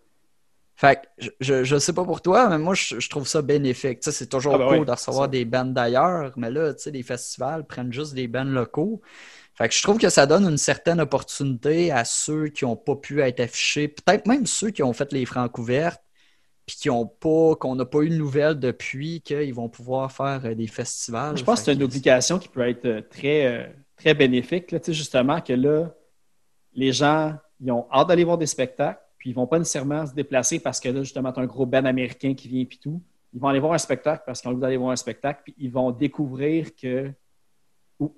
fait 0.77 1.01
que 1.19 1.31
je, 1.41 1.75
ne 1.75 1.79
sais 1.79 1.95
pas 1.95 2.05
pour 2.05 2.21
toi, 2.21 2.51
mais 2.51 2.59
moi, 2.59 2.75
je, 2.75 3.09
trouve 3.09 3.27
ça 3.27 3.41
bénéfique. 3.41 4.01
c'est 4.03 4.29
toujours 4.29 4.57
ah, 4.57 4.59
ben 4.59 4.69
cool 4.69 4.87
de 4.87 4.91
recevoir 4.91 5.29
des 5.29 5.47
bands 5.47 5.65
d'ailleurs, 5.65 6.33
mais 6.37 6.51
là, 6.51 6.75
tu 6.75 6.83
sais, 6.83 6.91
les 6.91 7.03
festivals 7.03 7.67
prennent 7.67 7.93
juste 7.93 8.13
des 8.13 8.29
bands 8.29 8.45
locaux. 8.45 9.01
Fait 9.55 9.71
que 9.71 9.75
je 9.75 9.83
trouve 9.83 9.97
que 9.97 10.11
ça 10.11 10.27
donne 10.27 10.45
une 10.45 10.59
certaine 10.59 11.01
opportunité 11.01 11.91
à 11.91 12.05
ceux 12.05 12.49
qui 12.49 12.67
n'ont 12.67 12.77
pas 12.77 12.95
pu 12.95 13.23
être 13.23 13.41
affichés, 13.41 13.89
peut-être 13.89 14.27
même 14.27 14.47
ceux 14.47 14.69
qui 14.69 14.83
ont 14.83 14.93
fait 14.93 15.11
les 15.15 15.25
francs 15.25 15.57
ouvertes, 15.57 16.03
puis 16.67 16.77
qui 16.77 16.91
ont 16.91 17.07
pas, 17.07 17.55
qu'on 17.57 17.75
n'a 17.75 17.87
pas 17.87 18.03
eu 18.03 18.11
de 18.11 18.17
nouvelles 18.17 18.61
depuis, 18.61 19.23
qu'ils 19.23 19.55
vont 19.55 19.71
pouvoir 19.71 20.13
faire 20.13 20.43
euh, 20.45 20.55
des 20.55 20.67
festivals. 20.67 21.39
Je 21.39 21.45
pense 21.45 21.61
que 21.61 21.67
c'est 21.67 21.73
une 21.73 21.85
obligation 21.85 22.39
qui 22.39 22.49
peut 22.49 22.69
être 22.69 23.09
très, 23.09 23.75
très 23.97 24.15
bénéfique. 24.15 24.71
Là, 24.71 24.79
justement, 24.87 25.41
que 25.41 25.53
là, 25.53 25.91
les 26.75 26.93
gens 26.93 27.35
ils 27.61 27.73
ont 27.73 27.87
hâte 27.93 28.09
d'aller 28.09 28.25
voir 28.25 28.39
des 28.39 28.47
spectacles, 28.47 29.01
puis 29.19 29.31
ils 29.31 29.33
ne 29.33 29.37
vont 29.37 29.47
pas 29.47 29.59
nécessairement 29.59 30.07
se 30.07 30.15
déplacer 30.15 30.61
parce 30.61 30.81
que 30.81 30.89
là, 30.89 31.03
justement, 31.03 31.33
tu 31.33 31.41
as 31.41 31.43
un 31.43 31.47
gros 31.47 31.67
band 31.67 31.85
américain 31.85 32.35
qui 32.35 32.49
vient 32.49 32.65
puis 32.65 32.79
tout. 32.79 33.03
Ils 33.33 33.41
vont 33.41 33.49
aller 33.49 33.61
voir 33.61 33.73
un 33.73 33.79
spectacle 33.79 34.23
parce 34.27 34.41
qu'ils 34.41 34.49
ont 34.49 34.53
envie 34.53 34.61
d'aller 34.61 34.77
voir 34.77 34.91
un 34.91 34.97
spectacle, 34.97 35.43
puis 35.45 35.55
ils 35.59 35.71
vont 35.71 35.91
découvrir 35.91 36.75
que 36.75 37.11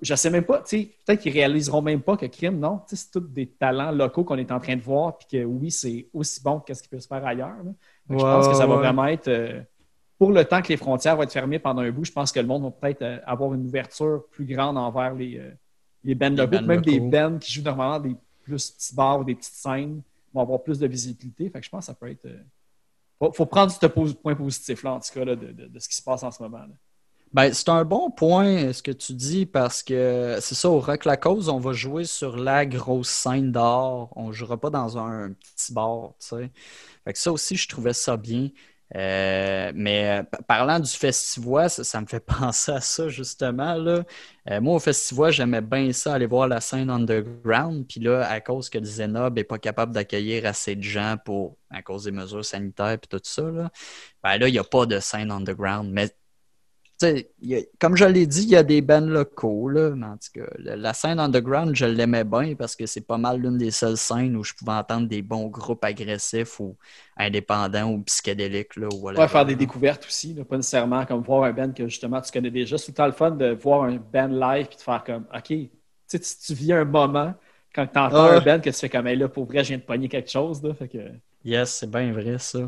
je 0.01 0.11
ne 0.11 0.17
sais 0.17 0.29
même 0.29 0.43
pas, 0.43 0.59
peut-être 0.59 1.21
qu'ils 1.21 1.31
réaliseront 1.31 1.81
même 1.81 2.01
pas 2.01 2.17
que 2.17 2.25
crime, 2.25 2.59
non, 2.59 2.81
c'est 2.85 3.11
tous 3.11 3.21
des 3.21 3.47
talents 3.47 3.91
locaux 3.91 4.25
qu'on 4.25 4.37
est 4.37 4.51
en 4.51 4.59
train 4.59 4.75
de 4.75 4.81
voir, 4.81 5.17
puis 5.17 5.27
que 5.31 5.45
oui, 5.45 5.71
c'est 5.71 6.09
aussi 6.13 6.43
bon 6.43 6.59
que 6.59 6.73
ce 6.73 6.83
qui 6.83 6.89
peut 6.89 6.99
se 6.99 7.07
faire 7.07 7.25
ailleurs. 7.25 7.55
je 8.09 8.15
pense 8.15 8.49
que 8.49 8.55
ça 8.55 8.67
va 8.67 8.75
vraiment 8.75 9.05
être, 9.05 9.29
euh, 9.29 9.61
pour 10.17 10.33
le 10.33 10.43
temps 10.43 10.61
que 10.61 10.67
les 10.67 10.75
frontières 10.75 11.15
vont 11.15 11.23
être 11.23 11.31
fermées 11.31 11.59
pendant 11.59 11.81
un 11.81 11.91
bout, 11.91 12.03
je 12.03 12.11
pense 12.11 12.33
que 12.33 12.41
le 12.41 12.45
monde 12.45 12.63
va 12.63 12.71
peut-être 12.71 13.01
euh, 13.03 13.19
avoir 13.25 13.53
une 13.53 13.65
ouverture 13.65 14.25
plus 14.31 14.43
grande 14.43 14.77
envers 14.77 15.13
les, 15.13 15.37
euh, 15.37 15.49
les 16.03 16.15
bands 16.15 16.29
locaux, 16.29 16.61
même 16.61 16.81
des 16.81 16.99
bands 16.99 17.37
qui 17.37 17.51
jouent 17.51 17.63
normalement 17.63 17.99
des 17.99 18.15
plus 18.43 18.71
petits 18.71 18.95
bars 18.95 19.19
ou 19.19 19.23
des 19.23 19.35
petites 19.35 19.53
scènes 19.53 20.01
vont 20.33 20.41
avoir 20.41 20.61
plus 20.61 20.79
de 20.79 20.87
visibilité. 20.87 21.49
Fait 21.49 21.59
que 21.59 21.65
je 21.65 21.69
pense 21.69 21.81
que 21.81 21.85
ça 21.87 21.93
peut 21.93 22.09
être. 22.09 22.27
Il 23.21 23.29
faut, 23.33 23.45
prendre 23.45 23.71
ce 23.71 23.85
point 23.85 24.35
positif-là, 24.35 24.93
en 24.93 24.99
tout 24.99 25.13
cas, 25.13 25.25
de, 25.25 25.79
ce 25.79 25.89
qui 25.89 25.95
se 25.95 26.01
passe 26.01 26.23
en 26.23 26.31
ce 26.31 26.41
moment. 26.41 26.65
Ben, 27.33 27.53
c'est 27.53 27.69
un 27.69 27.83
bon 27.83 28.09
point 28.09 28.73
ce 28.73 28.81
que 28.81 28.91
tu 28.91 29.13
dis 29.13 29.45
parce 29.45 29.83
que 29.83 30.37
c'est 30.41 30.55
ça, 30.55 30.69
au 30.69 30.79
Rock 30.79 31.05
La 31.05 31.17
Cause, 31.17 31.47
on 31.49 31.59
va 31.59 31.73
jouer 31.73 32.05
sur 32.05 32.37
la 32.37 32.65
grosse 32.65 33.09
scène 33.09 33.51
d'or. 33.51 34.11
On 34.15 34.29
ne 34.29 34.33
jouera 34.33 34.57
pas 34.57 34.69
dans 34.69 34.97
un 34.97 35.33
petit 35.33 35.73
bar, 35.73 36.13
tu 36.19 36.27
sais. 36.27 36.51
Fait 37.03 37.13
que 37.13 37.19
ça 37.19 37.31
aussi, 37.31 37.55
je 37.55 37.67
trouvais 37.67 37.93
ça 37.93 38.17
bien. 38.17 38.49
Euh, 38.95 39.71
mais 39.75 40.21
euh, 40.21 40.23
parlant 40.47 40.79
du 40.79 40.89
festival, 40.89 41.69
ça, 41.69 42.01
me 42.01 42.07
fait 42.07 42.19
penser 42.25 42.71
à 42.71 42.81
ça 42.81 43.07
justement. 43.07 43.75
Là. 43.75 44.03
Euh, 44.49 44.61
moi, 44.61 44.75
au 44.75 44.79
festival, 44.79 45.31
j'aimais 45.31 45.61
bien 45.61 45.91
ça, 45.93 46.13
aller 46.15 46.25
voir 46.25 46.47
la 46.47 46.59
scène 46.59 46.89
underground. 46.89 47.85
Puis 47.87 47.99
là, 47.99 48.27
à 48.27 48.41
cause 48.41 48.69
que 48.69 48.83
Zenob 48.83 49.35
n'est 49.35 49.43
pas 49.43 49.59
capable 49.59 49.93
d'accueillir 49.93 50.45
assez 50.45 50.75
de 50.75 50.83
gens 50.83 51.17
pour, 51.23 51.57
à 51.69 51.81
cause 51.81 52.05
des 52.05 52.11
mesures 52.11 52.45
sanitaires 52.45 52.93
et 52.93 52.97
tout 52.97 53.19
ça, 53.23 53.43
là, 53.43 53.69
ben 54.23 54.37
là, 54.37 54.47
il 54.47 54.51
n'y 54.51 54.59
a 54.59 54.63
pas 54.63 54.85
de 54.85 54.99
scène 54.99 55.31
underground. 55.31 55.89
Mais 55.91 56.09
comme 57.79 57.95
je 57.95 58.05
l'ai 58.05 58.27
dit, 58.27 58.43
il 58.43 58.49
y 58.49 58.55
a 58.55 58.63
des 58.63 58.81
bands 58.81 58.99
locaux. 58.99 59.69
Là, 59.69 59.91
en 59.91 60.17
tout 60.17 60.31
cas, 60.33 60.49
la 60.57 60.93
scène 60.93 61.19
underground, 61.19 61.75
je 61.75 61.85
l'aimais 61.85 62.23
bien 62.23 62.55
parce 62.55 62.75
que 62.75 62.85
c'est 62.85 63.05
pas 63.05 63.17
mal 63.17 63.39
l'une 63.39 63.57
des 63.57 63.71
seules 63.71 63.97
scènes 63.97 64.35
où 64.35 64.43
je 64.43 64.53
pouvais 64.53 64.73
entendre 64.73 65.07
des 65.07 65.21
bons 65.21 65.47
groupes 65.47 65.83
agressifs 65.85 66.59
ou 66.59 66.75
indépendants 67.17 67.91
ou 67.91 68.01
psychédéliques. 68.01 68.75
Là, 68.75 68.87
ou 68.93 69.09
ouais, 69.09 69.27
faire 69.27 69.45
des 69.45 69.55
découvertes 69.55 70.05
aussi, 70.05 70.35
pas 70.47 70.57
nécessairement 70.57 71.05
comme 71.05 71.21
voir 71.21 71.43
un 71.43 71.53
band 71.53 71.71
que 71.71 71.87
justement 71.87 72.21
tu 72.21 72.31
connais 72.31 72.51
déjà. 72.51 72.77
C'est 72.77 72.91
tout 72.91 73.03
le 73.03 73.11
fun 73.11 73.31
de 73.31 73.51
voir 73.51 73.83
un 73.83 73.95
band 73.97 74.27
live 74.27 74.67
et 74.71 74.75
de 74.75 74.81
faire 74.81 75.03
comme 75.03 75.25
OK, 75.33 75.47
tu, 75.47 76.19
tu 76.19 76.53
vis 76.53 76.73
un 76.73 76.85
moment 76.85 77.33
quand 77.73 77.87
tu 77.87 77.99
entends 77.99 78.25
un 78.25 78.39
band 78.41 78.59
que 78.59 78.69
tu 78.69 78.75
fais 78.75 78.89
comme 78.89 79.07
là, 79.07 79.27
pour 79.27 79.45
vrai, 79.45 79.63
je 79.63 79.69
viens 79.69 79.77
de 79.77 79.83
pogner 79.83 80.09
quelque 80.09 80.29
chose. 80.29 80.61
Là, 80.63 80.73
fait 80.73 80.87
que... 80.87 80.97
Yes, 81.45 81.71
c'est 81.71 81.89
bien 81.89 82.11
vrai 82.11 82.37
ça. 82.39 82.67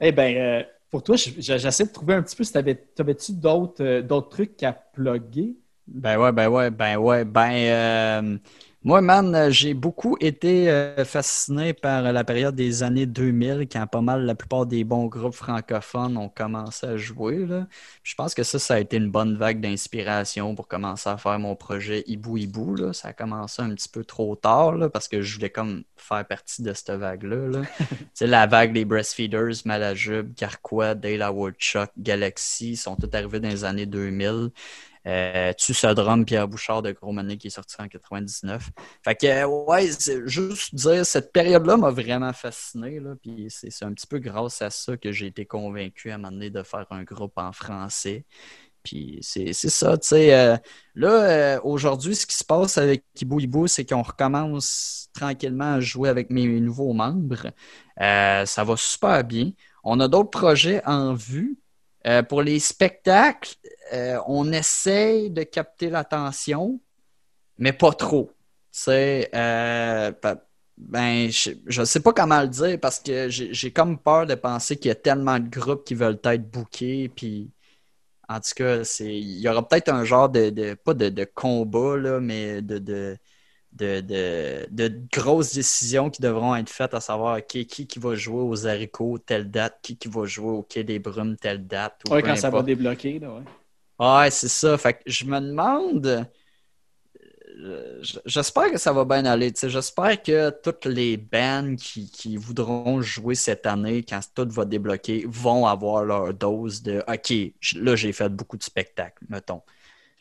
Eh 0.00 0.12
bien, 0.12 0.34
euh, 0.36 0.62
pour 0.96 1.02
toi, 1.02 1.16
j'essaie 1.16 1.84
de 1.84 1.92
trouver 1.92 2.14
un 2.14 2.22
petit 2.22 2.34
peu 2.34 2.42
si 2.42 2.52
t'avais-tu 2.54 3.32
d'autres 3.34 3.84
euh, 3.84 4.00
d'autres 4.00 4.30
trucs 4.30 4.62
à 4.62 4.72
plugger? 4.72 5.54
Ben 5.86 6.18
ouais, 6.18 6.32
ben 6.32 6.48
ouais, 6.48 6.70
ben 6.70 6.96
ouais, 6.96 7.24
ben 7.24 7.50
euh, 7.52 8.38
moi, 8.86 9.00
man, 9.00 9.50
j'ai 9.50 9.74
beaucoup 9.74 10.16
été 10.20 10.70
euh, 10.70 11.04
fasciné 11.04 11.72
par 11.72 12.02
la 12.02 12.22
période 12.22 12.54
des 12.54 12.84
années 12.84 13.06
2000, 13.06 13.66
quand 13.68 13.84
pas 13.88 14.00
mal 14.00 14.24
la 14.24 14.36
plupart 14.36 14.64
des 14.64 14.84
bons 14.84 15.06
groupes 15.06 15.34
francophones 15.34 16.16
ont 16.16 16.28
commencé 16.28 16.86
à 16.86 16.96
jouer. 16.96 17.46
Là. 17.46 17.66
Je 18.04 18.14
pense 18.14 18.32
que 18.32 18.44
ça, 18.44 18.60
ça 18.60 18.74
a 18.74 18.78
été 18.78 18.96
une 18.98 19.10
bonne 19.10 19.36
vague 19.36 19.60
d'inspiration 19.60 20.54
pour 20.54 20.68
commencer 20.68 21.10
à 21.10 21.16
faire 21.16 21.36
mon 21.40 21.56
projet 21.56 22.04
Hibou 22.06 22.36
Hibou. 22.36 22.76
Là. 22.76 22.92
Ça 22.92 23.08
a 23.08 23.12
commencé 23.12 23.60
un 23.60 23.74
petit 23.74 23.88
peu 23.88 24.04
trop 24.04 24.36
tard, 24.36 24.76
là, 24.76 24.88
parce 24.88 25.08
que 25.08 25.20
je 25.20 25.34
voulais 25.34 25.50
comme 25.50 25.82
faire 25.96 26.24
partie 26.24 26.62
de 26.62 26.72
cette 26.72 26.92
vague-là. 26.92 27.48
Là. 27.48 27.62
la 28.20 28.46
vague 28.46 28.72
des 28.72 28.84
Breastfeeders, 28.84 29.62
Malajube, 29.64 30.32
Carquois, 30.36 30.94
Dale 30.94 31.28
Woodchuck, 31.28 31.90
Galaxy 31.98 32.76
sont 32.76 32.94
tous 32.94 33.10
arrivés 33.16 33.40
dans 33.40 33.48
les 33.48 33.64
années 33.64 33.86
2000. 33.86 34.52
Euh, 35.06 35.52
tu 35.56 35.72
ce 35.72 35.86
drum 35.94 36.24
Pierre 36.24 36.48
Bouchard 36.48 36.82
de 36.82 36.90
Gros 36.90 37.12
Money 37.12 37.36
qui 37.36 37.46
est 37.46 37.50
sorti 37.50 37.76
en 37.78 37.86
99. 37.86 38.70
Fait 39.04 39.14
que, 39.14 39.44
ouais, 39.44 39.90
juste 40.26 40.74
dire, 40.74 41.06
cette 41.06 41.32
période-là 41.32 41.76
m'a 41.76 41.90
vraiment 41.90 42.32
fasciné. 42.32 42.98
Là, 42.98 43.14
puis 43.20 43.46
c'est 43.48 43.84
un 43.84 43.92
petit 43.92 44.06
peu 44.06 44.18
grâce 44.18 44.62
à 44.62 44.70
ça 44.70 44.96
que 44.96 45.12
j'ai 45.12 45.26
été 45.26 45.46
convaincu 45.46 46.10
à 46.10 46.14
un 46.14 46.18
moment 46.18 46.32
donné 46.32 46.50
de 46.50 46.62
faire 46.62 46.86
un 46.90 47.04
groupe 47.04 47.34
en 47.36 47.52
français. 47.52 48.24
Puis 48.82 49.18
c'est 49.22 49.52
ça, 49.52 49.96
tu 49.96 50.08
sais. 50.08 50.34
Euh, 50.34 50.56
là, 50.94 51.10
euh, 51.10 51.60
aujourd'hui, 51.62 52.14
ce 52.16 52.26
qui 52.26 52.36
se 52.36 52.44
passe 52.44 52.78
avec 52.78 53.04
Ibu 53.20 53.42
Ibu, 53.42 53.68
c'est 53.68 53.84
qu'on 53.84 54.02
recommence 54.02 55.08
tranquillement 55.12 55.74
à 55.74 55.80
jouer 55.80 56.08
avec 56.08 56.30
mes 56.30 56.46
nouveaux 56.60 56.92
membres. 56.92 57.52
ça 57.96 58.64
va 58.64 58.76
super 58.76 59.22
bien. 59.22 59.52
On 59.84 60.00
a 60.00 60.08
d'autres 60.08 60.30
projets 60.30 60.82
en 60.84 61.14
vue. 61.14 61.58
pour 62.28 62.42
les 62.42 62.60
spectacles, 62.60 63.56
euh, 63.92 64.18
on 64.26 64.52
essaye 64.52 65.30
de 65.30 65.42
capter 65.42 65.90
l'attention, 65.90 66.80
mais 67.58 67.72
pas 67.72 67.92
trop. 67.92 68.30
C'est 68.70 69.30
euh, 69.34 70.12
ben, 70.76 71.30
je 71.30 71.80
ne 71.80 71.84
sais 71.86 72.00
pas 72.00 72.12
comment 72.12 72.42
le 72.42 72.48
dire 72.48 72.78
parce 72.78 73.00
que 73.00 73.28
j'ai 73.28 73.70
comme 73.72 73.98
peur 73.98 74.26
de 74.26 74.34
penser 74.34 74.76
qu'il 74.76 74.88
y 74.88 74.92
a 74.92 74.94
tellement 74.94 75.38
de 75.38 75.48
groupes 75.48 75.84
qui 75.84 75.94
veulent 75.94 76.20
être 76.24 76.50
bookés. 76.50 77.10
Puis, 77.14 77.50
en 78.28 78.40
tout 78.40 78.52
cas, 78.56 78.82
il 79.00 79.40
y 79.40 79.48
aura 79.48 79.66
peut-être 79.66 79.88
un 79.88 80.04
genre 80.04 80.28
de, 80.28 80.74
pas 80.74 80.92
de, 80.92 81.24
combat, 81.24 81.96
là, 81.96 82.20
mais 82.20 82.60
de, 82.60 82.78
de, 82.78 83.16
de, 83.72 85.00
grosses 85.10 85.54
décisions 85.54 86.10
qui 86.10 86.20
devront 86.20 86.54
être 86.56 86.68
faites, 86.68 86.92
à 86.92 87.00
savoir 87.00 87.44
qui, 87.46 87.66
qui, 87.66 87.98
va 87.98 88.14
jouer 88.14 88.42
aux 88.42 88.66
haricots 88.66 89.18
telle 89.18 89.50
date, 89.50 89.78
qui, 89.80 89.96
qui 89.96 90.08
va 90.08 90.26
jouer 90.26 90.50
au 90.50 90.62
Quai 90.62 90.84
des 90.84 90.98
Brumes 90.98 91.36
telle 91.36 91.66
date. 91.66 92.02
Oui, 92.10 92.22
quand 92.22 92.36
ça 92.36 92.50
va 92.50 92.62
débloquer. 92.62 93.18
Là, 93.18 93.32
ouais. 93.32 93.42
Ouais, 93.98 94.30
c'est 94.30 94.48
ça. 94.48 94.76
Fait 94.76 94.94
que 94.94 95.00
je 95.06 95.24
me 95.24 95.40
demande. 95.40 96.26
Euh, 97.58 98.02
j'espère 98.26 98.70
que 98.70 98.76
ça 98.76 98.92
va 98.92 99.04
bien 99.04 99.24
aller. 99.24 99.52
J'espère 99.56 100.22
que 100.22 100.50
toutes 100.50 100.84
les 100.84 101.16
bands 101.16 101.74
qui, 101.76 102.36
voudront 102.36 103.00
jouer 103.00 103.34
cette 103.34 103.64
année, 103.64 104.02
quand 104.02 104.20
tout 104.34 104.48
va 104.50 104.66
débloquer, 104.66 105.24
vont 105.26 105.66
avoir 105.66 106.04
leur 106.04 106.34
dose 106.34 106.82
de 106.82 107.02
OK, 107.08 107.32
là, 107.80 107.96
j'ai 107.96 108.12
fait 108.12 108.28
beaucoup 108.28 108.58
de 108.58 108.62
spectacles, 108.62 109.24
mettons. 109.28 109.62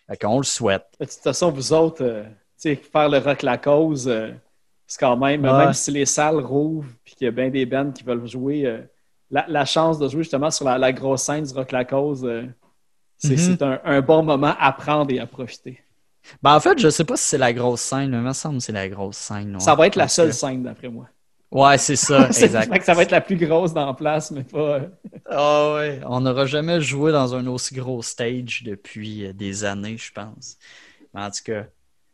Fait 0.08 0.18
qu'on 0.18 0.38
le 0.38 0.44
souhaite. 0.44 0.86
De 1.00 1.06
toute 1.06 1.16
façon, 1.16 1.52
vous 1.52 1.74
autres, 1.74 2.04
euh, 2.04 2.24
faire 2.58 3.10
le 3.10 3.18
rock 3.18 3.42
la 3.42 3.58
cause, 3.58 4.08
euh, 4.08 4.32
c'est 4.88 5.00
quand 5.00 5.18
même, 5.18 5.42
même 5.42 5.74
si 5.74 5.92
les 5.92 6.06
salles 6.06 6.40
rouvrent 6.40 6.90
et 7.06 7.12
qu'il 7.12 7.26
y 7.26 7.28
a 7.28 7.32
bien 7.32 7.50
des 7.50 7.66
bands 7.66 7.92
qui 7.92 8.04
veulent 8.04 8.28
jouer, 8.28 8.82
la, 9.32 9.66
chance 9.66 9.98
de 9.98 10.08
jouer 10.08 10.22
justement 10.22 10.52
sur 10.52 10.66
la, 10.66 10.78
la 10.78 10.94
grosse 10.94 11.24
scène 11.24 11.44
du 11.44 11.54
rock 11.54 11.72
la 11.72 11.84
cause 11.84 12.26
c'est 13.26 13.62
mhm. 13.62 13.80
un, 13.84 14.02
bon 14.02 14.24
moment 14.24 14.56
à 14.60 14.72
prendre 14.72 15.12
et 15.12 15.20
à 15.20 15.26
profiter. 15.26 15.82
Ben, 16.42 16.56
en 16.56 16.60
fait, 16.60 16.80
je 16.80 16.88
ne 16.88 16.92
sais 16.92 17.04
pas 17.04 17.18
si 17.18 17.26
c'est 17.26 17.38
la 17.38 17.54
grosse 17.54 17.82
scène, 17.82 18.10
mais 18.10 18.18
il 18.18 18.24
me 18.24 18.34
semble 18.34 18.58
que 18.58 18.64
c'est 18.64 18.72
la 18.72 18.90
grosse 18.90 19.18
scène. 19.18 19.60
Ça 19.60 19.76
va 19.76 19.88
être 19.88 19.96
la 19.96 20.08
seule 20.08 20.34
scène, 20.34 20.64
d'après 20.64 20.90
moi. 20.90 21.08
Ouais, 21.52 21.78
c'est 21.78 21.96
ça, 21.96 22.28
exact. 22.28 22.84
ça 22.84 22.94
va 22.94 23.04
être 23.04 23.12
la 23.12 23.22
plus 23.22 23.38
grosse 23.38 23.74
dans 23.74 23.86
la 23.86 23.94
place, 23.94 24.32
mais 24.32 24.44
pas. 24.44 24.82
Ah 25.28 25.74
ouais. 25.76 26.02
On 26.06 26.22
n'aura 26.22 26.46
jamais 26.46 26.80
joué 26.82 27.12
dans 27.12 27.34
un 27.34 27.48
aussi 27.48 27.74
gros 27.74 28.04
stage 28.04 28.62
depuis 28.64 29.26
euh, 29.26 29.34
des 29.34 29.64
années, 29.64 29.98
je 29.98 30.12
pense. 30.12 30.58
Mais 31.14 31.22
en 31.22 31.32
tout 31.32 31.42
cas. 31.44 31.66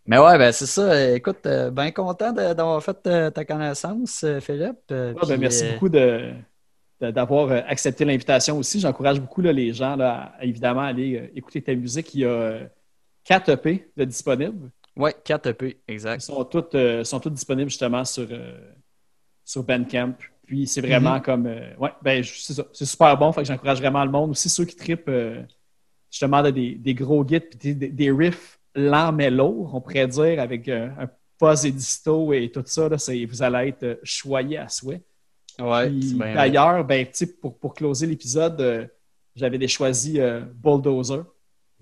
Mais 0.05 0.17
ouais, 0.17 0.38
ben 0.38 0.53
c'est 0.53 0.65
ça. 0.65 1.11
Écoute, 1.11 1.45
euh, 1.45 1.71
bien 1.71 1.91
content 1.91 2.31
d'avoir 2.31 2.81
fait 2.81 2.97
euh, 3.07 3.29
ta 3.29 3.43
connaissance, 3.43 4.25
Philippe. 4.39 4.79
ben, 4.88 5.15
merci 5.38 5.65
beaucoup 5.73 5.89
de, 5.89 6.31
d'avoir 7.10 7.49
euh, 7.49 7.61
accepté 7.68 8.06
l'invitation 8.06 8.57
aussi. 8.57 8.80
J'encourage 8.80 9.19
beaucoup 9.19 9.41
les 9.41 9.73
gens 9.73 9.99
à, 9.99 10.34
évidemment 10.41 10.82
aller 10.82 11.18
euh, 11.18 11.28
écouter 11.36 11.61
ta 11.61 11.73
musique. 11.73 12.14
Il 12.14 12.22
y 12.22 12.26
a 12.26 12.60
4 13.23 13.49
euh, 13.49 13.53
EP 13.53 13.91
de 13.98 14.03
disponibles. 14.06 14.69
Oui, 14.95 15.11
4 15.23 15.48
EP, 15.48 15.82
exact. 15.88 16.22
Ils 16.22 16.26
sont 16.26 16.44
toutes, 16.45 16.76
sont 17.03 17.19
toutes 17.19 17.34
disponibles 17.34 17.69
justement 17.69 18.06
sur, 18.06 18.28
sur 19.44 19.64
Bandcamp. 19.64 20.14
Puis 20.45 20.68
c'est 20.68 20.82
vraiment 20.82 21.15
mm-hmm. 21.15 21.22
comme. 21.22 21.45
ouais, 21.45 21.91
ben 22.02 22.23
c'est 22.23 22.86
super 22.86 23.18
bon. 23.18 23.32
Fait 23.32 23.41
que 23.41 23.48
j'encourage 23.48 23.80
vraiment 23.80 24.03
le 24.03 24.11
monde. 24.11 24.32
Aussi 24.32 24.49
ceux 24.49 24.65
qui 24.65 24.76
tripent 24.76 25.10
justement 26.11 26.44
des, 26.44 26.76
des, 26.76 26.94
gros 26.94 27.23
guides 27.23 27.48
puis 27.57 27.73
des, 27.73 28.11
riffs 28.11 28.60
lents 28.76 29.14
mais 29.14 29.30
lourds, 29.30 29.73
on 29.73 29.80
pourrait 29.80 30.07
dire, 30.07 30.41
avec 30.41 30.68
un 30.68 31.10
pause 31.38 31.65
et 31.65 31.72
disto 31.72 32.34
et 32.34 32.52
tout 32.52 32.64
ça. 32.65 32.90
Là, 32.90 32.98
vous 33.30 33.44
allez 33.44 33.69
être 33.69 34.02
choyé 34.03 34.57
à 34.57 34.68
souhait. 34.68 35.02
D'ailleurs, 36.17 36.83
ben, 36.83 37.07
pour, 37.39 37.57
pour 37.57 37.73
closer 37.73 38.07
l'épisode, 38.07 38.59
euh, 38.61 38.88
j'avais 39.35 39.67
choisi 39.67 40.19
euh, 40.19 40.41
Bulldozer. 40.41 41.25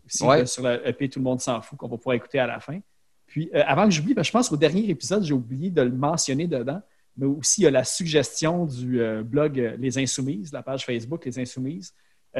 Aussi, 0.06 0.26
euh, 0.26 0.45
sur 0.45 0.64
la 0.64 0.88
EP, 0.88 1.10
tout 1.10 1.19
le 1.19 1.23
monde 1.23 1.39
s'en 1.39 1.61
fout, 1.61 1.77
qu'on 1.77 1.88
va 1.88 1.97
pouvoir 1.97 2.15
écouter 2.15 2.39
à 2.39 2.47
la 2.47 2.60
fin. 2.60 2.80
Puis, 3.27 3.51
avant 3.53 3.85
que 3.85 3.91
j'oublie, 3.91 4.14
ben, 4.14 4.23
je 4.23 4.31
pense 4.31 4.49
qu'au 4.49 4.57
dernier 4.57 4.89
épisode, 4.89 5.23
j'ai 5.23 5.34
oublié 5.34 5.69
de 5.69 5.81
le 5.81 5.91
mentionner 5.91 6.47
dedans, 6.47 6.81
mais 7.15 7.27
aussi 7.27 7.61
il 7.61 7.64
y 7.65 7.68
a 7.68 7.72
la 7.72 7.84
suggestion 7.84 8.65
du 8.65 9.01
blog 9.23 9.76
Les 9.77 9.99
Insoumises, 9.99 10.51
la 10.51 10.64
page 10.64 10.84
Facebook 10.84 11.26
Les 11.26 11.38
Insoumises, 11.38 11.93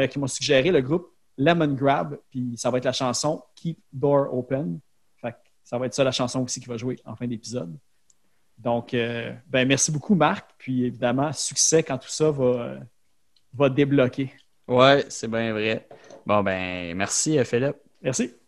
qui 0.10 0.18
m'ont 0.18 0.26
suggéré 0.26 0.72
le 0.72 0.82
groupe 0.82 1.14
Lemon 1.38 1.74
Grab, 1.74 2.20
puis 2.30 2.54
ça 2.58 2.70
va 2.70 2.80
être 2.80 2.86
la 2.86 2.92
chanson 2.92 3.42
Keep 3.56 3.80
Door 3.94 4.34
Open. 4.34 4.80
Fait 5.22 5.36
ça 5.64 5.78
va 5.78 5.86
être 5.86 5.94
ça 5.94 6.04
la 6.04 6.12
chanson 6.12 6.44
aussi 6.44 6.60
qui 6.60 6.68
va 6.68 6.76
jouer 6.76 6.98
en 7.06 7.16
fin 7.16 7.28
d'épisode. 7.28 7.78
Donc, 8.60 8.92
ben, 8.92 9.68
merci 9.68 9.92
beaucoup, 9.92 10.16
Marc. 10.16 10.52
Puis 10.58 10.86
évidemment, 10.86 11.32
succès 11.34 11.82
quand 11.82 11.98
tout 11.98 12.10
ça 12.10 12.30
va, 12.30 12.76
va 13.54 13.70
débloquer. 13.70 14.32
Ouais, 14.68 15.06
c'est 15.10 15.30
bien 15.30 15.54
vrai. 15.54 15.88
Bon, 16.26 16.44
ben, 16.44 16.96
merci, 16.96 17.44
Philippe. 17.46 17.78
Merci. 18.02 18.39